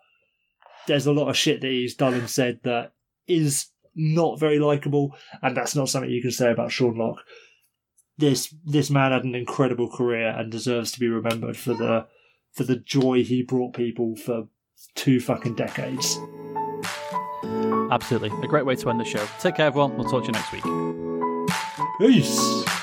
there's 0.87 1.07
a 1.07 1.13
lot 1.13 1.29
of 1.29 1.37
shit 1.37 1.61
that 1.61 1.71
he's 1.71 1.95
done 1.95 2.15
and 2.15 2.31
said 2.31 2.61
that 2.65 2.93
is 3.27 3.67
not 3.95 4.39
very 4.39 4.59
likable, 4.59 5.17
and 5.43 5.57
that's 5.57 5.75
not 5.75 5.89
something 5.89 6.11
you 6.11 6.23
can 6.23 6.31
say 6.31 6.51
about 6.51 6.71
Sean 6.71 6.97
Lock. 6.97 7.23
This 8.19 8.55
this 8.65 8.91
man 8.91 9.13
had 9.13 9.25
an 9.25 9.35
incredible 9.35 9.91
career 9.91 10.29
and 10.29 10.51
deserves 10.51 10.93
to 10.93 11.01
be 11.01 11.09
remembered 11.09 11.57
for 11.57 11.75
the 11.75 12.07
for 12.53 12.65
the 12.65 12.77
joy 12.77 13.23
he 13.23 13.43
brought 13.43 13.75
people 13.75 14.17
for 14.17 14.49
two 14.95 15.21
fucking 15.21 15.55
decades. 15.55 16.19
Absolutely. 17.91 18.31
A 18.43 18.47
great 18.47 18.67
way 18.67 18.77
to 18.77 18.91
end 18.91 19.01
the 19.01 19.05
show. 19.05 19.25
Take 19.41 19.57
care, 19.57 19.67
everyone. 19.67 19.97
We'll 19.97 20.09
talk 20.09 20.23
to 20.25 20.27
you 20.27 20.33
next 20.33 20.53
week. 20.53 20.65
Peace. 21.99 22.76